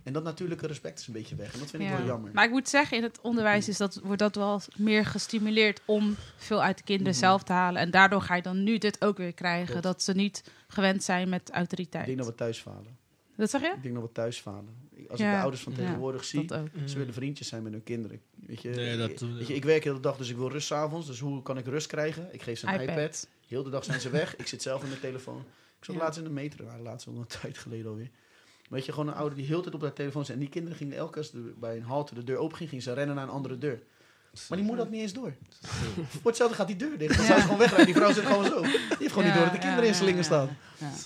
En 0.04 0.14
dat 0.14 0.24
natuurlijke 0.24 0.68
respect 0.68 1.00
is 1.00 1.08
een 1.08 1.14
beetje 1.14 1.36
weg. 1.36 1.54
En 1.54 1.60
dat 1.60 1.70
vind 1.70 1.84
ik 1.84 1.90
Ja. 1.90 1.98
wel 1.98 2.06
jammer. 2.06 2.32
Maar 2.34 2.44
ik 2.46 2.52
moet 2.52 2.70
zeggen, 2.70 2.98
in 2.98 3.04
het 3.04 3.20
onderwijs 3.22 3.68
is 3.68 3.78
dat, 3.78 4.00
wordt 4.04 4.20
dat 4.20 4.36
wel 4.36 4.62
meer 4.78 5.06
gestimuleerd 5.06 5.82
om 5.86 6.16
veel 6.38 6.62
uit 6.64 6.78
de 6.78 6.84
kinderen 6.84 7.12
Mhm. 7.14 7.22
zelf 7.22 7.44
te 7.44 7.54
halen. 7.54 7.82
En 7.82 7.92
daardoor 7.92 8.22
ga 8.22 8.36
je 8.36 8.42
dan 8.42 8.64
nu 8.64 8.78
dit 8.78 9.02
ook 9.06 9.18
weer 9.18 9.34
krijgen. 9.34 9.66
Klopt. 9.68 9.84
Dat 9.84 10.04
ze 10.04 10.14
niet 10.14 10.44
gewend 10.68 11.04
zijn 11.04 11.30
met 11.30 11.50
ik 11.50 11.56
autoriteit. 11.56 12.06
denk 12.06 12.18
dat 12.18 12.28
we 12.28 12.36
thuis 12.36 12.58
falen. 12.60 12.98
Dat 13.38 13.50
zeg 13.50 13.62
je? 13.62 13.74
Ik 13.76 13.84
denk 13.84 13.96
dat 13.96 14.04
we 14.04 14.12
thuis 14.12 14.40
falen. 14.40 14.88
Als 15.10 15.20
Ja, 15.20 15.30
ik 15.30 15.36
de 15.36 15.42
ouders 15.42 15.64
van 15.64 15.72
ja, 15.74 15.78
tegenwoordig 15.78 16.24
zie, 16.24 16.48
ze 16.86 16.98
willen 16.98 17.14
vriendjes 17.14 17.48
zijn 17.48 17.64
met 17.64 17.72
hun 17.72 17.84
kinderen. 17.84 18.22
Weet 18.36 18.62
je, 18.62 18.70
Nee, 18.70 18.98
dat- 18.98 19.20
weet 19.20 19.48
je, 19.48 19.54
ik 19.54 19.64
werk 19.66 19.84
de 19.84 19.90
hele 19.90 20.02
dag, 20.02 20.18
dus 20.18 20.30
ik 20.30 20.36
wil 20.38 20.50
rust 20.52 20.68
's 20.68 20.72
avonds. 20.72 21.08
Dus 21.08 21.20
hoe 21.20 21.42
kan 21.42 21.58
ik 21.58 21.66
rust 21.66 21.88
krijgen? 21.88 22.28
Ik 22.32 22.42
geef 22.42 22.60
ze 22.60 22.68
een 22.68 22.74
iPad. 22.82 22.98
iPad. 22.98 23.28
Heel 23.48 23.64
de 23.64 23.70
dag 23.70 23.84
zijn 23.84 24.00
ze 24.02 24.10
weg. 24.10 24.36
Ik 24.36 24.48
zit 24.48 24.62
zelf 24.62 24.82
in 24.82 24.88
mijn 24.90 25.02
telefoon. 25.02 25.40
Ik 25.80 25.86
zat 25.86 25.96
Ja. 25.96 26.02
laatst 26.02 26.18
in 26.18 26.24
de 26.24 26.30
metro, 26.30 26.66
laatst 26.84 27.08
al 27.08 27.16
een 27.16 27.28
tijd 27.42 27.58
geleden 27.58 27.88
alweer. 27.92 28.10
Weet 28.70 28.86
je, 28.86 28.92
gewoon 28.92 29.08
een 29.08 29.14
ouder 29.14 29.38
die 29.38 29.46
heel 29.46 29.58
de 29.58 29.64
tijd 29.64 29.76
op 29.76 29.82
haar 29.82 29.94
telefoon 29.94 30.26
zit. 30.26 30.34
En 30.34 30.40
die 30.40 30.50
kinderen 30.50 30.78
gingen 30.78 30.98
elke 30.98 31.20
keer 31.20 31.42
bij 31.60 31.76
een 31.76 31.84
halte 31.84 32.14
de 32.16 32.24
deur 32.24 32.38
open 32.38 32.58
ging, 32.58 32.70
gingen 32.70 32.84
ze 32.84 32.94
rennen 32.94 33.16
naar 33.16 33.24
een 33.24 33.34
andere 33.34 33.58
deur. 33.58 33.82
Maar 34.50 34.58
die 34.58 34.68
moeder 34.68 34.84
had 34.86 34.94
niet 34.94 35.02
eens 35.02 35.14
door. 35.14 35.34
Voor 36.10 36.22
hetzelfde 36.24 36.56
gaat 36.56 36.68
die 36.68 36.76
deur 36.76 36.98
dicht. 36.98 37.18
Dan 37.18 37.26
zou 37.26 37.40
ze 37.40 37.44
gewoon 37.44 37.60
wegrijden. 37.60 37.86
Die 37.86 37.96
vrouw 37.96 38.14
zit 38.14 38.26
gewoon 38.26 38.46
zo. 38.46 38.62
Die 38.62 38.72
heeft 39.00 39.12
gewoon 39.12 39.26
niet 39.26 39.34
door 39.34 39.44
dat 39.44 39.54
de 39.54 39.60
kinderen 39.60 39.88
in 39.88 39.96
slingen 39.96 40.24
staan. 40.24 40.58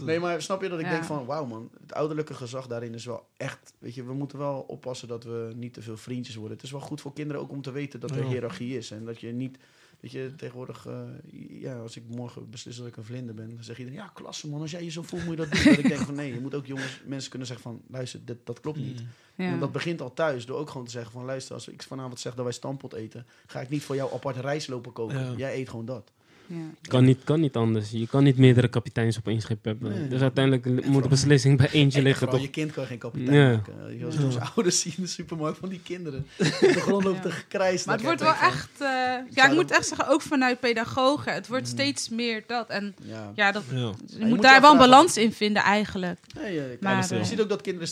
Nee, 0.02 0.20
maar 0.20 0.42
snap 0.42 0.62
je 0.62 0.70
dat 0.70 0.80
ik 0.80 0.90
denk 0.90 1.04
van, 1.04 1.26
wauw 1.26 1.46
man, 1.46 1.70
het 1.82 1.94
ouderlijke 1.94 2.34
gezag 2.34 2.68
daarin 2.68 2.94
is 2.94 3.06
wel 3.06 3.28
echt, 3.38 3.74
weet 3.80 3.96
je, 3.96 4.04
we 4.04 4.14
moeten 4.14 4.38
wel 4.38 4.66
oppassen 4.68 5.08
dat 5.08 5.24
we 5.24 5.52
niet 5.56 5.74
te 5.74 5.82
veel 5.82 5.98
vriendjes 5.98 6.36
worden. 6.36 6.56
Het 6.56 6.66
is 6.66 6.72
wel 6.72 6.82
goed 6.82 7.02
voor 7.02 7.14
kinderen 7.14 7.42
ook 7.42 7.52
om 7.52 7.62
te 7.62 7.72
weten 7.72 8.00
dat 8.00 8.12
er 8.12 8.24
hiërarchie 8.24 8.78
is 8.78 8.92
en 8.92 9.06
dat 9.06 9.20
je 9.20 9.32
niet, 9.32 9.58
weet 10.04 10.12
je, 10.12 10.34
tegenwoordig, 10.36 10.86
eh, 10.86 11.62
ja, 11.62 11.80
als 11.80 11.96
ik 11.96 12.04
morgen 12.08 12.50
beslis 12.50 12.78
dat 12.78 12.88
ik 12.88 12.98
een 12.98 13.04
vlinder 13.04 13.36
ben, 13.36 13.56
dan 13.56 13.64
zegt 13.64 13.80
iedereen, 13.80 14.00
ja, 14.00 14.08
klasse 14.14 14.50
man, 14.50 14.62
als 14.62 14.72
jij 14.72 14.84
je 14.84 14.90
zo 14.90 15.02
voelt 15.02 15.24
moet 15.26 15.38
je 15.38 15.46
dat 15.46 15.52
doen. 15.52 15.64
dat 15.64 15.78
ik 15.78 15.88
denk 15.88 16.02
van, 16.02 16.16
nee, 16.16 16.34
je 16.34 16.40
moet 16.40 16.56
ook 16.56 16.66
jongens, 16.66 17.02
mensen 17.06 17.30
kunnen 17.30 17.48
zeggen 17.48 17.66
van, 17.66 17.82
luister, 17.88 18.26
dit, 18.26 18.38
dat 18.44 18.60
klopt 18.60 18.78
niet. 18.78 19.04
Ja. 19.36 19.52
En 19.52 19.60
dat 19.60 19.72
begint 19.72 20.02
al 20.02 20.14
thuis 20.14 20.46
door 20.46 20.58
ook 20.58 20.70
gewoon 20.70 20.86
te 20.86 20.92
zeggen 20.92 21.12
van, 21.12 21.26
luister, 21.26 21.54
als 21.54 21.68
ik 21.68 21.84
vanavond 21.84 22.20
zeg 22.20 22.36
dat 22.36 22.44
wij 22.44 22.54
stampot 22.54 22.94
eten, 22.94 23.26
ga 23.46 23.62
ik 23.62 23.70
niet 23.70 23.84
voor 23.84 23.96
jou 23.96 24.14
apart 24.14 24.38
rijst 24.38 24.68
lopen 24.68 24.92
koken. 24.92 25.20
Ja. 25.20 25.34
Jij 25.38 25.56
eet 25.60 25.70
gewoon 25.70 25.86
dat. 25.86 26.12
Ja. 26.54 26.90
Kan 26.90 27.04
niet, 27.04 27.18
kan 27.24 27.40
niet 27.40 27.56
anders. 27.56 27.92
Je 27.92 28.08
kan 28.08 28.24
niet 28.24 28.38
meerdere 28.38 28.68
kapiteins 28.68 29.18
op 29.18 29.28
één 29.28 29.42
schip 29.42 29.64
hebben. 29.64 29.92
Nee. 29.92 30.08
Dus 30.08 30.22
uiteindelijk 30.22 30.86
moet 30.86 31.04
de 31.04 31.10
beslissing 31.10 31.58
bij 31.58 31.70
eentje 31.72 31.98
En 31.98 32.04
liggen, 32.04 32.30
toch? 32.30 32.42
je 32.42 32.50
kind 32.50 32.72
kan 32.72 32.86
geen 32.86 32.98
kapitein 32.98 33.38
Ja. 33.38 33.52
maken. 33.52 33.98
Je, 33.98 34.06
Als 34.06 34.16
je 34.16 34.24
onze 34.24 34.40
ouders 34.56 34.80
zien 34.80 34.94
in 34.98 35.04
de 35.04 35.10
supermarkt 35.10 35.58
van 35.58 35.70
die 35.70 35.80
kinderen. 35.84 36.20
op 36.20 36.46
de 36.60 36.74
grond 36.74 37.04
lopen 37.04 37.22
Ja. 37.24 37.30
te 37.30 37.32
gekrijsd. 37.32 37.86
Maar 37.86 37.96
het 37.96 38.04
wordt 38.04 38.22
wel 38.22 38.34
echt... 38.36 38.70
eh, 38.80 38.88
ja, 39.30 39.48
ik 39.50 39.54
moet 39.54 39.72
echt 39.72 39.88
zeggen, 39.88 40.08
ook 40.08 40.22
vanuit 40.22 40.60
pedagogen. 40.60 41.34
Het 41.34 41.48
wordt 41.48 41.64
Mhm. 41.64 41.74
steeds 41.74 42.10
meer 42.10 42.44
dat. 42.48 42.70
En 42.70 42.96
Ja. 43.04 43.32
ja, 43.36 43.52
dat, 43.52 43.64
Ja. 43.72 43.78
je 44.06 44.20
je 44.20 44.26
moet 44.26 44.42
daar 44.42 44.62
wel 44.62 44.72
een 44.72 44.78
balans 44.78 45.18
in 45.18 45.32
vinden 45.32 45.62
eigenlijk. 45.64 46.20
Nee, 46.42 46.62
Maar, 46.80 46.94
alles, 46.94 47.10
je 47.10 47.16
eh, 47.16 47.24
ziet 47.24 47.42
ook 47.42 47.50
dat 47.50 47.62
kinderen 47.62 47.90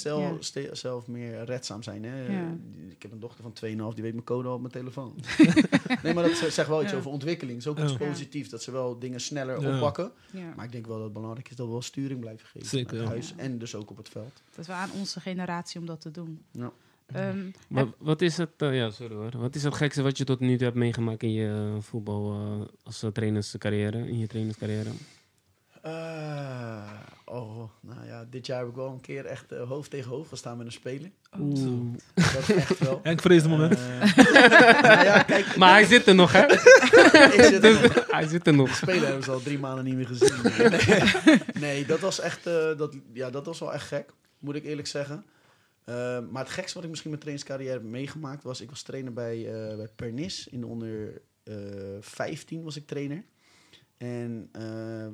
ja. 0.53 0.73
zelf 0.75 1.07
meer 1.07 1.45
redzaam 1.45 1.83
zijn. 1.83 2.03
Hè? 2.03 2.25
Ja. 2.33 2.55
Ik 2.89 3.01
heb 3.01 3.11
een 3.11 3.19
dochter 3.19 3.43
van 3.43 3.53
2,5, 3.53 3.93
die 3.93 4.03
weet 4.03 4.13
mijn 4.13 4.25
code 4.25 4.47
al 4.47 4.53
op 4.53 4.59
mijn 4.61 4.73
telefoon. 4.73 5.13
nee, 6.03 6.13
maar 6.13 6.23
dat 6.23 6.35
zegt 6.51 6.67
wel 6.67 6.81
iets 6.83 6.91
Ja. 6.91 6.97
over 6.97 7.11
ontwikkeling. 7.11 7.57
Het 7.57 7.65
is 7.65 7.71
ook 7.71 7.77
Ja. 7.77 7.83
iets 7.83 7.97
positiefs, 7.97 8.49
dat 8.49 8.63
ze 8.63 8.71
wel 8.71 8.99
dingen 8.99 9.21
sneller 9.21 9.61
Ja. 9.61 9.73
oppakken. 9.75 10.11
Ja. 10.31 10.53
Maar 10.55 10.65
ik 10.65 10.71
denk 10.71 10.85
wel 10.87 10.95
dat 10.95 11.03
het 11.05 11.13
belangrijk 11.13 11.49
is 11.49 11.55
dat 11.55 11.65
we 11.65 11.71
wel 11.71 11.81
sturing 11.81 12.19
blijven 12.19 12.47
geven. 12.47 12.67
Zeker, 12.67 12.97
naar 12.97 13.07
huis 13.07 13.33
en 13.37 13.57
dus 13.57 13.75
ook 13.75 13.89
op 13.89 13.97
het 13.97 14.09
veld. 14.09 14.41
Het 14.49 14.59
is 14.59 14.67
wel 14.67 14.75
aan 14.75 14.91
onze 14.99 15.19
generatie 15.19 15.79
om 15.79 15.85
dat 15.85 16.01
te 16.01 16.11
doen. 16.11 16.41
Ja. 16.51 16.71
Ehm, 17.05 17.39
Wat, 17.67 17.87
wat 17.97 18.21
is 18.21 18.37
het, 18.37 18.49
eh, 18.57 18.75
ja, 18.75 18.89
sorry 18.89 19.15
hoor. 19.15 19.31
Wat 19.37 19.55
is 19.55 19.63
het 19.63 19.75
gekste 19.75 20.01
wat 20.01 20.17
je 20.17 20.23
tot 20.23 20.39
nu 20.39 20.55
toe 20.55 20.65
hebt 20.65 20.77
meegemaakt 20.77 21.23
in 21.23 21.31
je 21.31 21.77
voetbal 21.79 22.31
eh, 22.33 22.67
als 22.83 23.03
eh, 23.03 23.09
trainerscarrière, 23.09 23.97
in 24.07 24.17
je 24.19 24.27
trainerscarrière? 24.27 24.89
Eh, 25.81 26.91
oh, 27.25 27.69
nou 27.79 28.05
ja, 28.05 28.25
dit 28.29 28.45
jaar 28.45 28.59
heb 28.59 28.67
ik 28.67 28.75
wel 28.75 28.89
een 28.89 29.01
keer 29.01 29.25
echt 29.25 29.51
eh, 29.51 29.67
hoofd 29.67 29.89
tegen 29.89 30.09
hoofd 30.09 30.29
gestaan 30.29 30.57
met 30.57 30.65
een 30.65 30.71
speler. 30.71 31.11
Oeh. 31.39 31.93
Dat 32.13 32.49
is 32.49 32.55
echt 32.55 32.79
wel. 32.79 33.01
Moment. 33.49 33.73
Eh, 33.73 34.15
nou 34.81 35.03
ja, 35.03 35.23
kijk, 35.23 35.55
Maar 35.55 35.71
hij 35.71 35.85
zit 35.85 36.07
er 36.07 36.15
nog, 36.15 36.31
hè? 36.31 36.45
ik 37.37 37.43
zit 37.43 37.63
er 37.63 37.81
nog. 37.81 38.11
hij 38.11 38.27
zit 38.27 38.47
er 38.47 38.53
nog. 38.53 38.75
Spelen 38.75 39.05
hebben 39.05 39.23
ze 39.23 39.31
al 39.31 39.41
drie 39.41 39.59
maanden 39.59 39.85
niet 39.85 39.95
meer 39.95 40.07
gezien. 40.07 40.41
Nee, 40.43 41.39
nee 41.59 41.85
dat 41.85 41.99
was 41.99 42.19
echt, 42.19 42.47
eh, 42.47 42.77
dat, 42.77 42.95
ja, 43.13 43.29
dat 43.29 43.45
was 43.45 43.59
wel 43.59 43.73
echt 43.73 43.87
gek, 43.87 44.13
moet 44.39 44.55
ik 44.55 44.63
eerlijk 44.63 44.87
zeggen. 44.87 45.25
Eh, 45.83 46.19
maar 46.29 46.43
het 46.43 46.53
gekste 46.53 46.73
wat 46.73 46.83
ik 46.83 46.89
misschien 46.89 47.11
met 47.11 47.19
trainingscarrière 47.19 47.73
heb 47.73 47.83
meegemaakt 47.83 48.43
was, 48.43 48.61
ik 48.61 48.69
was 48.69 48.81
trainer 48.81 49.13
bij, 49.13 49.37
eh, 49.37 49.75
bij 49.75 49.87
Pernis. 49.95 50.47
In 50.47 50.59
de 50.59 50.65
onder 50.67 51.21
eh 51.43 51.55
15 51.99 52.63
was 52.63 52.75
ik 52.75 52.87
trainer. 52.87 53.23
En 54.01 54.49
eh 54.51 54.61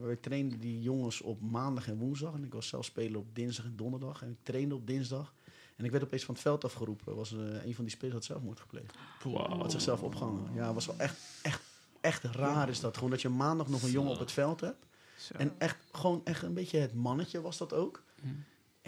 we 0.07 0.17
trainden 0.21 0.59
die 0.59 0.81
jongens 0.81 1.21
op 1.21 1.41
maandag 1.41 1.87
en 1.87 1.97
woensdag. 1.97 2.33
En 2.33 2.43
ik 2.43 2.53
was 2.53 2.67
zelf 2.67 2.85
speler 2.85 3.19
op 3.19 3.35
dinsdag 3.35 3.65
en 3.65 3.75
donderdag. 3.75 4.21
En 4.21 4.29
ik 4.29 4.37
trainde 4.43 4.75
op 4.75 4.87
dinsdag. 4.87 5.33
En 5.75 5.85
ik 5.85 5.91
werd 5.91 6.03
opeens 6.03 6.23
van 6.23 6.33
het 6.33 6.43
veld 6.43 6.63
afgeroepen. 6.63 7.15
Was, 7.15 7.33
eh, 7.33 7.65
een 7.65 7.75
van 7.75 7.83
die 7.83 7.93
spelers 7.93 8.15
had 8.15 8.25
zelfmoord 8.25 8.59
gepleegd. 8.59 8.95
Had 9.57 9.71
zichzelf 9.71 10.01
opgehangen. 10.03 10.53
Ja, 10.53 10.73
was 10.73 10.85
wel 10.85 10.97
echt, 10.97 11.17
echt, 11.41 11.61
echt 12.01 12.23
raar 12.23 12.69
is 12.69 12.79
dat. 12.79 12.95
Gewoon 12.95 13.09
dat 13.09 13.21
je 13.21 13.29
maandag 13.29 13.67
nog 13.67 13.83
een 13.83 13.91
jongen 13.91 14.11
op 14.11 14.19
het 14.19 14.31
veld 14.31 14.61
hebt. 14.61 14.85
zo. 15.17 15.33
En 15.33 15.55
echt, 15.57 15.77
gewoon 15.91 16.21
echt 16.23 16.43
een 16.43 16.53
beetje 16.53 16.77
het 16.77 16.93
mannetje 16.93 17.41
was 17.41 17.57
dat 17.57 17.73
ook. 17.73 18.03
Hm. 18.21 18.27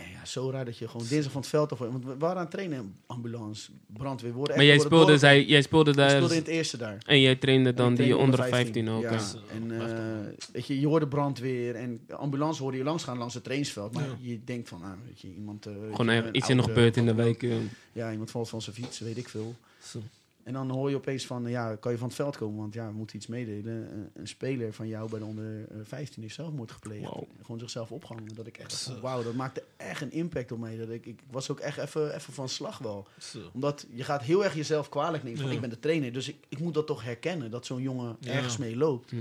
En 0.04 0.12
ja, 0.12 0.26
zo 0.26 0.50
raar 0.50 0.66
dat 0.66 0.78
je 0.78 0.88
gewoon 0.88 1.08
dinsdag 1.08 1.32
van 1.32 1.41
het 1.41 1.50
veld 1.50 1.72
af... 1.72 1.78
Want 1.80 2.06
we 2.06 2.18
waren 2.18 2.36
aan 2.38 2.41
het 2.41 2.52
trainen, 2.52 2.95
ambulance, 3.06 3.72
brandweer. 3.88 4.34
Worden 4.34 4.56
Maar 4.56 4.66
jij 4.66 4.80
speelde, 4.80 5.18
zij, 5.18 5.45
jij 5.45 5.62
speelde 5.62 5.89
Ik 5.91 5.95
daar 5.97 6.10
speelde 6.10 6.34
in 6.34 6.39
het 6.39 6.50
eerste 6.50 6.78
daar. 6.78 6.97
en 7.06 7.22
jij 7.22 7.36
trainde 7.36 7.74
dan 7.74 7.95
die 7.95 8.18
onder 8.18 8.43
15 8.43 8.89
ook. 8.89 9.02
Ja, 9.02 9.20
en 9.54 9.72
eh, 9.82 10.52
weet 10.54 10.68
je, 10.68 10.80
je 10.80 10.88
hoorde 10.88 11.08
brandweer 11.08 11.76
en 11.76 12.00
de 12.08 12.16
ambulance 12.16 12.62
hoorde 12.62 12.78
je 12.78 12.84
langs 12.84 13.04
gaan 13.04 13.18
langs 13.18 13.34
het 13.34 13.43
trainingsveld. 13.43 13.93
Maar 13.93 14.04
Ja. 14.04 14.16
je 14.22 14.43
denkt 14.43 14.70
van, 14.70 14.84
ah, 14.84 14.91
weet 15.08 15.22
je, 15.22 15.28
iemand... 15.36 15.66
eh, 15.66 15.74
Gewoon 15.91 16.14
je, 16.16 16.30
iets 16.32 16.50
in 16.50 16.56
nog 16.56 16.66
gebeurd 16.66 16.97
in 16.97 17.06
de 17.06 17.14
week. 17.14 17.43
eh. 17.43 17.52
Ja, 17.93 18.12
iemand 18.12 18.32
valt 18.32 18.50
van 18.50 18.62
zijn 18.62 18.76
fiets, 18.76 19.00
weet 19.00 19.18
ik 19.18 19.30
veel. 19.30 19.56
Zo. 19.84 20.00
En 20.50 20.56
dan 20.56 20.70
hoor 20.70 20.89
je 20.89 20.95
opeens 20.95 21.26
van, 21.26 21.45
eh, 21.45 21.52
ja, 21.52 21.76
kan 21.76 21.91
je 21.91 21.97
van 21.97 22.08
het 22.08 22.16
veld 22.16 22.38
komen? 22.38 22.60
Want 22.60 22.74
ja, 22.74 22.88
we 22.88 22.93
moeten 22.93 23.16
iets 23.16 23.28
meedelen. 23.28 23.93
Een, 23.93 24.10
een 24.14 24.28
speler 24.28 24.74
van 24.74 24.88
jou 24.88 25.10
bij 25.10 25.20
de 25.20 25.26
onder 25.26 25.66
eh, 25.72 25.78
15 25.84 26.22
heeft 26.22 26.36
zelfmoord 26.36 26.72
gepleegd. 26.72 27.10
Gewoon 27.41 27.60
zichzelf 27.60 27.91
opgehangen. 27.91 28.36
Dat 28.36 28.47
ik 28.47 28.58
echt 28.58 28.70
dacht 28.70 28.82
Zo. 28.82 29.00
wauw, 29.02 29.24
dat 29.24 29.34
maakte 29.34 29.64
echt 29.78 30.02
een 30.02 30.12
impact 30.12 30.52
op 30.52 30.60
mij. 30.60 30.78
Dat 30.78 30.89
ik, 30.89 31.06
ik 31.06 31.20
was 31.32 31.52
ook 31.52 31.60
echt 31.60 31.78
even, 31.78 32.16
even 32.16 32.34
van 32.34 32.50
slag 32.50 32.78
wel. 32.78 33.08
Omdat 33.54 33.86
je 33.91 34.04
gaat 34.04 34.22
heel 34.22 34.43
erg 34.43 34.56
jezelf 34.56 34.89
kwalijk 34.89 35.24
nemen. 35.24 35.39
Van, 35.39 35.47
Ja. 35.50 35.54
Ik 35.56 35.62
ben 35.62 35.70
de 35.70 35.80
trainer, 35.80 36.14
dus 36.14 36.28
ik, 36.30 36.36
ik 36.50 36.60
moet 36.60 36.74
dat 36.74 36.88
toch 36.88 37.04
herkennen. 37.04 37.52
Dat 37.52 37.66
zo'n 37.66 37.82
jongen 37.82 38.18
Ja. 38.20 38.32
ergens 38.32 38.58
mee 38.58 38.76
loopt. 38.78 39.10
Hm. 39.10 39.18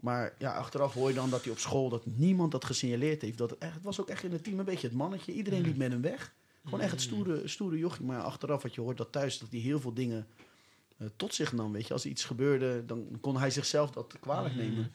Maar 0.00 0.34
ja, 0.38 0.52
achteraf 0.56 0.94
hoor 0.94 1.08
je 1.08 1.14
dan 1.14 1.30
dat 1.30 1.42
hij 1.42 1.52
op 1.52 1.58
school, 1.58 1.88
dat 1.88 2.06
niemand 2.06 2.52
dat 2.52 2.64
gesignaleerd 2.64 3.22
heeft. 3.22 3.38
Dat 3.38 3.50
het, 3.50 3.58
echt, 3.58 3.74
het 3.74 3.84
was 3.84 4.00
ook 4.00 4.08
echt 4.08 4.24
in 4.24 4.32
het 4.32 4.44
team 4.44 4.58
een 4.58 4.64
beetje 4.64 4.86
het 4.86 4.96
mannetje. 4.96 5.32
Iedereen 5.32 5.62
liep 5.62 5.76
met 5.76 5.92
hem 5.92 6.00
weg. 6.00 6.32
Gewoon 6.64 6.80
echt 6.80 6.90
het 6.90 7.00
stoere, 7.00 7.48
stoere 7.48 7.78
jochie. 7.78 8.04
Maar 8.06 8.20
achteraf 8.22 8.62
wat 8.62 8.74
je 8.74 8.80
hoort 8.80 8.96
dat 8.96 9.12
thuis, 9.12 9.38
dat 9.38 9.50
hij 9.50 9.60
heel 9.60 9.80
veel 9.80 9.94
dingen 9.94 10.26
eh, 10.36 10.44
tot 11.16 11.34
zich 11.34 11.52
nam. 11.52 11.72
Weet 11.72 11.86
je, 11.86 11.92
als 11.92 12.04
er 12.04 12.10
iets 12.10 12.24
gebeurde, 12.24 12.82
dan 12.86 13.18
kon 13.20 13.36
hij 13.36 13.50
zichzelf 13.50 13.90
dat 13.90 14.14
kwalijk 14.20 14.54
nemen. 14.54 14.92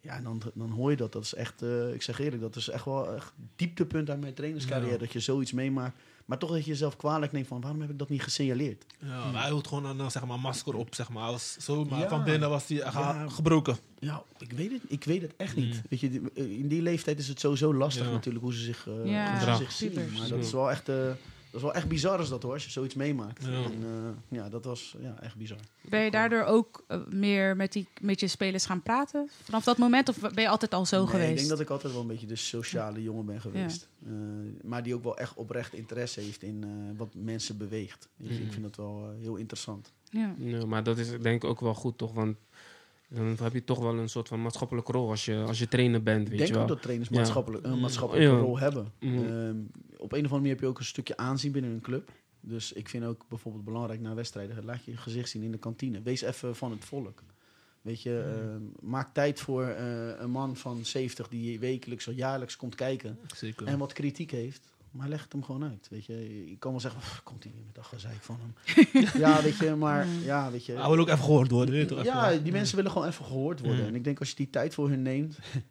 Ja, 0.00 0.14
en 0.16 0.22
dan, 0.24 0.42
dan 0.54 0.70
hoor 0.70 0.90
je 0.90 0.96
dat. 0.96 1.12
Dat 1.12 1.24
is 1.24 1.34
echt, 1.34 1.62
eh, 1.62 1.92
ik 1.94 2.02
zeg 2.02 2.18
eerlijk, 2.20 2.42
dat 2.42 2.56
is 2.56 2.68
echt 2.68 2.84
wel 2.84 3.14
echt 3.14 3.32
dieptepunt 3.56 4.10
uit 4.10 4.20
mijn 4.20 4.34
trainerscarrière. 4.34 4.92
Ja. 4.92 4.98
Dat 4.98 5.12
je 5.12 5.20
zoiets 5.20 5.52
meemaakt. 5.52 5.96
Maar 6.24 6.38
toch 6.38 6.50
dat 6.50 6.64
je 6.64 6.70
jezelf 6.70 6.96
kwalijk 6.96 7.32
neemt 7.32 7.46
van, 7.46 7.60
waarom 7.60 7.80
heb 7.80 7.90
ik 7.90 7.98
dat 7.98 8.08
niet 8.08 8.22
gesignaleerd? 8.22 8.84
Ja, 8.98 9.30
maar 9.30 9.40
hij 9.42 9.50
hield 9.50 9.66
gewoon 9.66 9.84
een 9.84 10.00
eh, 10.00 10.08
zeg 10.10 10.26
maar, 10.26 10.40
masker 10.40 10.74
op, 10.74 10.94
zeg 10.94 11.08
maar. 11.08 11.30
Was 11.30 11.56
zo, 11.60 11.84
maar 11.84 11.98
Ja. 12.00 12.08
van 12.08 12.24
binnen 12.24 12.48
was 12.48 12.66
hij 12.68 12.76
Ja. 12.76 13.28
gebroken. 13.28 13.76
Ja, 13.98 14.22
ik 14.38 14.52
weet 14.52 14.70
het, 14.72 14.82
ik 14.88 15.04
weet 15.04 15.22
het 15.22 15.36
echt 15.36 15.56
niet. 15.56 15.74
Mm. 15.74 15.82
Weet 15.88 16.00
je, 16.00 16.20
eh, 16.34 16.58
in 16.58 16.68
die 16.68 16.82
leeftijd 16.82 17.18
is 17.18 17.28
het 17.28 17.40
sowieso 17.40 17.74
lastig 17.74 18.04
Ja. 18.06 18.10
natuurlijk 18.12 18.44
hoe 18.44 18.54
ze 18.54 18.62
zich, 18.62 18.86
eh, 18.88 19.10
Ja, 19.10 19.30
hoe 19.44 19.50
ze 19.50 19.56
zich 19.56 19.72
zien. 19.72 19.94
Maar 20.18 20.28
dat 20.28 20.38
is 20.38 20.52
wel 20.52 20.70
echt, 20.70 20.88
eh, 20.88 21.10
is 21.52 21.62
wel 21.62 21.74
echt 21.74 21.88
bizar 21.88 22.18
als 22.18 22.28
dat 22.28 22.42
hoor, 22.42 22.52
als 22.52 22.64
je 22.64 22.70
zoiets 22.70 22.94
meemaakt. 22.94 23.44
Ja. 23.44 23.50
En, 23.50 23.82
eh, 23.82 24.38
ja, 24.38 24.48
dat 24.48 24.64
was 24.64 24.96
ja, 25.00 25.20
echt 25.20 25.36
bizar. 25.36 25.58
Ben 25.88 26.00
je 26.00 26.10
daardoor 26.10 26.44
ook 26.44 26.84
eh, 26.86 26.98
meer 27.08 27.56
met, 27.56 27.72
die, 27.72 27.88
met 28.00 28.20
je 28.20 28.28
spelers 28.28 28.66
gaan 28.66 28.82
praten 28.82 29.28
vanaf 29.42 29.64
dat 29.64 29.78
moment? 29.78 30.08
Of 30.08 30.20
ben 30.20 30.42
je 30.42 30.48
altijd 30.48 30.74
al 30.74 30.86
zo 30.86 30.98
Nee, 30.98 31.06
geweest? 31.06 31.30
Ik 31.30 31.36
denk 31.36 31.48
dat 31.48 31.60
ik 31.60 31.70
altijd 31.70 31.92
wel 31.92 32.02
een 32.02 32.08
beetje 32.08 32.26
de 32.26 32.36
sociale 32.36 33.02
jongen 33.02 33.24
ben 33.24 33.40
geweest. 33.40 33.88
Eh, 34.06 34.12
maar 34.62 34.82
die 34.82 34.94
ook 34.94 35.02
wel 35.02 35.18
echt 35.18 35.34
oprecht 35.34 35.72
interesse 35.72 36.20
heeft 36.20 36.42
in 36.42 36.64
eh, 36.64 36.98
wat 36.98 37.08
mensen 37.14 37.56
beweegt. 37.56 38.08
Ik 38.16 38.52
vind 38.52 38.62
dat 38.62 38.76
wel 38.76 39.14
heel 39.20 39.36
interessant. 39.36 39.92
Ja. 40.10 40.34
Ja, 40.38 40.66
maar 40.66 40.82
dat 40.82 40.98
is 40.98 41.10
denk 41.20 41.42
ik 41.42 41.44
ook 41.44 41.60
wel 41.60 41.74
goed, 41.74 41.98
toch? 41.98 42.12
Want 42.12 42.36
dan 43.08 43.36
heb 43.42 43.52
je 43.52 43.64
toch 43.64 43.78
wel 43.78 43.98
een 43.98 44.08
soort 44.08 44.28
van 44.28 44.42
maatschappelijke 44.42 44.92
rol 44.92 45.08
als 45.10 45.24
je, 45.24 45.36
als 45.46 45.58
je 45.58 45.68
trainer 45.68 46.02
bent, 46.02 46.20
Ik 46.22 46.28
weet 46.28 46.36
denk 46.38 46.48
je 46.48 46.54
wel. 46.54 46.62
ook 46.62 46.68
dat 46.68 46.82
trainers 46.82 47.08
Ja. 47.10 47.16
maatschappelijk, 47.16 47.64
een 47.66 47.72
Mm. 47.72 47.80
maatschappelijke 47.80 48.32
Ja. 48.34 48.38
rol 48.40 48.58
hebben. 48.58 48.92
Mhm. 49.00 49.14
Ehm, 49.16 49.56
op 49.96 50.12
een 50.12 50.24
of 50.24 50.32
andere 50.32 50.34
manier 50.34 50.50
heb 50.50 50.60
je 50.60 50.66
ook 50.66 50.78
een 50.78 50.84
stukje 50.84 51.16
aanzien 51.16 51.52
binnen 51.52 51.70
een 51.70 51.80
club. 51.80 52.10
Dus 52.40 52.72
ik 52.72 52.88
vind 52.88 53.04
ook 53.04 53.24
bijvoorbeeld 53.28 53.64
belangrijk 53.64 54.00
na 54.00 54.14
wedstrijden, 54.14 54.64
laat 54.64 54.84
je 54.84 54.90
je 54.90 54.96
gezicht 54.96 55.28
zien 55.28 55.42
in 55.42 55.50
de 55.52 55.58
kantine. 55.58 56.02
Wees 56.02 56.20
even 56.22 56.56
van 56.56 56.70
het 56.70 56.84
volk. 56.84 57.22
Weet 57.82 58.02
je, 58.02 58.20
ehm, 58.40 58.62
maak 58.90 59.14
tijd 59.14 59.40
voor 59.40 59.64
eh, 59.64 60.08
een 60.20 60.30
man 60.30 60.56
van 60.56 60.84
70 60.84 61.28
die 61.28 61.58
wekelijks 61.58 62.08
of 62.08 62.14
jaarlijks 62.14 62.56
komt 62.56 62.74
kijken 62.74 63.18
Zeker. 63.36 63.66
en 63.66 63.78
wat 63.78 63.92
kritiek 63.92 64.30
heeft. 64.30 64.68
Maar 64.90 65.08
legt 65.08 65.22
het 65.22 65.32
hem 65.32 65.44
gewoon 65.44 65.64
uit. 65.64 65.88
Weet 65.90 66.04
je, 66.04 66.48
je 66.50 66.56
kan 66.58 66.70
wel 66.70 66.80
zeggen, 66.80 67.00
"Pff, 67.00 67.22
komt 67.22 67.42
hij 67.44 67.52
weer 67.52 67.64
met 67.64 67.74
dat 67.74 67.86
gezeik 67.86 68.20
van 68.20 68.38
hem. 68.40 68.54
ja, 69.20 69.42
weet 69.42 69.56
je, 69.56 69.74
maar 69.74 70.06
ja, 70.24 70.50
weet 70.50 70.66
je. 70.66 70.72
Hij 70.72 70.90
wil 70.90 70.98
ook 70.98 71.08
even 71.08 71.24
gehoord 71.24 71.50
worden. 71.50 71.74
weet 71.74 71.88
je 71.88 71.94
toch? 71.94 72.04
Ja, 72.04 72.36
die 72.36 72.52
mensen 72.52 72.76
willen 72.76 72.90
gewoon 72.90 73.08
even 73.08 73.24
gehoord 73.24 73.60
worden. 73.60 73.80
Mm. 73.80 73.86
En 73.86 73.94
ik 73.94 74.04
denk 74.04 74.18
als 74.18 74.28
je 74.28 74.36
die 74.36 74.50
tijd 74.50 74.74
voor 74.74 74.88
hun 74.88 75.02
neemt. 75.02 75.38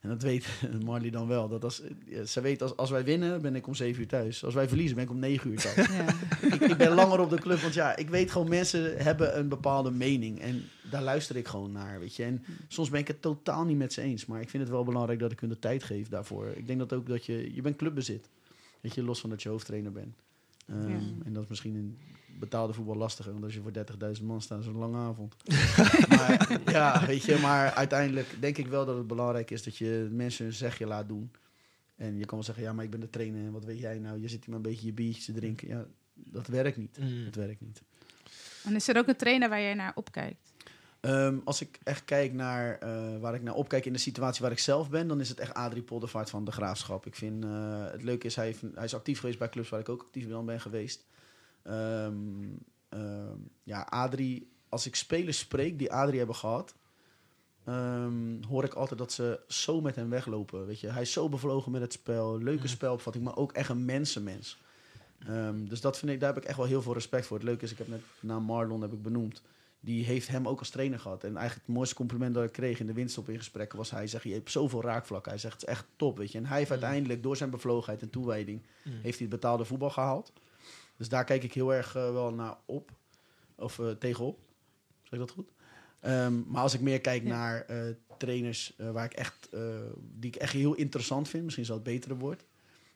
En 0.00 0.08
dat 0.08 0.22
weet 0.22 0.46
Marley 0.84 1.10
dan 1.10 1.26
wel. 1.26 1.48
Dat 1.48 1.64
als, 1.64 1.82
ja, 2.06 2.24
ze 2.24 2.40
weet, 2.40 2.62
als, 2.62 2.76
als 2.76 2.90
wij 2.90 3.04
winnen, 3.04 3.42
ben 3.42 3.56
ik 3.56 3.66
om 3.66 3.74
7 3.74 4.00
uur 4.00 4.08
thuis. 4.08 4.44
Als 4.44 4.54
wij 4.54 4.68
verliezen, 4.68 4.94
ben 4.96 5.04
ik 5.04 5.10
om 5.10 5.18
9 5.18 5.50
uur 5.50 5.58
thuis. 5.58 5.88
Ja. 5.88 6.06
ik, 6.42 6.60
ik 6.60 6.76
ben 6.76 6.94
langer 6.94 7.20
op 7.20 7.30
de 7.30 7.40
club, 7.40 7.60
want 7.60 7.74
ja, 7.74 7.96
ik 7.96 8.08
weet 8.08 8.30
gewoon, 8.30 8.48
mensen 8.48 8.96
hebben 8.96 9.38
een 9.38 9.48
bepaalde 9.48 9.90
mening. 9.90 10.40
En 10.40 10.62
daar 10.90 11.02
luister 11.02 11.36
ik 11.36 11.46
gewoon 11.46 11.72
naar, 11.72 12.00
weet 12.00 12.16
je. 12.16 12.24
En 12.24 12.44
soms 12.68 12.90
ben 12.90 13.00
ik 13.00 13.08
het 13.08 13.22
totaal 13.22 13.64
niet 13.64 13.76
met 13.76 13.92
ze 13.92 14.00
eens. 14.00 14.26
Maar 14.26 14.40
ik 14.40 14.50
vind 14.50 14.62
het 14.62 14.72
wel 14.72 14.84
belangrijk 14.84 15.18
dat 15.18 15.32
ik 15.32 15.40
hun 15.40 15.48
de 15.48 15.58
tijd 15.58 15.82
geef 15.82 16.08
daarvoor. 16.08 16.46
Ik 16.46 16.66
denk 16.66 16.78
dat 16.78 16.92
ook 16.92 17.06
dat 17.06 17.26
je, 17.26 17.54
je 17.54 17.62
bent 17.62 17.76
clubbezit. 17.76 18.28
Weet 18.80 18.94
je, 18.94 19.02
los 19.02 19.20
van 19.20 19.30
dat 19.30 19.42
je 19.42 19.48
hoofdtrainer 19.48 19.92
bent. 19.92 20.16
Ehm, 20.66 20.88
Ja. 20.90 20.98
En 21.24 21.32
dat 21.32 21.42
is 21.42 21.48
misschien 21.48 21.74
in 21.76 21.98
betaalde 22.38 22.72
voetbal 22.72 22.96
lastiger. 22.96 23.32
Want 23.32 23.44
als 23.44 23.54
je 23.54 23.60
voor 23.60 23.72
30.000 23.72 24.26
man 24.26 24.42
staat, 24.42 24.58
is 24.60 24.66
het 24.66 24.74
een 24.74 24.80
lange 24.80 24.98
avond. 24.98 25.36
maar, 26.08 26.60
ja, 26.72 27.06
weet 27.06 27.22
je, 27.22 27.36
maar 27.36 27.72
uiteindelijk 27.72 28.36
denk 28.40 28.58
ik 28.58 28.66
wel 28.66 28.86
dat 28.86 28.96
het 28.96 29.06
belangrijk 29.06 29.50
is 29.50 29.62
dat 29.62 29.76
je 29.76 30.08
mensen 30.12 30.46
een 30.46 30.52
zegje 30.52 30.86
laat 30.86 31.08
doen. 31.08 31.30
En 31.96 32.18
je 32.18 32.24
kan 32.24 32.34
wel 32.36 32.42
zeggen, 32.46 32.64
ja, 32.64 32.72
maar 32.72 32.84
ik 32.84 32.90
ben 32.90 33.00
de 33.00 33.10
trainer 33.10 33.44
en 33.44 33.52
wat 33.52 33.64
weet 33.64 33.78
jij 33.78 33.98
nou? 33.98 34.20
Je 34.20 34.28
zit 34.28 34.44
hier 34.44 34.54
maar 34.54 34.56
een 34.64 34.70
beetje 34.70 34.86
je 34.86 34.92
biertjes 34.92 35.24
te 35.24 35.32
drinken. 35.32 35.68
Ja, 35.68 35.86
dat 36.14 36.46
werkt 36.46 36.76
niet. 36.76 36.98
Mm. 36.98 37.24
Dat 37.24 37.34
werkt 37.34 37.60
niet. 37.60 37.82
En 38.64 38.74
is 38.74 38.88
er 38.88 38.96
ook 38.96 39.08
een 39.08 39.16
trainer 39.16 39.48
waar 39.48 39.60
jij 39.60 39.74
naar 39.74 39.92
opkijkt? 39.94 40.49
Ehm, 41.00 41.38
als 41.44 41.60
ik 41.60 41.78
echt 41.82 42.04
kijk 42.04 42.32
naar 42.32 42.78
eh, 42.78 43.18
waar 43.20 43.34
ik 43.34 43.42
naar 43.42 43.54
opkijk 43.54 43.84
in 43.86 43.92
de 43.92 43.98
situatie 43.98 44.42
waar 44.42 44.50
ik 44.52 44.58
zelf 44.58 44.90
ben, 44.90 45.08
dan 45.08 45.20
is 45.20 45.28
het 45.28 45.40
echt 45.40 45.54
Adrie 45.54 45.82
Poldervaart 45.82 46.30
van 46.30 46.44
de 46.44 46.52
Graafschap. 46.52 47.06
Ik 47.06 47.14
vind 47.14 47.44
eh, 47.44 47.84
het 47.90 48.02
leuke 48.02 48.26
is, 48.26 48.36
hij, 48.36 48.44
heeft- 48.46 48.62
hij 48.74 48.84
is 48.84 48.94
actief 48.94 49.20
geweest 49.20 49.38
bij 49.38 49.48
clubs 49.48 49.68
waar 49.68 49.80
ik 49.80 49.88
ook 49.88 50.02
actief 50.02 50.28
dan 50.28 50.46
ben 50.46 50.60
geweest. 50.60 51.06
Ehm, 51.62 52.14
ehm, 52.88 53.36
ja, 53.62 53.80
Adrie, 53.82 54.50
als 54.68 54.86
ik 54.86 54.94
spelers 54.96 55.38
spreek 55.38 55.78
die 55.78 55.92
Adrie 55.92 56.18
hebben 56.18 56.36
gehad, 56.36 56.74
hoor 58.48 58.64
ik 58.64 58.74
altijd 58.74 58.98
dat 58.98 59.12
ze 59.12 59.40
zo 59.48 59.80
met 59.80 59.96
hem 59.96 60.10
weglopen. 60.10 60.66
Weet 60.66 60.80
je? 60.80 60.88
Hij 60.88 61.02
is 61.02 61.12
zo 61.12 61.28
bevlogen 61.28 61.72
met 61.72 61.80
het 61.80 61.92
spel, 61.92 62.38
leuke 62.38 62.68
spelopvatting, 62.68 63.24
maar 63.24 63.36
ook 63.36 63.52
echt 63.52 63.68
een 63.68 63.84
mensenmens. 63.84 64.58
Dus 65.54 65.80
dat 65.80 65.98
vind 65.98 66.12
ik, 66.12 66.20
daar 66.20 66.34
heb 66.34 66.42
ik 66.42 66.48
echt 66.48 66.56
wel 66.56 66.66
heel 66.66 66.82
veel 66.82 66.92
respect 66.92 67.26
voor. 67.26 67.36
Het 67.36 67.46
leuke 67.46 67.64
is, 67.64 67.72
ik 67.72 67.78
heb 67.78 67.88
net 67.88 68.00
naam 68.20 68.42
Marlon 68.42 68.82
heb 68.82 68.92
ik 68.92 69.02
benoemd 69.02 69.42
die 69.80 70.04
heeft 70.04 70.28
hem 70.28 70.48
ook 70.48 70.58
als 70.58 70.70
trainer 70.70 70.98
gehad. 70.98 71.24
En 71.24 71.36
eigenlijk 71.36 71.66
het 71.66 71.76
mooiste 71.76 71.94
compliment 71.94 72.34
dat 72.34 72.44
ik 72.44 72.52
kreeg 72.52 72.80
in 72.80 72.86
de 72.86 72.92
winststop 72.92 73.28
in 73.28 73.38
gesprekken 73.38 73.78
was... 73.78 73.90
hij 73.90 74.06
zegt, 74.06 74.24
je 74.24 74.32
hebt 74.32 74.50
zoveel 74.50 74.82
raakvlakken. 74.82 75.30
Hij 75.30 75.40
zegt, 75.40 75.60
het 75.60 75.62
is 75.62 75.68
echt 75.68 75.86
top, 75.96 76.18
weet 76.18 76.32
je. 76.32 76.38
En 76.38 76.46
hij 76.46 76.58
heeft 76.58 76.70
uiteindelijk 76.70 77.22
door 77.22 77.36
zijn 77.36 77.50
bevlogenheid 77.50 78.02
en 78.02 78.10
toewijding... 78.10 78.62
heeft 78.82 79.18
hij 79.18 79.26
het 79.26 79.28
betaalde 79.28 79.64
voetbal 79.64 79.90
gehaald. 79.90 80.32
Dus 80.96 81.08
daar 81.08 81.24
kijk 81.24 81.42
ik 81.42 81.52
heel 81.52 81.74
erg 81.74 81.96
eh, 81.96 82.12
wel 82.12 82.32
naar 82.32 82.56
op. 82.64 82.90
Of 83.54 83.78
eh, 83.78 83.90
tegenop. 83.90 84.38
Zeg 85.02 85.12
ik 85.12 85.18
dat 85.18 85.30
goed? 85.30 85.50
Ehm, 86.00 86.42
maar 86.46 86.62
als 86.62 86.74
ik 86.74 86.80
meer 86.80 87.00
kijk 87.00 87.22
naar 87.22 87.60
eh, 87.60 87.82
trainers 88.18 88.74
waar 88.76 89.04
ik 89.04 89.12
echt, 89.12 89.48
die 90.00 90.30
ik 90.30 90.36
echt 90.36 90.52
heel 90.52 90.74
interessant 90.74 91.28
vind... 91.28 91.42
misschien 91.42 91.64
is 91.64 91.70
dat 91.70 91.78
het 91.78 91.94
betere 91.94 92.16
woord... 92.16 92.44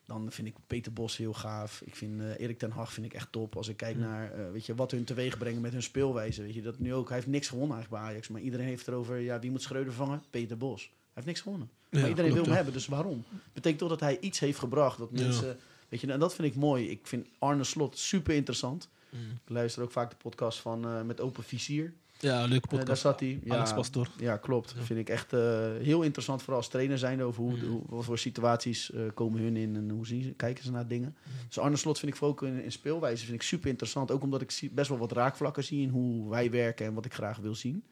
Dan 0.05 0.31
vind 0.31 0.47
ik 0.47 0.55
Peter 0.67 0.93
Bos 0.93 1.17
heel 1.17 1.33
gaaf. 1.33 1.81
Ik 1.85 1.95
vind 1.95 2.21
eh, 2.21 2.39
Erik 2.39 2.59
ten 2.59 2.71
Hag 2.71 2.93
vind 2.93 3.05
ik 3.05 3.13
echt 3.13 3.31
top. 3.31 3.55
Als 3.55 3.67
ik 3.67 3.77
kijk 3.77 3.97
naar 3.97 4.31
eh, 4.31 4.51
weet 4.51 4.65
je, 4.65 4.75
wat 4.75 4.91
hun 4.91 5.03
teweeg 5.03 5.37
brengen 5.37 5.61
met 5.61 5.71
hun 5.71 5.83
speelwijze. 5.83 6.41
Weet 6.41 6.53
je, 6.53 6.61
dat 6.61 6.79
nu 6.79 6.93
ook. 6.93 7.07
Hij 7.07 7.17
heeft 7.17 7.29
niks 7.29 7.47
gewonnen 7.47 7.75
eigenlijk 7.75 8.03
bij 8.03 8.11
Ajax. 8.11 8.27
Maar 8.27 8.41
iedereen 8.41 8.65
heeft 8.65 8.87
erover, 8.87 9.19
ja, 9.19 9.39
wie 9.39 9.51
moet 9.51 9.61
Schreuder 9.61 9.93
vangen? 9.93 10.23
Peter 10.29 10.57
Bos. 10.57 10.81
Hij 10.81 10.91
heeft 11.13 11.27
niks 11.27 11.41
gewonnen. 11.41 11.69
Ja, 11.89 11.99
maar 11.99 12.09
iedereen 12.09 12.33
wil 12.33 12.43
hem 12.43 12.53
hebben, 12.53 12.73
dus 12.73 12.87
waarom? 12.87 13.23
Betekent 13.53 13.79
toch 13.79 13.89
dat 13.89 13.99
hij 13.99 14.19
iets 14.19 14.39
heeft 14.39 14.59
gebracht. 14.59 14.97
Dat 14.97 15.11
mensen, 15.11 15.57
weet 15.89 16.01
je, 16.01 16.11
en 16.11 16.19
dat 16.19 16.35
vind 16.35 16.47
ik 16.47 16.55
mooi. 16.55 16.89
Ik 16.89 17.07
vind 17.07 17.27
Arne 17.39 17.63
Slot 17.63 17.97
super 17.97 18.35
interessant. 18.35 18.89
Mm. 19.09 19.19
Ik 19.19 19.49
luister 19.49 19.83
ook 19.83 19.91
vaak 19.91 20.09
de 20.09 20.15
podcast 20.15 20.59
van 20.59 20.85
eh, 20.85 21.01
met 21.01 21.21
Open 21.21 21.43
Vizier. 21.43 21.93
Ja, 22.19 22.39
leuke 22.45 22.53
Eh, 22.53 22.69
daar 22.69 22.79
podcast. 22.79 23.01
zat 23.01 23.19
hij. 23.19 23.39
Ja, 23.43 23.55
Alex 23.55 23.73
Pastoor. 23.73 24.07
Ja, 24.17 24.37
klopt. 24.37 24.73
Ja. 24.77 24.81
Vind 24.83 24.99
ik 24.99 25.09
echt 25.09 25.33
eh, 25.33 25.39
heel 25.81 26.01
interessant, 26.01 26.41
vooral 26.41 26.57
als 26.61 26.69
trainer 26.69 26.97
zijn 26.97 27.23
over 27.23 27.41
hoe, 27.43 27.59
hoe- 27.59 27.81
wat 27.85 28.05
voor 28.05 28.17
situaties 28.17 28.91
eh, 28.91 29.01
komen 29.13 29.41
hun 29.41 29.55
in 29.55 29.75
en 29.75 29.89
hoe 29.89 30.07
zien 30.07 30.23
ze, 30.23 30.31
kijken 30.31 30.63
ze 30.63 30.71
naar 30.71 30.87
dingen. 30.87 31.15
Dus 31.47 31.59
Arne 31.59 31.75
Slot 31.75 31.99
vind 31.99 32.11
ik 32.11 32.17
voor 32.17 32.27
ook 32.27 32.41
in, 32.43 32.63
in 32.63 32.71
speelwijze 32.71 33.23
vind 33.25 33.35
ik 33.35 33.41
super 33.47 33.69
interessant. 33.69 34.11
Ook 34.11 34.23
omdat 34.23 34.41
ik 34.41 34.51
zie, 34.51 34.69
best 34.71 34.89
wel 34.89 34.97
wat 34.97 35.11
raakvlakken 35.11 35.63
zie 35.63 35.81
in 35.81 35.89
hoe 35.89 36.29
wij 36.29 36.51
werken 36.51 36.85
en 36.85 36.93
wat 36.93 37.05
ik 37.05 37.13
graag 37.13 37.37
wil 37.37 37.55
zien. 37.55 37.83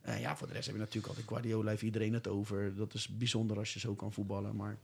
Eh, 0.00 0.20
ja, 0.20 0.36
voor 0.36 0.46
de 0.46 0.52
rest 0.52 0.66
heb 0.66 0.74
je 0.74 0.80
natuurlijk 0.80 1.06
altijd 1.08 1.28
Guardiola, 1.28 1.70
heeft 1.70 1.82
iedereen 1.82 2.12
het 2.12 2.28
over. 2.28 2.74
Dat 2.76 2.94
is 2.94 3.08
bijzonder 3.08 3.58
als 3.58 3.72
je 3.72 3.78
zo 3.80 3.94
kan 3.94 4.12
voetballen. 4.12 4.56
Maar 4.56 4.78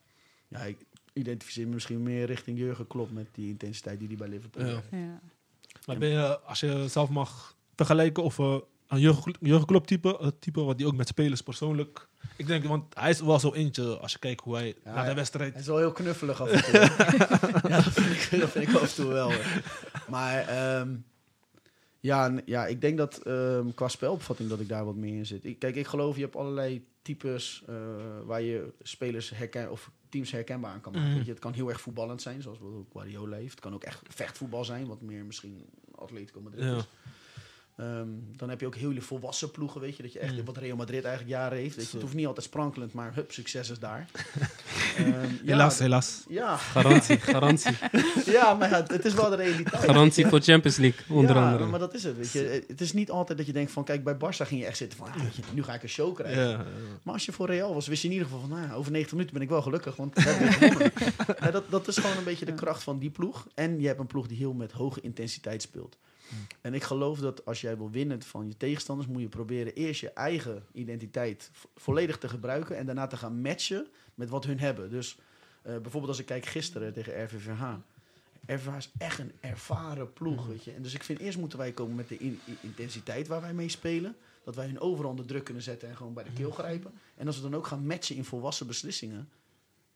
ja, 0.49 0.59
ik 0.61 0.79
identificeer 1.13 1.67
me 1.67 1.75
misschien 1.75 2.03
meer 2.03 2.27
richting 2.27 2.59
Jurgen 2.59 2.87
Klopp 2.87 3.11
met 3.13 3.27
die 3.33 3.49
intensiteit 3.49 3.99
die 3.99 4.09
hij 4.09 4.17
bij 4.17 4.29
Liverpool 4.29 4.65
Ja. 4.67 4.73
heeft. 4.75 4.87
Ja. 4.91 5.21
Maar 5.87 5.99
ben 5.99 6.09
je, 6.09 6.39
als 6.41 6.61
je 6.61 6.85
zelf 6.89 7.09
mag 7.09 7.57
vergelijken 7.77 8.23
of 8.23 8.39
eh, 8.39 8.57
een 8.89 9.65
Klopp 9.65 9.87
type, 9.87 10.17
het 10.21 10.41
type 10.41 10.61
wat 10.61 10.79
die 10.79 10.87
ook 10.87 10.97
met 10.97 11.09
spelers 11.09 11.41
persoonlijk... 11.43 12.09
Ik 12.37 12.47
denk, 12.47 12.65
want 12.65 12.95
hij 12.95 13.11
is 13.11 13.21
wel 13.21 13.39
zo 13.39 13.53
eentje 13.53 13.99
als 13.99 14.13
je 14.13 14.19
kijkt 14.19 14.41
hoe 14.41 14.55
hij 14.57 14.75
Ja, 14.85 14.95
naar 14.95 15.07
de 15.09 15.15
wedstrijd... 15.15 15.53
Hij 15.53 15.61
is 15.61 15.67
wel 15.67 15.79
heel 15.79 15.93
knuffelig 15.93 16.41
af 16.41 16.49
en 16.51 16.65
toe. 16.65 16.73
ja, 17.71 17.77
dat 17.83 17.93
vind, 17.93 18.33
ik, 18.33 18.41
dat 18.41 18.51
vind 18.51 18.69
ik 18.69 18.75
af 18.75 18.83
en 18.89 18.95
toe 18.95 19.13
wel. 19.13 19.33
hoor. 19.33 19.63
Maar 20.09 20.49
ehm, 20.49 20.95
ja, 22.01 22.33
ja, 22.45 22.67
ik 22.67 22.81
denk 22.81 22.99
dat 22.99 23.17
ehm, 23.19 23.67
qua 23.75 23.89
spelopvatting 23.89 24.49
dat 24.49 24.61
ik 24.61 24.69
daar 24.69 24.85
wat 24.85 24.95
meer 24.95 25.17
in 25.17 25.27
zit. 25.27 25.45
Ik, 25.45 25.59
kijk, 25.59 25.77
ik 25.77 25.87
geloof 25.87 26.17
je 26.17 26.23
hebt 26.23 26.37
allerlei 26.37 26.85
types 27.03 27.63
eh, 27.67 27.75
waar 28.25 28.43
je 28.43 28.73
spelers 28.83 29.31
herken 29.31 29.71
of 29.71 29.91
teams 30.09 30.31
herkenbaar 30.31 30.71
aan 30.73 30.81
kan 30.81 30.93
maken. 30.93 31.15
Weet 31.15 31.25
je, 31.25 31.31
het 31.31 31.41
kan 31.41 31.53
heel 31.53 31.69
erg 31.69 31.81
voetballend 31.81 32.23
zijn, 32.23 32.43
zoals 32.43 32.59
bijvoorbeeld 32.59 32.89
Guardiola 32.93 33.37
heeft. 33.37 33.51
Het 33.51 33.61
kan 33.61 33.75
ook 33.75 33.85
echt 33.85 34.01
vechtvoetbal 34.09 34.65
zijn, 34.65 34.87
wat 34.87 35.01
meer 35.01 35.25
misschien 35.25 35.65
Atletico 35.95 36.41
Madrid 36.41 36.65
Ja. 36.65 36.77
is. 36.77 36.87
Ehm, 37.77 38.09
dan 38.37 38.49
heb 38.49 38.61
je 38.61 38.67
ook 38.67 38.75
hele 38.77 39.01
volwassen 39.01 39.51
ploegen, 39.51 39.81
weet 39.81 39.97
je, 39.97 40.03
dat 40.03 40.13
je 40.13 40.19
echt 40.19 40.37
Mm. 40.37 40.45
wat 40.45 40.57
Real 40.57 40.77
Madrid 40.77 41.05
eigenlijk 41.05 41.37
jaren 41.37 41.59
heeft. 41.59 41.77
Weet 41.77 41.85
je, 41.87 41.93
het 41.93 42.01
hoeft 42.03 42.15
niet 42.15 42.27
altijd 42.27 42.47
sprankelend, 42.47 42.93
maar 42.93 43.15
hup, 43.15 43.33
succes 43.33 43.71
is 43.71 43.79
daar. 43.79 44.07
Ehm, 44.97 45.07
ja, 45.11 45.29
Helaas, 45.45 45.79
helaas. 45.79 46.23
Ja, 46.29 46.57
Garantie, 46.57 47.19
garantie. 47.35 47.77
ja, 48.27 48.55
maar 48.55 48.71
ja, 48.71 48.85
het 48.87 49.05
is 49.05 49.15
wel 49.15 49.31
de 49.31 49.37
realiteit. 49.37 49.85
Garantie 49.85 50.27
voor 50.27 50.41
Champions 50.41 50.77
League, 50.77 51.17
onder 51.17 51.37
ja, 51.37 51.45
andere. 51.47 51.67
maar 51.67 51.79
dat 51.79 51.95
is 51.95 52.05
het, 52.05 52.17
weet 52.17 52.33
je. 52.33 52.65
Het 52.69 52.81
is 52.81 52.93
niet 52.93 53.11
altijd 53.11 53.39
dat 53.39 53.47
je 53.47 53.53
denkt 53.53 53.73
van, 53.73 53.85
kijk, 53.85 54.05
bij 54.05 54.15
Barça 54.15 54.47
ging 54.47 54.61
je 54.61 54.67
echt 54.67 54.77
zitten 54.77 54.99
van, 54.99 55.07
ah, 55.09 55.21
weet 55.23 55.37
je, 55.37 55.43
nu 55.53 55.63
ga 55.63 55.75
ik 55.75 55.83
een 55.83 55.89
show 55.89 56.15
krijgen. 56.15 56.49
Ja, 56.49 56.65
Maar 57.03 57.15
als 57.15 57.25
je 57.25 57.33
voor 57.33 57.47
Real 57.47 57.75
was, 57.75 57.87
wist 57.87 58.03
je 58.03 58.09
in 58.09 58.15
ieder 58.15 58.29
geval 58.29 58.43
van, 58.49 58.51
nou, 58.57 58.67
ja, 58.69 58.75
over 58.75 58.93
90 58.93 59.13
minuten 59.13 59.35
ben 59.35 59.43
ik 59.43 59.49
wel 59.49 59.63
gelukkig, 59.63 59.97
want 59.97 60.15
dat, 61.53 61.65
dat 61.71 61.89
is 61.89 61.97
gewoon 61.97 62.17
een 62.17 62.25
beetje 62.25 62.45
de 62.47 62.55
kracht 62.55 62.83
van 62.83 62.99
die 62.99 63.11
ploeg. 63.11 63.47
En 63.55 63.81
je 63.81 63.87
hebt 63.87 64.01
een 64.01 64.07
ploeg 64.07 64.27
die 64.27 64.37
heel 64.37 64.53
met 64.53 64.73
hoge 64.73 65.01
intensiteit 65.01 65.63
speelt. 65.63 65.97
En 66.61 66.75
ik 66.75 66.83
geloof 66.83 67.19
dat 67.19 67.45
als 67.45 67.61
jij 67.61 67.77
wil 67.77 67.91
winnen 67.91 68.23
van 68.23 68.47
je 68.49 68.57
tegenstanders, 68.57 69.09
moet 69.09 69.21
je 69.21 69.29
proberen 69.29 69.75
eerst 69.75 70.01
je 70.01 70.11
eigen 70.11 70.65
identiteit 70.73 71.51
vo- 71.53 71.69
volledig 71.77 72.19
te 72.19 72.29
gebruiken 72.29 72.77
en 72.77 72.87
daarna 72.87 73.07
te 73.07 73.17
gaan 73.17 73.41
matchen 73.41 73.87
met 74.15 74.29
wat 74.29 74.45
hun 74.45 74.59
hebben. 74.61 74.91
Dus 74.91 75.19
eh, 75.63 75.73
bijvoorbeeld 75.73 76.09
als 76.09 76.19
ik 76.19 76.27
kijk 76.27 76.47
gisteren 76.47 76.93
tegen 76.93 77.25
RVVH. 77.25 77.63
RVVH 78.47 78.77
is 78.77 78.91
echt 78.99 79.19
een 79.19 79.33
ervaren 79.41 80.13
ploeg, 80.13 80.47
weet 80.47 80.65
je. 80.65 80.73
En 80.73 80.83
dus 80.83 80.95
ik 80.95 81.03
vind 81.05 81.19
eerst 81.19 81.39
moeten 81.39 81.59
wij 81.59 81.73
komen 81.73 81.95
met 81.95 82.09
de 82.09 82.17
in- 82.19 82.41
intensiteit 82.61 83.27
waar 83.27 83.41
wij 83.41 83.55
mee 83.55 83.69
spelen. 83.69 84.17
Dat 84.45 84.55
wij 84.55 84.67
hun 84.67 84.81
overal 84.81 85.11
onder 85.11 85.27
druk 85.27 85.45
kunnen 85.45 85.63
zetten 85.63 85.89
en 85.89 85.97
gewoon 85.97 86.15
bij 86.15 86.25
de 86.25 86.33
keel 86.33 86.51
grijpen. 86.51 86.93
En 87.17 87.27
als 87.27 87.37
we 87.37 87.43
dan 87.43 87.55
ook 87.55 87.67
gaan 87.67 87.87
matchen 87.87 88.17
in 88.17 88.25
volwassen 88.25 88.67
beslissingen, 88.67 89.29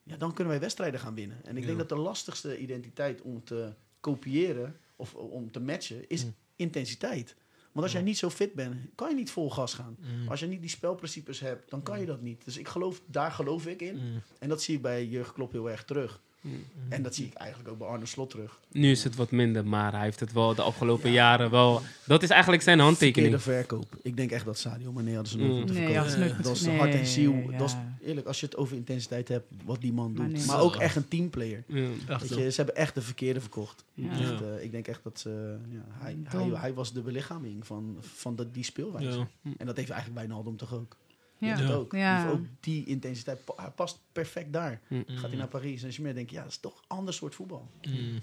ja, 0.03 0.17
dan 0.17 0.33
kunnen 0.33 0.53
wij 0.53 0.63
wedstrijden 0.63 1.01
gaan 1.01 1.15
winnen. 1.15 1.37
En 1.45 1.57
ik 1.57 1.63
denk 1.63 1.79
Ja. 1.79 1.85
dat 1.85 1.89
de 1.89 2.03
lastigste 2.05 2.59
identiteit 2.59 3.21
om 3.23 3.45
te 3.45 3.73
kopiëren 4.01 4.77
of 4.99 5.15
om 5.15 5.51
te 5.51 5.61
matchen 5.61 6.09
is 6.09 6.25
Mm. 6.25 6.35
intensiteit. 6.57 7.37
Want 7.73 7.85
als 7.87 7.93
jij 7.93 8.03
niet 8.03 8.19
zo 8.19 8.31
fit 8.31 8.53
bent, 8.55 8.77
kan 8.95 9.09
je 9.09 9.15
niet 9.15 9.31
vol 9.31 9.51
gas 9.51 9.75
gaan. 9.75 9.97
Mm. 10.01 10.29
Als 10.29 10.41
je 10.41 10.47
niet 10.47 10.61
die 10.61 10.71
spelprincipes 10.71 11.41
hebt, 11.41 11.71
dan 11.71 11.83
kan 11.83 12.01
je 12.01 12.07
dat 12.07 12.21
niet. 12.21 12.45
Dus 12.45 12.57
ik 12.57 12.69
geloof, 12.69 13.03
daar 13.07 13.31
geloof 13.31 13.67
ik 13.67 13.83
in. 13.83 13.97
Mm. 13.97 14.23
En 14.39 14.49
dat 14.49 14.63
zie 14.63 14.77
ik 14.77 14.83
bij 14.83 15.07
Jurgen 15.07 15.35
Klopp 15.35 15.53
heel 15.53 15.71
erg 15.71 15.85
terug. 15.85 16.23
Mm. 16.41 16.65
En 16.89 17.03
dat 17.03 17.15
zie 17.15 17.27
ik 17.27 17.33
eigenlijk 17.35 17.71
ook 17.71 17.79
bij 17.79 17.87
Arne 17.87 18.07
Slot 18.07 18.31
terug. 18.31 18.59
Nu 18.73 18.91
is 18.91 19.05
het 19.05 19.17
wat 19.17 19.31
minder, 19.31 19.67
maar 19.67 19.93
hij 19.93 20.03
heeft 20.03 20.21
het 20.21 20.33
wel 20.33 20.55
de 20.55 20.63
afgelopen 20.63 21.11
jaren 21.11 21.51
wel... 21.51 21.83
Dat 22.07 22.23
is 22.23 22.31
eigenlijk 22.31 22.63
zijn 22.63 22.79
handtekening. 22.79 23.41
Verkeerde 23.43 23.67
verkoop. 23.67 23.95
Ik 24.03 24.17
denk 24.17 24.31
echt 24.31 24.45
dat 24.45 24.59
Sadio 24.59 24.93
Mane 24.93 25.15
hadden 25.15 25.33
ze 25.33 25.37
nooit 25.39 25.51
Mm. 25.51 25.57
moeten 25.57 25.75
Nee, 25.75 25.85
verkopen. 25.85 26.09
had 26.11 26.19
ze 26.19 26.19
nooit 26.25 26.43
Dat 26.45 26.57
is 26.57 26.61
moeten- 26.63 26.79
hart 26.79 26.91
en 26.91 26.97
nee, 26.97 27.07
ziel. 27.07 27.33
ja. 27.51 27.59
Dat 27.59 27.69
is, 27.69 27.77
eerlijk, 28.07 28.27
als 28.27 28.41
je 28.41 28.47
het 28.47 28.57
over 28.57 28.77
intensiteit 28.77 29.29
hebt, 29.29 29.47
wat 29.65 29.81
die 29.81 29.93
man 29.93 30.15
doet. 30.15 30.33
Maar 30.37 30.47
Maar, 30.47 30.57
nee. 30.57 30.65
ook 30.65 30.77
echt 30.77 30.97
een 30.97 31.09
teamplayer. 31.09 31.63
Weet 31.67 32.29
je, 32.29 32.51
ze 32.51 32.57
hebben 32.57 32.77
echt 32.77 32.95
de 32.95 33.03
verkeerde 33.03 33.41
verkocht. 33.41 33.85
Ja. 33.95 34.11
Echt, 34.11 34.43
eh, 34.43 34.63
ik 34.65 34.71
denk 34.71 34.87
echt 34.89 35.01
dat 35.03 35.19
ze, 35.21 35.57
ja, 35.71 35.85
hij, 35.91 36.17
hij, 36.25 36.51
hij 36.55 36.75
was 36.75 36.93
de 36.93 37.01
belichaming 37.01 37.67
van, 37.67 37.97
van 38.01 38.37
dat, 38.37 38.55
die 38.55 38.65
speelwijze. 38.65 39.19
Ja. 39.19 39.29
En 39.59 39.67
dat 39.67 39.77
heeft 39.77 39.91
eigenlijk 39.91 40.15
bijna 40.21 40.35
Aldum 40.35 40.57
toch 40.57 40.75
ook. 40.75 40.97
Ja. 41.39 41.69
Ook. 41.73 41.93
Ja. 41.93 42.21
heeft 42.21 42.33
ook 42.33 42.41
die 42.61 42.85
intensiteit. 42.87 43.45
Pa- 43.45 43.53
Hij 43.57 43.71
past 43.71 43.99
perfect 44.13 44.53
daar. 44.53 44.81
Mm. 44.89 45.05
Gaat 45.07 45.29
hij 45.29 45.39
naar 45.39 45.49
Paris 45.49 45.81
en 45.81 45.87
als 45.87 45.97
je 45.97 46.03
meer 46.03 46.15
denkt, 46.15 46.31
ja, 46.31 46.43
dat 46.43 46.51
is 46.51 46.59
toch 46.59 46.77
een 46.79 46.97
ander 46.97 47.15
soort 47.15 47.35
voetbal. 47.35 47.69
Mm. 47.89 48.21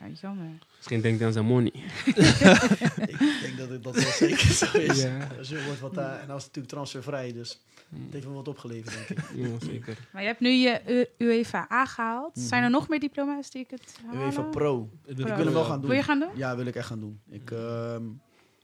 Ja, 0.00 0.06
jammer. 0.20 0.46
Misschien 0.76 1.00
denkt 1.00 1.18
hij 1.18 1.26
aan 1.28 1.32
zijn 1.32 1.44
money. 1.46 1.72
ik 2.04 3.38
denk 3.42 3.56
dat 3.58 3.68
het 3.68 3.82
dat 3.82 3.94
wel 3.94 4.12
zeker 4.12 4.38
zo 4.52 4.78
is. 4.78 5.02
Ja. 5.02 5.42
Zo 5.42 5.64
wordt 5.64 5.80
wat 5.80 5.94
daar, 5.94 6.20
en 6.20 6.26
dat 6.26 6.36
is 6.38 6.42
natuurlijk 6.44 6.74
transfervrij, 6.74 7.32
dus 7.32 7.60
het 7.88 8.12
heeft 8.12 8.24
wel 8.24 8.34
wat 8.34 8.48
opgeleverd, 8.48 8.94
denk 9.08 9.08
ik. 9.20 9.24
Ja, 9.34 9.66
zeker. 9.66 9.98
Maar 10.12 10.22
je 10.22 10.28
hebt 10.28 10.40
nu 10.40 10.48
je 10.50 11.08
UEFA 11.18 11.66
A 11.72 11.84
gehaald. 11.86 12.36
Mhm. 12.36 12.46
Zijn 12.46 12.62
er 12.62 12.70
nog 12.70 12.88
meer 12.88 13.00
diploma's 13.00 13.50
die 13.50 13.62
ik 13.62 13.70
het 13.70 13.98
halen? 14.06 14.20
UEFA 14.20 14.42
Pro. 14.42 14.90
Ik 15.04 15.14
Pro. 15.16 15.24
wil 15.36 15.44
hem 15.44 15.52
wel 15.54 15.64
gaan 15.64 15.80
doen. 15.80 15.88
Wil 15.88 15.98
je 15.98 16.04
gaan 16.04 16.18
doen? 16.20 16.28
Ja, 16.36 16.56
wil 16.56 16.66
ik 16.66 16.74
echt 16.74 16.86
gaan 16.86 17.00
doen. 17.00 17.20
Ik, 17.30 17.50
ehm, 17.50 18.02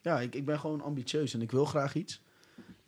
ja, 0.03 0.21
ik, 0.21 0.35
ik 0.35 0.45
ben 0.45 0.59
gewoon 0.61 0.81
ambitieus 0.81 1.35
en 1.35 1.43
ik 1.43 1.51
wil 1.51 1.65
graag 1.65 1.95
iets. 1.95 2.21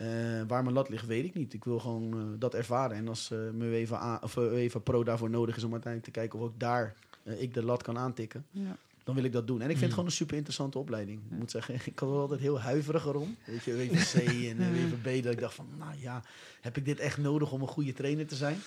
Eh, 0.02 0.08
waar 0.46 0.62
mijn 0.62 0.74
lat 0.74 0.88
ligt, 0.88 1.06
weet 1.06 1.24
ik 1.24 1.34
niet. 1.34 1.52
Ik 1.54 1.64
wil 1.64 1.78
gewoon 1.78 2.12
eh, 2.12 2.26
dat 2.38 2.54
ervaren. 2.54 2.96
En 2.96 3.08
als 3.08 3.30
eh 3.30 3.38
mijn 3.38 3.70
UEFA, 3.70 3.96
A, 3.96 4.20
of, 4.22 4.36
UEFA 4.36 4.78
Pro 4.78 5.04
daarvoor 5.04 5.30
nodig 5.30 5.56
is 5.56 5.64
om 5.64 5.72
uiteindelijk 5.72 6.12
te 6.12 6.20
kijken 6.20 6.38
of 6.38 6.44
ook 6.44 6.60
daar 6.60 6.94
ik 7.24 7.54
de 7.54 7.62
lat 7.64 7.82
kan 7.82 7.98
aantikken, 7.98 8.44
Ja. 8.50 8.76
dan 9.04 9.14
wil 9.14 9.24
ik 9.24 9.32
dat 9.32 9.46
doen. 9.46 9.56
En 9.60 9.64
ik 9.64 9.70
vind 9.70 9.80
het 9.82 9.90
gewoon 9.90 10.04
een 10.06 10.12
super 10.12 10.36
interessante 10.36 10.78
opleiding. 10.78 11.20
Ik 11.30 11.38
moet 11.38 11.50
zeggen, 11.50 11.74
ik 11.84 12.00
was 12.00 12.10
er 12.10 12.16
altijd 12.20 12.40
heel 12.40 12.60
huiverig 12.60 13.06
erom. 13.06 13.36
Weet 13.44 13.64
je, 13.64 13.76
WVC 13.76 14.14
en 14.50 14.60
eh, 14.60 14.68
WVB, 14.70 15.22
dat 15.22 15.32
ik 15.32 15.40
dacht 15.40 15.54
van, 15.54 15.66
nou 15.78 15.92
ja, 15.98 16.22
heb 16.60 16.76
ik 16.76 16.84
dit 16.84 16.98
echt 17.00 17.18
nodig 17.18 17.52
om 17.52 17.60
een 17.60 17.68
goede 17.68 17.92
trainer 17.92 18.26
te 18.26 18.36
zijn? 18.36 18.58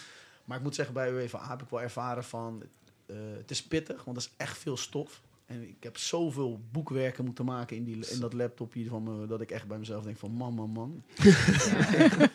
Maar 0.45 0.57
ik 0.57 0.63
moet 0.63 0.75
zeggen, 0.75 0.93
bij 0.93 1.11
UEFA 1.11 1.49
heb 1.49 1.61
ik 1.61 1.69
wel 1.69 1.81
ervaren 1.81 2.23
van, 2.23 2.63
eh, 3.05 3.15
het 3.37 3.51
is 3.51 3.63
pittig, 3.63 4.03
want 4.03 4.17
dat 4.17 4.25
is 4.25 4.33
echt 4.37 4.57
veel 4.57 4.77
stof. 4.77 5.21
En 5.45 5.61
ik 5.67 5.83
heb 5.83 5.97
zoveel 5.97 6.59
boekwerken 6.71 7.25
moeten 7.25 7.45
maken 7.45 7.77
in, 7.77 7.83
die, 7.83 8.07
in 8.09 8.19
dat 8.19 8.33
laptopje 8.33 8.85
van 8.87 9.03
me, 9.03 9.27
dat 9.27 9.41
ik 9.41 9.51
echt 9.51 9.67
bij 9.67 9.77
mezelf 9.77 10.03
denk 10.03 10.17
van, 10.17 10.31
man, 10.31 10.53
man, 10.53 10.69
man. 10.69 11.03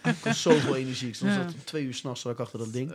ik 0.02 0.16
had 0.24 0.36
zoveel 0.36 0.76
energie. 0.76 1.08
Ik 1.08 1.14
stond 1.14 1.32
Ja. 1.32 1.44
tot 1.44 1.66
twee 1.66 1.84
uur 1.84 1.94
s'nachts 1.94 2.26
achter 2.26 2.58
dat 2.58 2.72
ding. 2.72 2.94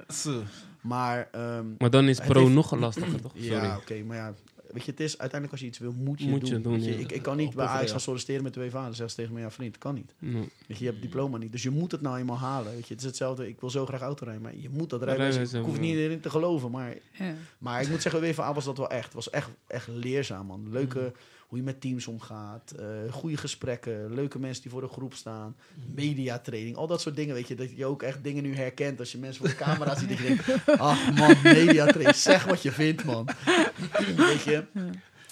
Maar 0.82 1.28
ehm, 1.32 1.66
Maar 1.78 1.89
dan 1.89 2.07
is 2.07 2.20
pro 2.20 2.41
heeft- 2.41 2.53
nog 2.53 2.76
lastiger, 2.76 3.22
toch? 3.22 3.32
Sorry. 3.36 3.51
ja, 3.51 3.78
oké, 3.78 4.03
maar 4.03 4.18
ja, 4.18 4.34
weet 4.76 4.86
je, 4.86 4.92
het 4.92 5.00
is 5.00 5.18
uiteindelijk 5.18 5.52
als 5.52 5.62
je 5.62 5.68
iets 5.68 5.78
wil, 5.78 5.92
moet 5.92 6.20
je 6.22 6.28
Moet 6.30 6.40
het 6.42 6.50
je 6.50 6.62
doen. 6.62 6.84
je, 6.84 6.92
ja. 6.94 6.98
ik, 7.00 7.12
ik 7.12 7.22
kan 7.22 7.38
niet 7.38 7.48
Op 7.48 7.56
bij 7.56 7.66
Ajax 7.66 7.86
ja. 7.86 7.92
gaan 7.92 8.00
solliciteren 8.00 8.44
met 8.44 8.54
de 8.54 8.60
WVA. 8.60 8.82
Dan 8.84 8.90
zeggen 8.94 9.10
ze 9.10 9.16
tegen 9.16 9.34
me, 9.34 9.40
ja 9.40 9.52
vriend, 9.52 9.78
kan 9.78 9.94
niet. 9.94 10.14
Nee. 10.20 10.34
Weet 10.34 10.50
je, 10.68 10.76
je 10.78 10.84
hebt 10.84 11.02
het 11.02 11.02
diploma 11.02 11.38
niet. 11.38 11.52
Dus 11.52 11.64
je 11.64 11.70
moet 11.70 11.92
het 11.92 12.02
nou 12.02 12.18
eenmaal 12.18 12.38
halen. 12.38 12.74
Weet 12.74 12.88
je, 12.88 12.94
het 12.94 13.02
is 13.02 13.08
hetzelfde, 13.08 13.48
ik 13.48 13.60
wil 13.60 13.70
zo 13.70 13.86
graag 13.86 14.02
auto 14.02 14.24
rijden, 14.24 14.42
maar 14.44 14.56
je 14.58 14.70
moet 14.70 14.90
dat 14.90 15.04
rijden. 15.04 15.42
Ik 15.42 15.64
hoef 15.66 15.80
niet 15.80 15.96
erin 15.96 16.20
te 16.20 16.30
geloven, 16.30 16.72
maar, 16.72 16.96
Ja. 17.12 17.34
maar 17.58 17.82
ik 17.82 17.90
moet 17.90 18.02
zeggen, 18.02 18.22
WVA 18.22 18.54
was 18.54 18.66
dat 18.66 18.78
wel 18.78 18.90
echt. 18.90 19.06
Het 19.06 19.14
was 19.14 19.30
echt, 19.30 19.50
echt 19.68 19.88
leerzaam, 19.88 20.46
man. 20.46 20.68
Leuke, 20.72 21.14
hoe 21.48 21.58
je 21.58 21.64
met 21.64 21.82
teams 21.82 22.08
omgaat, 22.08 22.72
eh, 22.72 23.12
goede 23.12 23.38
gesprekken, 23.38 24.14
leuke 24.14 24.39
mensen 24.39 24.62
die 24.62 24.72
voor 24.72 24.82
de 24.82 24.88
groep 24.88 25.14
staan, 25.14 25.56
mediatraining, 25.93 26.76
al 26.76 26.88
dat 26.88 27.02
soort 27.02 27.16
dingen, 27.16 27.36
weet 27.36 27.48
je, 27.48 27.56
dat 27.56 27.76
je 27.76 27.86
ook 27.86 28.04
echt 28.04 28.24
dingen 28.24 28.43
nu 28.43 28.56
herkent 28.56 29.00
als 29.00 29.12
je 29.12 29.18
mensen 29.18 29.41
voor 29.41 29.50
de 29.50 29.64
camera 29.66 29.96
ziet, 29.96 30.10
dat 30.10 30.18
je 30.18 30.24
denkt, 30.24 30.80
ach 30.80 31.16
man, 31.16 31.36
mediatraining, 31.43 32.16
zeg 32.16 32.43
wat 32.43 32.62
je 32.62 32.72
vindt, 32.72 33.04
man. 33.04 33.28
weet 34.18 34.41
je. 34.41 34.64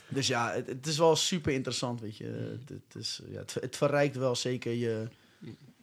Dus 0.07 0.27
ja, 0.27 0.51
het, 0.51 0.67
het 0.67 0.87
is 0.87 0.97
wel 0.97 1.15
super 1.15 1.53
interessant, 1.53 2.01
weet 2.01 2.17
je. 2.17 2.25
Het, 2.25 2.69
het 2.69 3.01
is, 3.01 3.21
ja, 3.27 3.39
het, 3.39 3.53
het 3.53 3.77
verrijkt 3.77 4.15
wel 4.15 4.35
zeker 4.35 4.71
je, 4.71 5.07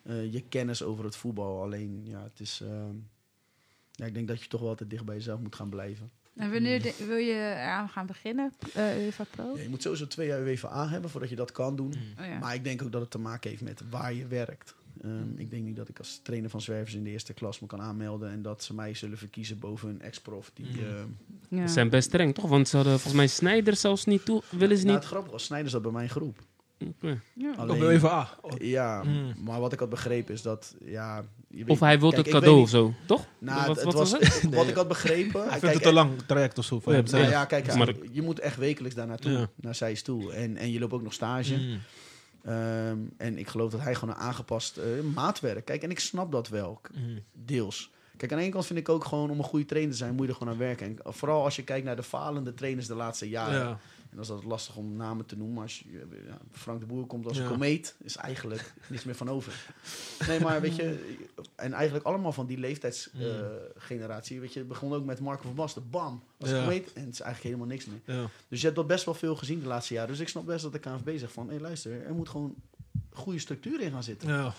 eh, 0.03 0.33
je 0.33 0.43
kennis 0.43 0.83
over 0.83 1.05
het 1.05 1.17
voetbal. 1.17 1.63
Alleen, 1.63 2.03
ja, 2.05 2.23
het 2.23 2.41
is... 2.41 2.61
ehm, 2.63 2.95
ja, 3.91 4.07
ik 4.07 4.15
denk 4.15 4.29
dat 4.29 4.43
je 4.43 4.49
toch 4.49 4.61
wel 4.61 4.69
altijd 4.69 4.91
dicht 4.91 5.05
bij 5.05 5.15
jezelf 5.15 5.41
moet 5.41 5.55
gaan 5.55 5.69
blijven. 5.69 6.11
En 6.41 6.53
wanneer 6.53 6.83
de- 6.83 7.05
wil 7.07 7.17
je 7.17 7.33
eraan 7.33 7.89
gaan 7.89 8.07
beginnen, 8.07 8.53
eh 8.75 9.05
UEFA 9.05 9.25
Pro? 9.31 9.53
Ja, 9.57 9.63
je 9.63 9.69
moet 9.69 9.83
sowieso 9.83 10.07
twee 10.07 10.27
jaar 10.27 10.45
WVA 10.45 10.89
hebben 10.89 11.11
voordat 11.11 11.31
je 11.31 11.37
dat 11.37 11.53
kan 11.53 11.77
doen. 11.77 11.93
Oh, 12.21 12.27
ja. 12.27 12.39
Maar 12.39 12.55
ik 12.55 12.65
denk 12.65 12.83
ook 12.83 12.93
dat 12.93 13.01
het 13.01 13.11
te 13.11 13.19
maken 13.19 13.51
heeft 13.51 13.63
met 13.63 13.83
waar 13.91 14.13
je 14.15 14.27
werkt. 14.27 14.75
Ehm, 15.03 15.37
ik 15.37 15.51
denk 15.51 15.65
niet 15.65 15.77
dat 15.77 15.89
ik 15.89 15.99
als 15.99 16.21
trainer 16.23 16.51
van 16.51 16.61
zwervers 16.61 16.95
in 16.95 17.05
de 17.05 17.11
eerste 17.11 17.33
klas 17.35 17.61
me 17.61 17.67
kan 17.67 17.81
aanmelden... 17.81 18.31
en 18.31 18.43
dat 18.43 18.63
ze 18.65 18.75
mij 18.75 18.95
zullen 18.95 19.19
verkiezen 19.19 19.59
boven 19.59 19.89
een 19.89 20.01
ex-prof 20.03 20.51
die... 20.55 20.67
Ja. 21.49 21.67
Ze 21.67 21.73
zijn 21.73 21.89
best 21.89 22.09
streng, 22.09 22.35
toch? 22.35 22.49
Want 22.49 22.69
ze 22.69 22.77
hadden 22.77 22.93
volgens 22.95 23.15
mij 23.15 23.27
Snyder 23.27 23.77
zelfs 23.77 24.05
niet 24.05 24.25
toe. 24.25 24.43
Willen 24.51 24.77
ze 24.77 24.83
nou, 24.85 24.95
niet? 24.95 25.03
het 25.03 25.05
grappige 25.05 25.33
was, 25.33 25.45
Snijders 25.45 25.73
zat 25.73 25.83
bij 25.83 25.91
mijn 25.93 26.09
groep. 26.09 26.39
Oké. 26.87 27.21
Ja. 27.33 27.53
Alleen- 27.57 27.81
WVA. 27.81 28.29
Ja, 28.59 29.03
Mm. 29.03 29.35
maar 29.45 29.61
wat 29.61 29.73
ik 29.73 29.79
had 29.79 29.89
begrepen 29.89 30.35
is 30.35 30.43
dat... 30.43 30.75
Ja, 30.85 31.25
je 31.55 31.65
Of 31.67 31.81
hij 31.81 32.01
wil 32.01 32.11
het 32.13 32.29
cadeau 32.29 32.61
of 32.61 32.69
zo, 32.69 32.95
toch? 33.07 33.27
Nou, 33.39 33.67
Wat- 33.67 33.77
het, 33.77 33.85
wat 33.85 33.95
was, 33.95 34.11
was 34.13 34.43
wat 34.51 34.69
ik 34.69 34.75
had 34.75 34.89
begrepen. 34.89 35.41
Hij 35.41 35.49
kijk, 35.49 35.61
vindt 35.61 35.75
het 35.75 35.83
te 35.83 35.93
lang 35.93 36.11
traject 36.27 36.59
of 36.59 36.65
zo 36.65 36.81
voor 36.81 36.93
Ja. 36.93 37.03
Nou 37.11 37.47
kijk, 37.47 37.75
Maar- 37.75 37.95
je 38.13 38.23
moet 38.23 38.39
echt 38.41 38.57
wekelijks 38.57 38.97
daar 38.97 39.07
naartoe, 39.07 39.33
Ja. 39.33 39.49
naar 39.57 39.75
Zeist 39.75 40.05
toe. 40.05 40.33
En, 40.33 40.57
en 40.57 40.71
je 40.73 40.79
loopt 40.79 40.93
ook 40.93 41.03
nog 41.03 41.13
stage. 41.13 41.57
Mm. 41.57 41.79
Ehm, 42.45 42.99
en 43.17 43.39
ik 43.39 43.49
geloof 43.49 43.71
dat 43.71 43.81
hij 43.81 43.95
gewoon 43.95 44.15
een 44.15 44.21
aangepast 44.21 44.77
eh, 44.77 44.85
maatwerk. 45.15 45.65
Kijk, 45.65 45.83
en 45.83 45.91
ik 45.91 45.99
snap 46.01 46.33
dat 46.33 46.49
wel, 46.49 46.81
Mm. 46.95 47.19
deels. 47.33 47.91
Kijk, 48.17 48.33
aan 48.33 48.39
de 48.39 48.45
ene 48.45 48.53
kant 48.53 48.67
vind 48.67 48.79
ik 48.79 48.89
ook 48.89 49.05
gewoon 49.05 49.31
om 49.31 49.39
een 49.39 49.45
goede 49.45 49.65
trainer 49.65 49.93
te 49.93 49.97
zijn, 49.99 50.15
moet 50.15 50.23
je 50.27 50.29
er 50.33 50.37
gewoon 50.39 50.53
aan 50.53 50.59
werken. 50.59 50.87
En 50.87 50.99
vooral 51.15 51.45
als 51.45 51.57
je 51.57 51.63
kijkt 51.65 51.85
naar 51.87 51.97
de 51.97 52.03
falende 52.03 52.55
trainers 52.55 52.87
de 52.87 52.95
laatste 52.95 53.29
jaren. 53.29 53.61
Ja. 53.61 53.79
En 54.11 54.17
dan 54.17 54.21
is 54.21 54.29
dat 54.29 54.45
lastig 54.45 54.77
om 54.77 54.97
namen 54.97 55.27
te 55.27 55.37
noemen. 55.37 55.63
Als 55.63 55.79
je, 55.79 56.07
ja, 56.27 56.39
Frank 56.53 56.81
de 56.81 56.87
Boer 56.87 57.07
komt 57.07 57.27
als 57.27 57.37
Ja. 57.39 57.49
komeet, 57.49 57.95
is 58.03 58.17
eigenlijk 58.17 58.73
niets 58.91 59.05
meer 59.05 59.15
van 59.15 59.29
over. 59.31 59.73
Nee, 60.29 60.41
maar 60.41 60.61
weet 60.61 60.77
je, 60.77 61.17
en 61.55 61.73
eigenlijk 61.73 62.05
allemaal 62.07 62.33
van 62.33 62.47
die 62.47 62.59
leeftijdsgeneratie. 62.59 64.41
weet 64.41 64.53
je, 64.53 64.59
het 64.59 64.69
begon 64.69 64.93
ook 64.93 65.05
met 65.05 65.21
Marco 65.21 65.43
van 65.43 65.55
Basten. 65.55 65.91
Bam, 65.91 66.23
als 66.41 66.51
Ja. 66.51 66.61
komeet. 66.63 66.93
En 66.93 67.05
het 67.05 67.13
is 67.13 67.21
eigenlijk 67.21 67.43
helemaal 67.55 67.67
niks 67.77 67.87
meer. 67.87 68.31
Dus 68.49 68.59
je 68.61 68.65
hebt 68.65 68.77
dat 68.79 68.87
best 68.87 69.05
wel 69.05 69.15
veel 69.15 69.37
gezien 69.37 69.61
de 69.61 69.67
laatste 69.67 69.95
jaren. 69.95 70.11
Dus 70.11 70.21
ik 70.21 70.29
snap 70.29 70.47
best 70.47 70.63
dat 70.63 70.73
de 70.73 70.79
KNVB 70.79 71.19
zegt 71.19 71.33
van... 71.33 71.51
hé 71.51 71.59
luister, 71.61 72.07
er 72.07 72.15
moet 72.15 72.29
gewoon 72.29 72.55
goede 73.13 73.39
structuur 73.39 73.81
in 73.81 73.91
gaan 73.91 74.03
zitten. 74.03 74.29
Ja. 74.29 74.55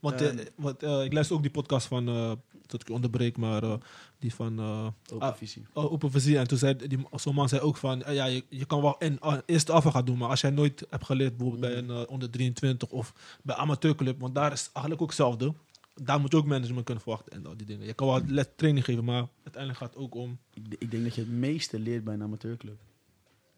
Want 0.00 0.20
eh, 0.20 0.38
wat, 0.54 0.82
eh, 0.82 1.04
ik 1.04 1.12
luister 1.12 1.36
ook 1.36 1.42
die 1.42 1.50
podcast 1.50 1.86
van, 1.86 2.08
eh 2.08 2.32
dat 2.70 2.80
ik 2.80 2.88
je 2.88 2.94
onderbreek, 2.94 3.36
maar 3.36 3.62
eh, 3.62 3.74
die 4.18 4.34
van 4.34 4.58
eh 4.58 4.86
Open 5.12 5.28
Ah. 5.28 5.34
visie. 5.36 5.66
oh, 5.72 5.92
Open 5.92 6.10
Visie. 6.10 6.38
En 6.38 6.48
toen 6.48 6.58
zei 6.58 6.76
die, 6.76 7.06
zo'n 7.14 7.34
man 7.34 7.48
zei 7.48 7.60
ook 7.60 7.76
van, 7.76 8.02
eh, 8.02 8.14
ja, 8.14 8.24
je, 8.24 8.44
je 8.48 8.64
kan 8.64 8.82
wel 8.82 8.96
in, 8.98 9.18
uh, 9.24 9.36
eerste 9.46 9.72
afval 9.72 9.92
gaan 9.92 10.04
doen, 10.04 10.18
maar 10.18 10.28
als 10.28 10.40
jij 10.40 10.50
nooit 10.50 10.86
hebt 10.90 11.04
geleerd, 11.04 11.36
bijvoorbeeld 11.36 11.72
bij 11.72 11.76
een 11.82 11.90
eh, 11.90 12.10
onder 12.10 12.30
23 12.30 12.88
of 12.88 13.38
bij 13.42 13.56
amateurclub, 13.56 14.20
want 14.20 14.34
daar 14.34 14.52
is 14.52 14.64
eigenlijk 14.72 15.02
ook 15.02 15.08
hetzelfde. 15.08 15.54
Daar 15.94 16.20
moet 16.20 16.32
je 16.32 16.36
ook 16.36 16.46
management 16.46 16.84
kunnen 16.84 17.02
verwachten 17.02 17.32
en 17.32 17.46
al 17.46 17.56
die 17.56 17.66
dingen. 17.66 17.86
Je 17.86 17.92
kan 17.92 18.06
wel 18.06 18.20
let 18.26 18.56
training 18.56 18.84
geven, 18.84 19.04
maar 19.04 19.28
uiteindelijk 19.42 19.82
gaat 19.82 19.94
het 19.94 20.02
ook 20.02 20.14
om... 20.14 20.38
Ik, 20.54 20.62
ik 20.78 20.90
denk 20.90 21.04
dat 21.04 21.14
je 21.14 21.20
het 21.20 21.30
meeste 21.30 21.78
leert 21.78 22.04
bij 22.04 22.14
een 22.14 22.22
amateurclub. 22.22 22.78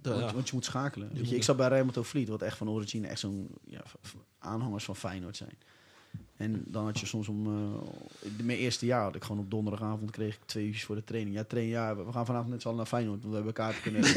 Want, 0.02 0.20
ja. 0.20 0.32
want 0.34 0.48
je 0.48 0.54
moet 0.54 0.64
schakelen. 0.64 1.10
Je, 1.12 1.36
ik 1.36 1.42
zat 1.42 1.56
bij 1.56 1.68
Rijnmond 1.68 2.06
Vliet, 2.06 2.28
wat 2.28 2.42
echt 2.42 2.56
van 2.56 2.68
origine 2.68 3.06
echt 3.06 3.20
zo'n 3.20 3.48
ja, 3.64 3.82
aanhangers 4.38 4.84
van 4.84 4.96
Feyenoord 4.96 5.36
zijn. 5.36 5.58
En 6.43 6.64
dan 6.66 6.84
had 6.84 7.01
je 7.01 7.07
soms 7.07 7.28
om... 7.28 7.47
eh, 7.47 8.32
in 8.38 8.47
mijn 8.47 8.59
eerste 8.59 8.86
jaar 8.86 9.03
had 9.03 9.14
ik 9.14 9.22
gewoon 9.24 9.40
op 9.40 9.51
donderdagavond 9.51 10.11
kreeg 10.11 10.34
ik 10.34 10.40
twee 10.45 10.64
uurtjes 10.66 10.84
voor 10.84 10.95
de 10.95 11.05
training. 11.05 11.36
Ja, 11.36 11.45
train, 11.45 11.68
ja, 11.68 11.97
we 11.97 12.12
gaan 12.12 12.26
vanavond 12.26 12.51
met 12.51 12.61
z'n 12.61 12.66
allen 12.66 12.78
naar 12.78 12.86
Feyenoord, 12.86 13.18
want 13.18 13.28
we 13.28 13.34
hebben 13.34 13.53
kaarten 13.53 13.82
kunnen 13.82 14.03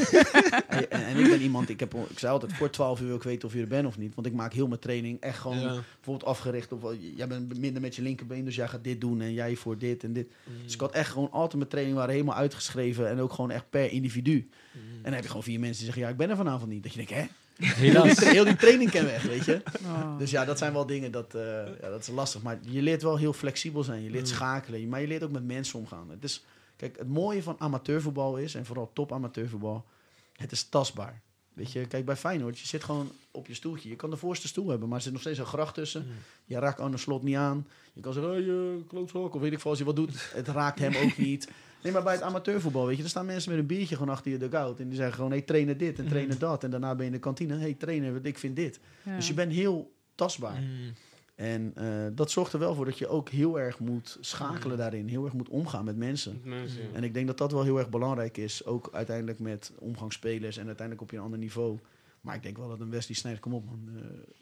en, 0.68 0.90
en, 0.90 1.16
ik 1.16 1.28
ben 1.30 1.40
iemand, 1.40 1.68
ik, 1.68 1.80
heb, 1.80 1.94
ik 1.94 2.18
zei 2.18 2.32
altijd, 2.32 2.52
voor 2.52 2.70
12 2.70 3.00
uur 3.00 3.06
wil 3.06 3.16
ik 3.16 3.22
weten 3.22 3.48
of 3.48 3.54
je 3.54 3.60
er 3.60 3.66
bent 3.66 3.86
of 3.86 3.98
niet. 3.98 4.14
Want 4.14 4.26
ik 4.26 4.32
maak 4.32 4.52
heel 4.52 4.68
mijn 4.68 4.80
training 4.80 5.20
echt 5.20 5.38
gewoon 5.38 5.58
Ja. 5.60 5.72
bijvoorbeeld 5.94 6.24
afgericht 6.30 6.72
op... 6.72 6.84
eh, 6.90 7.16
Jij 7.16 7.26
bent 7.28 7.58
minder 7.58 7.82
met 7.82 7.96
je 7.96 8.02
linkerbeen, 8.02 8.44
dus 8.44 8.54
jij 8.56 8.68
gaat 8.68 8.84
dit 8.84 9.00
doen 9.00 9.20
en 9.20 9.32
jij 9.32 9.56
voor 9.56 9.78
dit 9.78 10.04
en 10.04 10.12
dit. 10.12 10.26
Mm. 10.44 10.62
Dus 10.62 10.74
ik 10.74 10.80
had 10.80 10.92
echt 10.92 11.10
gewoon 11.10 11.30
altijd 11.30 11.54
mijn 11.56 11.68
training 11.68 11.96
waren 11.96 12.12
helemaal 12.12 12.36
uitgeschreven 12.36 13.08
en 13.08 13.18
ook 13.20 13.32
gewoon 13.32 13.50
echt 13.50 13.70
per 13.70 13.92
individu. 13.92 14.48
Mm. 14.72 14.80
En 14.96 15.02
dan 15.02 15.12
heb 15.12 15.22
je 15.22 15.28
gewoon 15.28 15.42
vier 15.42 15.60
mensen 15.60 15.76
die 15.76 15.84
zeggen, 15.84 16.02
ja, 16.02 16.08
ik 16.08 16.16
ben 16.16 16.30
er 16.30 16.36
vanavond 16.36 16.70
niet. 16.70 16.82
Dat 16.82 16.92
je 16.92 17.06
denkt, 17.06 17.12
hè? 17.14 17.26
Helaas. 17.56 18.18
Heel 18.34 18.44
die 18.44 18.56
training 18.56 18.90
ken 18.90 19.04
weg, 19.04 19.22
weet 19.22 19.44
je? 19.44 19.62
Oh. 19.86 20.18
Dus 20.18 20.30
ja, 20.30 20.44
dat 20.44 20.58
zijn 20.58 20.72
wel 20.72 20.86
dingen, 20.86 21.12
dat, 21.12 21.34
eh, 21.34 21.42
ja, 21.80 21.88
dat 21.90 22.00
is 22.00 22.08
lastig. 22.08 22.42
Maar 22.42 22.58
je 22.60 22.82
leert 22.82 23.02
wel 23.02 23.16
heel 23.16 23.32
flexibel 23.32 23.82
zijn. 23.82 24.02
Je 24.02 24.10
leert 24.10 24.28
schakelen, 24.28 24.88
maar 24.88 25.00
je 25.00 25.06
leert 25.06 25.22
ook 25.22 25.30
met 25.30 25.44
mensen 25.44 25.78
omgaan. 25.78 26.10
Het 26.10 26.24
is, 26.24 26.44
kijk, 26.76 26.98
het 26.98 27.08
mooie 27.08 27.42
van 27.42 27.56
amateurvoetbal 27.58 28.36
is, 28.36 28.54
en 28.54 28.66
vooral 28.66 28.90
top 28.92 29.12
amateurvoetbal, 29.12 29.84
het 30.32 30.52
is 30.52 30.68
tastbaar. 30.68 31.22
Weet 31.56 31.72
je, 31.72 31.86
kijk, 31.86 32.04
bij 32.04 32.16
Feyenoord, 32.16 32.58
je 32.58 32.66
zit 32.66 32.84
gewoon 32.84 33.10
op 33.30 33.46
je 33.46 33.54
stoeltje. 33.54 33.88
Je 33.88 33.96
kan 33.96 34.10
de 34.10 34.16
voorste 34.16 34.48
stoel 34.48 34.68
hebben, 34.68 34.88
maar 34.88 34.96
er 34.96 35.02
zit 35.02 35.12
nog 35.12 35.20
steeds 35.20 35.38
een 35.38 35.46
gracht 35.46 35.74
tussen. 35.74 36.06
Je 36.44 36.58
raakt 36.58 36.80
aan 36.80 36.90
de 36.90 36.96
slot 36.96 37.22
niet 37.22 37.36
aan. 37.36 37.66
Je 37.92 38.00
kan 38.00 38.12
zeggen, 38.12 38.32
hey, 38.32 38.48
eh, 38.48 38.88
klootzak, 38.88 39.34
of 39.34 39.40
weet 39.40 39.52
ik 39.52 39.60
veel, 39.60 39.70
als 39.70 39.78
je 39.78 39.84
wat 39.84 39.96
doet. 39.96 40.30
Het 40.32 40.48
raakt 40.48 40.78
hem 40.78 40.96
ook 40.96 41.16
niet. 41.16 41.48
Nee, 41.82 41.92
maar 41.92 42.02
bij 42.02 42.12
het 42.12 42.22
amateurvoetbal, 42.22 42.86
weet 42.86 42.96
je, 42.96 43.02
er 43.02 43.08
staan 43.08 43.26
mensen 43.26 43.50
met 43.50 43.60
een 43.60 43.66
biertje 43.66 43.96
gewoon 43.96 44.14
achter 44.14 44.30
je 44.30 44.38
dugout. 44.38 44.80
En 44.80 44.86
die 44.88 44.96
zeggen 44.96 45.14
gewoon, 45.14 45.30
hey, 45.30 45.42
trainen 45.42 45.78
dit 45.78 45.98
en 45.98 46.08
trainen 46.08 46.38
dat. 46.38 46.64
En 46.64 46.70
daarna 46.70 46.94
ben 46.94 47.00
je 47.00 47.10
in 47.10 47.12
de 47.12 47.18
kantine, 47.18 47.56
hey, 47.56 47.74
trainer, 47.74 48.26
ik 48.26 48.38
vind 48.38 48.56
dit. 48.56 48.80
Ja. 49.02 49.16
Dus 49.16 49.28
je 49.28 49.34
bent 49.34 49.52
heel 49.52 49.92
tastbaar. 50.14 50.60
Mm. 50.60 50.92
En 51.36 51.72
eh, 51.74 52.06
dat 52.12 52.30
zorgt 52.30 52.52
er 52.52 52.58
wel 52.58 52.74
voor 52.74 52.84
dat 52.84 52.98
je 52.98 53.08
ook 53.08 53.28
heel 53.28 53.60
erg 53.60 53.78
moet 53.78 54.16
schakelen 54.20 54.76
daarin. 54.76 55.08
Heel 55.08 55.24
erg 55.24 55.32
moet 55.32 55.48
omgaan 55.48 55.84
met 55.84 55.96
mensen. 55.96 56.40
Mensen, 56.44 56.82
ja. 56.82 56.88
En 56.92 57.04
ik 57.04 57.14
denk 57.14 57.26
dat 57.26 57.38
dat 57.38 57.52
wel 57.52 57.62
heel 57.62 57.78
erg 57.78 57.88
belangrijk 57.90 58.36
is. 58.36 58.64
Ook 58.64 58.88
uiteindelijk 58.92 59.38
met 59.38 59.72
omgangsspelers 59.78 60.56
en 60.56 60.66
uiteindelijk 60.66 61.00
op 61.06 61.10
je 61.10 61.16
een 61.16 61.22
ander 61.22 61.38
niveau. 61.38 61.78
Maar 62.20 62.34
ik 62.34 62.42
denk 62.42 62.56
wel 62.56 62.68
dat 62.68 62.80
een 62.80 62.90
Wesley 62.90 63.16
Sneijder, 63.16 63.42
kom 63.42 63.54
op 63.54 63.64
man. 63.66 63.88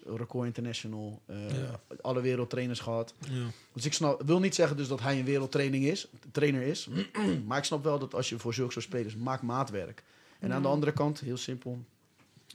eh, 0.06 0.14
record 0.16 0.46
international. 0.46 1.22
eh, 1.26 1.50
Ja. 1.58 1.80
Alle 2.00 2.20
wereldtrainers 2.20 2.80
gehad. 2.80 3.14
Ja. 3.30 3.46
Dus 3.72 3.84
ik 3.84 3.92
snap, 3.92 4.22
wil 4.26 4.40
niet 4.40 4.54
zeggen 4.54 4.76
dus 4.76 4.88
dat 4.88 5.00
hij 5.00 5.18
een 5.18 5.24
wereldtraining 5.24 5.84
is, 5.84 6.08
trainer 6.32 6.62
is. 6.62 6.88
maar 7.46 7.58
ik 7.58 7.64
snap 7.64 7.84
wel 7.84 7.98
dat 7.98 8.14
als 8.14 8.28
je 8.28 8.38
voor 8.38 8.54
zulke 8.54 8.72
soort 8.72 8.84
spelers 8.84 9.16
maakt 9.16 9.42
maatwerk. 9.42 10.02
En 10.38 10.52
aan 10.52 10.62
de 10.62 10.68
andere 10.68 10.92
kant, 10.92 11.20
heel 11.20 11.36
simpel. 11.36 11.84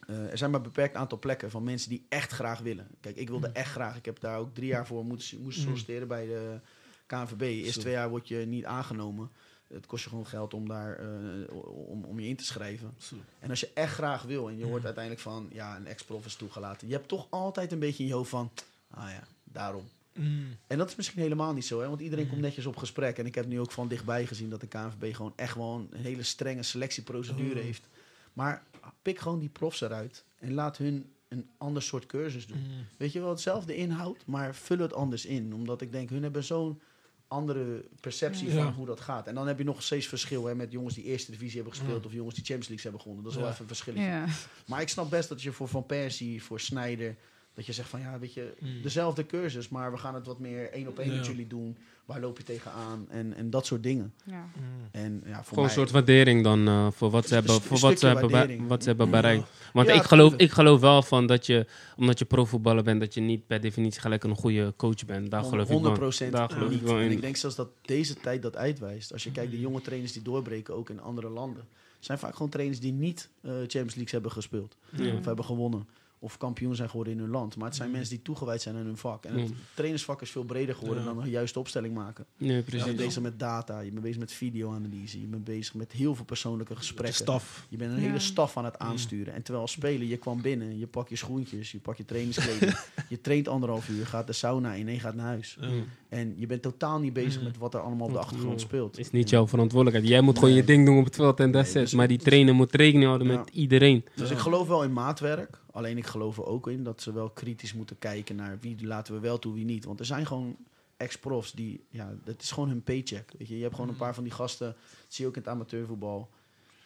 Eh, 0.10 0.32
er 0.32 0.38
zijn 0.38 0.51
maar 0.51 0.60
een 0.60 0.66
beperkt 0.66 0.95
aantal 0.95 1.20
plekken 1.20 1.51
van 1.51 1.64
mensen 1.64 1.89
die 1.89 2.05
echt 2.10 2.32
graag 2.32 2.60
willen. 2.60 2.88
Kijk, 3.01 3.16
ik 3.16 3.30
wilde 3.30 3.47
echt 3.47 3.72
graag. 3.72 3.97
Ik 3.97 4.05
heb 4.05 4.20
daar 4.20 4.38
ook 4.38 4.53
drie 4.53 4.68
jaar 4.68 4.88
voor 4.88 5.05
moeten, 5.05 5.41
moesten 5.41 5.64
solliciteren 5.64 6.07
bij 6.07 6.26
de 6.26 6.60
KNVB. 7.05 7.41
Eerst 7.41 7.80
twee 7.80 7.93
jaar 7.93 8.10
word 8.10 8.28
je 8.28 8.38
niet 8.38 8.66
aangenomen. 8.66 9.30
het 9.68 9.86
kost 9.86 10.03
je 10.03 10.10
gewoon 10.10 10.26
geld 10.28 10.53
om 10.53 10.68
daar 10.68 10.99
eh, 10.99 11.55
om, 11.88 12.03
om 12.03 12.20
je 12.20 12.28
in 12.28 12.36
te 12.36 12.43
schrijven. 12.43 12.95
En 13.39 13.49
als 13.49 13.60
je 13.60 13.72
echt 13.74 13.93
graag 13.93 14.22
wil 14.22 14.49
en 14.49 14.57
je 14.57 14.66
hoort 14.66 14.86
uiteindelijk 14.86 15.24
van 15.24 15.49
ja, 15.51 15.76
een 15.76 15.88
ex-prof 15.88 16.26
is 16.26 16.36
toegelaten. 16.36 16.88
Je 16.88 16.93
hebt 16.93 17.07
toch 17.07 17.28
altijd 17.30 17.72
een 17.72 17.80
beetje 17.80 18.03
in 18.03 18.10
je 18.10 18.16
hoofd 18.16 18.30
van, 18.30 18.51
ah 18.89 19.10
ja, 19.10 19.24
daarom. 19.43 19.84
Mm. 20.14 20.57
En 20.68 20.78
dat 20.78 20.89
is 20.89 20.95
misschien 20.95 21.22
helemaal 21.22 21.53
niet 21.53 21.66
zo, 21.66 21.82
hè? 21.82 21.88
want 21.88 22.01
iedereen 22.01 22.30
komt 22.30 22.41
netjes 22.41 22.66
op 22.66 22.78
gesprek. 22.78 23.18
En 23.18 23.26
ik 23.26 23.36
heb 23.36 23.45
nu 23.45 23.60
ook 23.60 23.72
van 23.72 23.88
dichtbij 23.88 24.26
gezien 24.26 24.49
dat 24.49 24.62
de 24.62 24.68
KNVB 24.68 25.16
gewoon 25.16 25.34
echt 25.36 25.51
gewoon 25.51 25.88
een 25.91 26.01
hele 26.01 26.24
strenge 26.24 26.64
selectieprocedure 26.64 27.60
Oh. 27.60 27.66
heeft. 27.66 27.88
Maar 28.34 28.64
pik 29.01 29.19
gewoon 29.19 29.39
die 29.39 29.49
profs 29.49 29.81
eruit 29.81 30.25
en 30.39 30.53
laat 30.53 30.77
hun 30.77 31.11
een 31.27 31.49
ander 31.57 31.81
soort 31.81 32.05
cursus 32.05 32.47
doen. 32.47 32.57
Mm. 32.59 32.85
Weet 32.97 33.11
je 33.11 33.19
wel, 33.19 33.29
hetzelfde 33.29 33.75
inhoud, 33.75 34.25
maar 34.25 34.55
vul 34.55 34.77
het 34.77 34.93
anders 34.93 35.25
in. 35.25 35.53
Omdat 35.53 35.81
ik 35.81 35.91
denk, 35.91 36.09
hun 36.09 36.23
hebben 36.23 36.43
zo'n 36.43 36.81
andere 37.27 37.85
perceptie 38.01 38.47
Ja. 38.53 38.63
van 38.63 38.73
hoe 38.73 38.85
dat 38.85 38.99
gaat. 38.99 39.27
En 39.27 39.35
dan 39.35 39.47
heb 39.47 39.57
je 39.57 39.63
nog 39.63 39.83
steeds 39.83 40.07
verschil 40.07 40.45
hè, 40.45 40.55
met 40.55 40.71
jongens 40.71 40.95
die 40.95 41.03
eerste 41.03 41.31
divisie 41.31 41.55
hebben 41.55 41.73
gespeeld... 41.73 42.01
Ja. 42.01 42.07
of 42.07 42.13
jongens 42.13 42.35
die 42.35 42.43
Champions 42.45 42.67
League 42.67 42.83
hebben 42.91 43.01
gewonnen. 43.01 43.23
Dat 43.23 43.33
is 43.33 43.39
wel 43.39 43.49
even 43.49 43.61
een 43.61 43.67
verschilletje. 43.67 44.07
Ja. 44.07 44.25
Maar 44.67 44.81
ik 44.81 44.89
snap 44.89 45.09
best 45.09 45.29
dat 45.29 45.41
je 45.41 45.51
voor 45.51 45.67
Van 45.67 45.85
Persie, 45.85 46.43
voor 46.43 46.59
Snijder... 46.59 47.15
dat 47.53 47.65
je 47.65 47.73
zegt 47.73 47.89
van, 47.89 47.99
ja, 47.99 48.19
weet 48.19 48.33
je, 48.33 48.53
Mm. 48.59 48.81
dezelfde 48.81 49.25
cursus... 49.25 49.69
maar 49.69 49.91
we 49.91 49.97
gaan 49.97 50.15
het 50.15 50.25
wat 50.25 50.39
meer 50.39 50.71
één 50.71 50.87
op 50.87 50.99
één 50.99 51.09
Ja. 51.11 51.15
met 51.15 51.25
jullie 51.25 51.47
doen. 51.47 51.77
Waar 52.10 52.20
loop 52.20 52.38
je 52.38 52.43
tegenaan? 52.43 53.05
En, 53.10 53.34
en 53.36 53.49
dat 53.49 53.66
soort 53.66 53.84
dingen. 53.84 54.14
Ja. 54.24 54.49
Mm. 54.55 54.64
En 54.91 55.22
ja, 55.26 55.34
voor 55.36 55.43
Gewoon 55.43 55.60
een 55.60 55.62
mij... 55.66 55.70
soort 55.74 55.91
waardering 55.91 56.43
dan 56.43 56.68
eh, 56.68 56.88
voor 56.91 57.10
wat 57.10 57.28
ze 57.28 57.36
Een 57.36 57.36
hebben, 57.43 57.62
voor 57.62 57.76
een 57.76 57.82
wat 57.82 57.99
ze 57.99 58.07
hebben, 58.07 58.32
bij- 58.32 58.60
wat 58.68 58.82
ze 58.84 58.89
hebben 58.89 59.10
bereikt. 59.10 59.47
Want 59.74 59.88
Ja, 59.88 59.93
ik, 59.93 60.01
geloof, 60.03 60.34
ik 60.38 60.51
geloof 60.51 60.80
wel 60.80 61.01
van 61.03 61.26
dat 61.26 61.45
je, 61.45 61.66
omdat 61.97 62.20
je 62.20 62.26
profvoetballer 62.26 62.84
bent, 62.84 62.99
dat 62.99 63.14
je 63.14 63.22
niet 63.22 63.47
per 63.47 63.62
definitie 63.62 64.01
gelijk 64.01 64.24
een 64.24 64.36
goede 64.36 64.74
coach 64.78 65.05
bent. 65.05 65.32
Daar 65.32 65.43
geloof 65.43 65.70
ik 65.70 65.82
wel. 65.82 66.12
100% 66.28 66.30
Daar 66.32 66.49
geloof 66.49 66.70
ik 66.72 66.76
niet. 66.76 66.82
wel 66.89 66.97
En 66.99 67.12
ik 67.12 67.22
denk 67.22 67.36
zelfs 67.36 67.55
dat 67.55 67.70
deze 67.82 68.14
tijd 68.20 68.41
dat 68.41 68.55
uitwijst. 68.55 69.14
Als 69.14 69.24
je 69.24 69.32
kijkt, 69.32 69.51
de 69.51 69.60
jonge 69.60 69.82
trainers 69.82 70.14
die 70.14 70.22
doorbreken, 70.22 70.76
ook 70.76 70.89
in 70.89 71.01
andere 71.01 71.30
landen, 71.30 71.64
zijn 71.99 72.18
vaak 72.18 72.34
gewoon 72.34 72.49
trainers 72.51 72.80
die 72.80 72.91
niet 72.93 73.30
eh, 73.41 73.51
Champions 73.51 73.95
League 73.95 74.12
hebben 74.14 74.32
gespeeld. 74.32 74.76
Ja. 74.89 75.14
Of 75.18 75.26
hebben 75.26 75.45
gewonnen. 75.45 75.88
Of 76.22 76.38
kampioen 76.38 76.76
zijn 76.76 76.89
geworden 76.89 77.13
in 77.13 77.20
hun 77.20 77.30
land. 77.30 77.55
Maar 77.55 77.67
het 77.67 77.76
zijn 77.76 77.91
mensen 77.91 78.09
die 78.15 78.22
toegewijd 78.24 78.61
zijn 78.61 78.76
aan 78.76 78.86
hun 78.86 78.97
vak. 78.97 79.26
En 79.26 79.38
het 79.39 79.49
Ja. 79.49 79.55
trainersvak 79.74 80.22
is 80.22 80.30
veel 80.32 80.43
breder 80.43 80.76
geworden 80.76 81.03
Ja. 81.03 81.13
dan 81.13 81.24
een 81.24 81.30
juiste 81.30 81.59
opstelling 81.59 81.93
maken. 81.93 82.26
Nee, 82.38 82.55
Je 82.55 82.61
precies. 82.63 82.86
bent 82.86 82.97
bezig 82.97 83.22
met 83.22 83.39
data, 83.39 83.80
je 83.80 83.89
bent 83.91 84.01
bezig 84.03 84.20
met 84.20 84.32
videoanalyse, 84.32 85.20
je 85.22 85.28
bent 85.28 85.43
bezig 85.43 85.74
met 85.74 85.91
heel 85.91 86.15
veel 86.15 86.26
persoonlijke 86.26 86.76
gesprekken. 86.76 87.15
staf. 87.15 87.65
Je 87.70 87.78
bent 87.78 87.91
een 87.91 87.99
Ja. 87.99 88.03
hele 88.07 88.20
staf 88.20 88.57
aan 88.57 88.65
het 88.65 88.78
aansturen. 88.80 89.34
En 89.34 89.41
terwijl 89.41 89.61
als 89.63 89.72
speler, 89.72 90.07
je 90.07 90.17
kwam 90.17 90.41
binnen, 90.41 90.78
je 90.80 90.88
pakt 90.88 91.09
je 91.09 91.15
schoentjes, 91.15 91.72
je 91.72 91.80
pakt 91.80 91.97
je 91.97 92.05
trainingskleding, 92.05 92.78
je 93.09 93.22
traint 93.22 93.47
anderhalf 93.47 93.89
uur, 93.89 94.05
gaat 94.07 94.28
de 94.28 94.34
sauna 94.34 94.74
in 94.74 94.88
en 94.88 94.93
je 94.93 94.99
gaat 94.99 95.15
naar 95.15 95.26
huis. 95.26 95.57
Ja. 95.61 95.67
En 96.09 96.34
je 96.38 96.45
bent 96.45 96.61
totaal 96.61 96.99
niet 96.99 97.13
bezig 97.13 97.38
Mm. 97.39 97.47
met 97.47 97.57
wat 97.57 97.74
er 97.74 97.80
allemaal 97.80 98.07
op 98.07 98.13
de 98.13 98.20
achtergrond 98.20 98.61
speelt. 98.61 98.97
is 98.99 99.11
niet 99.11 99.30
jouw 99.30 99.47
verantwoordelijkheid. 99.47 100.11
Jij 100.11 100.22
moet 100.22 100.39
gewoon 100.39 100.53
je 100.53 100.63
ding 100.63 100.86
doen 100.86 100.97
op 100.97 101.05
het 101.05 101.15
veld 101.15 101.39
en 101.39 101.51
that's 101.51 101.74
Nee, 101.74 101.84
dus- 101.84 101.93
Maar 101.93 102.07
die 102.07 102.17
trainer 102.17 102.55
moet 102.55 102.76
rekening 102.76 103.05
houden 103.05 103.28
Ja. 103.28 103.38
met 103.38 103.49
iedereen. 103.49 104.05
Dus 104.15 104.30
Ja. 104.30 104.36
ik 104.36 104.41
geloof 104.41 104.67
wel 104.67 104.84
in 104.84 104.93
maatwerk. 104.93 105.59
Alleen 105.80 105.97
ik 105.97 106.05
geloof 106.05 106.38
er 106.38 106.45
ook 106.45 106.67
in 106.67 106.84
dat 106.84 107.01
ze 107.01 107.13
wel 107.13 107.30
kritisch 107.30 107.73
moeten 107.73 107.99
kijken 107.99 108.36
naar 108.36 108.57
wie 108.59 108.86
laten 108.88 109.13
we 109.13 109.19
wel 109.19 109.39
toe, 109.39 109.53
wie 109.53 109.65
niet. 109.65 109.86
Want 109.86 109.99
er 109.99 110.05
zijn 110.05 110.25
gewoon 110.25 110.55
ex-profs 110.97 111.51
die, 111.51 111.84
ja, 111.89 112.13
dat 112.23 112.41
is 112.41 112.51
gewoon 112.51 112.69
hun 112.69 112.84
paycheck. 112.84 113.32
Weet 113.38 113.47
je, 113.47 113.55
je 113.55 113.61
hebt 113.63 113.75
gewoon 113.75 113.89
een 113.89 113.95
paar 113.95 114.13
van 114.13 114.23
die 114.23 114.32
gasten, 114.34 114.67
dat 114.67 115.05
zie 115.07 115.23
je 115.23 115.30
ook 115.30 115.36
in 115.38 115.41
het 115.41 115.51
amateurvoetbal. 115.51 116.30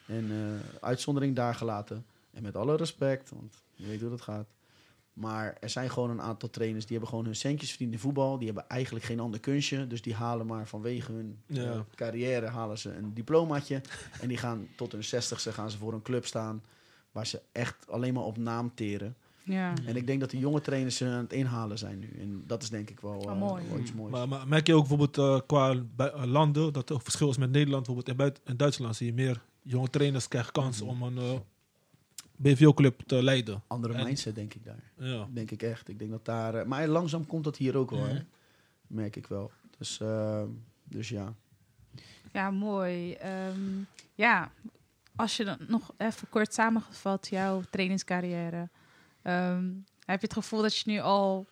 En 0.06 0.30
eh, 0.30 0.78
uitzondering 0.80 1.36
daar 1.36 1.54
gelaten. 1.54 2.06
En 2.30 2.42
met 2.42 2.56
alle 2.56 2.76
respect, 2.76 3.30
want 3.30 3.54
je 3.74 3.86
weet 3.86 4.00
hoe 4.00 4.10
dat 4.10 4.20
gaat. 4.20 4.46
Maar 5.12 5.56
er 5.60 5.70
zijn 5.70 5.90
gewoon 5.90 6.10
een 6.10 6.20
aantal 6.22 6.50
trainers 6.50 6.82
die 6.84 6.90
hebben 6.92 7.08
gewoon 7.08 7.24
hun 7.24 7.36
centjes 7.36 7.70
verdiend 7.70 7.92
in 7.92 7.98
voetbal. 7.98 8.36
Die 8.38 8.46
hebben 8.46 8.68
eigenlijk 8.68 9.04
geen 9.04 9.20
ander 9.20 9.40
kunstje. 9.40 9.86
Dus 9.86 10.02
die 10.02 10.14
halen 10.14 10.46
maar 10.46 10.68
vanwege 10.68 11.12
hun 11.12 11.38
Ja. 11.46 11.72
eh, 11.72 11.80
carrière 11.94 12.46
halen 12.46 12.78
ze 12.78 12.94
een 12.94 13.14
diplomaatje. 13.14 13.80
en 14.20 14.28
die 14.28 14.36
gaan 14.36 14.68
tot 14.76 14.92
hun 14.92 15.04
zestigste 15.04 15.52
gaan 15.52 15.70
ze 15.70 15.78
voor 15.78 15.92
een 15.92 16.02
club 16.02 16.26
staan. 16.26 16.62
Waar 17.14 17.26
ze 17.26 17.42
echt 17.52 17.90
alleen 17.90 18.14
maar 18.14 18.22
op 18.22 18.36
naam 18.36 18.74
teren. 18.74 19.16
Ja. 19.42 19.72
En 19.86 19.96
ik 19.96 20.06
denk 20.06 20.20
dat 20.20 20.30
de 20.30 20.38
jonge 20.38 20.60
trainers 20.60 20.96
ze 20.96 21.04
aan 21.06 21.12
het 21.22 21.32
inhalen 21.32 21.78
zijn 21.78 21.98
nu. 21.98 22.10
En 22.20 22.44
dat 22.46 22.62
is 22.62 22.70
denk 22.70 22.90
ik 22.90 23.00
wel, 23.00 23.12
Oh, 23.18 23.30
eh, 23.30 23.38
mooi. 23.38 23.64
wel 23.68 23.78
iets 23.78 23.92
moois. 23.92 24.12
Maar, 24.12 24.28
maar 24.28 24.48
merk 24.48 24.66
je 24.66 24.74
ook 24.74 24.88
bijvoorbeeld 24.88 25.18
eh, 25.18 25.46
qua 25.46 25.74
eh, 25.96 26.24
landen 26.24 26.72
dat 26.72 26.90
er 26.90 27.00
verschil 27.00 27.30
is 27.30 27.36
met 27.36 27.50
Nederland? 27.50 27.86
Bijvoorbeeld 27.86 28.08
in, 28.08 28.16
buiten, 28.16 28.42
in 28.46 28.56
Duitsland 28.56 28.96
zie 28.96 29.06
je 29.06 29.12
meer 29.12 29.42
jonge 29.62 29.90
trainers 29.90 30.28
krijgen 30.28 30.52
kans 30.52 30.80
Mhm. 30.80 30.88
om 30.90 31.02
een 31.02 31.18
eh, 31.18 31.40
BVO-club 32.36 33.00
te 33.06 33.22
leiden. 33.22 33.62
Andere 33.66 33.94
en- 33.94 34.04
mindset 34.04 34.34
denk 34.34 34.54
ik 34.54 34.64
daar. 34.64 34.82
Ja. 34.98 35.28
Denk 35.32 35.50
ik 35.50 35.62
echt. 35.62 35.88
Ik 35.88 35.98
denk 35.98 36.10
dat 36.10 36.24
daar... 36.24 36.68
maar 36.68 36.88
langzaam 36.88 37.26
komt 37.26 37.44
dat 37.44 37.56
hier 37.56 37.76
ook 37.76 37.90
wel, 37.90 38.04
hè. 38.04 38.12
Mhm. 38.12 38.22
Merk 38.86 39.16
ik 39.16 39.26
wel. 39.26 39.50
Dus, 39.78 40.00
eh, 40.00 40.42
dus 40.84 41.08
ja. 41.08 41.34
Ja, 42.32 42.50
mooi. 42.50 43.12
Ehm, 43.12 43.60
ja, 44.14 44.52
als 45.16 45.36
je 45.36 45.44
dan 45.44 45.58
nog 45.68 45.94
even 45.96 46.28
kort 46.28 46.54
samengevat 46.54 47.28
jouw 47.30 47.62
trainingscarrière. 47.70 48.68
ehm, 49.22 49.64
heb 50.04 50.20
je 50.20 50.26
het 50.26 50.32
gevoel 50.32 50.62
dat 50.62 50.76
je 50.76 50.90
nu 50.90 50.98
al 51.00 51.46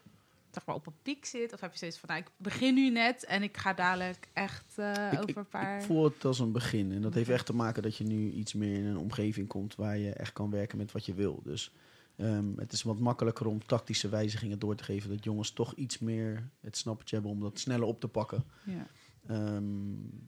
zeg 0.50 0.66
maar, 0.66 0.74
op 0.74 0.86
een 0.86 0.94
piek 1.02 1.24
zit? 1.24 1.52
Of 1.52 1.60
heb 1.60 1.70
je 1.70 1.76
steeds 1.76 1.98
van, 1.98 2.08
nou, 2.08 2.20
ik 2.20 2.30
begin 2.36 2.74
nu 2.74 2.90
net 2.90 3.24
en 3.24 3.42
ik 3.42 3.56
ga 3.56 3.72
dadelijk 3.72 4.28
echt 4.32 4.72
eh, 4.76 5.12
Ik- 5.12 5.18
over 5.22 5.36
een 5.36 5.48
paar... 5.48 5.78
Ik 5.78 5.84
voel 5.84 6.04
het 6.04 6.24
als 6.24 6.38
een 6.38 6.52
begin. 6.52 6.92
En 6.92 7.02
dat 7.02 7.14
heeft 7.14 7.28
echt 7.30 7.46
te 7.46 7.54
maken 7.54 7.82
dat 7.82 7.96
je 7.96 8.04
nu 8.04 8.30
iets 8.30 8.52
meer 8.52 8.74
in 8.76 8.84
een 8.84 8.96
omgeving 8.98 9.48
komt 9.48 9.74
waar 9.74 9.98
je 9.98 10.12
echt 10.12 10.32
kan 10.32 10.50
werken 10.50 10.78
met 10.78 10.92
wat 10.92 11.06
je 11.06 11.14
wil. 11.14 11.40
Dus 11.44 11.72
ehm, 12.16 12.46
het 12.56 12.72
is 12.72 12.82
wat 12.82 12.98
makkelijker 12.98 13.46
om 13.46 13.66
tactische 13.66 14.08
wijzigingen 14.08 14.58
door 14.58 14.74
te 14.74 14.84
geven. 14.84 15.10
Dat 15.10 15.24
jongens 15.24 15.50
toch 15.50 15.74
iets 15.74 15.98
meer 15.98 16.48
het 16.60 16.76
snappertje 16.76 17.14
hebben 17.14 17.32
om 17.34 17.40
dat 17.40 17.58
sneller 17.58 17.86
op 17.86 18.00
te 18.00 18.08
pakken. 18.08 18.44
Ja. 18.64 18.86
Ehm, 19.26 19.64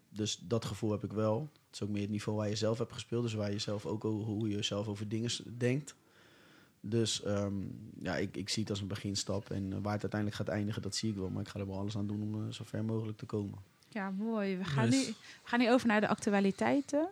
dus 0.09 0.37
dat 0.37 0.65
gevoel 0.65 0.91
heb 0.91 1.05
ik 1.05 1.13
wel. 1.13 1.41
Het 1.67 1.75
is 1.75 1.83
ook 1.83 1.89
meer 1.89 2.03
het 2.03 2.11
niveau 2.11 2.39
waar 2.39 2.49
je 2.49 2.57
zelf 2.57 2.79
hebt 2.79 2.93
gespeeld. 2.93 3.23
Dus 3.23 3.35
waar 3.35 3.53
je 3.53 3.59
zelf 3.59 3.87
ook 3.87 4.03
hoe 4.03 4.49
je 4.49 4.63
zelf 4.63 4.89
over 4.89 5.09
dingen 5.09 5.31
denkt. 5.59 5.95
Dus 6.81 7.23
ehm, 7.23 7.55
ja, 8.01 8.17
ik, 8.17 8.37
ik 8.37 8.49
zie 8.49 8.63
het 8.63 8.71
als 8.71 8.81
een 8.81 8.87
beginstap. 8.87 9.51
En 9.51 9.73
eh, 9.73 9.79
waar 9.83 9.93
het 9.93 10.03
uiteindelijk 10.03 10.35
gaat 10.35 10.49
eindigen, 10.49 10.83
dat 10.83 10.95
zie 10.95 11.11
ik 11.11 11.17
wel. 11.17 11.31
Maar 11.31 11.43
ik 11.43 11.49
ga 11.49 11.61
er 11.61 11.67
wel 11.67 11.79
alles 11.79 11.97
aan 11.97 12.07
doen 12.07 12.23
om 12.23 12.35
eh, 12.47 12.53
zo 12.53 12.65
ver 12.67 12.85
mogelijk 12.85 13.19
te 13.19 13.27
komen. 13.27 13.59
Ja, 13.89 14.11
mooi. 14.11 14.57
We 14.57 14.65
gaan, 14.65 14.89
Nice. 14.89 15.07
nu, 15.07 15.15
we 15.43 15.49
gaan 15.49 15.59
nu 15.59 15.71
over 15.71 15.87
naar 15.87 16.01
de 16.01 16.09
actualiteiten. 16.09 17.09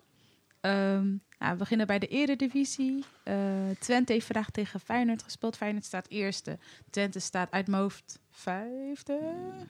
Ehm, 0.62 1.06
nou, 1.38 1.52
we 1.52 1.56
beginnen 1.56 1.86
bij 1.86 1.98
de 1.98 2.06
eredivisie. 2.06 3.04
Eh 3.22 3.34
Twente 3.78 4.12
heeft 4.12 4.26
vandaag 4.26 4.50
tegen 4.50 4.80
Feyenoord 4.80 5.22
gespeeld. 5.22 5.56
Feyenoord 5.56 5.84
staat 5.84 6.06
eerste. 6.08 6.58
Twente 6.90 7.18
staat 7.18 7.50
uit 7.50 7.66
mijn 7.66 7.82
hoofd 7.82 8.18
vijfde, 8.30 9.18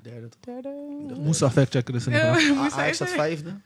Derde 0.02 0.28
toch? 0.28 0.40
derde. 0.40 1.14
Moest 1.20 1.44
factchecken 1.44 1.92
dus 1.92 2.06
inderdaad. 2.06 2.40
Ja, 2.40 2.50
Ah, 2.50 2.62
moest 2.62 2.72
Ajax 2.76 2.96
staat 2.96 3.10
vijfde. 3.10 3.60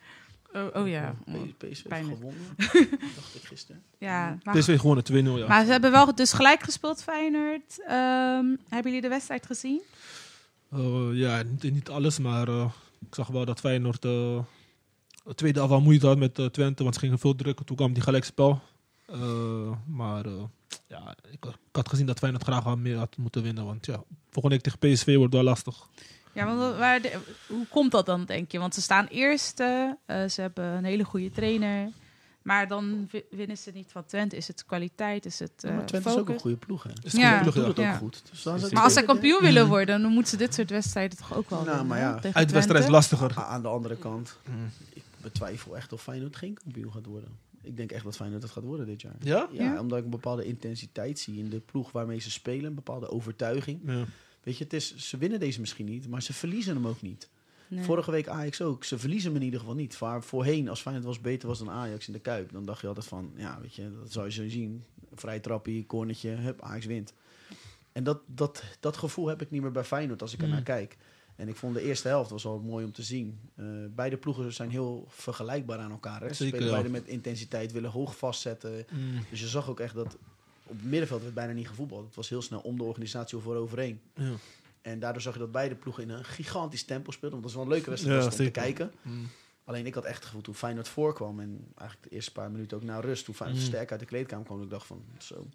Oh, 0.53 0.67
oh 0.75 0.89
ja. 0.89 1.15
PSV 1.59 1.85
heeft 1.89 2.09
gewonnen. 2.09 2.47
dacht 3.17 3.35
ik 3.35 3.43
gisteren. 3.43 3.83
ja 3.99 4.39
maar, 4.43 4.59
PSV 4.59 4.79
gewonnen 4.81 5.05
2-0, 5.13 5.15
ja. 5.15 5.47
maar 5.47 5.65
ze 5.65 5.71
hebben 5.71 5.91
wel 5.91 6.15
dus 6.15 6.33
gelijk 6.33 6.63
gespeeld, 6.63 7.03
Feyenoord. 7.03 7.83
Ehm, 7.87 8.47
hebben 8.69 8.85
jullie 8.93 9.01
de 9.01 9.09
wedstrijd 9.09 9.47
gezien? 9.47 9.81
Eh, 10.71 11.09
ja, 11.13 11.43
niet, 11.43 11.63
niet 11.73 11.89
alles, 11.89 12.19
maar 12.19 12.49
eh, 12.49 12.71
ik 13.09 13.15
zag 13.15 13.27
wel 13.29 13.45
dat 13.45 13.61
Feyenoord 13.61 14.05
uh, 14.05 14.39
het 15.27 15.37
tweede 15.37 15.61
af 15.61 15.69
wel 15.69 15.81
moeite 15.81 16.07
had 16.07 16.19
met 16.19 16.39
eh, 16.39 16.47
Twente, 16.47 16.83
want 16.83 16.95
ze 16.95 17.01
gingen 17.01 17.19
veel 17.19 17.35
drukken. 17.35 17.65
Toen 17.67 17.77
kwam 17.77 17.93
die 17.93 18.03
gelijkspel. 18.03 18.61
Eh, 19.07 19.19
maar 19.87 20.25
eh, 20.27 20.33
ja, 20.87 21.15
ik, 21.31 21.45
ik 21.45 21.55
had 21.73 21.89
gezien 21.89 22.07
dat 22.07 22.19
Feyenoord 22.19 22.45
graag 22.45 22.65
wel 22.65 22.77
meer 22.77 22.97
had 22.97 23.17
moeten 23.17 23.43
winnen, 23.43 23.65
want 23.65 23.87
ja, 23.87 24.03
volgende 24.31 24.57
week 24.57 24.61
tegen 24.65 24.79
PSV 24.79 25.17
wordt 25.17 25.35
wel 25.35 25.43
lastig. 25.43 25.89
Ja, 26.33 26.47
want 26.47 26.59
wat- 26.59 26.77
waar 26.77 27.01
de- 27.03 27.19
hoe 27.49 27.67
komt 27.67 27.91
dat 27.93 28.07
dan, 28.07 28.25
denk 28.25 28.51
je? 28.53 28.59
Want 28.59 28.75
ze 28.75 28.81
staan 28.81 29.07
eerste, 29.07 29.97
eh, 30.07 30.25
ze 30.29 30.41
hebben 30.41 30.65
een 30.65 30.85
hele 30.85 31.05
goede 31.05 31.31
trainer. 31.31 31.91
Maar 32.43 32.69
dan 32.69 33.09
wi- 33.11 33.25
winnen 33.31 33.57
ze 33.59 33.71
niet 33.75 33.89
van 33.93 34.05
Twente. 34.07 34.37
Is 34.37 34.49
het 34.49 34.65
kwaliteit? 34.67 35.27
Is 35.27 35.39
het 35.39 35.53
Ja, 35.57 35.69
eh 35.69 35.75
maar 35.77 35.87
Twente 35.87 36.09
is 36.09 36.17
ook 36.17 36.29
een 36.29 36.39
goede 36.41 36.57
ploeg, 36.57 36.83
hè? 36.83 36.91
Is 37.03 37.13
Ja. 37.13 37.41
ploeg, 37.41 37.55
Doet 37.55 37.63
ja. 37.63 37.69
het 37.69 37.79
ook 37.79 37.85
Ja. 37.85 37.97
goed. 37.97 38.23
Dus 38.31 38.43
dan 38.43 38.55
is 38.55 38.63
het 38.63 38.73
Maar 38.73 38.83
als 38.83 38.93
tweede, 38.93 39.11
kampioen 39.13 39.37
ik. 39.39 39.43
willen 39.43 39.69
worden, 39.69 40.03
dan 40.03 40.13
moeten 40.13 40.31
ze 40.31 40.37
dit 40.37 40.55
soort 40.55 40.71
wedstrijden 40.71 41.19
toch 41.19 41.35
ook 41.35 41.51
wel 41.51 41.63
Nou, 41.65 41.85
maar 41.85 41.99
ja, 41.99 42.21
Uitwedstrijd 42.33 42.85
is 42.85 42.91
lastiger. 42.91 43.35
Aan 43.37 43.63
de 43.63 43.69
andere 43.69 43.97
kant, 43.97 44.37
Mm. 44.49 44.71
Betwijfel 45.31 45.77
echt 45.77 45.93
of 45.93 46.03
Feyenoord 46.03 46.37
geen 46.37 46.55
kampioen 46.55 46.93
gaat 46.93 47.07
worden. 47.07 47.31
Ik 47.63 47.77
denk 47.77 47.93
echt 47.93 48.05
dat 48.05 48.17
Feyenoord 48.17 48.43
het 48.43 48.51
gaat 48.53 48.65
worden 48.65 48.87
dit 48.87 49.01
jaar. 49.03 49.17
Ja? 49.21 49.49
Ja, 49.53 49.63
Ja? 49.73 49.81
omdat 49.81 49.99
ik 49.99 50.05
een 50.05 50.11
bepaalde 50.11 50.45
intensiteit 50.45 51.19
zie 51.19 51.39
in 51.39 51.49
de 51.51 51.61
ploeg 51.61 51.93
waarmee 51.93 52.19
ze 52.21 52.31
spelen. 52.31 52.65
Een 52.65 52.75
bepaalde 52.75 53.11
overtuiging. 53.11 53.81
Ja. 53.87 54.05
Weet 54.43 54.59
je, 54.59 54.65
het 54.65 54.73
is, 54.73 54.97
ze 54.97 55.17
winnen 55.17 55.41
deze 55.41 55.61
misschien 55.61 55.87
niet, 55.87 56.09
maar 56.09 56.23
ze 56.23 56.33
verliezen 56.33 56.75
hem 56.75 56.87
ook 56.87 57.03
niet. 57.03 57.29
Nee. 57.69 57.85
Vorige 57.85 58.11
week 58.11 58.29
Ajax 58.29 58.63
ook. 58.63 58.85
Ze 58.85 58.99
verliezen 58.99 59.29
hem 59.29 59.39
in 59.39 59.45
ieder 59.45 59.61
geval 59.61 59.75
niet. 59.75 59.99
Waar 59.99 60.23
voorheen, 60.23 60.69
als 60.69 60.81
Feyenoord 60.81 61.07
was 61.07 61.21
beter 61.21 61.49
was 61.49 61.59
dan 61.59 61.71
Ajax 61.71 62.07
in 62.07 62.13
de 62.13 62.19
Kuip, 62.19 62.53
dan 62.53 62.65
dacht 62.65 62.81
je 62.81 62.87
altijd 62.87 63.07
van, 63.07 63.33
ja, 63.37 63.59
weet 63.61 63.75
je, 63.75 63.91
dat 64.03 64.13
zou 64.13 64.27
je 64.27 64.33
zo 64.33 64.49
zien. 64.49 64.85
Vrij 65.15 65.41
trappie, 65.41 65.87
cornetje, 65.87 66.29
hup, 66.31 66.63
Ajax 66.63 66.87
wint. 66.87 67.13
En 67.93 68.05
dat, 68.05 68.21
dat, 68.27 68.63
dat 68.81 68.97
gevoel 68.97 69.27
heb 69.27 69.43
ik 69.43 69.51
niet 69.51 69.63
meer 69.63 69.71
bij 69.73 69.85
Feyenoord 69.85 70.23
als 70.23 70.33
ik 70.33 70.41
er 70.41 70.47
Mm. 70.47 70.53
naar 70.53 70.63
kijk. 70.63 70.97
En 71.37 71.49
ik 71.49 71.57
vond 71.57 71.75
de 71.75 71.83
eerste 71.83 72.09
helft 72.09 72.31
was 72.31 72.45
al 72.47 72.59
mooi 72.59 72.85
om 72.85 72.93
te 72.93 73.03
zien. 73.03 73.39
Eh, 73.55 73.65
beide 73.91 74.17
ploegen 74.17 74.53
zijn 74.53 74.71
heel 74.71 75.05
vergelijkbaar 75.09 75.79
aan 75.79 75.91
elkaar. 75.91 76.21
Hè? 76.21 76.29
Ze 76.29 76.35
Zeker, 76.35 76.55
spelen 76.57 76.73
beide 76.73 76.89
met 76.89 77.07
intensiteit, 77.07 77.73
willen 77.73 77.91
hoog 77.91 78.17
vastzetten. 78.17 78.87
Mm. 78.93 79.25
Dus 79.31 79.41
je 79.41 79.47
zag 79.49 79.69
ook 79.69 79.81
echt 79.81 79.95
dat 79.95 80.17
op 80.63 80.77
het 80.77 80.85
middenveld 80.85 81.23
werd 81.23 81.35
bijna 81.35 81.53
niet 81.53 81.69
gevoetbald. 81.69 82.07
Het 82.07 82.15
was 82.15 82.29
heel 82.29 82.43
snel 82.43 82.61
om 82.61 82.77
de 82.77 82.83
organisatie 82.83 83.39
voor 83.39 83.57
overheen. 83.57 84.01
Ja. 84.15 84.33
En 84.83 84.99
daardoor 84.99 85.23
zag 85.23 85.33
je 85.33 85.39
dat 85.39 85.53
beide 85.53 85.75
ploegen 85.75 86.03
in 86.03 86.11
een 86.11 86.25
gigantisch 86.25 86.85
tempo 86.85 87.11
speelden. 87.11 87.41
Want 87.41 87.43
dat 87.43 87.51
is 87.51 87.57
wel 87.57 87.65
een 87.65 87.73
leuke 87.73 87.91
wedstrijd 87.91 88.23
Ja, 88.25 88.31
om 88.31 88.37
te 88.37 88.51
kijken. 88.51 88.93
Mm. 89.03 89.29
Alleen 89.65 89.87
ik 89.87 89.95
had 89.95 90.05
echt 90.05 90.17
het 90.17 90.25
gevoel 90.25 90.41
toen 90.43 90.55
Feyenoord 90.55 90.89
voorkwam 90.89 91.41
en 91.41 91.65
eigenlijk 91.77 92.09
de 92.09 92.15
eerste 92.15 92.33
paar 92.33 92.51
minuten 92.51 92.77
ook 92.77 92.83
na 92.83 93.01
rust, 93.01 93.25
toen 93.25 93.35
Feyenoord 93.35 93.61
Mm. 93.63 93.67
sterk 93.69 93.91
uit 93.91 94.01
de 94.01 94.07
kleedkamer 94.07 94.47
kwam, 94.47 94.63
ik 94.63 94.71
dacht 94.71 94.87
van 94.87 95.05
zo. 95.19 95.47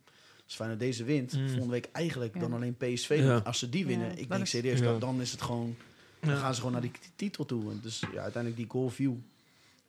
Als 0.51 0.59
Feyenoord 0.59 0.79
deze 0.81 1.03
wint, 1.03 1.33
Mm. 1.33 1.47
volgende 1.47 1.71
week 1.71 1.89
eigenlijk 1.91 2.33
Ja. 2.33 2.39
dan 2.39 2.53
alleen 2.53 2.75
PSV. 2.75 3.39
Als 3.43 3.59
ze 3.59 3.69
die 3.69 3.85
winnen, 3.85 4.07
Ja, 4.07 4.11
ik 4.13 4.19
dat 4.27 4.29
denk 4.29 4.45
serieus, 4.45 4.79
Ja. 4.79 4.85
dan, 4.85 4.99
dan 4.99 5.21
is 5.21 5.31
het 5.31 5.41
gewoon, 5.41 5.75
dan 6.19 6.29
Ja. 6.29 6.35
gaan 6.39 6.51
ze 6.53 6.57
gewoon 6.57 6.71
naar 6.73 6.81
die 6.81 6.91
titel 7.15 7.45
toe. 7.45 7.71
En 7.71 7.79
Dus 7.83 7.99
ja, 7.99 8.21
uiteindelijk 8.21 8.55
die 8.55 8.69
goal 8.71 8.89
viel, 8.89 9.19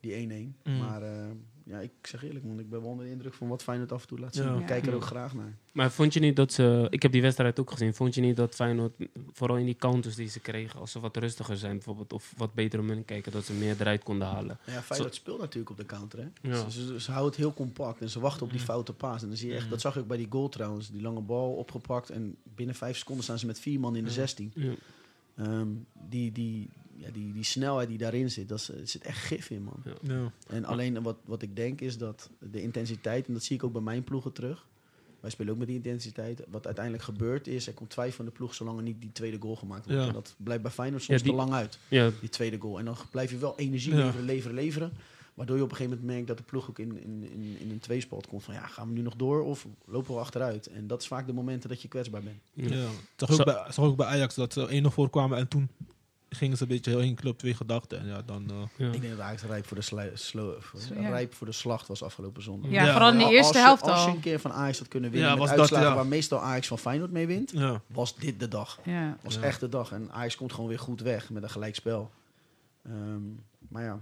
die 0.01 0.13
1-1. 0.15 0.55
Mm. 0.65 0.79
Maar 0.79 1.03
eh, 1.03 1.25
ja, 1.65 1.79
ik 1.79 1.91
zeg 2.03 2.25
eerlijk 2.25 2.45
man, 2.45 2.59
ik 2.59 2.71
ben 2.71 2.81
wel 2.81 2.91
onder 2.91 3.05
de 3.05 3.11
indruk 3.11 3.35
van 3.35 3.49
wat 3.49 3.63
Feyenoord 3.63 3.93
af 3.93 4.03
en 4.03 4.09
toe 4.09 4.19
laat 4.19 4.35
zien. 4.35 4.45
Ja. 4.45 4.59
Ik 4.59 4.67
kijk 4.67 4.87
er 4.87 4.95
ook 4.95 5.05
graag 5.05 5.35
naar. 5.35 5.57
Maar 5.73 5.91
vond 5.91 6.15
je 6.15 6.21
niet 6.21 6.37
dat 6.37 6.53
ze... 6.53 6.87
Ik 6.91 7.03
heb 7.03 7.13
die 7.13 7.23
wedstrijd 7.23 7.61
ook 7.61 7.71
gezien. 7.71 7.95
Vond 7.95 8.15
je 8.15 8.21
niet 8.21 8.37
dat 8.37 8.55
Feyenoord, 8.55 8.93
vooral 9.33 9.57
in 9.57 9.65
die 9.65 9.77
counters 9.77 10.15
die 10.15 10.29
ze 10.29 10.41
kregen... 10.41 10.81
als 10.81 10.93
ze 10.93 11.01
wat 11.01 11.17
rustiger 11.17 11.57
zijn 11.57 11.73
bijvoorbeeld... 11.73 12.13
of 12.13 12.35
wat 12.37 12.55
beter 12.55 12.81
om 12.81 12.89
hun 12.89 13.05
kijken, 13.05 13.33
dat 13.33 13.45
ze 13.45 13.53
meer 13.53 13.77
eruit 13.79 14.03
konden 14.03 14.29
halen? 14.29 14.59
Ja, 14.67 14.83
Feyenoord 14.83 15.15
speelt 15.15 15.41
natuurlijk 15.41 15.71
op 15.71 15.77
de 15.77 15.87
counter. 15.87 16.19
Hè? 16.19 16.51
Ja. 16.51 16.71
Ze, 16.71 16.87
ze, 16.87 17.01
ze 17.01 17.11
houden 17.11 17.33
het 17.33 17.41
heel 17.41 17.55
compact 17.55 18.01
en 18.01 18.11
ze 18.11 18.21
wachten 18.21 18.47
op 18.47 18.53
die 18.53 18.61
foute 18.61 18.93
paas. 18.93 19.23
En 19.23 19.29
dan 19.29 19.37
zie 19.37 19.49
je 19.49 19.55
echt, 19.55 19.71
dat 19.71 19.81
zag 19.81 19.97
ik 19.97 20.03
ook 20.03 20.09
bij 20.09 20.17
die 20.17 20.31
goal 20.31 20.49
trouwens. 20.49 20.91
Die 20.91 21.03
lange 21.03 21.21
bal 21.21 21.53
opgepakt 21.53 22.11
en 22.11 22.37
binnen 22.55 22.75
vijf 22.75 22.97
seconden 22.97 23.25
staan 23.25 23.39
ze 23.39 23.47
met 23.47 23.61
vier 23.61 23.81
man 23.81 23.97
in 23.97 24.05
de 24.05 24.11
16. 24.11 24.53
Ja. 24.55 24.73
Ehm, 25.37 25.69
die, 26.09 26.33
die, 26.33 26.69
ja, 27.03 27.11
die, 27.13 27.33
die 27.33 27.45
snelheid 27.45 27.89
die 27.89 27.99
daarin 27.99 28.31
zit, 28.31 28.49
dat 28.49 28.59
is, 28.59 28.69
er 28.69 28.87
zit 28.89 29.03
echt 29.03 29.19
gif 29.19 29.51
in, 29.51 29.63
man. 29.63 29.83
Ja. 30.03 30.33
En 30.49 30.65
alleen 30.65 31.03
wat, 31.03 31.17
wat 31.25 31.43
ik 31.43 31.57
denk 31.57 31.81
is 31.81 31.99
dat 31.99 32.31
de 32.39 32.63
intensiteit, 32.63 33.27
en 33.27 33.33
dat 33.33 33.43
zie 33.43 33.57
ik 33.57 33.65
ook 33.65 33.73
bij 33.73 33.83
mijn 33.83 34.05
ploegen 34.05 34.33
terug. 34.33 34.67
Wij 35.21 35.31
spelen 35.31 35.53
ook 35.53 35.59
met 35.59 35.67
die 35.67 35.77
intensiteit. 35.77 36.43
Wat 36.51 36.65
uiteindelijk 36.67 37.05
gebeurt 37.05 37.47
is, 37.47 37.67
er 37.67 37.73
komt 37.73 37.91
twijfel 37.91 38.17
van 38.17 38.25
de 38.25 38.31
ploeg 38.31 38.55
zolang 38.55 38.77
er 38.77 38.83
niet 38.83 39.01
die 39.01 39.13
tweede 39.13 39.37
goal 39.41 39.57
gemaakt 39.57 39.85
wordt. 39.87 40.01
Ja. 40.01 40.07
En 40.07 40.13
dat 40.13 40.35
blijft 40.37 40.63
bij 40.63 40.71
Feyenoord 40.71 41.03
soms 41.03 41.19
Ja, 41.19 41.25
die- 41.25 41.33
te 41.35 41.39
lang 41.39 41.53
uit 41.53 41.79
Ja, 41.89 42.11
die 42.21 42.29
tweede 42.29 42.59
goal. 42.59 42.79
En 42.79 42.85
dan 42.85 42.97
blijf 43.11 43.31
je 43.31 43.39
wel 43.39 43.59
energie 43.59 43.95
Ja. 43.95 44.05
leveren, 44.05 44.25
leveren, 44.25 44.55
leveren. 44.57 44.93
Waardoor 45.35 45.57
je 45.57 45.63
op 45.63 45.71
een 45.71 45.77
gegeven 45.77 45.97
moment 45.99 46.15
merkt 46.15 46.29
dat 46.29 46.37
de 46.37 46.43
ploeg 46.51 46.69
ook 46.71 46.79
in, 46.79 47.03
in, 47.03 47.29
in, 47.33 47.57
in 47.61 47.71
een 47.71 47.79
tweespalt 47.79 48.27
komt. 48.27 48.43
Van 48.45 48.55
ja, 48.55 48.67
gaan 48.67 48.89
we 48.89 48.95
nu 48.95 49.01
nog 49.03 49.15
door 49.17 49.43
of 49.45 49.67
lopen 49.85 50.15
we 50.15 50.21
achteruit? 50.21 50.67
En 50.67 50.87
dat 50.87 51.01
is 51.01 51.07
vaak 51.07 51.27
de 51.27 51.33
momenten 51.33 51.69
dat 51.69 51.83
je 51.83 51.89
kwetsbaar 51.89 52.23
bent. 52.23 52.37
ja. 52.53 52.77
Ja. 52.77 52.89
Zag 53.17 53.31
ook, 53.31 53.45
bij, 53.45 53.65
zag 53.73 53.85
ook 53.85 53.97
bij 53.97 54.07
Ajax 54.07 54.35
dat 54.35 54.53
ze 54.53 54.67
1-0 54.71 54.91
voorkwamen 54.91 55.39
en 55.39 55.49
toen 55.49 55.69
gingen 56.37 56.57
ze 56.57 56.63
een 56.63 56.69
beetje 56.69 56.91
heel 56.91 57.01
één 57.01 57.15
club, 57.15 57.39
twee 57.39 57.55
gedachten. 57.55 57.99
En 57.99 58.07
ja, 58.07 58.23
dan... 58.23 58.51
eh, 58.51 58.57
Ja. 58.87 58.93
Ik 58.93 59.01
denk 59.01 59.17
dat 59.17 59.23
Ajax 59.27 59.43
rijp 59.43 59.67
voor 59.67 59.77
de, 59.77 59.83
slu- 60.15 60.55
voor- 60.61 60.81
Zo, 60.81 60.95
ja. 61.01 61.09
rijp 61.09 61.35
voor 61.35 61.47
de 61.47 61.53
slacht 61.53 61.89
was 61.89 62.03
afgelopen 62.03 62.43
zondag. 62.43 62.71
Ja, 62.71 62.85
Ja, 62.85 62.93
vooral 62.93 63.11
in 63.13 63.19
de 63.19 63.25
Al- 63.25 63.31
eerste 63.31 63.47
als 63.47 63.57
je, 63.57 63.63
helft 63.63 63.83
Als 63.83 64.01
je 64.03 64.09
al. 64.09 64.15
een 64.15 64.21
keer 64.21 64.41
van 64.41 64.53
Ajax 64.53 64.79
had 64.79 64.89
kunnen 64.89 65.11
winnen 65.11 65.31
Ja, 65.31 65.37
met 65.37 65.49
dat, 65.49 65.59
uitslagen 65.59 65.89
ja. 65.89 65.95
waar 65.95 66.07
meestal 66.07 66.41
Ajax 66.41 66.67
van 66.67 66.79
Feyenoord 66.79 67.11
mee 67.11 67.27
wint, 67.27 67.51
ja. 67.55 67.81
was 67.87 68.17
dit 68.17 68.41
de 68.41 68.49
dag. 68.49 68.79
Ja. 68.85 69.17
was 69.23 69.35
Ja. 69.35 69.41
echt 69.43 69.61
de 69.61 69.69
dag. 69.69 69.93
En 69.93 70.09
Ajax 70.13 70.37
komt 70.37 70.53
gewoon 70.53 70.69
weer 70.69 70.79
goed 70.79 71.01
weg 71.01 71.31
met 71.31 71.43
een 71.43 71.51
gelijkspel. 71.51 72.11
Ehm 72.87 73.21
maar 73.69 73.83
ja, 73.83 74.01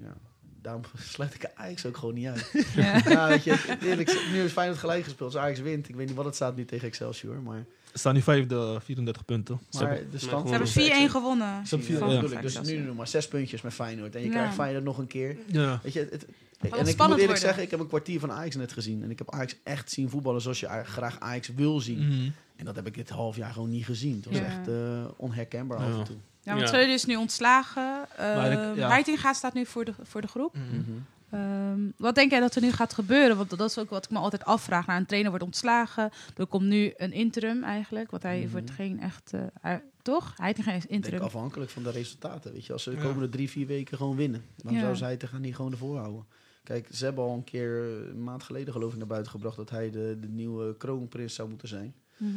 ja, 0.00 0.16
daarom 0.62 0.82
sluit 1.14 1.34
ik 1.34 1.50
Ajax 1.54 1.86
ook 1.86 1.96
gewoon 1.96 2.14
niet 2.14 2.26
uit. 2.26 2.66
Ja. 2.74 3.00
ja, 3.08 3.28
weet 3.28 3.44
je, 3.44 3.76
eerlijk, 3.82 4.28
nu 4.32 4.42
is 4.42 4.52
Feyenoord 4.52 4.78
gelijk 4.80 5.04
gespeeld. 5.04 5.34
Als 5.34 5.42
Ajax 5.42 5.60
wint, 5.60 5.88
ik 5.88 5.94
weet 5.96 6.06
niet 6.06 6.16
wat 6.16 6.24
het 6.24 6.34
staat 6.34 6.56
nu 6.56 6.64
tegen 6.64 6.88
Excelsior, 6.88 7.36
maar, 7.42 7.64
staan 7.92 8.14
nu 8.14 8.22
vijfde, 8.22 8.78
34 8.84 9.24
punten. 9.24 9.58
Ze 9.68 9.78
maar 9.82 9.88
hebben- 9.92 10.10
de 10.10 10.18
stand... 10.18 10.44
Ze 10.48 10.50
hebben 10.54 10.68
Gewoon- 10.68 11.08
4-1 11.08 11.10
gewonnen. 11.10 11.66
Ze 11.66 11.68
hebben 11.74 11.86
vier- 11.88 11.98
Van 11.98 12.08
ja. 12.08 12.20
bedoel 12.20 12.36
ik. 12.36 12.42
Dus 12.42 12.54
Excelsior. 12.54 12.80
nu 12.80 12.86
nog 12.86 12.96
maar 12.96 13.08
zes 13.08 13.28
puntjes 13.28 13.62
met 13.62 13.72
Feyenoord. 13.74 14.14
En 14.14 14.20
je 14.20 14.26
Ja. 14.26 14.32
krijgt 14.32 14.54
Feyenoord 14.54 14.84
nog 14.84 14.98
een 14.98 15.06
keer. 15.06 15.36
Ja. 15.46 15.80
Weet 15.82 15.92
je, 15.92 16.00
het, 16.10 16.24
en 16.24 16.28
ik 16.60 16.70
spannend 16.70 16.88
moet 16.88 16.98
eerlijk 17.00 17.18
worden. 17.18 17.38
zeggen, 17.38 17.62
ik 17.62 17.70
heb 17.70 17.80
een 17.80 17.86
kwartier 17.88 18.20
van 18.20 18.32
Ajax 18.32 18.56
net 18.56 18.72
gezien. 18.72 19.02
En 19.02 19.10
ik 19.10 19.18
heb 19.18 19.30
Ajax 19.34 19.54
echt 19.64 19.90
zien 19.90 20.10
voetballen 20.10 20.40
zoals 20.40 20.60
je 20.60 20.68
a- 20.70 20.84
graag 20.84 21.20
Ajax 21.20 21.48
wil 21.54 21.80
zien. 21.80 22.06
Mhm. 22.06 22.30
En 22.56 22.64
dat 22.64 22.76
heb 22.76 22.86
ik 22.86 22.94
dit 22.94 23.08
half 23.08 23.36
jaar 23.36 23.52
gewoon 23.52 23.70
niet 23.70 23.84
gezien. 23.84 24.16
Het 24.16 24.24
was 24.24 24.36
Ja. 24.36 24.44
echt 24.44 24.68
eh, 24.68 25.04
onherkenbaar 25.16 25.78
af 25.78 25.92
Ja. 25.92 25.98
en 25.98 26.04
toe. 26.04 26.16
Ja, 26.42 26.50
want 26.54 26.60
Ja. 26.60 26.66
Schreuder 26.66 26.94
is 26.94 27.04
nu 27.04 27.16
ontslagen. 27.16 28.06
Maar 28.18 28.52
ik- 28.52 28.58
Uh, 28.58 28.76
ja. 28.76 28.88
Heitinga 28.88 29.32
staat 29.32 29.54
nu 29.54 29.66
voor 29.66 29.84
de, 29.84 29.92
voor 30.02 30.20
de 30.20 30.26
groep. 30.28 30.54
Mhm. 30.54 30.90
Ehm, 31.30 31.80
wat 31.96 32.14
denk 32.14 32.30
jij 32.30 32.40
dat 32.40 32.54
er 32.54 32.62
nu 32.62 32.72
gaat 32.72 32.92
gebeuren? 32.94 33.36
Want 33.36 33.50
dat 33.50 33.70
is 33.70 33.78
ook 33.78 33.90
wat 33.90 34.04
ik 34.04 34.10
me 34.10 34.18
altijd 34.18 34.44
afvraag. 34.44 34.86
Nou, 34.86 34.98
een 35.00 35.06
trainer 35.06 35.30
wordt 35.30 35.44
ontslagen. 35.44 36.10
Er 36.36 36.46
komt 36.46 36.64
nu 36.66 36.92
een 36.96 37.12
interim 37.12 37.62
eigenlijk. 37.64 38.10
Want 38.10 38.22
hij 38.22 38.40
Mhm. 38.40 38.50
wordt 38.50 38.70
geen 38.70 39.00
echt... 39.00 39.32
eh, 39.32 39.40
hij- 39.60 39.82
toch? 40.02 40.34
Is 40.38 40.48
Ik 40.58 40.64
denk 40.64 40.84
interim. 40.84 41.20
afhankelijk 41.20 41.70
van 41.70 41.82
de 41.82 41.90
resultaten. 41.90 42.52
Weet 42.52 42.66
je, 42.66 42.72
als 42.72 42.82
ze 42.82 42.90
de 42.90 42.96
Ja. 42.96 43.02
komende 43.02 43.28
drie, 43.28 43.50
vier 43.50 43.66
weken 43.66 43.96
gewoon 43.96 44.16
winnen, 44.16 44.44
dan 44.56 44.74
Ja. 44.74 44.80
zou 44.80 44.96
zij 44.96 45.16
te 45.16 45.26
gaan 45.26 45.40
niet 45.40 45.54
gewoon 45.56 45.72
ervoor 45.72 45.96
houden. 45.98 46.24
Kijk, 46.62 46.88
ze 46.92 47.04
hebben 47.04 47.24
al 47.24 47.34
een 47.34 47.44
keer 47.44 47.82
eh, 47.82 48.08
een 48.08 48.24
maand 48.24 48.42
geleden 48.42 48.72
geloof 48.72 48.92
ik 48.92 48.98
naar 48.98 49.06
buiten 49.06 49.30
gebracht 49.32 49.56
dat 49.56 49.70
hij 49.70 49.90
de, 49.90 50.16
de 50.20 50.28
nieuwe 50.28 50.76
kroonprins 50.76 51.34
zou 51.34 51.48
moeten 51.48 51.68
zijn. 51.68 51.94
Mhm. 52.16 52.30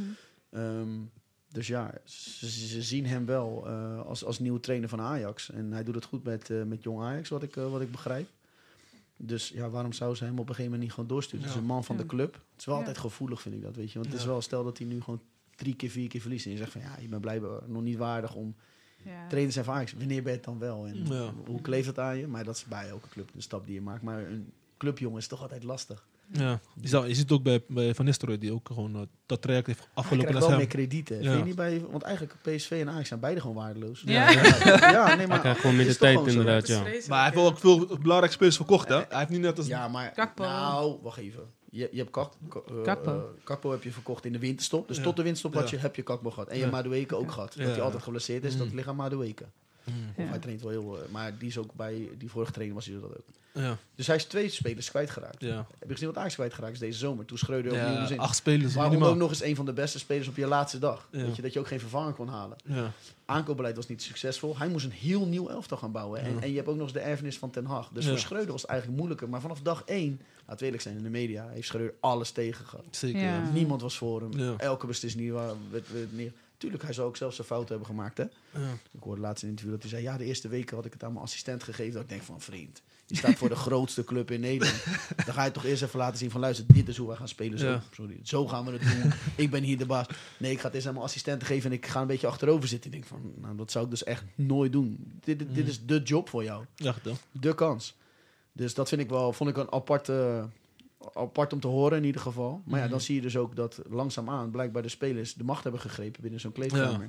Ehm, 0.50 0.90
dus 1.52 1.68
ja, 1.68 1.94
ze, 2.06 2.50
ze 2.50 2.82
zien 2.82 3.06
hem 3.06 3.26
wel 3.26 3.64
eh, 3.68 4.02
als, 4.06 4.26
als 4.26 4.40
nieuwe 4.40 4.60
trainer 4.60 4.90
van 4.90 5.02
Ajax. 5.02 5.52
En 5.52 5.72
hij 5.72 5.84
doet 5.84 5.96
het 5.96 6.06
goed 6.06 6.24
met, 6.24 6.50
eh, 6.50 6.64
met 6.64 6.84
jong 6.84 7.02
Ajax, 7.02 7.30
wat 7.30 7.44
ik, 7.44 7.56
wat 7.56 7.82
ik 7.82 7.92
begrijp. 7.92 8.28
Dus 9.24 9.50
ja, 9.50 9.70
waarom 9.70 9.94
zou 9.94 10.16
ze 10.16 10.24
hem 10.24 10.34
op 10.34 10.40
een 10.40 10.46
gegeven 10.56 10.64
moment 10.64 10.82
niet 10.82 10.92
gewoon 10.92 11.10
doorsturen? 11.10 11.42
Het 11.46 11.50
is 11.56 11.60
een 11.62 11.66
man 11.68 11.84
van 11.84 11.96
Ja. 11.96 12.02
de 12.02 12.08
club. 12.08 12.34
Het 12.34 12.60
is 12.60 12.66
wel 12.66 12.74
Ja. 12.76 12.80
altijd 12.80 12.98
gevoelig, 13.00 13.42
vind 13.42 13.56
ik 13.56 13.62
dat, 13.62 13.76
weet 13.76 13.92
je. 13.92 14.00
Want 14.00 14.12
het 14.12 14.20
is 14.22 14.26
wel, 14.26 14.42
stel 14.42 14.64
dat 14.64 14.78
hij 14.78 14.88
nu 14.88 15.02
gewoon 15.02 15.22
drie 15.56 15.76
keer, 15.76 15.90
vier 15.90 16.08
keer 16.08 16.22
verliest. 16.22 16.46
En 16.46 16.52
je 16.52 16.58
zegt 16.58 16.72
van, 16.72 16.82
ja, 16.82 16.98
je 17.02 17.08
bent 17.08 17.22
blijkbaar 17.22 17.60
nog 17.68 17.82
niet 17.82 17.98
waardig 17.98 18.34
om 18.36 18.56
Ja. 19.04 19.28
trainers 19.28 19.54
zijn 19.54 19.66
van 19.66 19.76
Ajax. 19.76 19.94
Wanneer 19.94 20.22
ben 20.24 20.32
je 20.32 20.38
het 20.38 20.46
dan 20.46 20.60
wel? 20.60 20.88
En 20.88 21.06
Ja. 21.08 21.34
hoe 21.46 21.62
kleeft 21.62 21.88
het 21.88 22.00
aan 22.00 22.18
je? 22.18 22.28
Maar 22.28 22.44
dat 22.44 22.56
is 22.56 22.66
bij 22.66 22.88
elke 22.90 23.10
club 23.10 23.30
de 23.34 23.42
stap 23.42 23.66
die 23.66 23.74
je 23.74 23.82
maakt. 23.82 24.02
Maar 24.02 24.28
een 24.28 24.52
clubjongen 24.78 25.18
is 25.18 25.28
toch 25.28 25.42
altijd 25.42 25.64
lastig. 25.64 26.08
Ja. 26.34 26.60
Je, 26.82 26.98
je 26.98 27.08
ziet 27.14 27.18
het 27.18 27.32
ook 27.32 27.44
bij, 27.44 27.64
bij 27.68 27.96
Van 27.96 28.06
Nistelrooy, 28.06 28.38
die 28.38 28.54
ook 28.54 28.68
gewoon 28.74 28.96
eh, 28.96 29.02
dat 29.26 29.42
traject 29.42 29.68
heeft 29.68 29.80
Hij 29.80 29.88
afgelopen 29.94 30.28
krijgt 30.28 30.42
als 30.44 30.50
wel 30.50 30.60
meer 30.60 30.68
kredieten. 30.76 31.16
Ja. 31.16 31.24
Vind 31.24 31.38
je 31.38 31.44
niet 31.44 31.56
bij, 31.56 31.82
want 31.92 32.04
eigenlijk 32.04 32.36
PSV 32.42 32.72
en 32.72 32.90
Ajax 32.90 33.08
zijn 33.08 33.20
beide 33.20 33.42
gewoon 33.42 33.56
waardeloos. 33.56 34.02
Ja. 34.06 34.30
ja, 34.30 34.42
ja, 34.92 35.08
nee, 35.08 35.16
Hij 35.18 35.28
maar 35.28 35.40
krijgt 35.40 35.60
gewoon 35.60 35.76
minder 35.76 35.98
tijd 35.98 36.28
inderdaad, 36.28 36.68
ja. 36.68 36.80
Maar 36.82 36.92
hij 37.18 37.24
heeft 37.24 37.36
wel 37.36 37.46
ook 37.46 37.60
veel 37.60 37.86
belangrijke 37.86 38.32
spelers 38.34 38.56
verkocht, 38.56 38.88
hè? 38.88 38.96
Hij 38.96 39.06
heeft 39.10 39.30
niet 39.30 39.42
net 39.42 39.58
als... 39.58 39.68
Ja, 39.68 39.88
maar 39.88 40.12
Kakpo. 40.12 40.44
nou, 40.44 40.98
wacht 41.02 41.18
even. 41.18 41.44
Je, 41.70 41.90
je 41.92 41.98
hebt 41.98 42.10
Kak, 42.12 42.34
Ka- 42.50 42.60
eh, 42.68 42.82
Kakpo. 42.84 43.12
eh, 43.12 43.44
Kakpo 43.44 43.72
heb 43.72 43.84
je 43.84 43.92
verkocht 43.92 44.26
in 44.26 44.32
de 44.34 44.40
winterstop. 44.40 44.88
Dus 44.88 44.98
Ja. 44.98 45.04
tot 45.04 45.16
de 45.16 45.22
winterstop 45.22 45.54
had 45.54 45.70
Ja. 45.70 45.76
je, 45.78 45.82
heb 45.82 45.96
je 45.96 46.02
Kakpo 46.02 46.30
gehad. 46.32 46.48
En 46.50 46.58
je 46.58 46.68
Madueke 46.68 47.16
ook 47.16 47.32
gehad. 47.32 47.54
Dat 47.58 47.66
Ja. 47.68 47.72
hij 47.74 47.82
altijd 47.82 48.04
geblesseerd 48.04 48.44
is. 48.44 48.58
Dat 48.58 48.68
Mm. 48.70 48.76
ligt 48.76 48.88
aan 48.88 48.96
Madueke. 48.96 49.46
Ja. 49.84 49.94
Of 50.24 50.30
hij 50.30 50.40
traint 50.40 50.62
wel 50.62 50.72
heel... 50.72 50.98
eh, 51.04 51.10
maar 51.12 51.38
die 51.38 51.48
is 51.48 51.58
ook 51.58 51.74
bij... 51.74 52.10
Die 52.18 52.30
vorige 52.30 52.52
trainer 52.52 52.76
was 52.76 52.86
hij 52.86 52.96
dat 53.02 53.04
ook. 53.10 53.26
Ja. 53.54 53.78
Dus 53.96 54.08
hij 54.08 54.16
is 54.16 54.26
twee 54.26 54.50
spelers 54.50 54.90
kwijtgeraakt. 54.90 55.42
Ja. 55.42 55.56
Heb 55.56 55.88
je 55.88 55.92
gezien 55.94 56.08
wat 56.08 56.18
Ajax 56.18 56.34
kwijtgeraakt 56.34 56.74
is 56.74 56.80
deze 56.80 56.98
zomer? 57.00 57.26
Toen 57.26 57.38
Schreuder 57.38 57.72
opnieuw 57.72 57.88
ja 57.94 58.00
was 58.02 58.12
in. 58.12 58.20
acht 58.20 58.36
spelers, 58.36 58.74
Waarom 58.74 59.04
ook 59.04 59.16
nog 59.16 59.30
eens 59.30 59.44
een 59.44 59.56
van 59.56 59.66
de 59.66 59.74
beste 59.74 60.00
spelers 60.00 60.28
op 60.28 60.36
je 60.36 60.46
laatste 60.48 60.80
dag. 60.80 61.08
Ja. 61.12 61.24
Weet 61.26 61.36
je, 61.36 61.42
dat 61.42 61.54
je 61.54 61.60
ook 61.60 61.68
geen 61.68 61.80
vervanger 61.80 62.14
kon 62.14 62.28
halen. 62.28 62.58
Ja. 62.66 62.92
Aankoopbeleid 63.26 63.76
was 63.76 63.88
niet 63.88 64.02
succesvol. 64.04 64.58
Hij 64.58 64.68
moest 64.68 64.86
een 64.86 64.92
heel 64.92 65.26
nieuw 65.26 65.50
elftal 65.50 65.78
gaan 65.78 65.92
bouwen. 65.92 66.22
En, 66.22 66.34
Ja. 66.36 66.42
en 66.42 66.50
je 66.50 66.56
hebt 66.56 66.68
ook 66.68 66.76
nog 66.76 66.84
eens 66.84 66.94
de 66.94 67.00
erfenis 67.00 67.38
van 67.38 67.50
Ten 67.50 67.66
Hag. 67.66 67.90
Dus 67.94 68.04
Ja. 68.04 68.10
voor 68.10 68.20
Schreuder 68.20 68.52
was 68.52 68.62
het 68.62 68.70
eigenlijk 68.70 69.00
moeilijker. 69.00 69.30
Maar 69.30 69.42
vanaf 69.42 69.62
dag 69.62 69.84
één, 69.86 70.22
laten 70.40 70.58
we 70.58 70.64
eerlijk 70.66 70.84
zijn, 70.84 70.98
in 70.98 71.04
de 71.04 71.10
media 71.10 71.48
heeft 71.50 71.68
Schreuder 71.68 71.94
alles 72.00 72.32
tegen 72.32 72.66
gehad. 72.66 72.86
Zeker. 72.92 73.42
Niemand 73.54 73.82
was 73.82 73.98
voor 73.98 74.22
hem. 74.22 74.38
Ja. 74.40 74.54
Elke 74.58 74.88
beslissing 74.88 75.22
die 75.24 75.34
wa- 75.34 75.54
werd, 75.72 75.92
werd 75.92 76.14
neer. 76.16 76.32
Tuurlijk, 76.62 76.84
hij 76.84 76.94
zou 76.94 77.08
ook 77.08 77.18
zelfs 77.18 77.36
zijn 77.36 77.48
fouten 77.48 77.70
hebben 77.70 77.88
gemaakt. 77.88 78.18
Hè? 78.18 78.24
Ja. 78.24 78.72
Ik 78.92 79.04
hoorde 79.04 79.22
laatst 79.22 79.44
in 79.44 79.50
een 79.50 79.54
interview 79.56 79.80
dat 79.82 79.90
hij 79.90 80.00
zei... 80.00 80.04
ja, 80.12 80.18
de 80.18 80.26
eerste 80.26 80.48
weken 80.48 80.76
had 80.76 80.86
ik 80.86 80.94
het 80.94 81.04
aan 81.04 81.12
mijn 81.12 81.24
assistent 81.26 81.64
gegeven. 81.64 81.94
Dat 81.94 82.02
ik 82.02 82.10
denk 82.10 82.22
van, 82.22 82.42
vriend, 82.42 82.82
je 83.06 83.16
staat 83.16 83.36
voor 83.38 83.50
de 83.50 83.56
grootste 83.68 84.04
club 84.04 84.32
in 84.32 84.40
Nederland. 84.40 84.84
Dan 85.26 85.34
ga 85.34 85.44
je 85.46 85.52
toch 85.52 85.66
eerst 85.66 85.84
even 85.84 86.00
laten 86.00 86.18
zien 86.18 86.32
van... 86.32 86.40
luister, 86.40 86.66
dit 86.68 86.88
is 86.88 86.98
hoe 86.98 87.08
wij 87.08 87.16
gaan 87.18 87.28
spelen. 87.28 87.60
Zo, 87.60 87.66
Ja. 87.70 87.84
sorry, 87.92 88.20
zo 88.24 88.48
gaan 88.48 88.66
we 88.66 88.72
het 88.72 88.82
doen. 88.82 89.12
ik 89.36 89.50
ben 89.52 89.64
hier 89.64 89.78
de 89.78 89.86
baas. 89.86 90.06
Nee, 90.38 90.52
ik 90.52 90.60
ga 90.60 90.66
het 90.66 90.74
eerst 90.74 90.88
aan 90.88 90.94
mijn 90.94 91.06
assistenten 91.06 91.48
geven... 91.48 91.70
en 91.72 91.76
ik 91.78 91.86
ga 91.86 92.02
een 92.02 92.08
beetje 92.08 92.28
achterover 92.28 92.68
zitten. 92.68 92.92
Ik 92.94 92.98
denk 92.98 93.06
van, 93.22 93.34
nou, 93.42 93.56
dat 93.56 93.72
zou 93.72 93.86
ik 93.86 93.92
dus 93.92 94.04
echt 94.04 94.24
nooit 94.36 94.72
doen. 94.72 95.12
Dit, 95.24 95.40
dit, 95.40 95.56
dit 95.56 95.64
Mm. 95.64 95.70
is 95.70 95.86
de 95.86 96.02
job 96.04 96.30
voor 96.30 96.44
jou. 96.44 96.66
Hè? 96.76 96.92
De 97.32 97.56
kans. 97.56 97.96
Dus 98.54 98.74
dat 98.74 98.90
vind 98.90 99.02
ik 99.02 99.10
wel, 99.10 99.34
vond 99.34 99.50
ik 99.50 99.58
een 99.58 99.72
aparte, 99.72 100.48
apart 101.14 101.54
om 101.54 101.60
te 101.60 101.68
horen 101.68 101.98
in 101.98 102.04
ieder 102.04 102.22
geval. 102.22 102.62
Maar 102.66 102.76
ja, 102.78 102.82
Mhm. 102.84 102.92
dan 102.92 103.02
zie 103.02 103.16
je 103.16 103.22
dus 103.22 103.38
ook 103.38 103.56
dat 103.56 103.82
langzaamaan 103.90 104.52
blijkbaar 104.52 104.82
de 104.82 104.90
spelers 104.90 105.34
de 105.34 105.44
macht 105.44 105.64
hebben 105.64 105.82
gegrepen 105.82 106.22
binnen 106.22 106.40
zo'n 106.40 106.52
kleedkamer. 106.52 107.08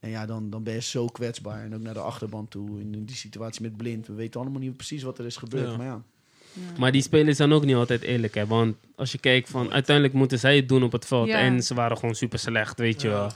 En 0.00 0.10
ja, 0.10 0.26
dan, 0.26 0.50
dan 0.50 0.62
ben 0.62 0.74
je 0.74 0.80
zo 0.82 1.06
kwetsbaar. 1.06 1.62
En 1.64 1.74
ook 1.74 1.80
naar 1.80 1.94
de 1.94 2.00
achterban 2.00 2.48
toe. 2.48 2.80
In 2.80 3.04
die 3.04 3.16
situatie 3.16 3.62
met 3.62 3.76
blind. 3.76 4.06
We 4.06 4.12
weten 4.14 4.40
allemaal 4.40 4.60
niet 4.60 4.76
precies 4.76 5.02
wat 5.02 5.18
er 5.18 5.26
is 5.26 5.36
gebeurd. 5.36 5.70
Ja. 5.70 5.76
Maar 5.76 5.86
ja, 5.86 6.02
Maar 6.78 6.92
die 6.92 7.02
spelers 7.02 7.36
zijn 7.36 7.52
ook 7.52 7.64
niet 7.64 7.74
altijd 7.76 8.02
eerlijk, 8.02 8.34
hè. 8.34 8.46
Want 8.46 8.76
als 8.96 9.12
je 9.12 9.18
kijkt 9.18 9.50
van... 9.50 9.72
Uiteindelijk 9.72 10.14
moeten 10.16 10.38
zij 10.38 10.56
het 10.56 10.68
doen 10.68 10.82
op 10.82 10.92
het 10.92 11.06
veld. 11.06 11.26
Ja. 11.28 11.38
En 11.38 11.62
ze 11.62 11.74
waren 11.74 11.96
gewoon 11.98 12.14
super 12.14 12.38
slecht, 12.38 12.78
weet 12.78 13.00
je 13.00 13.08
Ja. 13.08 13.14
wel. 13.14 13.30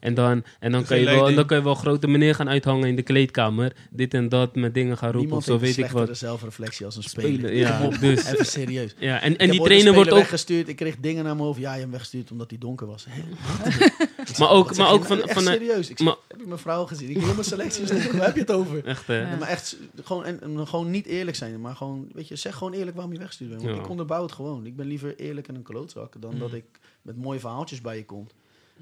En 0.00 0.14
dan, 0.14 0.44
en 0.60 0.72
dan, 0.72 0.84
kan 0.84 0.98
je 0.98 1.04
wel, 1.04 1.34
dan 1.34 1.46
kan 1.46 1.56
je 1.56 1.62
wel 1.62 1.74
grote 1.74 2.08
meneer 2.08 2.34
gaan 2.34 2.48
uithangen 2.48 2.88
in 2.88 2.96
de 2.96 3.02
kleedkamer. 3.02 3.72
Dit 3.90 4.14
en 4.14 4.28
dat, 4.28 4.54
met 4.54 4.74
dingen 4.74 4.96
gaan 4.98 5.10
roepen 5.12 5.20
niemand 5.28 5.48
of 5.48 5.54
zo, 5.54 5.58
weet 5.60 5.68
ik 5.68 5.74
slechtere 5.74 6.06
wat. 6.06 6.18
zelfreflectie 6.18 6.86
als 6.86 6.96
een 6.96 7.02
speler. 7.02 7.54
Ja, 7.54 7.84
op, 7.84 7.98
dus- 7.98 8.24
Even 8.32 8.46
serieus. 8.46 8.94
Ja, 8.98 9.20
en, 9.20 9.36
en 9.36 9.50
die 9.50 9.62
trainer 9.62 9.94
wordt 9.94 10.10
ook... 10.10 10.18
weggestuurd. 10.18 10.68
Ik 10.68 10.76
kreeg 10.76 10.96
dingen 11.00 11.24
naar 11.24 11.34
mijn 11.34 11.46
hoofd. 11.46 11.60
Ja, 11.60 11.72
je 11.72 11.78
hebt 11.78 11.90
weggestuurd 11.90 12.30
omdat 12.30 12.50
hij 12.50 12.58
donker 12.58 12.86
was. 12.86 13.06
Hè? 13.08 13.22
Maar 14.38 14.50
ook, 14.50 14.76
maar 14.76 14.90
ook 14.90 15.04
van... 15.04 15.20
van 15.24 15.42
serieus. 15.42 15.90
Ik 15.90 15.98
zeg, 15.98 16.06
maar- 16.06 16.16
heb 16.28 16.40
je 16.40 16.46
mijn 16.46 16.58
vrouw 16.58 16.86
gezien? 16.86 17.10
Ik 17.10 17.18
wil 17.18 17.32
mijn 17.32 17.44
selectie. 17.44 17.84
Dus 17.86 18.10
waar 18.10 18.24
heb 18.26 18.34
je 18.34 18.40
het 18.40 18.50
over? 18.52 18.84
echt, 18.84 19.06
hè. 19.06 19.20
Ja. 19.20 19.28
Ja, 19.30 19.36
maar 19.36 19.48
echt, 19.48 19.76
gewoon, 20.02 20.24
en, 20.24 20.40
en 20.42 20.66
gewoon 20.68 20.90
niet 20.90 21.06
eerlijk 21.06 21.36
zijn. 21.36 21.60
Maar 21.60 21.76
gewoon, 21.76 22.08
weet 22.12 22.28
je, 22.28 22.36
zeg 22.36 22.54
gewoon 22.54 22.72
eerlijk 22.72 22.96
waarom 22.96 23.12
je 23.12 23.18
wegstuurt 23.18 23.50
bent. 23.50 23.62
Want 23.62 23.76
Ja. 23.76 23.82
ik 23.82 23.88
onderbouw 23.88 24.22
het 24.22 24.32
gewoon. 24.32 24.66
Ik 24.66 24.76
ben 24.76 24.86
liever 24.86 25.16
eerlijk 25.16 25.48
en 25.48 25.54
een 25.54 25.62
klootzak 25.62 26.14
dan 26.20 26.32
Mm. 26.32 26.38
dat 26.38 26.52
ik 26.52 26.64
met 27.02 27.16
mooie 27.16 27.40
verhaaltjes 27.40 27.80
bij 27.80 27.96
je 27.96 28.04
kom. 28.04 28.26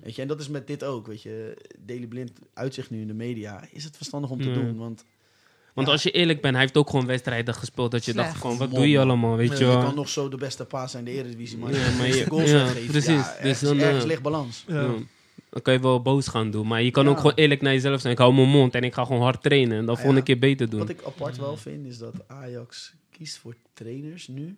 Weet 0.02 0.14
je, 0.16 0.23
en 0.23 0.28
dat 0.28 0.40
is 0.40 0.48
met 0.48 0.66
dit 0.66 0.85
ook, 0.85 1.06
weet 1.06 1.23
je. 1.23 1.56
Daily 1.78 2.06
Blind 2.06 2.32
uitzicht 2.55 2.90
nu 2.90 3.01
in 3.01 3.06
de 3.06 3.14
media. 3.14 3.64
Is 3.73 3.85
het 3.85 3.97
verstandig 3.97 4.31
om 4.31 4.40
te 4.43 4.48
Ja. 4.48 4.55
doen? 4.55 4.77
Want 4.77 5.05
Want 5.74 5.86
Ja. 5.89 5.93
als 5.94 6.02
je 6.02 6.10
eerlijk 6.10 6.40
bent, 6.40 6.52
hij 6.55 6.62
heeft 6.62 6.77
ook 6.77 6.90
gewoon 6.90 7.06
wedstrijden 7.06 7.55
gespeeld 7.55 7.90
dat 7.90 8.05
je 8.05 8.10
Slecht. 8.12 8.28
dacht 8.28 8.40
van, 8.40 8.56
wat 8.59 8.68
Mom, 8.70 8.78
doe 8.78 8.89
je 8.90 8.98
allemaal, 9.01 9.36
weet 9.36 9.51
Je 9.51 9.56
je 9.59 9.64
wel. 9.64 9.82
kan 9.82 9.94
nog 9.94 10.09
zo 10.09 10.28
de 10.28 10.36
beste 10.36 10.64
paas 10.64 10.90
zijn 10.90 11.06
in 11.06 11.12
de 11.14 11.18
Eredivisie, 11.20 11.59
maar 11.59 11.73
Ja, 11.73 11.86
je 11.89 11.97
maar 11.97 12.06
je- 12.06 12.27
goals 12.27 12.51
ja, 12.51 12.64
precies. 12.73 13.05
ja, 13.06 13.16
Dus 13.23 13.36
ergens, 13.39 13.60
dan, 13.60 13.78
ergens 13.78 14.02
eh, 14.02 14.09
ligt 14.09 14.23
balans. 14.23 14.64
Ja. 14.66 14.81
Ja. 14.81 14.94
Dan 15.51 15.62
kan 15.62 15.73
je 15.74 15.81
wel 15.81 16.02
boos 16.02 16.28
gaan 16.28 16.51
doen. 16.51 16.66
Maar 16.66 16.82
je 16.82 16.90
kan 16.90 17.05
Ja. 17.05 17.10
ook 17.10 17.16
gewoon 17.16 17.35
eerlijk 17.35 17.60
naar 17.60 17.73
jezelf 17.73 18.01
zijn. 18.01 18.12
Ik 18.12 18.18
hou 18.18 18.35
mijn 18.35 18.48
mond 18.48 18.74
en 18.74 18.82
ik 18.85 18.94
ga 18.94 19.05
gewoon 19.05 19.23
hard 19.23 19.43
trainen. 19.43 19.78
En 19.78 19.86
dan 19.86 19.94
Ah, 19.94 20.01
volgende 20.01 20.18
ja. 20.18 20.24
keer 20.27 20.39
beter 20.39 20.70
doen. 20.70 20.81
Wat 20.81 20.89
ik 20.89 21.02
apart 21.02 21.36
wel 21.36 21.56
vind, 21.56 21.86
is 21.86 21.98
dat 21.98 22.14
Ajax 22.27 22.94
kiest 23.10 23.39
voor 23.39 23.55
trainers 23.74 24.28
nu. 24.28 24.56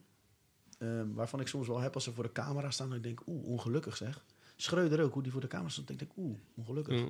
ehm, 0.78 1.06
waarvan 1.14 1.40
ik 1.40 1.46
soms 1.48 1.66
wel 1.68 1.80
heb 1.80 1.94
als 1.94 2.04
ze 2.04 2.12
voor 2.12 2.24
de 2.24 2.32
camera 2.32 2.70
staan. 2.70 2.90
Dan 2.90 3.00
denk 3.00 3.20
ik, 3.20 3.26
oeh, 3.28 3.46
ongelukkig 3.46 3.96
zeg. 3.96 4.24
Schreuder 4.62 5.02
ook, 5.02 5.12
hoe 5.12 5.22
die 5.22 5.32
voor 5.32 5.40
de 5.40 5.46
camera 5.46 5.68
stond. 5.70 5.88
denk 5.88 6.00
ik, 6.00 6.08
oeh, 6.16 6.36
ongelukkig. 6.56 6.98
Ja. 6.98 7.06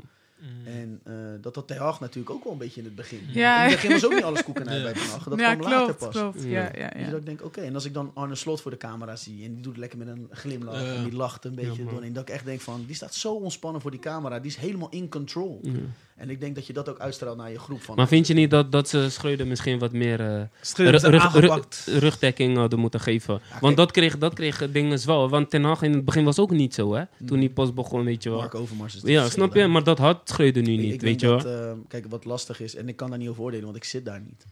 En 0.65 1.01
eh, 1.05 1.15
dat 1.41 1.55
dat 1.55 1.67
Ten 1.67 1.77
Hag 1.77 2.01
natuurlijk 2.01 2.31
ook 2.35 2.45
wel 2.45 2.53
een 2.53 2.59
beetje 2.59 2.81
in 2.81 2.87
het 2.87 2.95
begin. 2.95 3.21
Ja. 3.29 3.65
In 3.65 3.71
het 3.71 3.81
begin 3.81 3.91
was 3.91 4.05
ook 4.05 4.15
niet 4.15 4.23
alles 4.25 4.43
koek 4.43 4.59
en 4.59 4.67
ei 4.67 4.77
Ja. 4.79 4.83
bij 4.85 4.93
Ten 4.93 5.11
Hag. 5.11 5.25
Dat 5.25 5.39
ja, 5.39 5.55
kwam 5.57 5.71
later 5.71 5.95
pas. 5.95 6.15
klopt. 6.15 6.43
Ja. 6.43 6.49
Ja, 6.49 6.71
ja, 6.75 7.01
ja. 7.01 7.11
dat 7.11 7.19
ik 7.21 7.27
denk, 7.27 7.45
oké, 7.45 7.61
en 7.61 7.75
als 7.75 7.85
ik 7.85 7.95
dan 7.95 8.11
Arne 8.15 8.35
Slot 8.35 8.61
voor 8.61 8.71
de 8.71 8.77
camera 8.77 9.17
zie 9.17 9.45
en 9.45 9.55
die 9.55 9.63
doet 9.63 9.77
lekker 9.77 9.99
met 9.99 10.09
een 10.09 10.29
glimlach 10.31 10.83
en 10.83 11.05
die 11.05 11.13
lacht 11.13 11.45
een 11.45 11.55
beetje 11.55 11.85
doorheen, 11.85 12.13
dat 12.13 12.29
ik 12.29 12.35
echt 12.35 12.45
denk 12.45 12.61
van, 12.61 12.85
die 12.87 12.95
staat 12.95 13.15
zo 13.15 13.35
ontspannen 13.35 13.81
voor 13.81 13.91
die 13.91 14.01
camera, 14.01 14.39
die 14.39 14.51
is 14.51 14.57
helemaal 14.57 14.91
in 14.91 15.09
control. 15.09 15.59
Ja. 15.63 15.73
En 16.19 16.31
ik 16.31 16.41
denk 16.41 16.55
dat 16.55 16.67
je 16.67 16.73
dat 16.73 16.89
ook 16.89 16.99
uitstraalt 16.99 17.37
naar 17.37 17.51
je 17.51 17.59
groep. 17.59 17.83
Van, 17.83 17.97
Maar 17.97 18.09
vind 18.09 18.27
je 18.27 18.35
niet 18.35 18.51
dat, 18.51 18.73
dat 18.73 18.89
ze 18.89 19.11
Schreuder 19.11 19.47
misschien 19.47 19.79
wat 19.79 19.93
meer 19.93 20.21
eh, 20.21 20.43
zijn 20.63 20.91
rug- 20.91 21.03
rug- 21.03 21.23
aangepakt. 21.23 21.87
rugdekking 21.91 22.57
hadden 22.57 22.79
moeten 22.79 23.01
geven? 23.01 23.41
Want 23.61 23.77
dat 23.77 23.91
kreeg, 23.91 24.19
dat 24.19 24.35
kreeg 24.35 24.71
dingen 24.73 25.07
wel. 25.07 25.29
Want 25.29 25.51
Ten 25.51 25.65
Hag 25.65 25.83
in 25.83 25.93
het 25.93 26.05
begin 26.05 26.25
was 26.25 26.39
ook 26.39 26.51
niet 26.51 26.75
zo, 26.75 26.95
hè? 26.95 27.05
Toen 27.27 27.39
hij 27.39 27.49
pas 27.49 27.75
begon, 27.75 28.05
weet 28.05 28.23
je 28.23 28.31
wel. 28.31 28.39
Mark 28.39 28.55
Overmars 28.55 28.95
is 28.97 29.03
Ja, 29.05 29.29
snap 29.29 29.55
je? 29.55 29.67
Maar 29.67 29.85
dat 29.85 29.99
had 29.99 30.21
Schreuder 30.25 30.63
nu 30.63 30.73
Ik- 30.73 30.79
niet, 30.79 30.93
ik 30.93 31.01
weet 31.01 31.21
denk 31.21 31.21
je 31.21 31.27
wel. 31.27 31.63
dat, 31.67 31.77
eh, 31.77 31.81
kijk, 31.89 32.07
wat 32.09 32.25
lastig 32.25 32.61
is, 32.61 32.75
en 32.75 32.89
ik 32.89 32.97
kan 32.97 33.11
daar 33.11 33.19
niet 33.19 33.29
over 33.29 33.43
oordelen, 33.43 33.65
want 33.65 33.77
ik 33.77 33.85
zit 33.85 34.05
daar 34.05 34.21
niet. 34.21 34.45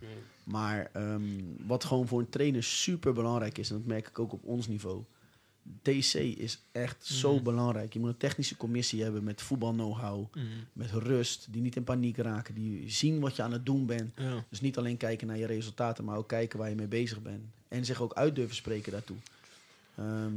Maar 0.45 0.91
ehm, 0.93 1.21
wat 1.67 1.85
gewoon 1.85 2.07
voor 2.07 2.19
een 2.21 2.29
trainer 2.29 2.63
super 2.63 3.13
belangrijk 3.13 3.59
is, 3.59 3.71
en 3.71 3.77
dat 3.77 3.87
merk 3.87 4.09
ik 4.09 4.19
ook 4.19 4.33
op 4.33 4.41
ons 4.45 4.69
niveau. 4.69 5.03
TC 5.83 6.15
is 6.15 6.59
echt 6.73 7.07
zo 7.07 7.35
Mhm. 7.35 7.43
belangrijk. 7.43 7.93
Je 7.93 7.99
moet 7.99 8.09
een 8.09 8.17
technische 8.17 8.57
commissie 8.57 9.03
hebben 9.03 9.25
met 9.25 9.43
voetbal 9.43 9.73
know-how, 9.73 10.35
Mm. 10.35 10.43
met 10.73 10.91
rust, 10.91 11.47
die 11.51 11.63
niet 11.63 11.77
in 11.77 11.85
paniek 11.85 12.17
raken, 12.17 12.55
die 12.55 12.91
zien 12.91 13.21
wat 13.21 13.37
je 13.37 13.43
aan 13.43 13.53
het 13.53 13.67
doen 13.67 13.87
bent. 13.87 14.13
Ja. 14.17 14.45
Dus 14.49 14.61
niet 14.61 14.79
alleen 14.79 14.97
kijken 14.97 15.27
naar 15.27 15.37
je 15.39 15.47
resultaten, 15.47 16.05
maar 16.05 16.17
ook 16.17 16.29
kijken 16.29 16.59
waar 16.59 16.69
je 16.69 16.75
mee 16.75 16.87
bezig 16.87 17.23
bent. 17.23 17.43
En 17.69 17.85
zich 17.85 18.01
ook 18.03 18.15
uit 18.15 18.35
durven 18.35 18.57
spreken 18.57 18.93
daartoe. 18.93 19.17
Ehm, 19.97 20.33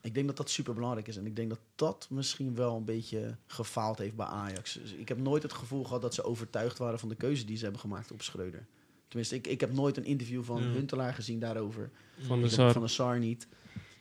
ik 0.00 0.14
denk 0.14 0.26
dat 0.26 0.36
dat 0.36 0.50
super 0.50 0.74
belangrijk 0.74 1.08
is. 1.08 1.16
En 1.16 1.26
ik 1.26 1.36
denk 1.36 1.48
dat 1.48 1.58
dat 1.76 2.06
misschien 2.10 2.54
wel 2.54 2.76
een 2.76 2.84
beetje 2.84 3.34
gefaald 3.46 3.98
heeft 3.98 4.16
bij 4.16 4.26
Ajax. 4.26 4.72
Dus 4.82 4.92
ik 4.92 5.08
heb 5.08 5.18
nooit 5.18 5.42
het 5.42 5.52
gevoel 5.52 5.84
gehad 5.84 6.02
dat 6.02 6.14
ze 6.14 6.22
overtuigd 6.24 6.78
waren 6.78 6.98
van 6.98 7.08
de 7.08 7.14
keuze 7.14 7.44
die 7.44 7.56
ze 7.56 7.62
hebben 7.62 7.80
gemaakt 7.80 8.12
op 8.12 8.22
Schreuder. 8.22 8.66
Tenminste, 9.08 9.34
ik, 9.36 9.46
ik 9.46 9.60
heb 9.60 9.72
nooit 9.72 9.96
een 9.96 10.04
interview 10.04 10.44
van 10.44 10.62
Ja. 10.62 10.68
Huntelaar 10.68 11.14
gezien 11.14 11.38
daarover. 11.40 11.90
Van 12.20 12.42
de 12.42 12.48
Sar. 12.48 12.72
Van 12.72 12.82
de 12.82 12.88
SAR 12.88 13.18
niet. 13.18 13.46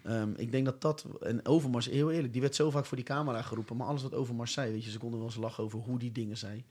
Ehm, 0.06 0.32
ik 0.36 0.52
denk 0.52 0.66
dat 0.66 0.82
dat... 0.82 1.06
En 1.22 1.46
Overmars, 1.46 1.86
heel 1.86 2.12
eerlijk, 2.12 2.34
die 2.34 2.42
werd 2.42 2.56
zo 2.56 2.70
vaak 2.70 2.86
voor 2.86 2.98
die 2.98 3.06
camera 3.06 3.42
geroepen. 3.42 3.78
Maar 3.78 3.88
alles 3.88 4.02
wat 4.02 4.14
Overmars 4.14 4.54
zei, 4.54 4.72
weet 4.72 4.84
je, 4.84 4.92
ze 4.92 4.98
konden 4.98 5.20
wel 5.20 5.28
eens 5.28 5.38
lachen 5.38 5.64
over 5.64 5.80
hoe 5.80 6.00
die 6.00 6.12
dingen 6.12 6.38
zei. 6.38 6.64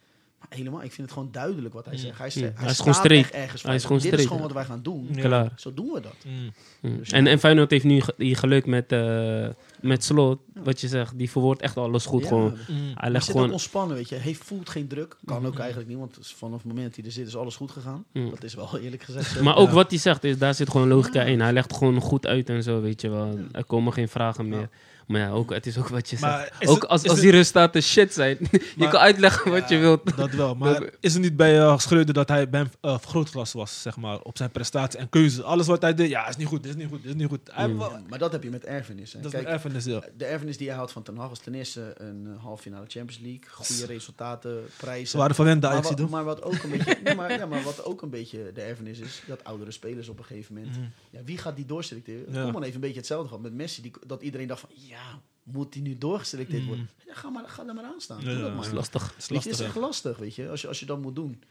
Maar 0.49 0.59
helemaal, 0.59 0.83
ik 0.83 0.93
vind 0.93 1.09
het 1.09 1.17
gewoon 1.17 1.33
duidelijk 1.33 1.75
wat 1.75 1.85
hij 1.85 1.95
Mm. 1.95 2.01
zegt. 2.01 2.19
Hij, 2.19 2.27
Ja, 2.27 2.31
sta- 2.33 2.41
hij 2.41 2.53
hij 2.57 2.71
is 2.71 2.79
gewoon 2.79 3.11
echt 3.19 3.31
ergens 3.35 3.63
Hij 3.63 3.75
is 3.75 3.85
gewoon 3.85 3.99
Dit 4.03 4.13
is 4.13 4.27
gewoon 4.27 4.43
wat 4.43 4.53
wij 4.53 4.65
gaan 4.65 4.83
doen. 4.83 5.09
Ja. 5.13 5.21
Klaar. 5.23 5.53
Zo 5.57 5.75
doen 5.75 5.91
we 5.93 6.01
dat. 6.01 6.15
Mm. 6.27 6.51
Mm. 6.81 6.99
Dus 6.99 7.11
En, 7.11 7.25
ja. 7.25 7.31
en 7.31 7.39
Feyenoord 7.39 7.71
heeft 7.71 7.85
nu 7.85 8.03
hier 8.17 8.37
geluk 8.37 8.67
met, 8.67 8.93
eh, 8.93 9.47
met 9.81 10.05
Slot. 10.05 10.39
Wat 10.55 10.81
je 10.81 10.89
zegt, 10.89 11.19
die 11.19 11.31
verwoordt 11.31 11.63
echt 11.63 11.77
alles 11.77 12.07
goed. 12.07 12.23
Ja, 12.23 12.29
Gewoon. 12.29 12.51
Mm. 12.51 12.57
Hij 12.67 12.93
Hij 12.95 13.11
legt 13.11 13.25
zit 13.25 13.33
gewoon... 13.33 13.47
ook 13.49 13.53
ontspannen, 13.55 13.97
weet 13.97 14.09
je. 14.09 14.15
Hij 14.17 14.35
voelt 14.35 14.69
geen 14.69 14.89
druk. 14.89 15.17
Kan 15.25 15.47
ook 15.47 15.59
eigenlijk 15.59 15.89
niet, 15.89 15.99
want 15.99 16.19
vanaf 16.21 16.57
het 16.63 16.67
moment 16.67 16.87
dat 16.87 16.97
hij 16.97 17.05
er 17.05 17.13
zit 17.13 17.27
is 17.27 17.37
alles 17.37 17.57
goed 17.57 17.71
gegaan. 17.71 18.05
Mm. 18.13 18.31
Dat 18.31 18.43
is 18.45 18.55
wel 18.55 18.79
eerlijk 18.79 19.03
gezegd 19.03 19.31
zo. 19.31 19.43
Maar 19.43 19.57
ook 19.57 19.69
Ja. 19.69 19.75
wat 19.75 19.91
hij 19.91 19.99
zegt, 19.99 20.25
is, 20.25 20.39
daar 20.39 20.55
zit 20.55 20.71
gewoon 20.71 20.89
logica 20.89 21.21
Ja. 21.21 21.27
in. 21.27 21.41
Hij 21.41 21.53
legt 21.53 21.77
gewoon 21.77 22.01
goed 22.01 22.27
uit 22.27 22.49
en 22.49 22.63
zo, 22.63 22.81
weet 22.81 23.01
je 23.01 23.09
wel. 23.11 23.27
Ja. 23.27 23.43
Er 23.53 23.65
komen 23.65 23.93
geen 23.93 24.09
vragen 24.09 24.49
meer. 24.49 24.69
Maar 25.07 25.21
ja, 25.21 25.31
ook, 25.31 25.53
het 25.53 25.67
is 25.67 25.79
ook 25.79 25.89
wat 25.89 26.11
je 26.11 26.17
zegt. 26.17 26.33
Maar 26.33 26.53
Ook 26.65 26.81
het- 26.83 26.89
als, 26.91 27.03
als 27.03 27.13
het- 27.13 27.21
die 27.21 27.31
resultaten 27.31 27.83
shit 27.83 28.13
zijn. 28.15 28.37
je 28.51 28.61
Maar- 28.77 28.89
kan 28.89 29.01
uitleggen 29.01 29.51
wat 29.51 29.69
je 29.69 29.77
wilt. 29.79 30.17
Dat 30.17 30.31
wel. 30.31 30.55
Maar 30.65 30.83
is 31.01 31.13
het 31.13 31.23
niet 31.23 31.37
bij 31.37 31.57
uh, 31.59 31.79
Schreuder 31.79 32.15
dat 32.15 32.29
hij 32.29 32.49
bij 32.51 32.61
een 32.61 32.71
uh, 32.83 32.99
vergrootglas 32.99 33.53
was, 33.53 33.83
zeg 33.83 33.97
maar, 33.97 34.21
op 34.21 34.37
zijn 34.37 34.51
prestatie 34.51 34.99
en 34.99 35.09
keuze? 35.09 35.43
Alles 35.43 35.67
wat 35.67 35.83
hij 35.83 35.95
deed, 35.95 36.09
ja, 36.09 36.29
is 36.29 36.37
niet 36.37 36.47
goed, 36.47 36.67
is 36.67 36.75
niet 36.75 36.89
goed, 36.89 37.05
is 37.05 37.15
niet 37.15 37.29
goed. 37.29 37.41
Hij 37.53 37.69
Mm. 37.69 37.81
Ja, 37.81 38.03
maar 38.09 38.19
dat 38.19 38.33
heb 38.33 38.43
je 38.43 38.51
met 38.51 38.65
erfenis. 38.65 39.13
Hè. 39.13 39.21
dat 39.21 39.33
is 39.33 39.39
Kijk, 39.41 39.53
erfenis, 39.53 39.85
ja. 39.85 40.01
de 40.17 40.25
erfenis 40.25 40.57
die 40.57 40.67
hij 40.67 40.77
houdt 40.77 40.93
van 40.93 41.03
Ten 41.03 41.17
Hag 41.17 41.31
is 41.31 41.39
ten 41.39 41.55
eerste 41.55 41.95
een 41.97 42.25
uh, 42.27 42.43
halve 42.43 42.63
finale 42.63 42.85
Champions 42.89 43.23
League. 43.23 43.41
Goede 43.51 43.87
resultaten, 43.87 44.65
prijzen. 44.77 45.07
Ze 45.09 45.17
waren 45.17 45.35
verwend, 45.35 45.61
de 45.63 45.67
maar, 45.69 45.77
Ajax 45.77 45.89
wat, 46.01 46.11
maar, 46.11 46.25
wat 46.25 46.43
ook 46.43 46.63
een 46.63 46.71
beetje, 46.71 46.97
nee, 47.05 47.15
maar, 47.15 47.33
ja, 47.39 47.47
maar 47.47 47.63
wat 47.63 47.85
ook 47.85 48.03
een 48.03 48.11
beetje 48.11 48.51
de 48.55 48.61
erfenis 48.61 48.99
is, 48.99 49.23
dat 49.27 49.45
oudere 49.45 49.71
spelers 49.71 50.09
op 50.09 50.19
een 50.19 50.25
gegeven 50.25 50.55
moment. 50.55 50.77
Mhm. 50.77 50.87
Ja, 51.11 51.21
wie 51.25 51.39
gaat 51.39 51.57
die 51.57 51.67
doorselecteren? 51.67 52.25
Ja. 52.33 52.43
Koeman 52.43 52.63
heeft 52.63 52.75
een 52.75 52.81
beetje 52.81 52.97
hetzelfde 52.99 53.29
gehad 53.29 53.43
met 53.43 53.53
Messi. 53.55 53.83
Die, 53.83 53.93
dat 54.07 54.23
iedereen 54.23 54.47
dacht 54.47 54.61
van, 54.61 54.71
ja, 54.95 55.21
moet 55.43 55.73
die 55.73 55.83
nu 55.83 55.99
doorgeselecteerd 55.99 56.59
Mhm. 56.61 56.69
worden? 56.69 56.89
Ja, 57.07 57.15
ga, 57.15 57.29
maar, 57.31 57.49
ga 57.49 57.67
er 57.67 57.75
maar 57.75 57.85
aan 57.85 58.01
staan. 58.01 58.21
Ja, 58.21 58.39
dat 58.41 58.55
maar. 58.55 58.65
is 58.67 58.73
lastig. 58.73 59.15
Is 59.19 59.29
het 59.29 59.47
is 59.47 59.61
echt 59.61 59.77
lastig, 59.77 60.17
weet 60.19 60.35
je, 60.35 60.49
als 60.49 60.61
je, 60.61 60.69
als 60.69 60.81
je 60.81 60.87
dat 60.87 61.01
moet 61.01 61.15
doen. 61.15 61.43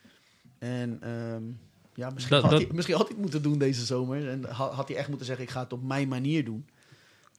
En 0.58 0.98
ehm, 1.02 1.44
ja, 1.94 2.10
misschien, 2.10 2.34
Dat- 2.36 2.42
had 2.44 2.52
dat- 2.52 2.62
Hij, 2.62 2.72
misschien 2.74 2.96
had 2.96 3.04
hij 3.08 3.14
het 3.14 3.22
moeten 3.22 3.42
doen 3.44 3.58
deze 3.58 3.86
zomer. 3.86 4.30
En 4.30 4.44
ha- 4.44 4.70
had 4.72 4.88
hij 4.88 4.98
echt 4.98 5.08
moeten 5.08 5.26
zeggen, 5.26 5.46
ik 5.46 5.52
ga 5.52 5.60
het 5.64 5.74
op 5.74 5.84
mijn 5.84 6.08
manier 6.08 6.46
doen. 6.46 6.66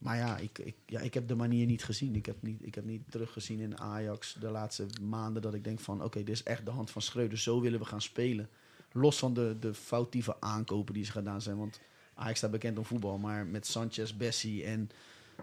Maar 0.00 0.16
ja 0.16 0.36
ik, 0.36 0.58
ik, 0.58 0.74
ja, 0.86 1.00
ik 1.00 1.14
heb 1.14 1.28
de 1.28 1.34
manier 1.34 1.66
niet 1.66 1.84
gezien. 1.84 2.14
Ik 2.14 2.26
heb 2.26 2.36
niet, 2.42 2.58
ik 2.66 2.74
heb 2.74 2.84
niet 2.84 3.02
teruggezien 3.10 3.60
in 3.60 3.78
Ajax 3.80 4.36
de 4.40 4.50
laatste 4.50 4.86
maanden 5.02 5.42
dat 5.42 5.54
ik 5.54 5.64
denk 5.64 5.80
van... 5.80 6.02
oké, 6.02 6.18
dit 6.18 6.28
is 6.34 6.42
echt 6.42 6.64
de 6.64 6.70
hand 6.70 6.90
van 6.90 7.02
Schreuder. 7.02 7.38
Zo 7.38 7.60
willen 7.60 7.78
we 7.78 7.84
gaan 7.84 8.00
spelen. 8.02 8.48
Los 8.92 9.18
van 9.18 9.34
de, 9.34 9.56
de 9.60 9.74
foutieve 9.74 10.36
aankopen 10.40 10.94
die 10.94 11.04
ze 11.04 11.12
gedaan 11.12 11.42
zijn. 11.42 11.56
Want 11.58 11.80
Ajax 12.14 12.38
staat 12.38 12.50
bekend 12.50 12.78
om 12.78 12.84
voetbal. 12.84 13.18
Maar 13.18 13.46
met 13.46 13.66
Sanchez, 13.66 14.12
Bessie 14.16 14.64
en... 14.64 14.90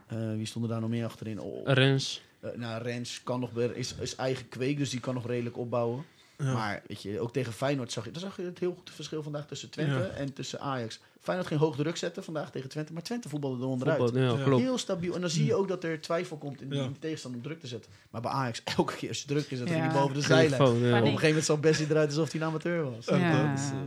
eh, 0.07 0.17
wie 0.35 0.45
stonden 0.45 0.71
daar 0.71 0.81
nog 0.81 0.89
meer 0.89 1.05
achterin? 1.05 1.39
Oh, 1.39 1.61
Rens. 1.73 2.21
eh, 2.39 2.51
nou, 2.55 2.83
Rens 2.83 3.23
kan 3.23 3.39
nog, 3.39 3.51
weer- 3.51 3.75
is, 3.75 3.95
is 3.99 4.15
eigen 4.15 4.47
kweek, 4.49 4.77
dus 4.77 4.89
die 4.89 4.99
kan 4.99 5.13
nog 5.13 5.27
redelijk 5.27 5.57
opbouwen. 5.57 6.05
Ja. 6.37 6.53
Maar 6.53 6.81
weet 6.87 7.01
je, 7.01 7.19
ook 7.19 7.33
tegen 7.33 7.53
Feyenoord 7.53 7.91
zag 7.91 8.05
je, 8.05 8.11
zag 8.19 8.37
je 8.37 8.43
het 8.43 8.59
heel 8.59 8.73
goed 8.73 8.89
verschil 8.91 9.23
vandaag 9.23 9.47
tussen 9.47 9.69
Twente 9.69 9.93
Ja. 9.97 10.07
en 10.07 10.33
tussen 10.33 10.59
Ajax. 10.59 10.99
Feyenoord 11.21 11.47
ging 11.47 11.59
hoog 11.59 11.75
druk 11.75 11.97
zetten 11.97 12.23
vandaag 12.23 12.51
tegen 12.51 12.69
Twente, 12.69 12.93
maar 12.93 13.01
Twente 13.01 13.29
voetbalde 13.29 13.61
er 13.63 13.67
onderuit. 13.69 13.99
Voetbal, 13.99 14.21
ja, 14.21 14.37
Ja. 14.37 14.43
klopt. 14.43 14.61
Heel 14.63 14.77
stabiel. 14.77 15.15
En 15.15 15.21
dan 15.21 15.29
zie 15.29 15.45
je 15.45 15.55
ook 15.55 15.67
dat 15.67 15.83
er 15.83 16.01
twijfel 16.01 16.37
komt 16.37 16.61
in 16.61 16.69
de, 16.69 16.75
Ja. 16.75 16.83
in 16.83 16.91
de 16.93 16.99
tegenstander 16.99 17.39
om 17.39 17.45
druk 17.45 17.59
te 17.59 17.67
zetten. 17.67 17.91
Maar 18.09 18.21
bij 18.21 18.31
Ajax, 18.31 18.61
elke 18.77 18.95
keer 18.95 19.09
als 19.09 19.21
je 19.21 19.27
druk 19.27 19.51
is, 19.51 19.57
dan 19.59 19.67
Ja. 19.67 19.73
ging 19.73 19.85
hij 19.85 19.93
boven 20.01 20.15
de 20.15 20.21
zijlijn. 20.21 20.61
Op 20.61 20.67
een 20.67 20.81
gegeven 20.81 21.27
moment 21.27 21.45
zag 21.45 21.59
Bessie 21.59 21.87
eruit 21.89 22.07
alsof 22.09 22.31
hij 22.31 22.41
een 22.41 22.47
amateur 22.47 22.83
was. 22.83 23.05
Dat 23.05 23.15
is, 23.15 23.21
eh, 23.21 23.77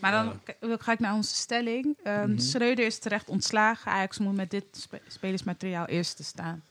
Maar 0.00 0.12
dan 0.12 0.40
ga 0.78 0.92
ik 0.92 0.98
naar 0.98 1.14
onze 1.14 1.34
stelling. 1.34 1.96
Ehm 2.02 2.28
Mhm. 2.30 2.38
Schreuder 2.38 2.86
is 2.86 2.98
terecht 2.98 3.28
ontslagen. 3.28 3.92
Ajax 3.92 4.18
moet 4.18 4.34
met 4.36 4.50
dit 4.50 4.64
spe- 4.72 5.00
spelersmateriaal 5.08 5.86
eerst 5.86 6.16
te 6.16 6.24
staan. 6.24 6.62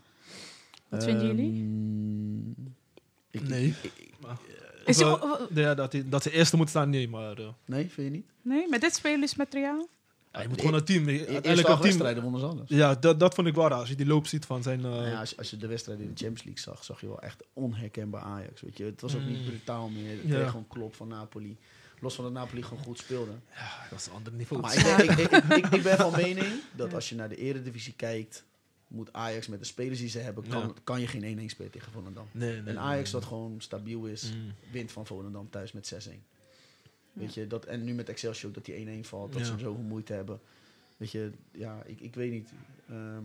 Wat 0.89 1.03
vinden 1.03 1.25
jullie? 1.27 1.51
ehm, 1.51 2.49
ik- 3.31 3.47
Nee. 3.49 3.75
ik- 3.81 3.91
ik- 3.97 4.11
Is 4.85 4.99
eh, 5.01 5.23
ja, 5.53 5.73
dat, 5.75 5.91
hij, 5.91 6.03
dat 6.09 6.23
ze 6.23 6.31
eerste 6.31 6.57
moet 6.57 6.69
staan, 6.69 6.89
nee, 6.89 7.09
maar 7.09 7.39
uh, 7.39 7.47
nee, 7.65 7.89
vind 7.89 8.07
je 8.07 8.13
niet? 8.13 8.25
nee, 8.41 8.69
met 8.69 8.81
dit 8.81 8.93
spelersmateriaal? 8.95 9.87
Je 10.41 10.47
moet 10.47 10.59
gewoon 10.59 10.73
een 10.75 10.83
team. 10.85 11.07
Uiteindelijk 11.07 11.45
acht 11.47 11.57
een 11.57 11.65
team. 11.67 11.81
wedstrijden 11.81 12.23
wonnen 12.23 12.39
ze 12.41 12.45
alles. 12.47 12.69
Ja, 12.69 12.95
dat, 12.95 13.19
dat 13.19 13.33
vond 13.35 13.47
ik 13.47 13.55
wel 13.55 13.67
raar. 13.67 13.79
Als 13.79 13.89
je 13.89 13.95
die 13.95 14.05
loop 14.05 14.27
ziet 14.27 14.45
van 14.45 14.63
zijn. 14.63 14.79
eh, 14.79 14.91
Nou 14.91 15.07
ja, 15.07 15.19
als, 15.19 15.29
je- 15.29 15.37
als 15.37 15.49
je 15.49 15.57
de 15.57 15.67
wedstrijd 15.67 15.99
in 15.99 16.05
de 16.07 16.15
Champions 16.15 16.43
League 16.43 16.61
zag, 16.63 16.83
zag 16.83 17.01
je 17.01 17.07
wel 17.07 17.21
echt 17.21 17.43
onherkenbaar 17.53 18.21
Ajax. 18.21 18.61
Weet 18.61 18.77
je. 18.77 18.83
Het 18.83 19.01
was 19.01 19.15
ook 19.15 19.23
niet 19.25 19.39
Mm. 19.39 19.45
brutaal 19.45 19.89
meer. 19.89 20.09
Het 20.11 20.19
Ja. 20.23 20.35
kreeg 20.35 20.49
gewoon 20.49 20.67
klop 20.67 20.95
van 20.95 21.07
Napoli. 21.07 21.57
Los 21.99 22.15
van 22.15 22.23
dat 22.23 22.33
Napoli 22.33 22.63
gewoon 22.63 22.83
goed 22.83 22.97
speelde. 22.97 23.31
ja, 23.55 23.87
dat 23.89 23.99
is 23.99 24.05
een 24.05 24.11
ander 24.13 24.33
niveau. 24.33 24.61
Maar 24.61 24.77
ik, 24.77 24.83
ben- 24.83 25.09
ik, 25.09 25.31
ik, 25.65 25.73
ik, 25.73 25.83
ben 25.83 25.97
van 25.97 26.11
mening 26.11 26.47
dat 26.75 26.93
als 26.93 27.09
je 27.09 27.15
naar 27.15 27.29
de 27.29 27.35
eredivisie 27.35 27.93
kijkt, 27.93 28.43
moet 28.87 29.13
Ajax 29.13 29.47
met 29.47 29.59
de 29.59 29.65
spelers 29.65 29.99
die 29.99 30.09
ze 30.09 30.19
hebben, 30.19 30.47
kan, 30.47 30.61
Ja. 30.61 30.73
kan 30.83 30.99
je 31.01 31.07
geen 31.07 31.23
1-1 31.23 31.49
spelen 31.49 31.71
tegen 31.71 31.91
Volendam. 31.91 32.27
nee, 32.31 32.61
nee, 32.61 32.73
En 32.75 32.79
Ajax 32.79 33.11
dat 33.11 33.25
gewoon 33.25 33.55
stabiel 33.57 34.05
is, 34.05 34.31
Mm. 34.35 34.53
wint 34.71 34.91
van 34.91 35.05
Volendam 35.05 35.49
thuis 35.49 35.71
met 35.71 35.87
6-1. 35.87 36.23
Weet 37.13 37.33
je, 37.33 37.47
dat, 37.47 37.65
en 37.65 37.83
nu 37.83 37.93
met 37.93 38.09
Excelsior 38.09 38.51
dat 38.51 38.65
die 38.65 39.03
1-1 39.03 39.07
valt, 39.07 39.31
dat 39.31 39.39
Ja. 39.41 39.45
ze 39.45 39.51
hem 39.51 39.61
zoveel 39.61 39.83
moeite 39.83 40.13
hebben. 40.13 40.39
Weet 40.97 41.11
je, 41.11 41.31
ja, 41.51 41.81
ik, 41.85 41.99
ik 41.99 42.15
weet 42.15 42.31
niet. 42.31 42.49
Ehm, 42.89 43.23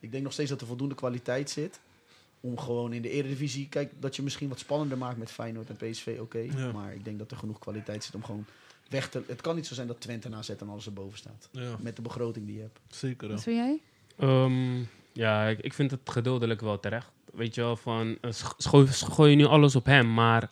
ik 0.00 0.10
denk 0.10 0.22
nog 0.24 0.32
steeds 0.32 0.50
dat 0.50 0.60
er 0.60 0.66
voldoende 0.66 0.94
kwaliteit 0.94 1.50
zit. 1.50 1.80
Om 2.40 2.58
gewoon 2.58 2.92
in 2.92 3.02
de 3.02 3.10
eredivisie, 3.10 3.68
kijk, 3.68 3.92
dat 3.98 4.16
je 4.16 4.22
misschien 4.22 4.48
wat 4.48 4.58
spannender 4.58 4.98
maakt 4.98 5.18
met 5.18 5.30
Feyenoord 5.30 5.68
en 5.70 5.76
PSV, 5.90 6.16
oké. 6.20 6.38
Ja. 6.38 6.72
Maar 6.72 6.94
ik 6.94 7.04
denk 7.04 7.18
dat 7.18 7.30
er 7.30 7.36
genoeg 7.36 7.58
kwaliteit 7.58 8.04
zit 8.04 8.14
om 8.14 8.24
gewoon 8.24 8.44
weg 8.88 9.08
te... 9.08 9.22
Het 9.26 9.40
kan 9.40 9.54
niet 9.54 9.66
zo 9.66 9.74
zijn 9.74 9.86
dat 9.86 10.00
Twente 10.00 10.28
na 10.28 10.42
zet 10.42 10.60
en 10.60 10.68
alles 10.68 10.86
erboven 10.86 11.18
staat. 11.18 11.48
Ja, 11.50 11.76
Met 11.80 11.96
de 11.96 12.02
begroting 12.02 12.46
die 12.46 12.54
je 12.56 12.60
hebt. 12.60 12.78
zeker. 12.88 13.28
Wat 13.28 13.42
vind 13.42 13.56
jij? 13.56 13.80
Ehm, 14.18 14.78
ja, 15.12 15.46
ik, 15.46 15.58
ik 15.60 15.72
vind 15.74 15.90
het 15.90 16.00
gedeeltelijk 16.04 16.60
wel 16.60 16.80
terecht. 16.80 17.10
Weet 17.32 17.54
je 17.54 17.60
wel, 17.60 17.76
van 17.76 18.18
eh, 18.20 18.32
sch- 18.32 18.52
gooi, 18.58 18.86
gooi 18.86 19.30
je 19.30 19.36
nu 19.36 19.44
alles 19.44 19.76
op 19.76 19.84
hem, 19.84 20.14
maar 20.14 20.50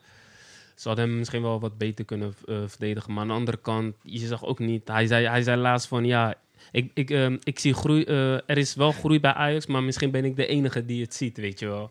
ze 0.75 0.89
hadden 0.89 1.09
hem 1.09 1.19
misschien 1.19 1.43
wel 1.43 1.61
wat 1.61 1.79
beter 1.79 2.05
kunnen 2.05 2.35
eh, 2.49 2.57
verdedigen. 2.67 3.13
Maar 3.13 3.23
aan 3.23 3.29
de 3.29 3.35
andere 3.35 3.57
kant, 3.63 3.95
je 4.03 4.27
zag 4.27 4.45
ook 4.45 4.59
niet. 4.59 4.89
Hij 4.89 5.07
zei, 5.07 5.27
hij 5.27 5.43
zei 5.43 5.61
laatst 5.61 5.89
van 5.89 6.05
ja, 6.05 6.35
ik, 6.73 6.91
ik, 6.95 7.11
ehm, 7.11 7.37
ik 7.43 7.59
zie 7.59 7.75
groei. 7.75 8.03
eh, 8.05 8.33
er 8.35 8.59
is 8.59 8.75
wel 8.75 8.93
groei 8.93 9.21
bij 9.21 9.33
Ajax, 9.33 9.67
maar 9.67 9.83
misschien 9.83 10.11
ben 10.11 10.25
ik 10.25 10.37
de 10.37 10.47
enige 10.47 10.85
die 10.85 11.03
het 11.03 11.15
ziet, 11.15 11.37
weet 11.37 11.59
je 11.59 11.67
wel. 11.67 11.91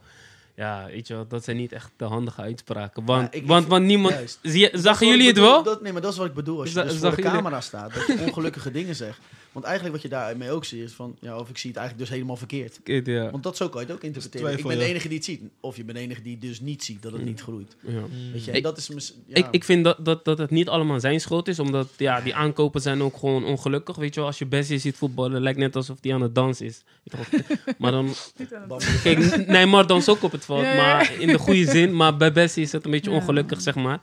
Ja, 0.56 0.86
weet 0.92 1.08
je 1.08 1.14
wel, 1.14 1.28
dat 1.28 1.44
zijn 1.44 1.58
niet 1.58 1.72
echt 1.72 1.92
de 1.98 2.06
handige 2.06 2.42
uitspraken. 2.42 3.06
Want, 3.06 3.34
Ja, 3.34 3.40
ik- 3.40 3.48
want, 3.48 3.68
want 3.68 3.86
niemand... 3.86 4.40
Zie 4.42 4.70
zagen 4.74 5.08
jullie 5.08 5.28
het 5.28 5.38
wel? 5.40 5.64
Dat, 5.64 5.82
nee, 5.82 5.92
maar 5.94 6.02
dat 6.02 6.12
is 6.12 6.18
wat 6.18 6.28
ik 6.28 6.34
bedoel. 6.34 6.60
Als 6.60 6.68
je 6.68 6.74
Za- 6.74 6.84
dus 6.84 6.98
voor 6.98 7.16
de 7.16 7.22
camera 7.22 7.62
staat, 7.62 7.94
dat 7.94 8.06
je 8.08 8.20
ongelukkige 8.28 8.72
dingen 8.72 8.96
zegt. 8.96 9.20
Want 9.54 9.66
eigenlijk 9.66 9.96
wat 9.96 10.04
je 10.04 10.10
daarmee 10.10 10.52
ook 10.52 10.66
ziet, 10.66 10.82
is 10.82 10.92
van... 10.94 11.16
Ja, 11.20 11.38
of 11.38 11.50
ik 11.50 11.58
zie 11.58 11.70
het 11.70 11.80
eigenlijk 11.80 12.08
dus 12.10 12.16
helemaal 12.18 12.38
verkeerd. 12.38 12.80
Ja. 12.84 13.32
Want 13.32 13.44
dat 13.44 13.58
zo 13.58 13.70
kan 13.70 13.82
je 13.82 13.88
het 13.88 13.96
ook 13.96 14.04
interpreteren. 14.04 14.48
twijfel, 14.48 14.70
ik 14.72 14.78
ben 14.78 14.86
de 14.86 14.92
enige 14.92 15.08
die 15.08 15.18
het 15.18 15.26
ziet. 15.26 15.42
Of 15.60 15.76
je 15.78 15.84
bent 15.84 15.98
de 15.98 16.04
enige 16.04 16.22
die 16.22 16.38
dus 16.38 16.60
niet 16.60 16.84
ziet 16.84 17.02
dat 17.02 17.12
het 17.12 17.26
niet 17.26 17.42
groeit. 17.42 17.76
Ja. 17.82 18.02
Weet 18.34 18.46
je, 18.46 18.52
en 18.52 18.58
Ik- 18.58 18.64
dat 18.64 18.78
is... 18.78 19.14
Ja, 19.28 19.36
Ik, 19.36 19.48
ik 19.52 19.64
vind 19.64 19.84
dat, 19.84 20.06
dat, 20.06 20.26
dat 20.26 20.38
het 20.38 20.50
niet 20.50 20.68
allemaal 20.70 21.00
zijn 21.00 21.22
schuld 21.22 21.48
is, 21.48 21.60
omdat 21.60 21.88
ja, 21.98 22.22
die 22.22 22.36
aankopen 22.36 22.82
zijn 22.82 23.02
ook 23.02 23.18
gewoon 23.18 23.46
ongelukkig. 23.46 23.96
Weet 23.96 24.14
je 24.14 24.20
wel, 24.20 24.30
als 24.30 24.38
je 24.40 24.46
Bessie 24.46 24.78
ziet 24.80 24.96
voetballen, 24.96 25.42
lijkt 25.42 25.60
net 25.60 25.76
alsof 25.76 25.98
hij 26.02 26.14
aan 26.14 26.22
het 26.22 26.36
dansen 26.36 26.66
is. 26.66 26.82
Maar 27.78 27.92
dan, 27.92 28.14
kijk, 29.04 29.48
Neymar 29.48 29.88
danst 29.88 30.10
ook 30.10 30.24
op 30.24 30.32
het 30.32 30.46
veld, 30.46 30.62
maar 30.62 31.14
in 31.20 31.28
de 31.28 31.38
goede 31.38 31.66
zin. 31.78 31.96
Maar 31.96 32.18
bij 32.18 32.32
Bessie 32.32 32.64
is 32.64 32.72
het 32.72 32.86
een 32.86 32.92
beetje 32.92 33.12
Ja. 33.12 33.18
ongelukkig, 33.18 33.62
zeg 33.62 33.76
maar. 33.76 34.00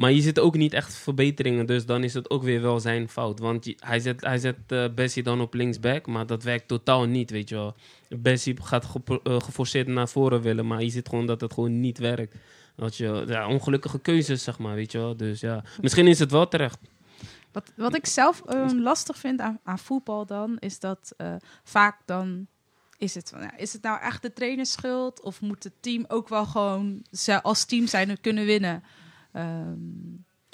Maar 0.00 0.12
je 0.12 0.20
ziet 0.20 0.38
ook 0.38 0.56
niet 0.56 0.72
echt 0.72 0.94
verbeteringen, 0.94 1.66
dus 1.66 1.86
dan 1.86 2.04
is 2.04 2.14
het 2.14 2.30
ook 2.30 2.42
weer 2.42 2.62
wel 2.62 2.80
zijn 2.80 3.08
fout. 3.08 3.38
Want 3.38 3.74
hij 3.78 4.00
zet, 4.00 4.20
hij 4.20 4.38
zet 4.38 4.94
Bessie 4.94 5.22
dan 5.22 5.40
op 5.40 5.54
linksback, 5.54 6.06
maar 6.06 6.26
dat 6.26 6.42
werkt 6.42 6.68
totaal 6.68 7.04
niet, 7.04 7.30
weet 7.30 7.48
je 7.48 7.54
wel. 7.54 7.74
Bessie 8.08 8.62
gaat 8.62 8.86
eh, 9.04 9.40
geforceerd 9.40 9.86
naar 9.86 10.08
voren 10.08 10.42
willen, 10.42 10.66
maar 10.66 10.82
je 10.82 10.90
ziet 10.90 11.08
gewoon 11.08 11.26
dat 11.26 11.40
het 11.40 11.52
gewoon 11.52 11.80
niet 11.80 11.98
werkt. 11.98 12.34
Dat 12.76 12.96
je, 12.96 13.24
ja, 13.26 13.48
ongelukkige 13.48 13.98
keuzes, 13.98 14.42
zeg 14.42 14.58
maar, 14.58 14.74
weet 14.74 14.92
je 14.92 14.98
wel. 14.98 15.16
Dus 15.16 15.40
ja, 15.40 15.64
misschien 15.80 16.06
is 16.06 16.18
het 16.18 16.30
wel 16.30 16.48
terecht. 16.48 16.78
Wat, 17.52 17.72
wat 17.76 17.94
ik 17.94 18.06
zelf 18.06 18.42
eh, 18.46 18.70
lastig 18.72 19.16
vind 19.16 19.40
aan, 19.40 19.58
aan 19.62 19.78
voetbal 19.78 20.26
dan, 20.26 20.58
is 20.58 20.78
dat 20.78 21.14
vaak 21.64 21.96
dan 22.04 22.46
is 22.98 23.14
het, 23.14 23.32
ja, 23.40 23.56
is 23.56 23.72
het 23.72 23.82
nou 23.82 24.00
echt 24.00 24.22
de 24.22 24.32
trainers 24.32 24.72
schuld? 24.72 25.22
Of 25.22 25.40
moet 25.40 25.64
het 25.64 25.72
team 25.80 26.04
ook 26.08 26.28
wel 26.28 26.46
gewoon 26.46 27.04
als 27.42 27.64
team 27.64 27.86
zijn 27.86 28.20
kunnen 28.20 28.46
winnen? 28.46 28.82
Ehm, 29.32 29.74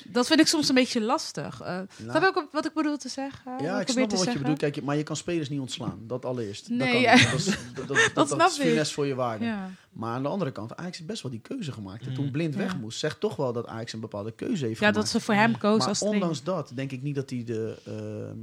dat 0.08 0.26
vind 0.26 0.40
ik 0.40 0.46
soms 0.46 0.68
een 0.68 0.74
beetje 0.74 1.00
lastig. 1.00 1.54
Snap 2.00 2.22
je 2.22 2.26
ook 2.34 2.48
wat 2.52 2.64
ik 2.66 2.72
bedoel 2.74 2.96
te 2.96 3.08
zeggen? 3.08 3.52
Ja, 3.62 3.80
ik 3.80 3.88
snap 3.88 3.96
wel 3.96 4.04
wat 4.06 4.10
je 4.10 4.16
zeggen? 4.16 4.40
bedoelt. 4.42 4.58
Kijk, 4.58 4.74
je- 4.74 4.82
maar 4.82 4.96
je 4.96 5.02
kan 5.02 5.16
spelers 5.16 5.48
niet 5.48 5.60
ontslaan. 5.60 5.98
Dat 6.02 6.24
allereerst. 6.24 6.68
dat 6.68 6.78
Nee, 6.78 6.92
kan 6.92 7.00
ja. 7.00 7.30
Dat 7.30 7.38
is, 7.38 7.44
dat, 7.74 7.86
dat, 7.86 8.10
dat, 8.14 8.28
snap 8.28 8.48
is 8.48 8.56
finesse 8.56 8.94
voor 8.94 9.06
je 9.06 9.14
waarde. 9.14 9.44
Ja. 9.44 9.70
Maar 9.92 10.14
aan 10.14 10.22
de 10.22 10.28
andere 10.28 10.52
kant, 10.52 10.76
Ajax 10.76 10.96
heeft 10.96 11.08
best 11.08 11.22
wel 11.22 11.30
die 11.32 11.40
keuze 11.40 11.72
gemaakt. 11.72 12.02
En 12.02 12.08
Mm. 12.08 12.14
toen 12.14 12.30
Blind 12.30 12.54
Ja. 12.54 12.60
weg 12.60 12.76
moest, 12.78 12.98
zegt 12.98 13.20
toch 13.20 13.36
wel 13.36 13.52
dat 13.52 13.66
Ajax 13.66 13.92
een 13.92 14.00
bepaalde 14.00 14.32
keuze 14.32 14.66
heeft 14.66 14.80
ja, 14.80 14.86
gemaakt. 14.86 14.94
dat 14.96 15.08
ze 15.08 15.20
voor 15.20 15.34
hem 15.34 15.58
koos 15.58 15.78
maar 15.78 15.88
als 15.88 15.98
trainer. 15.98 16.20
ondanks 16.22 16.44
dat 16.44 16.72
denk 16.74 16.92
ik 16.92 17.02
niet 17.02 17.14
dat 17.14 17.30
hij 17.30 17.44
de, 17.44 17.76
ehm, 17.84 18.38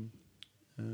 eh, 0.75 0.85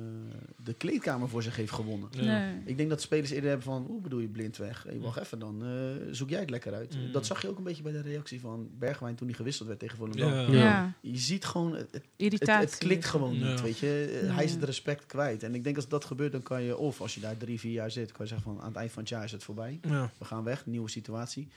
de 0.64 0.74
kleedkamer 0.74 1.30
voor 1.30 1.44
zich 1.44 1.56
heeft 1.56 1.72
gewonnen. 1.72 2.10
Ja. 2.12 2.54
Ik 2.66 2.78
denk 2.78 2.90
dat 2.90 3.02
spelers 3.02 3.30
eerder 3.30 3.50
hebben 3.50 3.68
van, 3.68 3.86
hoe 3.88 4.02
bedoel 4.02 4.20
je 4.20 4.28
blind 4.28 4.58
weg? 4.58 4.84
Hey, 4.84 5.00
wacht 5.00 5.20
even 5.20 5.40
dan, 5.40 5.64
eh, 5.64 6.08
zoek 6.12 6.30
jij 6.30 6.40
het 6.40 6.50
lekker 6.50 6.74
uit. 6.74 6.96
Mm. 6.96 7.12
Dat 7.12 7.26
zag 7.26 7.42
je 7.42 7.50
ook 7.50 7.58
een 7.58 7.64
beetje 7.64 7.84
bij 7.84 7.92
de 7.92 8.02
reactie 8.02 8.40
van 8.40 8.70
Bergwijn 8.80 9.16
toen 9.16 9.28
hij 9.28 9.36
gewisseld 9.36 9.68
werd 9.68 9.80
tegen 9.80 9.98
Volendam. 9.98 10.30
Ja. 10.30 10.42
Ja. 10.42 10.54
Ja. 10.54 10.94
Je 11.02 11.18
ziet 11.18 11.46
gewoon, 11.46 11.76
het, 11.76 11.92
het, 11.92 12.04
irritatie. 12.16 12.66
het 12.70 12.78
klikt 12.78 13.06
gewoon 13.06 13.40
niet, 13.40 13.62
weet 13.62 13.78
je. 13.78 14.20
Hij 14.26 14.44
is 14.44 14.52
het 14.52 14.64
respect 14.64 15.06
kwijt. 15.06 15.44
En 15.44 15.56
ik 15.56 15.64
denk 15.64 15.76
als 15.76 15.88
dat 15.88 16.06
gebeurt, 16.06 16.32
dan 16.32 16.44
kan 16.44 16.64
je, 16.64 16.78
of 16.78 17.02
als 17.02 17.16
je 17.16 17.22
daar 17.22 17.38
drie, 17.38 17.60
vier 17.60 17.72
jaar 17.72 17.92
zit, 17.92 18.12
kan 18.12 18.26
je 18.26 18.32
zeggen 18.32 18.52
van, 18.52 18.62
aan 18.62 18.68
het 18.68 18.78
eind 18.78 18.92
van 18.92 19.02
het 19.02 19.12
jaar 19.12 19.24
is 19.24 19.32
het 19.32 19.44
voorbij. 19.44 19.80
Ja. 19.82 20.12
We 20.18 20.26
gaan 20.26 20.44
weg, 20.44 20.66
nieuwe 20.66 20.90
situatie. 20.90 21.48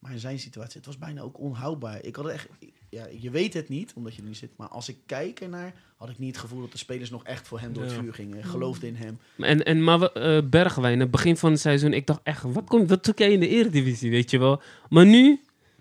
Maar 0.00 0.12
in 0.12 0.18
zijn 0.18 0.38
situatie, 0.38 0.76
het 0.76 0.86
was 0.86 0.98
bijna 0.98 1.20
ook 1.20 1.38
onhoudbaar. 1.40 2.04
Ik 2.04 2.16
had 2.16 2.26
echt, 2.28 2.48
ja, 2.88 3.06
je 3.20 3.30
weet 3.30 3.54
het 3.54 3.68
niet, 3.68 3.92
omdat 3.94 4.14
je 4.14 4.22
er 4.22 4.28
niet 4.28 4.36
zit. 4.36 4.50
Maar 4.56 4.68
als 4.68 4.88
ik 4.88 4.96
kijk 5.06 5.40
ernaar, 5.40 5.72
had 5.96 6.08
ik 6.08 6.18
niet 6.18 6.30
het 6.32 6.38
gevoel 6.40 6.60
dat 6.60 6.72
de 6.72 6.78
spelers 6.78 7.10
nog 7.10 7.24
echt 7.24 7.48
voor 7.48 7.60
hem 7.60 7.72
door 7.72 7.82
het 7.82 7.92
vuur 7.92 8.14
gingen. 8.14 8.44
Geloofde 8.44 8.86
in 8.86 8.94
hem. 8.94 9.18
En, 9.38 9.64
en 9.64 9.84
maar 9.84 9.98
we- 10.00 10.12
eh, 10.12 10.48
Bergwijn, 10.48 11.00
het 11.00 11.10
begin 11.10 11.36
van 11.36 11.50
het 11.50 11.60
seizoen, 11.60 11.92
ik 11.92 12.06
dacht 12.06 12.20
echt, 12.22 12.42
wat, 12.42 12.64
komt, 12.64 12.88
wat 12.88 13.06
zoek 13.06 13.18
jij 13.18 13.32
in 13.32 13.40
de 13.40 13.48
Eredivisie, 13.48 14.10
weet 14.10 14.30
je 14.30 14.38
wel. 14.38 14.62
Maar 14.88 15.06
nu, 15.06 15.40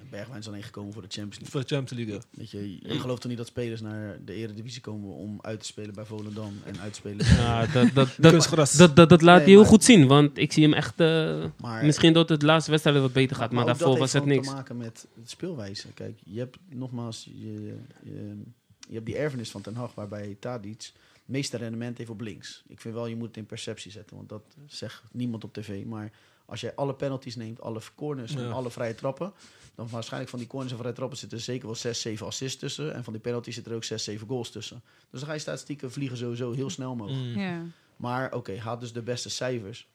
Bergwijn 0.09 0.39
is 0.39 0.47
alleen 0.47 0.63
gekomen 0.63 0.93
voor 0.93 1.01
de 1.01 1.07
Champions 1.07 1.37
League. 1.37 1.51
Voor 1.51 1.61
de 1.61 1.75
Champions 1.75 2.03
League. 2.03 2.23
Weet 2.31 2.51
je, 2.51 2.89
je 2.93 2.99
gelooft 2.99 3.21
toch 3.21 3.29
niet 3.29 3.37
dat 3.37 3.47
spelers 3.47 3.81
naar 3.81 4.17
de 4.25 4.33
Eredivisie 4.33 4.81
komen 4.81 5.15
om 5.15 5.39
uit 5.41 5.59
te 5.59 5.65
spelen 5.65 5.93
bij 5.93 6.05
Volendam 6.05 6.53
en 6.65 6.79
uit 6.79 6.93
te 6.93 6.99
spelen. 6.99 7.25
ja, 7.25 7.65
dat, 7.65 7.73
dat, 7.93 7.93
dat, 8.17 8.49
dat, 8.77 8.95
dat, 8.95 9.09
dat 9.09 9.21
laat 9.21 9.35
Nee, 9.37 9.45
hij 9.45 9.53
heel 9.53 9.65
goed 9.65 9.83
zien. 9.83 10.07
Want 10.07 10.37
ik 10.37 10.51
zie 10.51 10.63
hem 10.63 10.73
echt, 10.73 10.99
eh, 10.99 11.45
Maar, 11.57 11.85
misschien 11.85 12.13
dat 12.13 12.29
het 12.29 12.39
de 12.39 12.45
laatste 12.45 12.71
wedstrijd 12.71 12.99
wat 12.99 13.13
beter 13.13 13.35
gaat, 13.35 13.51
maar, 13.51 13.65
daarvoor 13.65 13.87
dat 13.87 13.97
was 13.97 14.13
heeft 14.13 14.25
het 14.25 14.33
niks. 14.33 14.47
te 14.47 14.53
maken 14.53 14.77
met 14.77 15.07
het 15.15 15.29
speelwijze. 15.29 15.87
Kijk, 15.93 16.19
je 16.25 16.39
hebt 16.39 16.57
nogmaals, 16.69 17.29
je, 17.33 17.75
je, 18.03 18.43
je 18.87 18.93
hebt 18.93 19.05
die 19.05 19.17
erfenis 19.17 19.51
van 19.51 19.61
Ten 19.61 19.75
Hag, 19.75 19.93
waarbij 19.95 20.37
Tadic 20.39 20.91
het 21.29 21.37
meeste 21.37 21.57
rendement 21.57 21.97
heeft 21.97 22.09
op 22.09 22.21
links. 22.21 22.63
Ik 22.67 22.81
vind 22.81 22.93
wel, 22.93 23.07
je 23.07 23.15
moet 23.15 23.27
het 23.27 23.37
in 23.37 23.45
perceptie 23.45 23.91
zetten, 23.91 24.15
want 24.15 24.29
dat 24.29 24.43
zegt 24.67 25.03
niemand 25.11 25.43
op 25.43 25.53
tv. 25.53 25.85
Maar 25.85 26.11
als 26.49 26.61
jij 26.61 26.75
alle 26.75 26.93
penalties 26.95 27.35
neemt, 27.35 27.61
alle 27.61 27.81
corners 27.95 28.35
en 28.35 28.41
Ja. 28.43 28.49
alle 28.49 28.69
vrije 28.71 28.95
trappen, 28.95 29.33
dan 29.75 29.87
waarschijnlijk 29.89 30.29
van 30.29 30.39
die 30.39 30.47
corners 30.47 30.71
en 30.71 30.77
vrije 30.77 30.93
trappen 30.93 31.17
zitten 31.17 31.37
er 31.37 31.43
zeker 31.43 31.65
wel 31.65 31.75
6, 31.75 32.01
7 32.01 32.25
assists 32.25 32.59
tussen. 32.59 32.93
En 32.93 33.03
van 33.03 33.13
die 33.13 33.21
penalties 33.21 33.53
zitten 33.53 33.71
er 33.71 33.77
ook 33.77 33.83
6, 33.83 34.03
7 34.03 34.27
goals 34.27 34.51
tussen. 34.51 34.81
Dus 35.09 35.19
dan 35.19 35.29
ga 35.29 35.35
je 35.35 35.39
statistieken 35.41 35.91
vliegen 35.91 36.17
sowieso 36.17 36.51
heel 36.51 36.69
snel 36.69 36.91
omhoog. 36.91 37.11
Mm. 37.11 37.39
Ja. 37.39 37.61
Maar 37.95 38.33
oké, 38.33 38.57
haal 38.59 38.79
dus 38.79 38.93
de 38.93 39.01
beste 39.01 39.29
cijfers 39.29 39.87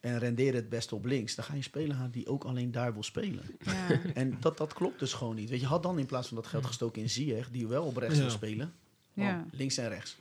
en 0.00 0.18
rendeer 0.18 0.54
het 0.54 0.68
beste 0.68 0.94
op 0.94 1.04
links. 1.04 1.34
Dan 1.34 1.44
ga 1.44 1.52
je 1.52 1.58
een 1.58 1.64
speler 1.64 1.96
halen 1.96 2.10
die 2.10 2.26
ook 2.26 2.44
alleen 2.44 2.70
daar 2.72 2.92
wil 2.92 3.02
spelen. 3.02 3.42
Ja. 3.64 4.00
En 4.14 4.36
dat, 4.40 4.56
dat 4.58 4.72
klopt 4.72 4.98
dus 4.98 5.12
gewoon 5.12 5.34
niet. 5.34 5.50
Weet 5.50 5.60
je, 5.60 5.66
had 5.66 5.82
dan 5.82 5.98
in 5.98 6.06
plaats 6.06 6.28
van 6.28 6.36
dat 6.36 6.46
geld 6.46 6.66
gestoken 6.66 7.02
in 7.02 7.10
Ziyech, 7.10 7.50
die 7.50 7.66
wel 7.66 7.84
op 7.84 7.96
rechts 7.96 8.16
Ja. 8.16 8.20
wil 8.22 8.30
spelen. 8.30 8.72
Ja. 9.12 9.46
Links 9.52 9.76
en 9.76 9.88
rechts. 9.88 10.16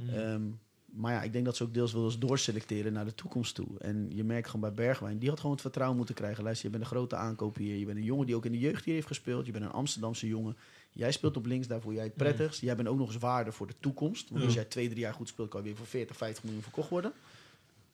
Mm. 0.00 0.58
Maar 0.92 1.12
ja, 1.12 1.22
ik 1.22 1.32
denk 1.32 1.44
dat 1.44 1.56
ze 1.56 1.62
ook 1.62 1.74
deels 1.74 1.92
willen 1.92 2.20
doorselecteren 2.20 2.92
naar 2.92 3.04
de 3.04 3.14
toekomst 3.14 3.54
toe. 3.54 3.78
En 3.78 4.10
je 4.14 4.24
merkt 4.24 4.46
gewoon 4.46 4.60
bij 4.60 4.84
Bergwijn, 4.84 5.18
die 5.18 5.28
had 5.28 5.36
gewoon 5.36 5.52
het 5.52 5.60
vertrouwen 5.60 5.96
moeten 5.96 6.14
krijgen. 6.14 6.44
Luister, 6.44 6.66
je 6.66 6.70
bent 6.70 6.82
een 6.84 6.96
grote 6.96 7.16
aankoop 7.16 7.56
hier. 7.56 7.76
Je 7.76 7.84
bent 7.84 7.98
een 7.98 8.04
jongen 8.04 8.26
die 8.26 8.36
ook 8.36 8.44
in 8.44 8.52
de 8.52 8.58
jeugd 8.58 8.84
hier 8.84 8.94
heeft 8.94 9.06
gespeeld. 9.06 9.46
Je 9.46 9.52
bent 9.52 9.64
een 9.64 9.70
Amsterdamse 9.70 10.26
jongen. 10.26 10.56
Jij 10.92 11.12
speelt 11.12 11.36
op 11.36 11.46
links, 11.46 11.66
daar 11.66 11.80
voel 11.80 11.92
jij 11.92 12.04
het 12.04 12.14
prettigst. 12.14 12.60
Jij 12.60 12.76
bent 12.76 12.88
ook 12.88 12.98
nog 12.98 13.12
eens 13.12 13.18
waarde 13.18 13.52
voor 13.52 13.66
de 13.66 13.74
toekomst. 13.80 14.30
Want 14.30 14.44
als 14.44 14.54
jij 14.54 14.64
twee, 14.64 14.88
drie 14.88 15.00
jaar 15.00 15.14
goed 15.14 15.28
speelt, 15.28 15.48
kan 15.48 15.60
je 15.60 15.66
weer 15.66 15.76
voor 15.76 15.86
40, 15.86 16.16
50 16.16 16.44
miljoen 16.44 16.62
verkocht 16.62 16.88
worden. 16.88 17.12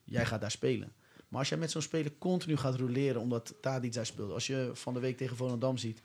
Jij 0.04 0.26
gaat 0.26 0.40
daar 0.40 0.50
spelen. 0.50 0.92
Maar 1.28 1.38
als 1.38 1.48
jij 1.48 1.58
met 1.58 1.70
zo'n 1.70 1.82
speler 1.82 2.12
continu 2.18 2.56
gaat 2.56 2.74
roleren 2.74 3.20
omdat 3.20 3.54
Tadic 3.60 3.92
daar 3.92 4.06
speelt. 4.06 4.32
Als 4.32 4.46
je 4.46 4.70
van 4.74 4.94
de 4.94 5.00
week 5.00 5.16
tegen 5.16 5.36
Volendam 5.36 5.76
ziet. 5.76 6.02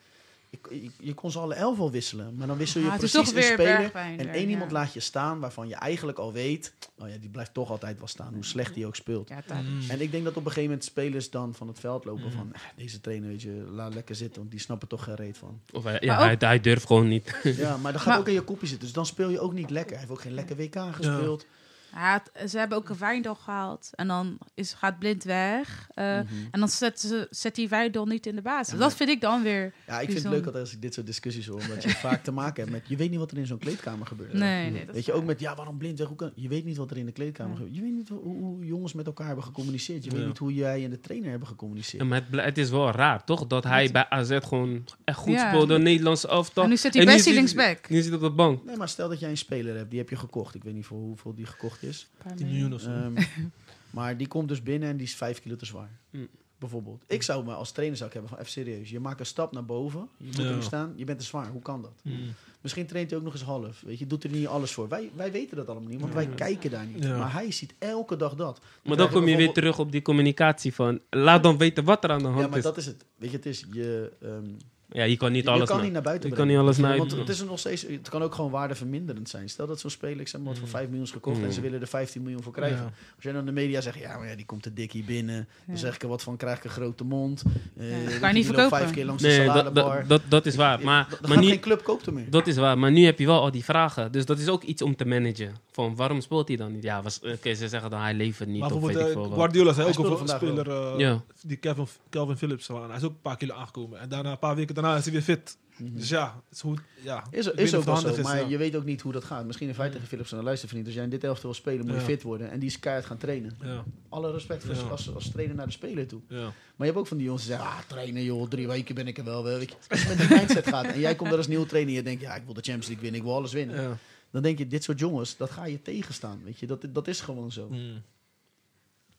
Je, 1.00 1.14
kon 1.14 1.32
ze 1.32 1.40
alle 1.40 1.54
elf 1.54 1.78
wel 1.78 1.92
wisselen. 1.92 2.36
Maar 2.36 2.48
dan 2.48 2.58
wissel 2.58 2.82
je 2.82 2.88
Ah, 2.90 2.98
precies 2.98 3.28
een 3.28 3.34
weer 3.34 3.44
speler. 3.44 3.92
En 3.96 4.30
één 4.30 4.42
ja. 4.44 4.48
iemand 4.50 4.72
laat 4.72 4.94
je 4.94 5.00
staan 5.00 5.40
waarvan 5.40 5.68
je 5.68 5.76
eigenlijk 5.76 6.18
al 6.18 6.34
weet. 6.34 6.74
Oh 6.98 7.10
ja, 7.10 7.18
die 7.18 7.30
blijft 7.30 7.54
toch 7.54 7.70
altijd 7.70 7.98
wel 7.98 8.08
staan. 8.08 8.34
Hoe 8.34 8.46
slecht 8.46 8.76
hij 8.76 8.86
ook 8.86 8.96
speelt. 8.96 9.30
Ja. 9.30 9.44
Mm. 9.62 9.90
En 9.90 10.02
ik 10.02 10.12
denk 10.12 10.24
dat 10.24 10.32
op 10.34 10.38
een 10.46 10.48
gegeven 10.48 10.64
moment 10.70 10.84
spelers 10.84 11.30
dan 11.30 11.54
van 11.56 11.68
het 11.68 11.80
veld 11.80 12.06
lopen 12.06 12.32
van... 12.32 12.54
"Eh, 12.54 12.60
deze 12.76 13.02
trainer, 13.02 13.30
weet 13.30 13.42
je, 13.42 13.66
laat 13.72 13.94
lekker 13.94 14.16
zitten. 14.16 14.40
Want 14.40 14.52
die 14.52 14.60
snappen 14.60 14.88
toch 14.88 15.04
geen 15.04 15.16
reet 15.16 15.38
van. 15.38 15.60
Of 15.72 15.84
hij, 15.84 15.98
ja, 16.02 16.18
hij, 16.18 16.36
hij 16.40 16.60
durft 16.60 16.86
gewoon 16.86 17.08
niet. 17.08 17.36
Ja, 17.44 17.78
maar 17.78 17.92
dat 17.92 18.02
gaat 18.02 18.10
Maar- 18.10 18.20
ook 18.20 18.28
in 18.28 18.34
je 18.34 18.42
kopje 18.42 18.68
zitten. 18.68 18.86
Dus 18.86 18.96
dan 18.96 19.06
speel 19.06 19.30
je 19.30 19.40
ook 19.40 19.54
niet 19.54 19.70
lekker. 19.70 19.92
Hij 19.92 20.00
heeft 20.00 20.12
ook 20.12 20.22
geen 20.22 20.34
lekker 20.34 20.56
WK 20.56 20.76
gespeeld. 20.92 21.42
Ja, 21.42 21.48
het- 21.95 22.49
ze 22.49 22.57
hebben 22.57 22.78
ook 22.78 22.90
een 22.90 22.98
Wijndal 22.98 23.36
gehaald. 23.36 23.90
En 23.91 24.07
dan 24.07 24.38
is, 24.53 24.74
gaat 24.74 24.99
Blind 24.99 25.24
weg. 25.24 25.88
Eh, 25.94 26.06
Mhm. 26.06 26.26
En 26.52 26.60
dan 26.60 26.70
zet, 26.70 26.99
ze, 26.99 27.28
zet 27.30 27.56
die 27.56 27.70
Wijndal 27.70 28.06
niet 28.06 28.26
in 28.26 28.36
de 28.36 28.41
basis. 28.41 28.74
Ja, 28.74 28.80
Dat 28.80 28.95
vind 28.95 29.10
ik 29.10 29.22
dan 29.22 29.44
weer... 29.44 29.74
Ja, 29.88 29.99
ik 29.99 30.11
vind 30.11 30.24
het 30.24 30.32
leuk 30.34 30.45
als 30.48 30.74
ik 30.74 30.82
dit 30.82 30.94
soort 30.94 31.06
discussies 31.06 31.48
hoor. 31.48 31.60
Omdat 31.61 31.84
je 31.84 31.90
vaak 32.10 32.24
te 32.24 32.32
maken 32.32 32.61
hebt 32.61 32.76
met... 32.76 32.88
Je 32.88 32.95
weet 32.95 33.10
niet 33.10 33.20
wat 33.20 33.32
er 33.32 33.38
in 33.38 33.45
zo'n 33.45 33.57
kleedkamer 33.57 34.07
gebeurt. 34.07 34.34
Nee, 34.34 34.70
nee. 34.72 34.86
Dat 34.86 34.95
Weet 34.95 35.06
je, 35.06 35.14
ook 35.14 35.26
met, 35.26 35.40
ja, 35.40 35.56
waarom 35.56 35.78
blind? 35.78 35.98
Zeg, 35.98 36.07
hoe 36.07 36.15
kan, 36.15 36.32
je 36.36 36.48
weet 36.48 36.65
niet 36.65 36.78
wat 36.78 36.91
er 36.91 36.98
in 36.98 37.06
de 37.06 37.11
kleedkamer 37.11 37.52
Ja. 37.52 37.57
gebeurt. 37.57 37.76
Je 37.76 37.82
weet 37.82 37.94
niet 37.94 38.10
hoe, 38.10 38.20
hoe 38.24 38.65
jongens 38.65 38.94
met 38.94 39.06
elkaar 39.06 39.26
hebben 39.28 39.44
gecommuniceerd. 39.45 40.03
Je 40.03 40.10
weet 40.11 40.20
Ja. 40.22 40.28
niet 40.28 40.38
hoe 40.38 40.53
jij 40.53 40.84
en 40.84 40.90
de 40.90 40.99
trainer 40.99 41.30
hebben 41.30 41.48
gecommuniceerd. 41.48 42.02
Ja, 42.03 42.07
maar 42.10 42.24
het, 42.32 42.41
het 42.45 42.57
is 42.57 42.70
wel 42.70 42.91
raar, 42.91 43.24
toch? 43.24 43.48
Dat 43.48 43.64
hij 43.64 43.90
bij 43.91 44.10
AZ 44.10 44.38
gewoon 44.41 44.84
echt 45.03 45.18
goed 45.18 45.34
Ja. 45.34 45.48
speelde, 45.49 45.78
Nederlandse 45.78 46.28
elftal. 46.28 46.64
En 46.64 46.70
nu 46.70 46.78
zit 46.78 46.94
hij 46.94 47.18
zit- 47.20 47.34
linksback. 47.34 47.90
Nu 47.90 47.95
zit 48.02 48.06
hij 48.06 48.15
op 48.15 48.22
de 48.22 48.30
bank. 48.32 48.64
Nee, 48.65 48.78
maar 48.78 48.90
stel 48.90 49.10
dat 49.10 49.20
jij 49.20 49.30
een 49.30 49.38
speler 49.38 49.76
hebt, 49.76 49.90
die 49.90 49.99
heb 49.99 50.10
je 50.10 50.15
gekocht. 50.15 50.56
Ik 50.56 50.64
weet 50.64 50.74
niet 50.74 50.86
voor 50.86 50.98
hoeveel 50.99 51.34
die 51.36 51.45
gekocht 51.45 51.83
is. 51.84 52.08
10 52.36 52.48
miljoen 52.48 52.74
of 52.74 52.82
zo. 52.82 52.90
Ehm, 52.90 53.14
maar 53.90 54.18
die 54.18 54.28
komt 54.28 54.48
dus 54.48 54.64
binnen 54.64 54.90
en 54.90 54.98
die 54.98 55.06
is 55.08 55.16
5 55.16 55.42
kilo 55.42 55.56
te 55.56 55.66
zwaar. 55.66 55.90
Mm. 56.10 56.28
Bijvoorbeeld. 56.58 57.04
Ik 57.08 57.24
zou 57.24 57.46
me 57.46 57.54
als 57.54 57.72
trainer 57.72 57.98
zou 57.98 58.08
ik 58.10 58.14
hebben 58.16 58.32
van 58.32 58.40
even 58.42 58.52
serieus. 58.52 58.90
Je 58.90 59.00
maakt 59.00 59.20
een 59.20 59.26
stap 59.26 59.52
naar 59.52 59.66
boven. 59.66 60.10
Je 60.18 60.26
moet 60.26 60.36
Ja. 60.38 60.44
er 60.56 60.64
staan. 60.64 60.94
Je 60.96 61.04
bent 61.06 61.20
te 61.20 61.26
zwaar. 61.26 61.48
Hoe 61.48 61.62
kan 61.62 61.82
dat? 61.82 61.92
Mm. 62.04 62.34
Misschien 62.62 62.86
traint 62.86 63.10
hij 63.10 63.20
ook 63.20 63.26
nog 63.26 63.34
eens 63.34 63.42
half. 63.44 63.82
Weet 63.82 64.00
je, 64.00 64.08
doet 64.08 64.24
er 64.24 64.30
niet 64.30 64.48
alles 64.48 64.72
voor. 64.72 64.88
Wij, 64.88 65.12
wij 65.16 65.32
weten 65.32 65.58
dat 65.58 65.68
allemaal 65.68 65.90
niet, 65.90 66.00
want 66.02 66.14
wij 66.14 66.28
kijken 66.28 66.72
daar 66.72 66.86
niet. 66.86 67.04
Ja. 67.04 67.18
Maar 67.18 67.34
hij 67.34 67.52
ziet 67.52 67.74
elke 67.80 68.16
dag 68.16 68.36
dat. 68.36 68.60
Maar 68.84 68.98
dan 68.98 69.10
kom 69.10 69.28
je 69.28 69.36
weer 69.38 69.52
terug 69.54 69.80
op 69.80 69.92
die 69.92 70.02
communicatie 70.02 70.74
van... 70.74 71.00
Laat 71.10 71.44
dan 71.44 71.58
weten 71.58 71.84
wat 71.84 72.04
er 72.04 72.10
aan 72.10 72.20
de 72.20 72.26
hand 72.28 72.40
Ja, 72.42 72.48
maar 72.48 72.58
is. 72.58 72.64
dat 72.64 72.78
is 72.78 72.86
het. 72.86 73.06
Weet 73.16 73.30
je, 73.32 73.36
het 73.38 73.46
is 73.46 73.66
je. 73.72 74.12
ehm, 74.22 74.50
Ja, 74.94 75.03
je 75.03 75.18
kan 75.18 75.32
niet 75.32 75.44
je, 75.44 75.49
alles 75.49 75.61
je 75.61 75.68
kan 75.68 75.78
na- 75.78 75.84
niet 75.84 75.94
naar 75.94 76.02
buiten 76.02 76.30
je 76.30 76.36
kan 76.36 76.48
niet 76.48 76.57
alles 76.57 76.78
naar- 76.78 76.98
Want 76.98 77.11
het, 77.11 77.30
is 77.30 77.44
nog 77.44 77.60
steeds, 77.60 77.82
het 77.82 78.10
kan 78.10 78.22
ook 78.24 78.36
gewoon 78.36 78.52
waardeverminderend 78.52 79.30
zijn. 79.30 79.49
Stel 79.49 79.68
dat 79.68 79.80
zo'n 79.80 79.90
speler, 79.90 80.20
ik 80.20 80.28
zeg 80.28 80.41
maar 80.41 80.56
voor 80.56 80.68
5 80.68 80.86
miljoen 80.88 81.03
is 81.06 81.11
gekocht 81.11 81.38
Mm. 81.38 81.44
en 81.44 81.53
ze 81.53 81.61
willen 81.61 81.82
er 81.82 81.88
15 81.88 82.22
miljoen 82.22 82.44
voor 82.44 82.53
krijgen. 82.53 82.78
Ja. 82.78 82.84
Als 83.15 83.24
jij 83.24 83.32
dan 83.34 83.45
de 83.45 83.52
media 83.52 83.82
zegt, 83.82 83.99
ja, 83.99 84.18
maar 84.18 84.28
ja, 84.28 84.36
die 84.36 84.45
komt 84.45 84.64
te 84.64 84.74
dik 84.74 84.91
hier 84.91 85.03
binnen. 85.06 85.48
Dan 85.68 85.78
zeg 85.78 85.95
ik 85.95 86.02
er 86.02 86.07
wat 86.07 86.24
van, 86.24 86.38
krijg 86.38 86.57
ik 86.57 86.64
een 86.64 86.70
grote 86.70 87.03
mond. 87.03 87.44
Eh, 87.78 87.91
Ja, 87.91 88.06
weet 88.06 88.20
kan 88.20 88.30
je 88.30 88.36
niet 88.36 88.45
verkopen. 88.45 88.78
vijf 88.78 88.91
keer 88.91 89.06
langs 89.06 89.22
de 89.22 89.28
Nee, 89.28 89.38
dat, 89.45 89.56
saladebar. 89.56 89.99
dat, 89.99 90.07
dat, 90.10 90.22
dat 90.30 90.45
is 90.45 90.56
waar. 90.56 90.82
Maar, 90.84 91.07
Dan 91.10 91.18
maar, 91.22 91.30
gaat 91.32 91.40
nu, 91.40 91.48
geen 91.48 91.60
club 91.60 91.84
koopt 91.84 92.06
er 92.06 92.14
meer. 92.14 92.30
dat 92.30 92.48
is 92.48 92.56
waar. 92.57 92.78
Maar 92.78 92.91
nu 92.91 93.06
heb 93.06 93.20
je 93.20 93.26
wel 93.26 93.41
al 93.41 93.52
die 93.52 93.64
vragen. 93.64 94.11
Dus 94.11 94.26
dat 94.26 94.40
is 94.40 94.48
ook 94.48 94.64
iets 94.64 94.82
om 94.82 94.95
te 94.95 95.06
managen. 95.06 95.53
Van 95.74 95.95
waarom 95.95 96.22
speelt 96.22 96.48
hij 96.48 96.58
dan 96.58 96.72
niet? 96.72 96.84
Ja, 96.84 97.02
was, 97.02 97.20
oké, 97.20 97.54
ze 97.54 97.68
zeggen 97.68 97.90
dan 97.90 98.00
hij 98.02 98.14
levert 98.14 98.50
niet. 98.50 98.60
Maar 98.60 98.72
of 98.72 98.82
weet 98.82 98.95
ik 98.95 99.02
eh, 99.02 99.12
veel 99.12 99.22
wat. 99.30 99.34
Guardiola 99.38 99.74
zei 99.74 99.88
Hij 99.90 99.98
ook 99.98 100.06
over 100.06 100.22
een 100.22 100.28
speler, 100.28 100.70
eh, 100.70 100.94
Ja. 101.00 101.24
die 101.41 101.58
Kevin, 101.58 101.88
Kelvin 102.10 102.38
Phillips. 102.38 102.66
van, 102.66 102.88
Hij 102.88 102.98
is 102.98 103.04
ook 103.04 103.12
een 103.12 103.22
paar 103.22 103.38
kilo 103.38 103.54
aangekomen. 103.54 104.00
En 104.00 104.10
daarna, 104.10 104.32
een 104.32 104.40
paar 104.40 104.56
weken 104.56 104.76
daarna 104.76 104.95
is 104.98 105.04
hij 105.04 105.14
weer 105.14 105.22
fit. 105.22 105.58
Dus 105.78 106.10
ja, 106.10 106.24
het 106.45 106.56
is 106.56 106.62
goed. 106.62 106.80
Ja, 107.04 107.24
Is, 107.32 107.48
is 107.48 107.54
niet 107.72 107.76
ook 107.76 107.84
wel 107.84 107.95
zo, 107.95 108.02
handig 108.02 108.18
is, 108.20 108.24
maar 108.24 108.40
ja. 108.41 108.48
je 108.48 108.58
weet 108.58 108.76
ook 108.76 108.84
niet 108.84 109.02
hoe 109.02 109.12
dat 109.12 109.24
gaat. 109.24 109.45
Misschien 109.45 109.68
in 109.68 109.74
feite 109.74 109.94
tegen 109.94 110.08
Philips 110.10 110.32
en 110.32 110.44
luister 110.44 110.70
vriend, 110.70 110.86
als 110.86 110.95
jij 110.95 111.04
in 111.04 111.10
dit 111.10 111.24
elftal 111.24 111.44
wil 111.50 111.54
spelen, 111.60 111.86
moet 111.86 111.95
je 111.95 112.02
fit 112.02 112.22
worden. 112.24 112.52
En 112.52 112.60
die 112.60 112.70
is 112.70 112.80
keihard 112.80 113.06
gaan 113.08 113.18
trainen. 113.18 113.58
Ja, 113.62 113.84
Alle 114.10 114.32
respect 114.32 114.64
voor 114.64 114.76
Ja. 114.76 114.82
als, 114.82 115.14
als 115.16 115.32
trainer 115.32 115.56
naar 115.56 115.66
de 115.66 115.72
speler 115.72 116.08
toe. 116.08 116.22
ja. 116.28 116.41
Maar 116.44 116.52
je 116.78 116.94
hebt 116.94 116.98
ook 116.98 117.08
van 117.08 117.18
die 117.18 117.26
jongens 117.26 117.45
die 117.45 117.54
zeggen, 117.56 117.72
ah, 117.72 117.80
trainen 117.88 118.24
joh, 118.24 118.48
drie 118.50 118.68
weken 118.68 118.95
ben 118.95 119.08
ik 119.08 119.18
er 119.18 119.24
wel. 119.24 119.44
wel. 119.44 119.58
Weet 119.58 119.70
je, 119.70 119.76
als 119.90 120.02
je 120.02 120.08
met 120.08 120.18
die 120.18 120.38
mindset 120.38 120.68
gaat 120.68 120.86
en 120.86 121.00
jij 121.00 121.16
komt 121.16 121.32
er 121.32 121.38
als 121.38 121.48
nieuwe 121.48 121.66
trainer 121.66 121.90
en 121.91 121.98
je 121.98 122.04
denkt, 122.04 122.22
ja, 122.22 122.36
ik 122.36 122.44
wil 122.45 122.54
de 122.54 122.62
Champions 122.62 122.86
League 122.88 123.04
winnen, 123.04 123.20
ik 123.22 123.26
wil 123.28 123.36
alles 123.36 123.54
winnen. 123.54 123.98
Dan 124.34 124.42
denk 124.42 124.58
je, 124.58 124.68
dit 124.68 124.84
soort 124.84 125.00
jongens, 125.00 125.38
dat 125.38 125.52
ga 125.52 125.66
je 125.66 125.82
tegenstaan. 125.82 126.42
Weet 126.44 126.60
je, 126.60 126.68
dat, 126.68 126.86
dat 126.90 127.08
is 127.08 127.22
gewoon 127.22 127.52
zo. 127.52 127.70
Mm. 127.70 128.02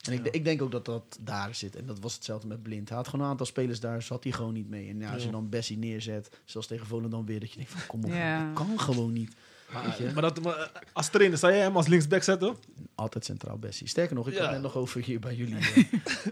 En 0.07 0.13
ik, 0.13 0.27
ik 0.27 0.45
denk 0.45 0.63
ook 0.63 0.71
dat 0.71 0.85
dat 0.85 1.19
daar 1.21 1.55
zit. 1.55 1.77
En 1.77 1.87
dat 1.87 1.99
was 1.99 2.15
hetzelfde 2.15 2.47
met 2.47 2.63
Blind. 2.63 2.89
Hij 2.89 2.97
had 2.97 3.09
gewoon 3.09 3.25
een 3.25 3.31
aantal 3.31 3.47
spelers 3.47 3.81
daar, 3.81 4.03
zat 4.03 4.23
hij 4.25 4.33
gewoon 4.33 4.53
niet 4.53 4.69
mee. 4.69 4.89
En 4.89 4.99
ja, 4.99 5.13
als 5.13 5.25
je 5.25 5.31
dan 5.31 5.49
Bessie 5.49 5.79
neerzet, 5.79 6.41
zoals 6.45 6.67
tegen 6.67 6.87
Volendam 6.87 7.27
weer, 7.27 7.41
dat 7.41 7.51
je 7.51 7.57
denkt 7.57 7.71
van, 7.71 7.87
kom 7.87 8.05
op, 8.05 8.11
Ja. 8.11 8.47
dat 8.47 8.55
kan 8.55 8.81
gewoon 8.81 9.13
niet. 9.13 9.35
Maar, 9.73 10.03
je? 10.03 10.11
maar 10.13 10.23
dat, 10.23 10.43
maar, 10.43 10.59
eh, 10.59 10.81
als 10.93 11.09
trainer, 11.09 11.39
zou 11.39 11.53
jij 11.53 11.63
hem 11.63 11.77
als 11.77 11.87
linksback 11.87 12.23
zetten? 12.23 12.57
Altijd 12.95 13.25
centraal 13.25 13.59
Bessie. 13.59 13.89
Sterker 13.89 14.15
nog, 14.15 14.29
ik 14.29 14.37
had 14.37 14.51
net 14.51 14.63
nog 14.63 14.77
over 14.77 15.03
hier 15.03 15.21
bij 15.21 15.35
jullie. 15.35 15.57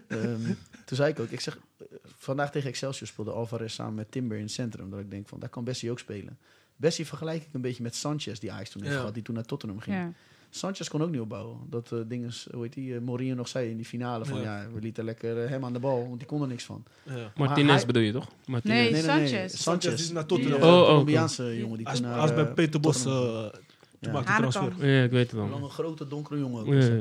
eh, 0.09 0.25
ehm, 0.25 0.45
toen 0.85 0.97
zei 0.97 1.11
ik 1.11 1.21
ook, 1.21 1.31
ik 1.31 1.41
zeg, 1.41 1.59
eh, 1.79 1.87
vandaag 2.05 2.51
tegen 2.51 2.69
Excelsior 2.69 3.09
speelde 3.09 3.31
Alvarez 3.31 3.75
samen 3.75 3.95
met 3.95 4.11
Timber 4.11 4.37
in 4.37 4.43
het 4.43 4.53
centrum. 4.53 4.91
Dat 4.91 5.01
ik 5.01 5.11
denk 5.11 5.29
van, 5.29 5.41
daar 5.41 5.49
kan 5.49 5.65
Bessie 5.65 5.91
ook 5.91 5.99
spelen. 5.99 6.39
Bessie 6.83 7.07
vergelijk 7.07 7.43
ik 7.43 7.49
een 7.53 7.61
beetje 7.61 7.83
met 7.83 7.95
Sanchez, 7.95 8.39
die 8.39 8.53
Ajax 8.53 8.71
toen 8.71 8.81
heeft 8.83 8.95
Ja. 8.95 8.99
gehad, 9.01 9.15
die 9.15 9.23
toen 9.23 9.35
naar 9.35 9.45
Tottenham 9.45 9.81
ging. 9.81 9.97
Ja. 9.97 10.13
Sanchez 10.51 10.89
kon 10.89 11.03
ook 11.03 11.11
niet 11.11 11.21
opbouwen. 11.21 11.57
Dat 11.71 11.93
eh 11.93 11.99
ding 12.07 12.27
is, 12.27 12.47
hoe 12.53 12.63
heet 12.63 12.73
die, 12.73 12.95
eh, 12.95 13.01
Mourinho 13.01 13.35
nog 13.35 13.49
zei 13.49 13.71
in 13.71 13.77
die 13.77 13.85
finale 13.87 14.25
van, 14.25 14.41
ja, 14.41 14.61
Ja. 14.63 14.69
we 14.75 14.81
lieten 14.81 15.05
lekker 15.05 15.45
eh, 15.45 15.51
hem 15.51 15.65
aan 15.65 15.73
de 15.73 15.79
bal, 15.79 16.07
want 16.07 16.19
die 16.19 16.29
kon 16.29 16.43
er 16.43 16.49
niks 16.49 16.65
van. 16.65 16.85
Ja. 17.03 17.33
Martinez 17.37 17.75
hij- 17.77 17.87
bedoel 17.87 18.03
je 18.03 18.13
toch? 18.13 18.27
Martinez. 18.47 18.91
Nee, 18.91 19.03
Sanchez. 19.03 19.55
Sanchez 19.63 19.93
is 19.95 20.11
naar 20.13 20.27
Tottenham. 20.27 20.61
Die, 20.61 20.69
Oh, 20.71 20.79
oh, 20.81 20.87
Colombiaanse 20.87 21.59
jongen 21.59 21.77
die 21.77 21.87
Hij 21.87 21.95
is, 21.95 22.01
toen 22.01 22.09
naar, 22.09 22.19
hij 22.19 22.29
is 22.29 22.35
bij 22.35 22.47
Peter 22.47 22.81
Bos. 22.81 23.03
Ja. 23.03 23.11
maakte 23.11 23.61
hij 24.01 24.11
Hanekamp. 24.13 24.51
transfer. 24.53 24.89
Ja, 24.89 25.03
ik 25.05 25.11
weet 25.11 25.23
het 25.31 25.33
Een 25.33 25.39
wel. 25.39 25.49
lange, 25.49 25.69
grote, 25.69 26.07
donkere 26.09 26.39
jongen 26.39 26.61
ook. 26.61 26.67
Ja, 26.69 26.75
was 26.75 26.85
ja, 26.85 26.91
dat. 26.91 26.99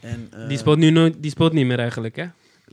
ja. 0.00 0.08
En, 0.08 0.28
eh, 0.30 0.48
Die 0.48 0.58
speelt 0.58 0.78
nu 0.78 0.90
nooit, 0.90 1.16
die 1.22 1.30
speelt 1.30 1.52
niet 1.52 1.66
meer 1.66 1.78
eigenlijk, 1.78 2.16
hè? 2.16 2.26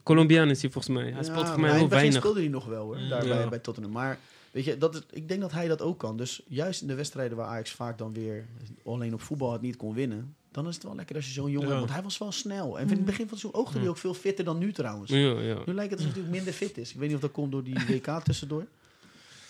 Colombiaan 0.03 0.49
is 0.49 0.62
hij 0.62 0.72
volgens 0.72 0.95
mij. 0.95 1.03
Hij 1.03 1.14
Ja, 1.14 1.24
speelt 1.24 1.48
voor 1.49 1.60
mij 1.60 1.70
in 1.72 1.76
heel 1.78 1.90
weinig. 1.90 2.16
speelde 2.16 2.40
hij 2.40 2.49
nog 2.49 2.66
wel 2.66 2.84
hoor, 2.84 2.98
daar 3.10 3.26
Ja. 3.28 3.36
bij, 3.38 3.49
bij 3.49 3.60
Tottenham. 3.60 3.91
Maar 3.94 4.18
weet 4.56 4.65
je, 4.65 4.77
dat 4.77 4.95
is, 4.95 5.02
ik 5.11 5.27
denk 5.27 5.41
dat 5.41 5.52
hij 5.52 5.68
dat 5.68 5.82
ook 5.82 5.98
kan. 5.99 6.18
Dus 6.18 6.41
juist 6.48 6.82
in 6.82 6.88
de 6.88 6.95
wedstrijden 6.95 7.38
waar 7.38 7.48
Ajax 7.48 7.72
vaak 7.72 7.98
dan 7.98 8.14
weer 8.14 8.45
alleen 8.86 9.14
op 9.14 9.22
voetbal 9.22 9.52
het 9.52 9.61
niet 9.61 9.76
kon 9.76 9.94
winnen, 9.94 10.36
dan 10.52 10.68
is 10.68 10.73
het 10.76 10.84
wel 10.84 10.95
lekker 10.95 11.15
als 11.15 11.26
je 11.26 11.32
zo'n 11.32 11.52
jongen 11.52 11.68
Ja. 11.68 11.73
hebt. 11.76 11.80
Want 11.86 11.94
hij 11.94 12.03
was 12.03 12.18
wel 12.18 12.32
snel. 12.32 12.80
En 12.80 12.84
in 12.90 12.95
het 12.95 13.06
begin 13.06 13.27
van 13.27 13.38
seizoen 13.38 13.61
oogde 13.61 13.80
hij 13.80 13.88
ook 13.88 13.98
veel 13.98 14.14
fitter 14.14 14.45
dan 14.45 14.57
nu 14.57 14.73
trouwens. 14.73 15.11
Ja, 15.11 15.18
ja. 15.41 15.57
Nu 15.65 15.73
lijkt 15.73 15.91
het 15.91 15.99
alsof 15.99 16.14
hij 16.15 16.23
minder 16.23 16.53
fit 16.53 16.77
is. 16.77 16.91
Ik 16.91 16.98
weet 16.98 17.07
niet 17.07 17.15
of 17.15 17.22
dat 17.22 17.32
komt 17.32 17.52
door 17.52 17.64
die 17.64 17.73
WK 17.88 18.07
tussendoor. 18.23 18.65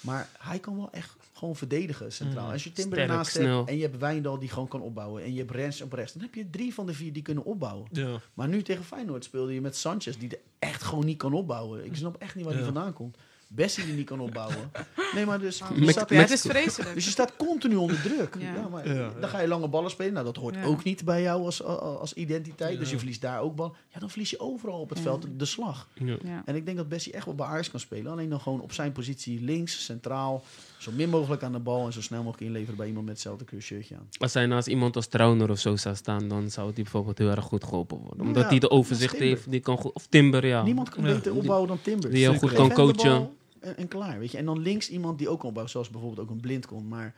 Maar 0.01 0.29
hij 0.37 0.59
kan 0.59 0.75
wel 0.75 0.91
echt 0.91 1.15
gewoon 1.33 1.55
verdedigen 1.55 2.11
centraal. 2.11 2.51
Als 2.51 2.63
je 2.63 2.71
Timber 2.71 2.93
Sterk, 2.97 3.09
ernaast 3.11 3.31
snel. 3.31 3.57
hebt 3.57 3.69
en 3.69 3.75
je 3.75 3.81
hebt 3.81 3.97
Wijndal 3.97 4.39
die 4.39 4.49
gewoon 4.49 4.67
kan 4.67 4.81
opbouwen. 4.81 5.23
En 5.23 5.33
je 5.33 5.39
hebt 5.39 5.51
Rens 5.51 5.81
op 5.81 5.93
rechts. 5.93 6.13
Dan 6.13 6.21
heb 6.21 6.35
je 6.35 6.49
drie 6.49 6.73
van 6.73 6.85
de 6.85 6.93
vier 6.93 7.13
die 7.13 7.21
kunnen 7.21 7.43
opbouwen. 7.45 7.87
Ja. 7.91 8.19
Maar 8.33 8.47
nu 8.47 8.61
tegen 8.61 8.83
Feyenoord 8.83 9.23
speelde 9.23 9.53
je 9.53 9.61
met 9.61 9.75
Sanchez, 9.75 10.17
die 10.17 10.29
er 10.29 10.39
echt 10.59 10.83
gewoon 10.83 11.05
niet 11.05 11.17
kan 11.17 11.33
opbouwen. 11.33 11.85
Ik 11.85 11.95
snap 11.95 12.15
echt 12.17 12.35
niet 12.35 12.43
waar 12.43 12.53
die 12.53 12.63
Ja. 12.65 12.71
vandaan 12.71 12.93
komt. 12.93 13.17
Bessie 13.47 13.85
die 13.85 13.93
niet 13.93 14.05
kan 14.05 14.19
opbouwen. 14.19 14.71
Nee, 15.13 15.25
maar 15.25 15.39
dus... 15.39 15.57
je 15.57 15.79
Met- 15.81 15.89
staat- 15.89 16.09
Ja, 16.09 16.19
het 16.19 16.31
is 16.31 16.41
vreselijk. 16.41 16.93
dus 16.93 17.05
je 17.05 17.11
staat 17.11 17.35
continu 17.35 17.75
onder 17.75 18.01
druk. 18.01 18.35
Ja. 18.39 18.53
Ja. 18.53 18.67
maar. 18.67 18.83
Dan 19.19 19.29
ga 19.29 19.39
je 19.39 19.47
lange 19.47 19.67
ballen 19.67 19.89
spelen. 19.91 20.13
Nou, 20.13 20.25
dat 20.25 20.35
hoort 20.35 20.55
Ja. 20.55 20.63
ook 20.63 20.83
niet 20.83 21.05
bij 21.05 21.21
jou 21.21 21.43
als, 21.45 21.63
als 21.63 22.13
identiteit. 22.13 22.73
Ja. 22.73 22.79
Dus 22.79 22.89
je 22.89 22.97
verliest 22.97 23.21
daar 23.21 23.41
ook 23.41 23.55
bal. 23.55 23.75
Ja, 23.93 23.99
dan 23.99 24.09
verlies 24.09 24.29
je 24.29 24.39
overal 24.39 24.79
op 24.79 24.89
het 24.89 24.97
Ja. 24.97 25.03
veld 25.03 25.25
de 25.37 25.45
slag. 25.45 25.87
Ja. 25.93 26.17
Ja. 26.23 26.41
En 26.45 26.55
ik 26.55 26.65
denk 26.65 26.77
dat 26.77 26.89
Bessie 26.89 27.13
echt 27.13 27.25
wel 27.25 27.35
bij 27.35 27.45
Ajax 27.47 27.71
kan 27.71 27.79
spelen. 27.79 28.11
Alleen 28.11 28.29
dan 28.29 28.39
gewoon 28.41 28.61
op 28.61 28.73
zijn 28.73 28.91
positie 28.91 29.41
links, 29.41 29.85
centraal. 29.85 30.43
Zo 30.85 30.91
min 30.91 31.09
mogelijk 31.09 31.43
aan 31.43 31.51
de 31.51 31.59
bal 31.59 31.85
en 31.85 31.93
zo 31.93 32.01
snel 32.01 32.23
mogelijk 32.23 32.47
inleveren 32.47 32.75
bij 32.77 32.87
iemand 32.87 33.05
met 33.05 33.13
hetzelfde 33.13 33.61
shirtje 33.61 33.95
aan. 33.95 34.07
Als 34.17 34.33
hij 34.33 34.45
naast 34.45 34.67
iemand 34.67 34.95
als 34.95 35.07
Trauner 35.07 35.49
of 35.49 35.59
zo 35.59 35.75
zou 35.75 35.95
staan, 35.95 36.27
dan 36.27 36.49
zou 36.49 36.65
hij 36.73 36.83
bijvoorbeeld 36.83 37.17
heel 37.17 37.29
erg 37.29 37.43
goed 37.43 37.63
geholpen 37.63 37.97
worden. 37.97 38.25
Omdat 38.25 38.43
Ja, 38.43 38.49
hij 38.49 38.59
de 38.59 38.69
overzicht 38.69 39.15
heeft, 39.17 39.51
die 39.51 39.59
kan 39.59 39.77
goed, 39.77 39.93
of 39.93 40.05
Timber, 40.07 40.45
ja. 40.45 40.63
Niemand 40.63 40.89
kan 40.89 41.03
Ja. 41.05 41.13
beter 41.13 41.35
opbouwen 41.35 41.67
dan 41.67 41.81
Timber. 41.81 42.09
Die 42.11 42.19
heel 42.29 42.33
goed 42.37 42.53
kan 42.53 42.71
coachen. 42.73 43.29
En, 43.59 43.77
en 43.77 43.87
klaar, 43.87 44.19
weet 44.19 44.31
je. 44.31 44.37
En 44.37 44.45
dan 44.45 44.59
links 44.59 44.89
iemand 44.89 45.17
die 45.17 45.29
ook 45.29 45.37
kan 45.39 45.45
opbouwen, 45.47 45.71
zoals 45.71 45.89
bijvoorbeeld 45.89 46.27
ook 46.27 46.33
een 46.33 46.41
blind 46.41 46.65
kon. 46.65 46.87
Maar 46.87 47.13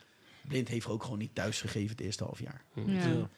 blind 0.48 0.68
heeft 0.68 0.88
ook 0.88 1.04
gewoon 1.04 1.18
niet 1.18 1.36
thuis 1.36 1.62
gegeven 1.62 1.90
het 1.90 2.00
eerste 2.02 2.24
half 2.24 2.40
jaar. 2.40 2.64
Ja. 2.86 3.30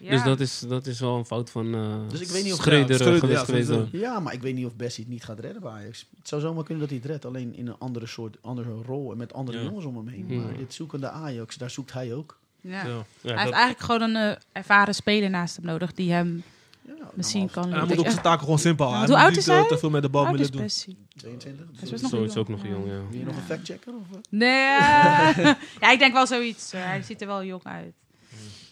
Ja. 0.00 0.10
Dus 0.10 0.22
dat 0.22 0.40
is, 0.40 0.58
dat 0.68 0.86
is 0.86 1.00
wel 1.00 1.16
een 1.16 1.24
fout 1.24 1.50
van 1.50 1.66
uh, 1.74 1.94
Dus 2.08 2.20
ik 2.20 2.28
weet 2.28 2.42
niet 2.44 2.52
of- 2.52 2.58
Schreuder, 2.58 2.88
Ja, 2.88 2.94
eh, 2.94 3.00
Schreuder, 3.00 3.20
geweest. 3.20 3.40
ja, 3.40 3.44
geweest, 3.46 3.68
sowieso. 3.68 3.88
eh. 3.96 4.00
Ja, 4.00 4.20
maar 4.20 4.32
ik 4.32 4.42
weet 4.42 4.54
niet 4.54 4.66
of 4.66 4.74
Bessie 4.76 5.04
het 5.04 5.12
niet 5.12 5.24
gaat 5.24 5.40
redden 5.40 5.62
bij 5.62 5.70
Ajax. 5.70 6.06
Het 6.18 6.28
zou 6.28 6.40
zomaar 6.40 6.64
kunnen 6.64 6.80
dat 6.82 6.90
hij 6.92 6.98
het 7.02 7.10
redt, 7.10 7.24
alleen 7.24 7.56
in 7.56 7.66
een 7.66 7.78
andere 7.78 8.06
soort, 8.06 8.36
andere 8.40 8.70
rol 8.86 9.10
en 9.12 9.16
met 9.18 9.32
andere 9.32 9.58
Ja. 9.58 9.64
jongens 9.64 9.84
om 9.84 9.96
hem 9.96 10.08
heen. 10.08 10.24
Ja. 10.28 10.40
Maar 10.40 10.56
dit 10.56 10.74
zoekende 10.74 11.08
Ajax, 11.10 11.56
daar 11.56 11.70
zoekt 11.70 11.92
hij 11.92 12.14
ook. 12.14 12.38
Ja. 12.60 12.70
Ja. 12.70 12.78
Ja, 12.82 12.84
Hij 12.88 13.04
dat- 13.22 13.38
heeft 13.38 13.50
eigenlijk 13.50 13.80
gewoon 13.80 14.00
een 14.02 14.16
eh, 14.16 14.36
ervaren 14.52 14.94
speler 14.94 15.30
naast 15.30 15.56
hem 15.56 15.64
nodig 15.64 15.92
die 15.92 16.12
hem 16.12 16.42
Ja, 16.82 16.92
misschien 17.14 17.40
nou, 17.40 17.52
kan 17.52 17.72
hij 17.72 17.86
moet 17.86 17.98
ook 17.98 18.10
zijn 18.10 18.22
taken 18.22 18.40
gewoon 18.40 18.58
simpel 18.58 18.86
houden. 18.86 19.06
hoe 19.08 19.16
Hij 19.16 19.24
oud 19.24 19.34
moet 19.34 19.40
is 19.42 19.46
niet 19.46 19.54
hij? 19.56 19.64
eh, 19.64 19.70
te 19.72 19.78
veel 19.78 19.90
met 19.90 20.02
de 20.02 20.08
bal 20.08 20.30
willen 20.30 20.52
doen. 20.52 20.60
Bessie. 20.62 20.96
22. 21.16 21.66
Hij 21.74 21.82
is 21.82 21.90
best 21.90 22.02
nog 22.02 22.10
Zo 22.10 22.22
is 22.22 22.34
jong. 22.34 22.38
ook 22.38 22.48
nog 22.48 22.66
jong, 22.66 22.86
ja. 22.86 23.00
Wil 23.10 23.18
je 23.18 23.24
nog 23.24 23.36
een 23.36 23.42
factchecker? 23.42 23.92
Of, 23.94 24.16
eh? 24.16 24.18
Nee, 24.30 24.76
eh, 24.78 25.36
ja, 25.80 25.90
ik 25.92 25.98
denk 25.98 26.12
wel 26.12 26.26
zoiets. 26.26 26.72
eh, 26.72 26.84
hij 26.84 27.02
ziet 27.02 27.20
er 27.20 27.26
wel 27.26 27.44
jong 27.44 27.64
uit. 27.64 27.92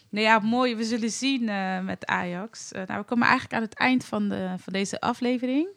Nee, 0.08 0.24
ja, 0.24 0.38
mooi. 0.38 0.76
We 0.76 0.84
zullen 0.84 1.10
zien 1.10 1.48
eh, 1.48 1.80
met 1.80 2.06
Ajax. 2.06 2.72
Eh, 2.72 2.86
nou, 2.86 3.00
we 3.00 3.06
komen 3.06 3.26
eigenlijk 3.26 3.54
aan 3.56 3.62
het 3.62 3.74
eind 3.74 4.04
van, 4.04 4.28
de, 4.28 4.54
van 4.58 4.72
deze 4.72 5.00
aflevering. 5.00 5.68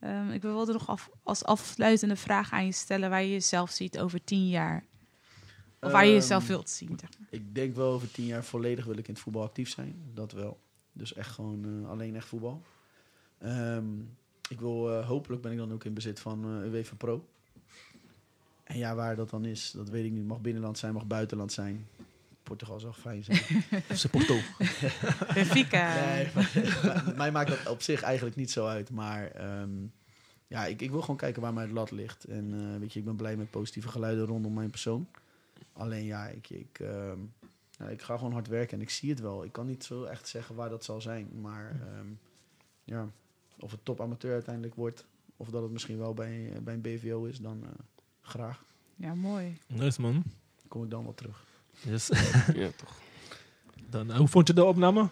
Ehm, 0.00 0.30
ik 0.30 0.42
wilde 0.42 0.72
nog 0.72 0.88
af, 0.88 1.10
als 1.22 1.44
afsluitende 1.44 2.16
vraag 2.16 2.52
aan 2.52 2.64
je 2.64 2.72
stellen 2.72 3.10
waar 3.10 3.22
je 3.22 3.30
jezelf 3.30 3.70
ziet 3.70 3.98
over 3.98 4.24
tien 4.24 4.48
jaar. 4.48 4.84
Of 5.80 5.92
waar 5.92 6.02
je 6.04 6.10
Ehm, 6.10 6.18
jezelf 6.20 6.46
wilt 6.46 6.70
zien. 6.70 6.96
zeg 7.00 7.10
maar. 7.18 7.28
Ik 7.30 7.54
denk 7.54 7.74
wel 7.74 7.92
over 7.92 8.10
tien 8.10 8.26
jaar 8.26 8.44
volledig 8.44 8.84
wil 8.84 8.98
ik 8.98 9.08
in 9.08 9.14
het 9.14 9.22
voetbal 9.22 9.42
actief 9.42 9.68
zijn. 9.68 9.94
Dat 10.14 10.32
wel. 10.32 10.58
Dus 10.92 11.14
echt 11.14 11.30
gewoon 11.30 11.82
eh, 11.84 11.90
alleen 11.90 12.16
echt 12.16 12.26
voetbal. 12.26 12.62
Ehm, 13.38 13.84
ik 14.48 14.60
wil, 14.60 15.02
hopelijk 15.02 15.42
ben 15.42 15.52
ik 15.52 15.58
dan 15.58 15.72
ook 15.72 15.84
in 15.84 15.94
bezit 15.94 16.20
van 16.20 16.44
UEFA 16.64 16.94
Pro. 16.96 17.24
En 18.64 18.78
ja, 18.78 18.94
waar 18.94 19.16
dat 19.16 19.30
dan 19.30 19.44
is, 19.44 19.70
dat 19.70 19.88
weet 19.88 20.04
ik 20.04 20.12
niet. 20.12 20.26
Mag 20.26 20.40
binnenland 20.40 20.78
zijn, 20.78 20.92
mag 20.94 21.06
buitenland 21.06 21.52
zijn. 21.52 21.86
Portugal 22.48 22.80
zou 22.80 22.92
fijn 22.92 23.24
zijn. 23.24 23.38
FC 23.98 24.10
Porto. 24.10 24.34
Benfica. 25.34 25.94
Nee, 25.94 26.28
maar- 26.34 27.12
mij 27.16 27.32
maakt 27.32 27.48
dat 27.48 27.68
op 27.68 27.82
zich 27.82 28.02
eigenlijk 28.02 28.36
niet 28.36 28.50
zo 28.50 28.66
uit. 28.66 28.90
Maar 28.90 29.30
ehm, 29.30 29.70
ja, 30.46 30.66
ik, 30.66 30.80
ik 30.82 30.90
wil 30.90 31.00
gewoon 31.00 31.16
kijken 31.16 31.42
waar 31.42 31.52
mijn 31.52 31.72
lat 31.72 31.90
ligt. 31.90 32.24
En 32.24 32.54
eh, 32.72 32.80
weet 32.80 32.92
je, 32.92 32.98
ik 32.98 33.04
ben 33.04 33.16
blij 33.16 33.36
met 33.36 33.50
positieve 33.50 33.88
geluiden 33.88 34.26
rondom 34.26 34.54
mijn 34.54 34.70
persoon. 34.70 35.08
Alleen 35.72 36.04
ja, 36.04 36.26
ik, 36.26 36.50
ik, 36.50 36.78
ehm, 36.80 37.18
ja, 37.70 37.88
ik 37.88 38.02
ga 38.02 38.16
gewoon 38.16 38.32
hard 38.32 38.48
werken 38.48 38.76
en 38.76 38.82
ik 38.82 38.90
zie 38.90 39.10
het 39.10 39.20
wel. 39.20 39.44
Ik 39.44 39.52
kan 39.52 39.66
niet 39.66 39.84
zo 39.84 40.04
echt 40.04 40.28
zeggen 40.28 40.54
waar 40.54 40.68
dat 40.70 40.84
zal 40.84 41.00
zijn. 41.00 41.28
Maar 41.40 41.70
ehm, 41.70 42.06
ja, 42.84 43.08
of 43.58 43.70
het 43.70 43.84
top 43.84 44.00
amateur 44.00 44.32
uiteindelijk 44.32 44.74
wordt... 44.74 45.06
of 45.36 45.48
dat 45.48 45.62
het 45.62 45.70
misschien 45.72 45.98
wel 45.98 46.14
bij, 46.14 46.52
bij 46.62 46.74
een 46.74 46.80
BVO 46.80 47.24
is, 47.24 47.38
dan 47.38 47.62
eh, 47.64 47.68
graag. 48.22 48.64
Ja, 48.96 49.14
mooi. 49.14 49.58
Nice 49.66 50.00
man. 50.00 50.22
Kom 50.68 50.84
ik 50.84 50.90
dan 50.90 51.02
wel 51.04 51.14
terug. 51.14 51.44
Yes. 51.80 52.08
Ja, 52.54 52.68
toch. 52.76 52.94
Dan, 53.90 54.10
eh, 54.10 54.16
hoe 54.16 54.28
vond 54.28 54.46
je 54.46 54.52
de 54.54 54.64
opname? 54.64 55.08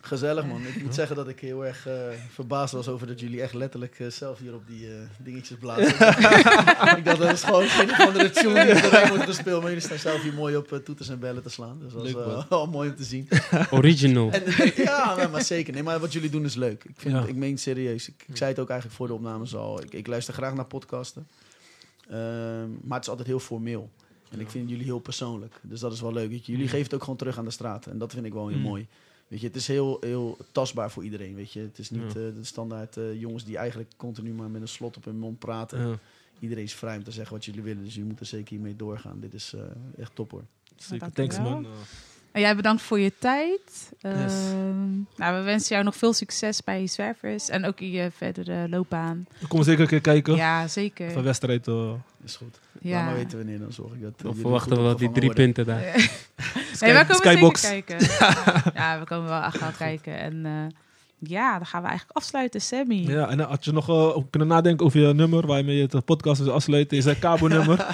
Gezellig 0.00 0.46
man. 0.46 0.66
Ik 0.66 0.82
moet 0.82 0.94
zeggen 0.94 1.16
dat 1.16 1.28
ik 1.28 1.40
heel 1.40 1.66
erg 1.66 1.86
eh, 1.86 1.94
verbaasd 2.30 2.72
was 2.72 2.88
over 2.88 3.06
dat 3.06 3.20
jullie 3.20 3.42
echt 3.42 3.54
letterlijk 3.54 3.98
eh, 4.00 4.06
zelf 4.06 4.38
hier 4.38 4.54
op 4.54 4.66
die 4.66 4.86
eh, 4.86 4.94
dingetjes 5.18 5.58
blazen. 5.58 5.86
ik 6.98 7.04
dacht 7.04 7.18
dat 7.18 7.32
is 7.32 7.42
gewoon 7.42 7.66
geen 7.68 7.90
of 7.90 8.00
andere 8.00 8.30
tune 8.30 8.64
die 8.64 8.72
erbij 8.74 9.08
wordt 9.08 9.24
gespeeld. 9.24 9.60
Maar 9.60 9.70
jullie 9.70 9.84
staan 9.86 9.98
zelf 9.98 10.22
hier 10.22 10.32
mooi 10.34 10.56
op 10.56 10.80
toeters 10.84 11.08
en 11.08 11.18
bellen 11.18 11.42
te 11.42 11.48
slaan. 11.48 11.78
Dus 11.82 11.92
dat 11.92 12.04
is 12.04 12.14
eh, 12.14 12.42
wel 12.48 12.66
mooi 12.66 12.90
om 12.90 12.96
te 12.96 13.04
zien. 13.04 13.28
Original. 13.70 14.30
En, 14.30 14.42
ja, 14.82 15.14
maar, 15.16 15.30
maar 15.30 15.42
zeker. 15.44 15.72
Nee, 15.72 15.82
maar 15.82 15.98
wat 16.00 16.12
jullie 16.12 16.30
doen 16.30 16.44
is 16.44 16.54
leuk. 16.54 16.84
Ik, 16.84 16.94
vind, 16.96 17.14
Ja. 17.14 17.24
ik 17.24 17.34
meen 17.36 17.50
het 17.50 17.60
serieus. 17.60 18.08
Ik, 18.08 18.24
ik 18.26 18.36
zei 18.36 18.50
het 18.50 18.58
ook 18.58 18.68
eigenlijk 18.68 18.98
voor 18.98 19.06
de 19.06 19.14
opnames 19.14 19.54
al. 19.54 19.82
Ik, 19.82 19.92
ik 19.92 20.06
luister 20.06 20.34
graag 20.34 20.54
naar 20.54 20.64
podcasten. 20.66 21.28
Ehm, 22.10 22.68
maar 22.82 22.94
het 22.94 23.02
is 23.02 23.08
altijd 23.08 23.28
heel 23.28 23.40
formeel. 23.40 23.90
En 24.30 24.40
ik 24.40 24.50
vind 24.50 24.68
jullie 24.68 24.84
heel 24.84 24.98
persoonlijk. 24.98 25.60
Dus 25.62 25.80
dat 25.80 25.92
is 25.92 26.00
wel 26.00 26.12
leuk. 26.12 26.44
Jullie 26.44 26.68
geven 26.68 26.84
het 26.84 26.94
ook 26.94 27.00
gewoon 27.02 27.16
terug 27.16 27.38
aan 27.38 27.44
de 27.44 27.50
straat. 27.50 27.86
En 27.86 27.98
dat 27.98 28.12
vind 28.12 28.26
ik 28.26 28.32
wel 28.32 28.48
heel 28.48 28.56
Mm. 28.56 28.62
mooi. 28.62 28.86
Weet 29.28 29.40
je, 29.40 29.46
het 29.46 29.56
is 29.56 29.66
heel, 29.66 29.96
heel 30.00 30.36
tastbaar 30.52 30.90
voor 30.90 31.04
iedereen. 31.04 31.34
Weet 31.34 31.52
je. 31.52 31.60
Het 31.60 31.78
is 31.78 31.90
niet 31.90 32.00
Ja. 32.02 32.08
eh, 32.08 32.14
de 32.14 32.44
standaard 32.44 32.96
eh, 32.96 33.20
jongens 33.20 33.44
die 33.44 33.56
eigenlijk 33.56 33.92
continu 33.96 34.32
maar 34.32 34.50
met 34.50 34.60
een 34.60 34.68
slot 34.68 34.96
op 34.96 35.04
hun 35.04 35.18
mond 35.18 35.38
praten. 35.38 35.88
Ja, 35.88 35.98
Iedereen 36.38 36.64
is 36.64 36.74
vrij 36.74 36.96
om 36.96 37.04
te 37.04 37.10
zeggen 37.10 37.34
wat 37.34 37.44
jullie 37.44 37.62
willen. 37.62 37.82
Dus 37.84 37.92
jullie 37.92 38.08
moeten 38.08 38.26
zeker 38.26 38.48
hiermee 38.48 38.76
doorgaan. 38.76 39.20
Dit 39.20 39.34
is 39.34 39.52
eh, 39.54 39.60
echt 39.98 40.14
top 40.14 40.30
hoor. 40.30 40.44
zeker. 40.76 40.98
dank 40.98 41.14
Thanks 41.14 41.38
man. 41.38 41.66
En 42.36 42.42
jij 42.42 42.56
bedankt 42.56 42.82
voor 42.82 43.00
je 43.00 43.12
tijd. 43.18 43.92
Yes. 44.00 44.12
Ehm, 44.12 44.92
nou, 45.16 45.36
we 45.36 45.42
wensen 45.42 45.68
jou 45.74 45.84
nog 45.84 45.96
veel 45.96 46.12
succes 46.12 46.64
bij 46.64 46.80
je 46.80 46.86
zwervers 46.86 47.48
en 47.48 47.64
ook 47.64 47.80
in 47.80 47.90
je 47.90 48.10
verdere 48.16 48.68
loopbaan. 48.68 49.26
we 49.38 49.46
komen 49.46 49.64
zeker 49.64 49.80
een 49.82 49.88
keer 49.88 50.00
kijken. 50.00 50.34
Ja, 50.34 50.68
zeker. 50.68 51.10
Van 51.10 51.22
wedstrijd. 51.22 51.68
eh, 51.68 51.92
is 52.24 52.36
goed. 52.36 52.60
Ja. 52.80 52.96
Laat 52.96 53.04
maar 53.04 53.14
weten 53.14 53.38
wanneer, 53.38 53.58
dan 53.58 53.72
zorg 53.72 53.92
ik 53.92 54.02
dat... 54.02 54.12
Dan 54.20 54.36
verwachten 54.36 54.76
we 54.76 54.82
wel 54.82 54.96
die 54.96 55.10
drie 55.10 55.26
worden. 55.26 55.44
punten 55.44 55.66
daar. 55.66 55.82
Nee, 56.80 56.92
komen 56.92 57.14
Skybox. 57.14 57.60
zeker 57.60 57.96
kijken. 57.96 58.72
ja, 58.80 58.98
we 58.98 59.04
komen 59.04 59.28
wel 59.28 59.42
echt 59.42 59.58
gaan 59.58 59.76
kijken. 59.76 60.18
En 60.18 60.46
eh, 60.46 60.52
ja, 61.28 61.56
dan 61.56 61.66
gaan 61.66 61.82
we 61.82 61.88
eigenlijk 61.88 62.18
afsluiten, 62.18 62.60
Sammy. 62.60 63.06
Ja, 63.06 63.28
en 63.28 63.40
had 63.40 63.64
je 63.64 63.72
nog 63.72 63.88
eh, 63.88 64.22
kunnen 64.30 64.48
nadenken 64.48 64.86
over 64.86 65.00
je 65.00 65.14
nummer 65.14 65.46
waarmee 65.46 65.76
je 65.76 65.88
het 65.90 66.04
podcast 66.04 66.42
wil 66.42 66.52
afsluiten. 66.52 66.96
Is 66.96 67.04
een 67.04 67.18
cabo-nummer. 67.18 67.76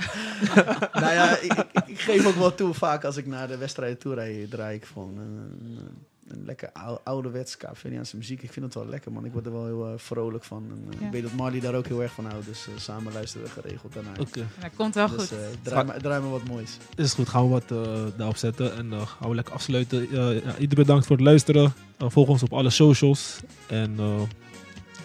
nou 1.02 1.12
ja, 1.12 1.38
ik, 1.38 1.52
ik, 1.72 1.82
ik 1.86 2.00
geef 2.00 2.26
ook 2.26 2.34
wel 2.34 2.54
toe 2.54 2.74
vaak 2.74 3.04
als 3.04 3.16
ik 3.16 3.26
naar 3.26 3.48
de 3.48 3.56
wedstrijden 3.56 3.98
toe 3.98 4.14
rijd, 4.14 4.50
draai 4.50 4.76
ik 4.76 4.84
gewoon 4.84 5.18
een, 5.18 5.58
een, 5.60 6.06
een 6.28 6.42
lekker 6.44 6.70
ou- 6.72 6.98
ouderwets 7.04 7.56
Kaapverdiaanse 7.56 8.16
muziek. 8.16 8.42
Ik 8.42 8.52
vind 8.52 8.64
het 8.64 8.74
wel 8.74 8.86
lekker, 8.86 9.12
man. 9.12 9.24
Ik 9.24 9.32
word 9.32 9.46
er 9.46 9.52
wel 9.52 9.64
heel 9.64 9.86
eh, 9.86 9.92
vrolijk 9.96 10.44
van. 10.44 10.64
En, 10.70 10.84
eh, 10.94 11.00
Ja. 11.00 11.06
Ik 11.06 11.12
weet 11.12 11.22
dat 11.22 11.32
Marley 11.32 11.60
daar 11.60 11.74
ook 11.74 11.86
heel 11.86 12.02
erg 12.02 12.12
van 12.12 12.24
houdt, 12.24 12.46
dus 12.46 12.66
eh, 12.66 12.72
samen 12.76 13.12
luisteren 13.12 13.46
we 13.46 13.52
geregeld 13.52 13.92
daarnaar. 13.92 14.20
Oké, 14.20 14.46
Dat 14.60 14.70
komt 14.76 14.94
wel 14.94 15.08
Dus 15.08 15.16
goed. 15.28 15.30
eh, 15.38 15.44
draai, 15.62 15.84
maar, 15.86 15.98
draai 16.00 16.20
maar 16.20 16.30
wat 16.30 16.48
moois. 16.48 16.76
is 16.94 17.14
goed. 17.14 17.28
Gaan 17.28 17.42
we 17.42 17.48
wat 17.48 17.70
eh, 17.70 18.02
daarop 18.16 18.36
zetten 18.36 18.76
en 18.76 18.88
dan 18.90 19.06
gaan 19.06 19.28
we 19.28 19.34
lekker 19.34 19.54
afsluiten. 19.54 20.00
Eh, 20.02 20.10
ja, 20.44 20.56
iedereen 20.58 20.68
bedankt 20.84 21.06
voor 21.06 21.16
het 21.16 21.24
luisteren. 21.24 21.72
Volg 21.98 22.28
ons 22.28 22.42
op 22.42 22.52
alle 22.52 22.70
socials. 22.70 23.40
En 23.66 23.94
eh, 23.98 24.20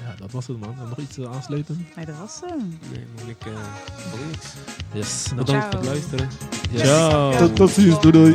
ja, 0.02 0.16
dat 0.20 0.32
was 0.32 0.48
het 0.48 0.60
man. 0.60 0.76
Nog 0.90 0.98
iets 0.98 1.20
aansluiten? 1.20 1.88
Nee, 1.96 2.06
dat 2.06 2.18
was 2.18 2.40
hem. 2.46 2.80
Nee, 2.92 3.06
eh, 3.40 4.28
niks. 4.28 4.46
Yes. 4.94 5.26
Nou, 5.26 5.38
Bedankt 5.38 5.50
Ciao. 5.50 5.70
voor 5.70 5.80
het 5.80 5.86
luisteren. 5.90 6.30
yes. 6.72 6.82
Ciao. 6.82 7.38
Tot, 7.38 7.56
tot 7.56 7.70
ziens. 7.70 8.02
Doei 8.02 8.12
doei. 8.12 8.34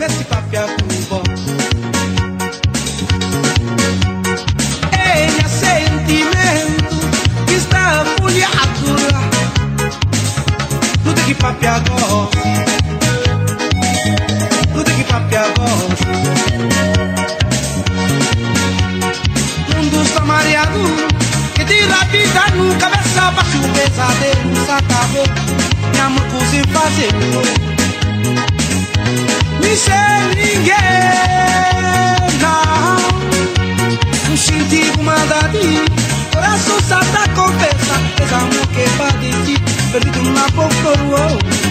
Nesse 0.00 0.24
papel 0.24 0.66
cubo. 0.66 1.22
Ele 4.92 5.38
é 5.38 5.48
sentimento 5.48 6.96
está 7.54 8.02
folhado 8.18 8.86
lá. 9.12 9.30
Tudo 11.04 11.20
que 11.26 11.34
papel 11.34 11.82
gosta. 11.90 12.38
Tudo 14.72 14.90
que 14.90 15.04
papel 15.04 15.46
gosta. 15.58 16.06
Mundo 19.76 20.02
está 20.02 20.24
mareado. 20.24 20.80
Que 21.54 21.64
tira 21.66 21.94
a 21.94 22.04
vida 22.04 22.46
no 22.56 22.74
cabeça 22.76 23.30
baixa 23.32 23.58
o 23.58 23.68
pesadelo. 23.74 24.66
Sacabou. 24.66 25.26
Minha 25.92 26.08
mãe 26.08 26.30
cozinha 26.30 26.64
fazer 26.72 28.59
sem 29.76 30.28
ninguém. 30.36 30.74
Não, 32.40 34.36
senti 34.36 34.90
uma 34.98 35.14
dali, 35.26 35.84
coração 36.32 36.80
sata 36.80 37.28
confessa. 37.34 37.94
Esse 38.22 38.34
amor 38.34 38.66
que 38.68 38.80
é 38.80 38.88
para 38.96 39.18
de 39.18 39.30
ti, 39.44 39.62
perdido 39.92 40.30
na 40.30 40.46
outro. 41.12 41.69